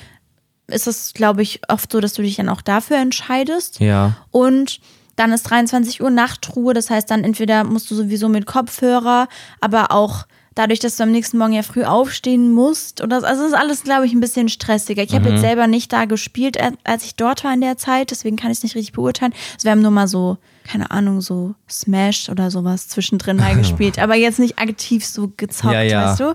ist 0.67 0.87
es, 0.89 1.15
glaube 1.15 1.43
ich, 1.43 1.61
oft 1.69 1.91
so, 1.93 2.01
dass 2.01 2.15
du 2.15 2.23
dich 2.23 2.37
dann 2.37 2.49
auch 2.49 2.61
dafür 2.63 2.97
entscheidest. 2.99 3.79
Ja. 3.81 4.17
Und 4.31 4.81
dann 5.15 5.33
ist 5.33 5.45
23 5.45 6.03
Uhr 6.03 6.11
Nachtruhe, 6.11 6.75
das 6.75 6.91
heißt 6.91 7.11
dann 7.11 7.25
entweder 7.25 7.65
musst 7.65 7.91
du 7.91 7.95
sowieso 7.95 8.29
mit 8.29 8.45
Kopfhörer, 8.45 9.29
aber 9.61 9.93
auch 9.93 10.27
dadurch, 10.57 10.81
dass 10.81 10.97
du 10.97 11.05
am 11.05 11.13
nächsten 11.13 11.39
Morgen 11.39 11.53
ja 11.53 11.63
früh 11.63 11.85
aufstehen 11.85 12.51
musst. 12.53 13.01
Oder, 13.03 13.23
also 13.23 13.43
es 13.43 13.49
ist 13.51 13.55
alles, 13.55 13.85
glaube 13.85 14.07
ich, 14.07 14.13
ein 14.13 14.21
bisschen 14.21 14.49
stressiger. 14.49 15.05
Ich 15.05 15.15
habe 15.15 15.29
jetzt 15.29 15.43
selber 15.43 15.69
nicht 15.69 15.93
da 15.93 16.07
gespielt, 16.07 16.57
als 16.83 17.05
ich 17.05 17.15
dort 17.15 17.45
war 17.45 17.55
in 17.55 17.61
der 17.61 17.77
Zeit, 17.77 18.11
deswegen 18.11 18.37
kann 18.37 18.51
ich 18.51 18.59
es 18.59 18.63
nicht 18.65 18.75
richtig 18.75 18.95
beurteilen. 18.95 19.33
Also 19.55 19.65
wir 19.65 19.71
haben 19.71 19.83
nur 19.83 19.91
mal 19.93 20.09
so, 20.09 20.39
keine 20.65 20.91
Ahnung, 20.91 21.21
so 21.21 21.55
Smash 21.71 22.29
oder 22.29 22.51
sowas 22.51 22.89
zwischendrin 22.89 23.37
mal 23.37 23.55
gespielt, 23.59 23.99
aber 24.01 24.17
jetzt 24.17 24.39
nicht 24.41 24.59
aktiv 24.59 25.07
so 25.07 25.31
gezockt, 25.37 25.75
Ja, 25.75 25.83
ja. 25.83 26.11
weißt 26.11 26.21
du? 26.21 26.35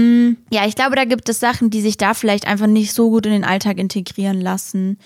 Mm, 0.00 0.36
Ja, 0.52 0.66
ich 0.66 0.76
glaube, 0.76 0.94
da 0.94 1.04
gibt 1.04 1.28
es 1.28 1.40
Sachen, 1.40 1.70
die 1.70 1.80
sich 1.80 1.96
da 1.96 2.14
vielleicht 2.14 2.46
einfach 2.46 2.68
nicht 2.68 2.92
so 2.92 3.10
gut 3.10 3.26
in 3.26 3.32
den 3.32 3.44
Alltag 3.44 3.78
integrieren 3.78 4.40
lassen. 4.40 4.98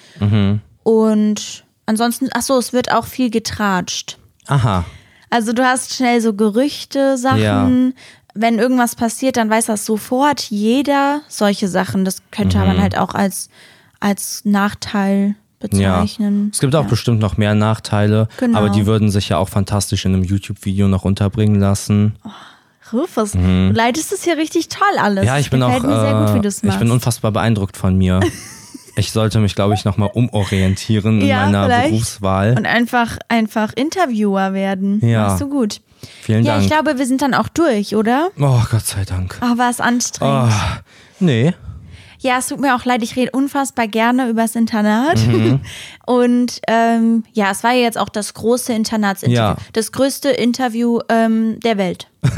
Und 0.82 1.64
ansonsten, 1.87 2.28
ach 2.35 2.43
so, 2.43 2.59
es 2.59 2.72
wird 2.72 2.93
auch 2.93 3.07
viel 3.07 3.30
getratscht. 3.30 4.18
Aha. 4.47 4.85
Also 5.30 5.53
du 5.53 5.64
hast 5.64 5.95
schnell 5.95 6.20
so 6.20 6.35
Gerüchte, 6.35 7.16
Sachen. 7.18 7.41
Ja. 7.41 8.03
Wenn 8.35 8.59
irgendwas 8.59 8.97
passiert, 8.97 9.37
dann 9.37 9.49
weiß 9.49 9.66
das 9.66 9.87
sofort 9.87 10.41
jeder. 10.43 11.20
Solche 11.28 11.68
Sachen, 11.68 12.05
das 12.05 12.18
könnte 12.30 12.59
Mhm. 12.59 12.66
man 12.66 12.80
halt 12.82 12.99
auch 12.99 13.14
als, 13.14 13.49
als 14.01 14.43
Nachteil 14.45 15.37
bezeichnen. 15.61 16.51
Es 16.53 16.61
gibt 16.61 16.74
auch 16.74 16.82
ja. 16.85 16.89
bestimmt 16.91 17.20
noch 17.20 17.37
mehr 17.37 17.55
Nachteile, 17.55 18.28
Genau. 18.39 18.59
aber 18.59 18.70
die 18.70 18.87
würden 18.87 19.11
sich 19.11 19.30
ja 19.30 19.39
auch 19.39 19.49
fantastisch 19.49 20.05
in 20.05 20.12
einem 20.14 20.24
YouTube-Video 20.24 20.89
noch 20.89 21.05
unterbringen 21.05 21.59
lassen. 21.61 22.16
Rufus, 22.93 23.32
du 23.32 23.70
leitest 23.72 24.12
es 24.12 24.24
hier 24.24 24.37
richtig 24.37 24.68
toll 24.68 24.99
alles. 25.01 25.22
Mhm. 25.22 25.26
ja, 25.26 25.39
ich 25.39 25.51
bin 25.51 25.62
auch, 25.62 25.74
Gefällt 25.74 25.82
sehr 26.01 26.41
gut, 26.41 26.64
äh, 26.64 26.68
ich 26.68 26.78
bin 26.78 26.91
unfassbar 26.91 27.32
beeindruckt 27.32 27.76
von 27.76 27.97
mir. 27.97 28.20
ich 28.97 29.11
sollte 29.11 29.39
mich, 29.41 29.55
glaube 29.55 29.74
ich, 29.74 29.85
nochmal 29.85 30.11
umorientieren 30.12 31.20
in 31.20 31.26
Ja, 31.26 31.47
meiner 31.47 31.64
vielleicht. 31.64 31.91
Berufswahl. 31.91 32.55
Und 32.59 32.66
einfach, 32.66 33.16
einfach 33.28 33.72
Interviewer 33.74 34.53
werden. 34.53 35.01
Ja. 35.07 35.28
Machst 35.28 35.41
du 35.41 35.49
gut. 35.49 35.80
Vielen 36.22 36.44
Ja, 36.44 36.52
Dank. 36.55 36.64
ich 36.64 36.70
glaube, 36.70 36.98
wir 36.98 37.07
sind 37.07 37.22
dann 37.22 37.34
auch 37.34 37.48
durch, 37.48 37.94
oder? 37.96 38.30
oh, 38.38 38.62
Gott 38.70 38.86
sei 38.86 39.05
Dank. 39.05 39.36
Ach, 39.40 39.57
war 39.59 39.70
es 39.70 39.80
anstrengend. 39.80 40.52
Oh, 40.52 40.80
nee. 41.20 41.55
Ja, 42.20 42.38
es 42.38 42.46
tut 42.46 42.59
mir 42.59 42.74
auch 42.74 42.86
leid, 42.86 43.02
ich 43.02 43.16
rede 43.16 43.32
unfassbar 43.32 43.86
gerne 43.86 44.28
übers 44.30 44.55
Internat. 44.57 45.18
Mhm. 45.26 45.61
Und 46.07 46.61
ähm, 46.68 47.24
ja, 47.34 47.50
es 47.50 47.62
war 47.62 47.72
ja 47.72 47.82
jetzt 47.82 47.98
auch 47.98 48.09
das 48.09 48.32
große 48.32 48.72
Internatsinterview. 48.72 49.36
Ja. 49.36 49.57
Das 49.74 49.92
größte 49.92 50.30
Interview 50.30 51.00
ähm, 51.11 51.61
der 51.61 51.76
Welt. 51.76 52.09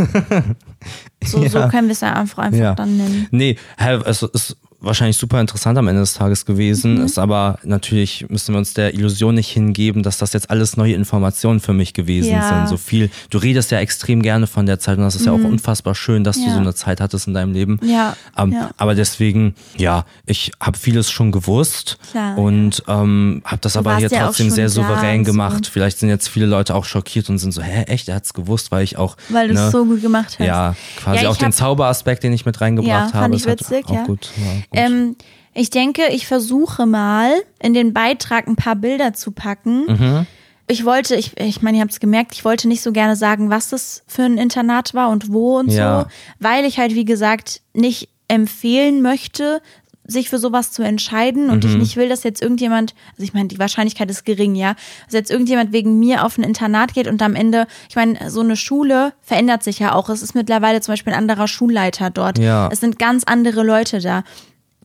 so, 1.25 1.47
so 1.49 1.59
Ja. 1.59 1.69
können 1.69 1.89
wir 1.89 1.93
es 1.93 2.01
ja 2.01 2.15
einfach, 2.15 2.39
einfach 2.39 2.59
Ja. 2.59 2.75
dann 2.75 2.97
nennen. 2.97 3.29
Nee, 3.31 3.57
hä, 3.79 3.99
es 4.07 4.23
ist 4.23 4.57
wahrscheinlich 4.87 5.17
super 5.17 5.41
interessant 5.41 5.77
am 5.79 5.89
Ende 5.89 6.01
des 6.01 6.15
Tages 6.15 6.47
gewesen. 6.47 7.05
Ist 7.05 7.19
aber 7.19 7.59
natürlich 7.65 8.27
müssen 8.29 8.55
wir 8.55 8.59
uns 8.59 8.73
der 8.75 8.95
Illusion 8.95 9.35
nicht 9.35 9.51
hingeben, 9.51 10.03
dass 10.03 10.19
das 10.19 10.33
jetzt 10.33 10.51
alles 10.51 10.77
neue 10.77 10.95
Informationen 10.95 11.61
für 11.61 11.73
mich 11.73 11.93
gewesen 11.95 12.31
Ja. 12.33 12.49
sind. 12.49 12.69
So 12.69 12.77
viel. 12.77 13.11
Du 13.31 13.39
redest 13.39 13.71
ja 13.71 13.79
extrem 13.81 14.23
gerne 14.23 14.47
von 14.47 14.67
der 14.67 14.79
Zeit 14.79 14.99
und 14.99 15.05
das 15.05 15.15
ist 15.17 15.27
ja 15.27 15.33
auch 15.33 15.37
unfassbar 15.45 15.95
schön, 15.95 16.25
dass 16.25 16.37
du 16.37 16.47
Ja. 16.47 16.53
so 16.55 16.59
eine 16.61 16.75
Zeit 16.75 17.01
hattest 17.01 17.27
in 17.27 17.35
deinem 17.35 17.53
Leben. 17.53 17.79
Ja, 17.83 18.17
Ähm, 18.39 18.53
ja. 18.53 18.71
Aber 18.77 18.95
deswegen, 18.95 19.55
ja, 19.77 20.05
ich 20.27 20.53
habe 20.61 20.79
vieles 20.79 21.11
schon 21.11 21.33
gewusst 21.33 21.99
Klar, 22.11 22.39
und 22.39 22.83
ähm, 22.89 23.43
habe 23.45 23.59
das 23.61 23.77
aber 23.77 23.91
warst 23.93 24.01
hier 24.01 24.11
trotzdem 24.11 24.51
sehr 24.51 24.69
souverän 24.69 25.21
und 25.21 25.27
so. 25.27 25.33
gemacht. 25.33 25.67
Vielleicht 25.73 25.99
sind 25.99 26.09
jetzt 26.09 26.29
viele 26.29 26.47
Leute 26.47 26.75
auch 26.75 26.85
schockiert 26.85 27.29
und 27.29 27.39
sind 27.39 27.53
so, 27.53 27.63
hä, 27.63 27.83
echt, 27.89 28.09
er 28.09 28.17
hat's 28.17 28.33
gewusst, 28.35 28.71
weil 28.71 28.85
ich 28.85 28.97
auch 28.99 29.17
Weil 29.29 29.49
du 29.49 29.55
es 29.55 29.61
ne, 29.61 29.71
so 29.71 29.85
gut 29.85 30.03
gemacht 30.03 30.37
hast. 30.39 30.47
ja, 30.47 30.75
quasi 30.97 31.27
auch 31.27 31.37
den 31.37 31.53
Zauberaspekt, 31.53 32.23
den 32.23 32.33
ich 32.33 32.47
mit 32.47 32.61
reingebracht 32.61 33.15
habe. 33.15 33.25
fand 33.25 33.35
ich 33.35 33.47
hat 33.47 33.61
witzig, 33.61 33.87
auch 33.89 33.95
ja. 33.95 34.05
gut. 34.05 34.31
Ja, 34.37 34.53
gut. 34.71 34.76
Ähm, 34.77 35.17
ich 35.55 35.71
denke, 35.71 36.03
ich 36.11 36.27
versuche 36.27 36.87
mal 36.87 37.31
in 37.61 37.73
den 37.75 37.93
Beitrag 37.95 38.47
ein 38.47 38.57
paar 38.57 38.77
Bilder 38.77 39.15
zu 39.15 39.31
packen. 39.33 39.87
Mhm. 39.87 40.27
Ich 40.69 40.85
wollte, 40.85 41.15
ich, 41.17 41.39
ich 41.41 41.63
meine, 41.63 41.79
ihr 41.79 41.81
habt 41.83 41.93
es 41.93 42.01
gemerkt, 42.01 42.33
ich 42.35 42.45
wollte 42.45 42.67
nicht 42.69 42.83
so 42.83 42.93
gerne 42.93 43.17
sagen, 43.17 43.51
was 43.51 43.69
das 43.71 44.03
für 44.07 44.23
ein 44.25 44.37
Internat 44.37 44.95
war 44.95 45.09
und 45.11 45.33
wo 45.33 45.59
und 45.59 45.71
Ja. 45.71 46.01
so, 46.03 46.07
weil 46.41 46.65
ich 46.65 46.79
halt, 46.79 46.95
wie 46.95 47.05
gesagt, 47.05 47.63
nicht 47.73 48.09
empfehlen 48.29 49.01
möchte, 49.01 49.63
sich 50.09 50.29
für 50.29 50.39
sowas 50.39 50.71
zu 50.73 50.83
entscheiden 50.83 51.51
und 51.51 51.65
Mhm. 51.65 51.71
ich 51.71 51.77
nicht 51.77 51.97
will, 51.97 52.09
dass 52.09 52.23
jetzt 52.23 52.41
irgendjemand, 52.43 52.95
also 53.13 53.23
ich 53.25 53.33
meine, 53.35 53.49
die 53.49 53.59
Wahrscheinlichkeit 53.59 54.09
ist 54.11 54.25
gering, 54.25 54.55
ja, 54.55 54.75
dass 55.07 55.15
jetzt 55.15 55.31
irgendjemand 55.33 55.73
wegen 55.73 55.99
mir 55.99 56.25
auf 56.25 56.37
ein 56.39 56.45
Internat 56.45 56.95
geht 56.95 57.09
und 57.09 57.23
am 57.23 57.35
Ende, 57.35 57.67
ich 57.89 57.97
meine, 57.97 58.31
so 58.31 58.41
eine 58.41 58.57
Schule 58.57 59.15
verändert 59.21 59.65
sich 59.65 59.79
ja 59.81 59.95
auch. 59.95 60.09
Es 60.09 60.23
ist 60.23 60.35
mittlerweile 60.35 60.81
zum 60.81 60.93
Beispiel 60.93 61.13
ein 61.13 61.19
anderer 61.19 61.49
Schulleiter 61.49 62.11
dort. 62.11 62.39
Ja. 62.39 62.69
Es 62.71 62.81
sind 62.81 62.99
ganz 63.01 63.25
andere 63.25 63.63
Leute 63.65 64.01
da. 64.01 64.23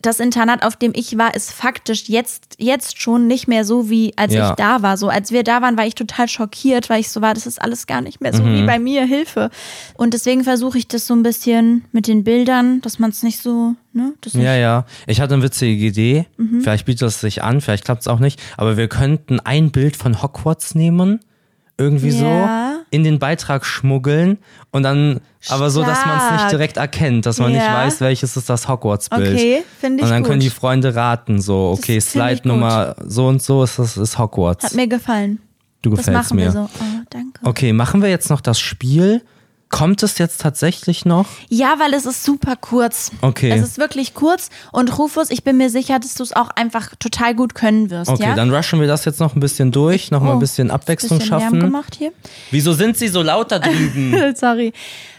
Das 0.01 0.19
Internat, 0.19 0.63
auf 0.63 0.75
dem 0.75 0.93
ich 0.95 1.17
war, 1.17 1.35
ist 1.35 1.51
faktisch 1.51 2.09
jetzt, 2.09 2.55
jetzt 2.57 3.01
schon 3.01 3.27
nicht 3.27 3.47
mehr 3.47 3.65
so, 3.65 3.89
wie 3.89 4.13
als 4.17 4.33
Ja. 4.33 4.49
ich 4.49 4.55
da 4.55 4.81
war. 4.81 4.97
So, 4.97 5.09
als 5.09 5.31
wir 5.31 5.43
da 5.43 5.61
waren, 5.61 5.77
war 5.77 5.85
ich 5.85 5.95
total 5.95 6.27
schockiert, 6.27 6.89
weil 6.89 6.99
ich 7.01 7.09
so 7.09 7.21
war, 7.21 7.33
das 7.33 7.45
ist 7.45 7.61
alles 7.61 7.87
gar 7.87 8.01
nicht 8.01 8.21
mehr 8.21 8.33
so 8.33 8.41
Mhm. 8.43 8.53
wie 8.55 8.65
bei 8.65 8.79
mir, 8.79 9.05
Hilfe. 9.05 9.49
Und 9.95 10.13
deswegen 10.13 10.43
versuche 10.43 10.77
ich 10.77 10.87
das 10.87 11.05
so 11.07 11.13
ein 11.13 11.23
bisschen 11.23 11.85
mit 11.91 12.07
den 12.07 12.23
Bildern, 12.23 12.81
dass 12.81 12.99
man 12.99 13.11
es 13.11 13.21
nicht 13.23 13.39
so, 13.41 13.75
ne? 13.93 14.13
Das 14.21 14.33
Ja, 14.33 14.55
ja. 14.55 14.85
Ich 15.07 15.21
hatte 15.21 15.33
eine 15.35 15.43
witzige 15.43 15.85
Idee. 15.85 16.25
Mhm. 16.37 16.61
Vielleicht 16.61 16.85
bietet 16.85 17.07
es 17.07 17.19
sich 17.21 17.43
an, 17.43 17.61
vielleicht 17.61 17.85
klappt 17.85 18.01
es 18.01 18.07
auch 18.07 18.19
nicht. 18.19 18.41
Aber 18.57 18.77
wir 18.77 18.87
könnten 18.87 19.39
ein 19.39 19.71
Bild 19.71 19.95
von 19.97 20.21
Hogwarts 20.21 20.75
nehmen, 20.75 21.19
irgendwie 21.81 22.09
Ja. 22.09 22.73
so, 22.75 22.81
in 22.91 23.03
den 23.03 23.19
Beitrag 23.19 23.65
schmuggeln 23.65 24.37
und 24.71 24.83
dann, 24.83 25.19
aber 25.49 25.69
so, 25.69 25.81
dass 25.81 26.05
man 26.05 26.17
es 26.17 26.23
nicht 26.23 26.39
Stark. 26.39 26.49
direkt 26.51 26.77
erkennt, 26.77 27.25
dass 27.25 27.39
man 27.39 27.51
nicht 27.51 27.61
Ja. 27.63 27.73
weiß, 27.85 28.01
welches 28.01 28.35
ist 28.37 28.49
das 28.49 28.67
Hogwarts-Bild. 28.67 29.33
Okay, 29.35 29.63
finde 29.79 29.97
ich 29.99 30.03
Und 30.03 30.09
dann 30.11 30.21
gut. 30.23 30.29
können 30.29 30.39
die 30.41 30.49
Freunde 30.49 30.93
raten, 30.95 31.41
so, 31.41 31.71
okay, 31.77 31.83
finde 31.83 31.97
ich 31.99 32.05
Slide 32.05 32.35
gut. 32.37 32.45
Nummer 32.45 32.95
so 33.05 33.27
und 33.27 33.41
so 33.41 33.63
ist 33.63 33.79
das 33.79 33.97
ist 33.97 34.17
Hogwarts. 34.19 34.65
Hat 34.65 34.75
mir 34.75 34.87
gefallen. 34.87 35.39
du 35.81 35.89
Das 35.91 36.05
gefällst 36.05 36.33
mir. 36.33 36.51
so. 36.51 36.59
Oh, 36.79 36.83
danke. 37.09 37.39
Okay, 37.43 37.73
machen 37.73 38.01
wir 38.01 38.09
jetzt 38.09 38.29
noch 38.29 38.41
das 38.41 38.59
Spiel. 38.59 39.21
Kommt 39.71 40.03
es 40.03 40.17
jetzt 40.17 40.41
tatsächlich 40.41 41.05
noch? 41.05 41.25
Ja, 41.49 41.75
weil 41.79 41.93
es 41.93 42.05
ist 42.05 42.23
super 42.23 42.55
kurz. 42.55 43.09
Okay. 43.21 43.49
Es 43.51 43.61
ist 43.61 43.77
wirklich 43.77 44.13
kurz 44.13 44.49
und 44.71 44.97
Rufus, 44.99 45.29
ich 45.31 45.43
bin 45.43 45.57
mir 45.57 45.69
sicher, 45.69 45.97
dass 45.99 46.13
du 46.13 46.23
es 46.23 46.33
auch 46.33 46.49
einfach 46.49 46.95
total 46.99 47.33
gut 47.33 47.55
können 47.55 47.89
wirst. 47.89 48.09
Okay, 48.11 48.23
ja? 48.23 48.35
dann 48.35 48.53
rushen 48.53 48.79
wir 48.79 48.87
das 48.87 49.05
jetzt 49.05 49.19
noch 49.19 49.35
ein 49.35 49.39
bisschen 49.39 49.71
durch, 49.71 50.11
noch 50.11 50.21
mal 50.21 50.31
Oh, 50.31 50.33
ein 50.33 50.39
bisschen 50.39 50.71
Abwechslung 50.71 51.19
bisschen 51.19 51.31
Lärm 51.37 51.41
schaffen. 51.41 51.59
gemacht 51.61 51.95
hier. 51.97 52.11
Wieso 52.51 52.73
sind 52.73 52.97
sie 52.97 53.07
so 53.07 53.21
laut 53.21 53.51
da 53.51 53.59
drüben? 53.59 54.13
Sorry. 54.35 54.73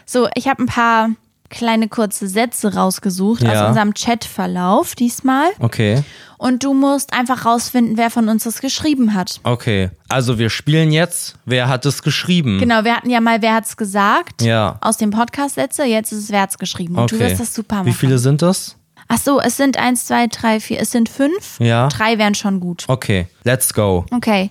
So, 0.05 0.27
ich 0.35 0.47
habe 0.47 0.63
ein 0.63 0.67
paar 0.67 1.09
kleine 1.53 1.87
kurze 1.87 2.27
Sätze 2.27 2.73
rausgesucht 2.75 3.45
aus 3.45 3.53
Ja. 3.53 3.67
unserem 3.69 3.93
Chatverlauf 3.93 4.95
diesmal. 4.95 5.49
Okay, 5.59 6.03
Und 6.37 6.63
du 6.65 6.73
musst 6.73 7.13
einfach 7.13 7.45
rausfinden, 7.45 7.95
wer 7.95 8.09
von 8.09 8.27
uns 8.27 8.43
das 8.43 8.59
geschrieben 8.59 9.13
hat. 9.13 9.39
okay. 9.43 9.91
Also 10.09 10.37
wir 10.39 10.49
spielen 10.49 10.91
jetzt. 10.91 11.35
Wer 11.45 11.69
hat 11.69 11.85
es 11.85 12.03
geschrieben? 12.03 12.59
Genau, 12.59 12.83
wir 12.83 12.95
hatten 12.97 13.09
ja 13.09 13.21
mal, 13.21 13.41
wer 13.41 13.53
hat's 13.53 13.77
gesagt? 13.77 14.41
Ja. 14.41 14.77
Aus 14.81 14.97
dem 14.97 15.11
Podcast 15.11 15.55
Sätze, 15.55 15.83
jetzt 15.85 16.11
ist 16.11 16.19
es, 16.25 16.29
wer 16.31 16.41
hat's 16.41 16.57
geschrieben. 16.57 16.95
Und 16.95 17.03
Okay. 17.03 17.17
du 17.17 17.19
wirst 17.23 17.39
das 17.39 17.53
super 17.55 17.77
machen. 17.77 17.85
Wie 17.87 17.93
viele 17.93 18.17
sind 18.17 18.41
das? 18.41 18.75
Ach 19.07 19.17
so, 19.19 19.39
es 19.39 19.55
sind 19.57 19.77
eins, 19.77 20.05
zwei, 20.05 20.27
drei, 20.27 20.59
vier, 20.59 20.79
es 20.81 20.91
sind 20.91 21.07
fünf. 21.07 21.59
Ja. 21.59 21.87
Drei 21.89 22.17
wären 22.17 22.35
schon 22.35 22.59
gut. 22.59 22.83
Okay, 22.87 23.27
let's 23.43 23.73
go. 23.73 24.05
Okay. 24.11 24.49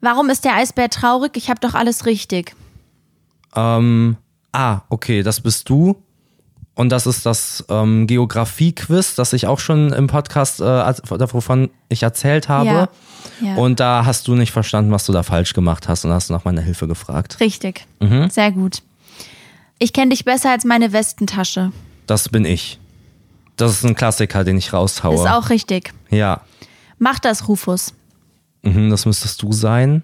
Warum 0.00 0.28
ist 0.30 0.44
der 0.44 0.54
Eisbär 0.56 0.88
traurig? 0.90 1.36
Ich 1.36 1.50
habe 1.50 1.60
doch 1.60 1.74
alles 1.74 2.06
richtig. 2.06 2.54
Ähm, 3.54 4.16
ah, 4.52 4.80
okay, 4.88 5.22
das 5.22 5.40
bist 5.40 5.68
du. 5.68 5.96
Und 6.76 6.90
das 6.90 7.06
ist 7.06 7.24
das 7.24 7.64
ähm, 7.70 8.06
Geografie-Quiz, 8.06 9.14
das 9.14 9.32
ich 9.32 9.46
auch 9.46 9.58
schon 9.58 9.92
im 9.94 10.06
Podcast, 10.08 10.60
äh, 10.60 10.64
wovon 11.32 11.70
ich 11.88 12.02
erzählt 12.02 12.48
habe. 12.50 12.66
Ja. 12.66 12.88
Ja. 13.40 13.56
Und 13.56 13.80
da 13.80 14.04
hast 14.04 14.28
du 14.28 14.34
nicht 14.34 14.52
verstanden, 14.52 14.92
was 14.92 15.06
du 15.06 15.12
da 15.12 15.22
falsch 15.22 15.54
gemacht 15.54 15.88
hast 15.88 16.04
und 16.04 16.12
hast 16.12 16.30
nach 16.30 16.44
meiner 16.44 16.60
Hilfe 16.60 16.86
gefragt. 16.86 17.40
Richtig. 17.40 17.86
Mhm. 18.00 18.28
Sehr 18.30 18.52
gut. 18.52 18.82
Ich 19.78 19.92
kenne 19.92 20.10
dich 20.10 20.24
besser 20.24 20.50
als 20.50 20.64
meine 20.64 20.92
Westentasche. 20.92 21.72
Das 22.06 22.28
bin 22.28 22.44
ich. 22.44 22.78
Das 23.56 23.72
ist 23.72 23.84
ein 23.84 23.94
Klassiker, 23.94 24.44
den 24.44 24.58
ich 24.58 24.72
raushaue. 24.72 25.14
Ist 25.14 25.26
auch 25.28 25.50
richtig. 25.50 25.92
ja. 26.10 26.42
Mach 26.98 27.18
das, 27.18 27.46
Rufus. 27.48 27.92
Mhm, 28.62 28.88
das 28.88 29.04
müsstest 29.04 29.42
du 29.42 29.52
sein. 29.52 30.02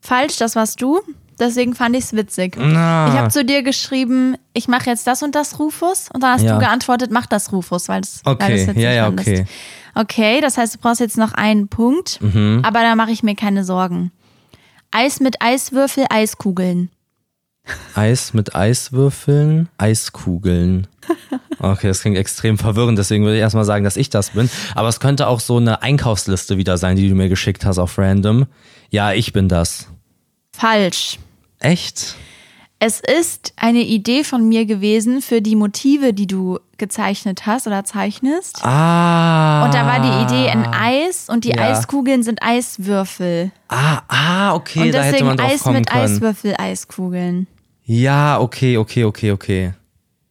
Falsch, 0.00 0.36
das 0.38 0.56
warst 0.56 0.82
du. 0.82 1.00
Deswegen 1.38 1.74
fand 1.74 1.96
ich 1.96 2.04
es 2.04 2.12
witzig. 2.12 2.56
Na. 2.58 3.08
Ich 3.08 3.14
habe 3.14 3.28
zu 3.30 3.44
dir 3.44 3.62
geschrieben, 3.62 4.36
ich 4.52 4.68
mache 4.68 4.86
jetzt 4.90 5.06
das 5.06 5.22
und 5.22 5.34
das, 5.34 5.58
Rufus. 5.58 6.08
Und 6.12 6.22
dann 6.22 6.32
hast 6.34 6.42
Ja. 6.42 6.54
du 6.54 6.60
geantwortet, 6.60 7.10
mach 7.10 7.26
das, 7.26 7.52
Rufus, 7.52 7.88
weil 7.88 8.02
es 8.02 8.20
Okay, 8.24 8.54
witzig 8.66 8.76
ja, 8.82 8.92
ja, 8.92 9.04
fandest. 9.06 9.28
okay. 9.28 9.44
Okay, 9.94 10.40
das 10.40 10.56
heißt, 10.56 10.74
du 10.74 10.78
brauchst 10.78 11.00
jetzt 11.00 11.18
noch 11.18 11.32
einen 11.34 11.68
Punkt. 11.68 12.20
Mhm. 12.22 12.62
Aber 12.64 12.80
da 12.82 12.94
mache 12.96 13.10
ich 13.10 13.22
mir 13.22 13.34
keine 13.34 13.64
Sorgen. 13.64 14.10
Eis 14.90 15.20
mit 15.20 15.40
Eiswürfel, 15.42 16.04
Eiskugeln. 16.10 16.90
Eis 17.94 18.34
mit 18.34 18.54
Eiswürfeln, 18.56 19.68
Eiskugeln. 19.78 20.86
Okay, 21.58 21.88
das 21.88 22.00
klingt 22.00 22.16
extrem 22.16 22.58
verwirrend, 22.58 22.98
deswegen 22.98 23.24
würde 23.24 23.36
ich 23.36 23.40
erstmal 23.40 23.64
sagen, 23.64 23.84
dass 23.84 23.96
ich 23.96 24.10
das 24.10 24.30
bin. 24.30 24.50
Aber 24.74 24.88
es 24.88 24.98
könnte 24.98 25.28
auch 25.28 25.38
so 25.40 25.58
eine 25.58 25.80
Einkaufsliste 25.82 26.56
wieder 26.56 26.76
sein, 26.76 26.96
die 26.96 27.08
du 27.08 27.14
mir 27.14 27.28
geschickt 27.28 27.64
hast 27.64 27.78
auf 27.78 27.98
random. 27.98 28.46
Ja, 28.90 29.12
ich 29.12 29.32
bin 29.32 29.48
das. 29.48 29.88
Falsch. 30.54 31.18
Echt? 31.58 32.16
Es 32.84 32.98
ist 32.98 33.52
eine 33.56 33.82
Idee 33.82 34.24
von 34.24 34.48
mir 34.48 34.66
gewesen 34.66 35.22
für 35.22 35.40
die 35.40 35.54
Motive, 35.54 36.12
die 36.12 36.26
du 36.26 36.58
gezeichnet 36.78 37.46
hast 37.46 37.68
oder 37.68 37.84
zeichnest. 37.84 38.64
Ah. 38.64 39.64
Und 39.64 39.72
da 39.72 39.86
war 39.86 40.00
die 40.00 40.24
Idee 40.34 40.50
ein 40.50 40.66
Eis 40.66 41.28
und 41.28 41.44
die 41.44 41.50
Ja. 41.50 41.70
Eiskugeln 41.70 42.24
sind 42.24 42.42
Eiswürfel. 42.42 43.52
Ah, 43.68 44.02
ah, 44.08 44.54
okay, 44.54 44.80
und 44.80 44.92
da 44.94 45.02
hätte 45.02 45.12
deswegen 45.12 45.26
man 45.28 45.36
drauf 45.36 45.52
Eis 45.52 45.62
kommen 45.62 45.76
mit 45.78 45.90
können. 45.90 46.04
Eiswürfel, 46.04 46.54
Eiskugeln. 46.58 47.46
Ja, 47.84 48.40
okay, 48.40 48.76
okay, 48.78 49.04
okay, 49.04 49.30
okay. 49.30 49.74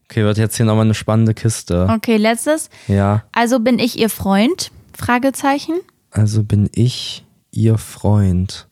Okay, 0.10 0.24
wird 0.26 0.38
jetzt 0.38 0.58
hier 0.58 0.66
nochmal 0.66 0.84
eine 0.84 0.94
spannende 0.94 1.34
Kiste. 1.34 1.88
Okay, 1.90 2.18
letztes. 2.18 2.70
Ja. 2.90 3.24
Also 3.32 3.62
bin 3.62 3.80
ich 3.80 3.98
ihr 3.98 4.10
Freund? 4.10 4.72
Fragezeichen. 4.94 5.76
Also 6.10 6.44
bin 6.44 6.70
ich 6.76 7.24
ihr 7.52 7.78
Freund. 7.78 8.68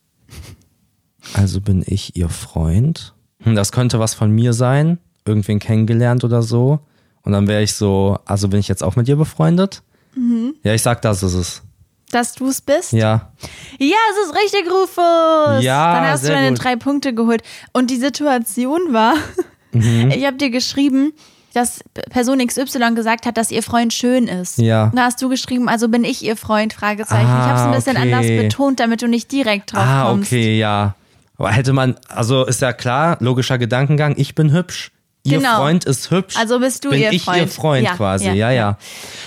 Also 1.34 1.60
bin 1.60 1.82
ich 1.86 2.16
ihr 2.16 2.28
Freund. 2.28 3.14
Hm, 3.42 3.54
Das 3.54 3.72
könnte 3.72 3.98
was 3.98 4.14
von 4.14 4.30
mir 4.30 4.52
sein. 4.52 4.98
Irgendwen 5.24 5.58
kennengelernt 5.58 6.24
oder 6.24 6.42
so. 6.42 6.80
Und 7.22 7.32
dann 7.32 7.46
wäre 7.46 7.62
ich 7.62 7.74
so, 7.74 8.18
also 8.24 8.48
bin 8.48 8.60
ich 8.60 8.68
jetzt 8.68 8.82
auch 8.82 8.96
mit 8.96 9.08
ihr 9.08 9.16
befreundet? 9.16 9.82
Mhm. 10.16 10.54
Ja, 10.62 10.74
ich 10.74 10.82
sag, 10.82 11.02
das 11.02 11.22
ist 11.22 11.34
es. 11.34 11.62
Dass 12.10 12.34
du 12.34 12.48
es 12.48 12.60
bist? 12.60 12.92
Ja. 12.92 13.30
Ja, 13.78 13.96
es 14.12 14.28
ist 14.28 14.34
richtig, 14.34 14.68
Rufus. 14.70 15.62
Ja, 15.62 15.94
Dann 15.94 16.08
hast 16.10 16.24
du 16.24 16.28
deine 16.32 16.48
gut. 16.48 16.64
drei 16.64 16.74
Punkte 16.76 17.14
geholt. 17.14 17.42
Und 17.72 17.90
die 17.90 17.96
Situation 17.98 18.92
war, 18.92 19.14
Mhm. 19.72 20.10
ich 20.10 20.26
habe 20.26 20.36
dir 20.36 20.50
geschrieben, 20.50 21.12
dass 21.54 21.84
Person 22.10 22.44
XY 22.44 22.94
gesagt 22.96 23.24
hat, 23.26 23.36
dass 23.36 23.52
ihr 23.52 23.62
Freund 23.62 23.92
schön 23.92 24.26
ist. 24.26 24.58
Ja. 24.58 24.86
Und 24.86 24.96
da 24.96 25.04
hast 25.04 25.22
du 25.22 25.28
geschrieben, 25.28 25.68
also 25.68 25.88
bin 25.88 26.02
ich 26.02 26.24
ihr 26.24 26.36
Freund, 26.36 26.72
Fragezeichen. 26.72 27.22
ich 27.22 27.28
Ah, 27.28 27.46
habe 27.46 27.58
es 27.58 27.64
ein 27.66 27.92
bisschen 27.92 27.96
okay. 28.02 28.12
anders 28.14 28.26
betont, 28.26 28.80
damit 28.80 29.02
du 29.02 29.06
nicht 29.06 29.30
direkt 29.30 29.72
drauf 29.72 29.82
Ah, 29.86 30.08
kommst. 30.10 30.32
okay, 30.32 30.58
ja. 30.58 30.96
Aber 31.40 31.50
hätte 31.52 31.72
man, 31.72 31.96
also 32.08 32.44
ist 32.44 32.60
ja 32.62 32.72
klar, 32.72 33.16
logischer 33.20 33.58
Gedankengang, 33.58 34.14
ich 34.16 34.34
bin 34.34 34.52
hübsch. 34.52 34.92
Ihr 35.22 35.38
Genau. 35.38 35.56
Freund 35.56 35.84
ist 35.84 36.10
hübsch. 36.10 36.34
Also 36.38 36.60
bist 36.60 36.82
du 36.84 36.90
bin 36.90 37.00
ihr 37.00 37.12
ich 37.12 37.24
Freund. 37.24 37.38
ihr 37.42 37.48
Freund 37.48 37.84
Ja, 37.84 37.94
quasi. 37.94 38.24
ja, 38.28 38.32
Ja, 38.32 38.50
ja. 38.52 38.78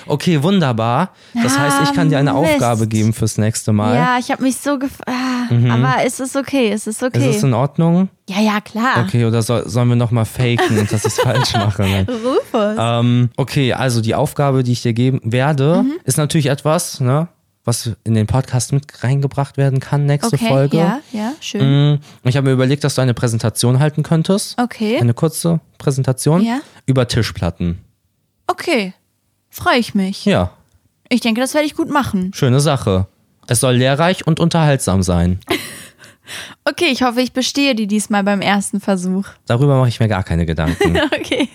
Okay, 0.07 0.41
wunderbar. 0.41 1.09
Das 1.35 1.55
Ah, 1.55 1.59
heißt, 1.59 1.77
ich 1.83 1.93
kann 1.93 2.09
dir 2.09 2.17
eine 2.17 2.33
Mist. 2.33 2.53
Aufgabe 2.53 2.87
geben 2.87 3.13
fürs 3.13 3.37
nächste 3.37 3.73
Mal. 3.73 3.95
Ja, 3.95 4.17
ich 4.19 4.31
habe 4.31 4.41
mich 4.41 4.57
so 4.57 4.79
gefragt. 4.79 5.11
Aber 5.69 5.97
es 6.03 6.19
ist 6.19 6.35
okay, 6.35 6.71
es 6.71 6.87
ist 6.87 7.03
okay. 7.03 7.19
Mhm. 7.19 7.29
Ist 7.29 7.35
es 7.37 7.43
in 7.43 7.53
Ordnung? 7.53 8.09
ja, 8.27 8.39
ja, 8.41 8.59
klar. 8.61 9.05
Okay, 9.05 9.25
oder 9.25 9.43
soll, 9.43 9.69
sollen 9.69 9.89
wir 9.89 9.95
nochmal 9.95 10.25
faken, 10.25 10.77
dass 10.89 11.05
ich 11.05 11.05
es 11.05 11.19
falsch 11.19 11.53
mache? 11.53 11.83
Ne? 11.83 12.07
Rufus. 12.25 12.75
Ähm, 12.79 13.29
okay, 13.37 13.73
also 13.73 14.01
die 14.01 14.15
Aufgabe, 14.15 14.63
die 14.63 14.71
ich 14.71 14.81
dir 14.81 14.93
geben 14.93 15.19
werde, 15.23 15.83
Mhm. 15.83 15.93
ist 16.05 16.17
natürlich 16.17 16.47
etwas, 16.47 17.01
ne, 17.01 17.27
was 17.65 17.91
in 18.03 18.13
den 18.13 18.27
Podcast 18.27 18.73
mit 18.73 19.03
reingebracht 19.03 19.55
werden 19.57 19.79
kann, 19.79 20.05
nächste 20.05 20.35
okay, 20.35 20.47
Folge. 20.47 20.77
ja, 20.77 20.99
ja, 21.13 21.33
schön. 21.39 21.93
Mm, 21.93 21.99
Ich 22.27 22.35
habe 22.35 22.47
mir 22.47 22.53
überlegt, 22.53 22.83
dass 22.83 22.95
du 22.95 23.01
eine 23.01 23.13
Präsentation 23.13 23.79
halten 23.79 24.03
könntest. 24.03 24.59
Okay, 24.59 24.97
Eine 24.99 25.13
kurze 25.13 25.59
Präsentation 25.77 26.43
Ja. 26.43 26.59
über 26.85 27.07
Tischplatten. 27.07 27.79
okay. 28.47 28.93
Freue 29.49 29.77
ich 29.77 29.93
mich. 29.93 30.25
Ja, 30.25 30.51
Ich 31.09 31.21
denke, 31.21 31.39
das 31.39 31.53
werde 31.53 31.67
ich 31.67 31.75
gut 31.75 31.89
machen. 31.89 32.31
schöne 32.33 32.59
Sache. 32.59 33.05
Es 33.47 33.59
soll 33.59 33.75
lehrreich 33.75 34.25
und 34.25 34.39
unterhaltsam 34.39 35.03
sein. 35.03 35.39
Okay, 36.65 36.85
ich 36.91 37.03
hoffe, 37.03 37.21
ich 37.21 37.33
bestehe 37.33 37.75
die 37.75 37.87
diesmal 37.87 38.23
beim 38.23 38.41
ersten 38.41 38.79
Versuch. 38.79 39.25
Darüber 39.45 39.77
mache 39.77 39.89
ich 39.89 39.99
mir 39.99 40.07
gar 40.07 40.23
keine 40.23 40.45
Gedanken. 40.45 40.97
Okay. 41.13 41.49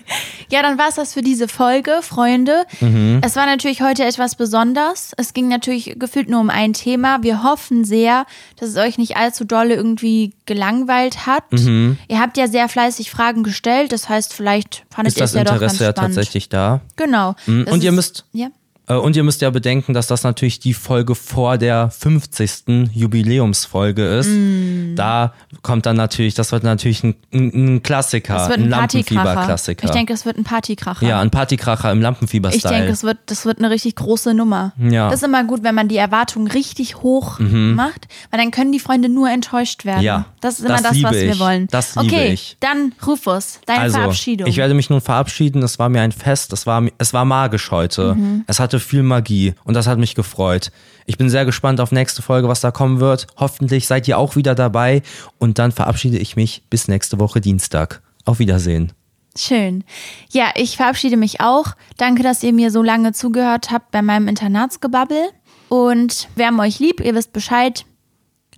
Ja, 0.51 0.63
dann 0.63 0.77
war 0.79 0.89
es 0.89 0.95
das 0.95 1.13
für 1.13 1.21
diese 1.21 1.47
Folge, 1.47 1.99
Freunde. 2.01 2.63
Mhm. 2.81 3.21
Es 3.23 3.35
war 3.35 3.45
natürlich 3.45 3.81
heute 3.83 4.03
etwas 4.03 4.35
besonders. 4.35 5.11
Es 5.17 5.33
ging 5.33 5.47
natürlich 5.47 5.95
gefühlt 5.99 6.27
nur 6.27 6.39
um 6.39 6.49
ein 6.49 6.73
Thema. 6.73 7.21
Wir 7.21 7.43
hoffen 7.43 7.83
sehr, 7.85 8.25
dass 8.59 8.69
es 8.69 8.77
euch 8.77 8.97
nicht 8.97 9.15
allzu 9.15 9.45
dolle 9.45 9.75
irgendwie 9.75 10.33
gelangweilt 10.47 11.27
hat. 11.27 11.51
Mhm. 11.51 11.97
Ihr 12.07 12.19
habt 12.19 12.35
ja 12.37 12.47
sehr 12.47 12.67
fleißig 12.67 13.11
Fragen 13.11 13.43
gestellt. 13.43 13.91
Das 13.91 14.09
heißt, 14.09 14.33
vielleicht 14.33 14.85
fandet 14.89 15.13
Ist 15.13 15.17
ihr 15.17 15.21
das 15.21 15.29
es 15.31 15.35
ja 15.35 15.43
doch 15.43 15.51
ganz 15.59 15.61
Interesse 15.73 15.83
ja 15.83 15.93
tatsächlich 15.93 16.49
da? 16.49 16.81
Genau. 16.95 17.35
Das 17.45 17.71
Und 17.73 17.83
ihr 17.83 17.89
ist- 17.91 17.95
müsst 17.95 18.25
Ja. 18.33 18.47
Äh, 18.89 18.95
Und 18.95 19.15
ihr 19.15 19.23
müsst 19.23 19.41
ja 19.41 19.49
bedenken, 19.49 19.93
dass 19.93 20.07
das 20.07 20.23
natürlich 20.23 20.59
die 20.59 20.73
Folge 20.73 21.15
vor 21.15 21.57
der 21.57 21.89
50. 21.91 22.89
Jubiläumsfolge 22.93 24.03
ist. 24.05 24.27
Mm. 24.27 24.95
Da 24.95 25.33
kommt 25.61 25.85
dann 25.85 25.95
natürlich, 25.95 26.33
das 26.33 26.51
wird 26.51 26.63
natürlich 26.63 27.03
ein, 27.03 27.15
ein 27.31 27.83
Klassiker, 27.83 28.35
Es 28.43 28.49
wird 28.49 28.57
ein 28.59 28.63
ein. 28.65 28.69
Lampenfieber-Klassiker. 28.69 29.85
Ich 29.85 29.91
denke, 29.91 30.13
es 30.13 30.25
wird 30.25 30.37
ein 30.37 30.43
Partykracher. 30.43 31.07
ja, 31.07 31.19
ein 31.19 31.29
Partykracher 31.29 31.91
im 31.91 31.99
Ich 31.99 32.03
denke, 32.03 32.03
Lampenfieber-Style. 32.03 32.87
es 32.87 33.03
wird, 33.03 33.17
das 33.27 33.45
wird 33.45 33.59
eine 33.59 33.69
richtig 33.69 33.95
große 33.95 34.33
Nummer. 34.33 34.73
Ja. 34.77 35.05
Mhm. 35.07 35.11
Das 35.11 35.21
ist 35.21 35.23
immer 35.23 35.43
gut, 35.43 35.63
wenn 35.63 35.75
man 35.75 35.87
die 35.87 35.97
Erwartungen 35.97 36.47
richtig 36.47 36.97
hoch 37.03 37.39
macht, 37.39 38.07
weil 38.31 38.39
dann 38.39 38.51
können 38.51 38.71
die 38.71 38.79
Freunde 38.79 39.09
nur 39.09 39.29
enttäuscht 39.29 39.85
werden. 39.85 40.01
Ja, 40.01 40.25
Das 40.41 40.55
ist 40.59 40.65
immer 40.65 40.77
das 40.81 40.93
das, 40.93 41.03
was 41.03 41.13
wir 41.13 41.31
ich. 41.31 41.39
wollen. 41.39 41.67
Das 41.71 41.95
liebe 41.95 42.07
okay, 42.15 42.33
ich. 42.33 42.57
dann 42.59 42.93
Rufus, 43.05 43.59
deine 43.65 43.81
Also, 43.81 43.97
Verabschiedung. 43.97 44.47
ich 44.47 44.57
werde 44.57 44.73
mich 44.73 44.89
nun 44.89 45.01
verabschieden. 45.01 45.61
Es 45.63 45.77
war 45.79 45.89
mir 45.89 46.01
ein 46.01 46.11
Fest. 46.11 46.53
Es 46.53 46.65
war, 46.65 46.83
es 46.97 47.13
war 47.13 47.25
magisch 47.25 47.71
heute. 47.71 48.15
Mhm. 48.15 48.43
Es 48.47 48.59
viel 48.79 49.03
Magie 49.03 49.53
und 49.63 49.73
das 49.73 49.87
hat 49.87 49.99
mich 49.99 50.15
gefreut. 50.15 50.71
Ich 51.05 51.17
bin 51.17 51.29
sehr 51.29 51.45
gespannt 51.45 51.79
auf 51.79 51.91
nächste 51.91 52.21
Folge, 52.21 52.47
was 52.47 52.61
da 52.61 52.71
kommen 52.71 52.99
wird. 52.99 53.27
Hoffentlich 53.37 53.87
seid 53.87 54.07
ihr 54.07 54.17
auch 54.17 54.35
wieder 54.35 54.55
dabei 54.55 55.01
und 55.37 55.59
dann 55.59 55.71
verabschiede 55.71 56.17
ich 56.17 56.35
mich 56.35 56.63
bis 56.69 56.87
nächste 56.87 57.19
Woche 57.19 57.41
Dienstag. 57.41 58.01
Auf 58.25 58.39
Wiedersehen. 58.39 58.93
Schön. 59.37 59.83
Ja, 60.31 60.51
ich 60.55 60.77
verabschiede 60.77 61.17
mich 61.17 61.41
auch. 61.41 61.75
Danke, 61.97 62.23
dass 62.23 62.43
ihr 62.43 62.53
mir 62.53 62.71
so 62.71 62.83
lange 62.83 63.13
zugehört 63.13 63.71
habt 63.71 63.91
bei 63.91 64.01
meinem 64.01 64.27
Internatsgebabbel. 64.27 65.29
Und 65.69 66.27
wir 66.35 66.47
haben 66.47 66.59
euch 66.59 66.79
lieb, 66.79 66.99
ihr 66.99 67.15
wisst 67.15 67.31
Bescheid. 67.31 67.85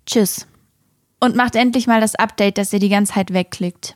Tschüss. 0.05 0.47
Und 1.19 1.36
macht 1.36 1.55
endlich 1.55 1.88
mal 1.88 2.01
das 2.01 2.15
Update, 2.15 2.57
dass 2.57 2.74
ihr 2.74 2.80
die 2.80 2.89
ganze 2.89 3.13
Zeit 3.13 3.34
wegklickt. 3.34 3.95